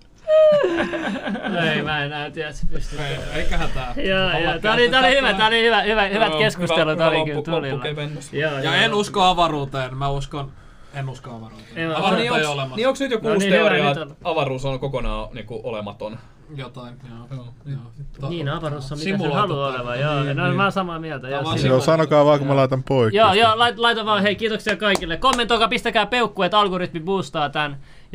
Ei, 1.73 1.81
mä 1.81 1.99
en 1.99 2.05
enää 2.05 2.29
tiedä, 2.31 2.49
että 2.49 2.61
pystyy. 2.73 2.99
Ei- 2.99 3.17
Eikä 3.39 3.57
hätää. 3.57 3.93
Joo, 3.97 4.39
joo. 4.39 4.59
Tää 4.61 4.73
oli, 4.73 4.89
tää 4.89 4.99
oli 4.99 5.17
hyvä, 5.17 5.33
tää 5.33 5.47
oli 5.47 5.63
hyvä, 5.65 5.81
hyvä, 5.81 6.07
hyvät 6.07 6.29
Joo, 6.29 6.39
keskustelut 6.39 6.93
hyvä- 6.93 7.07
oli 7.07 7.15
hyvä 7.17 7.25
kyllä 7.25 7.41
tulilla. 7.41 7.85
Joo, 8.31 8.51
Ja 8.53 8.61
joo. 8.63 8.73
en 8.73 8.93
usko 8.93 9.21
avaruuteen, 9.23 9.97
mä 9.97 10.09
uskon, 10.09 10.51
en 10.93 11.09
usko 11.09 11.29
avaruuteen. 11.31 11.83
Joo. 11.83 11.91
Avaruutta 11.97 12.15
niin, 12.15 12.33
ei 12.33 12.39
ole 12.45 12.47
olemassa. 12.47 12.75
niin 12.75 12.87
onko 12.87 12.97
nyt 12.99 13.11
joku 13.11 13.27
No 13.27 13.33
uusi 13.33 13.45
niin, 13.49 13.59
teoria, 13.59 13.91
että 13.91 14.07
avaruus 14.23 14.65
on 14.65 14.79
kokonaan 14.79 15.27
niin 15.33 15.45
kuin, 15.45 15.59
olematon? 15.63 16.19
Jotain, 16.55 16.93
joo. 17.09 17.27
Joo, 17.37 17.47
joo. 17.65 17.77
To- 18.21 18.29
Niin, 18.29 18.49
avaruus 18.49 18.91
on 18.91 18.97
mitä 18.97 19.17
se 19.17 19.27
haluaa 19.33 19.69
olevan. 19.69 19.99
Joo, 19.99 20.23
niin, 20.23 20.37
no, 20.37 20.43
niin. 20.45 20.55
mä 20.55 20.63
oon 20.63 20.71
samaa 20.71 20.99
mieltä. 20.99 21.29
Joo, 21.29 21.45
siinä- 21.55 21.69
Joo, 21.69 21.81
sanokaa 21.81 22.25
vaan, 22.25 22.39
kun 22.39 22.47
mä 22.47 22.55
laitan 22.55 22.83
poikki. 22.83 23.17
Joo, 23.17 23.33
joo, 23.33 23.59
lait, 23.59 23.77
laita 23.79 24.05
vaan, 24.05 24.21
hei, 24.23 24.35
kiitoksia 24.35 24.75
kaikille. 24.75 25.17
Kommentoikaa, 25.17 25.67
pistäkää 25.67 26.05
peukku, 26.05 26.43
että 26.43 26.59
algoritmi 26.59 26.99
boostaa 26.99 27.49
tän. 27.49 27.77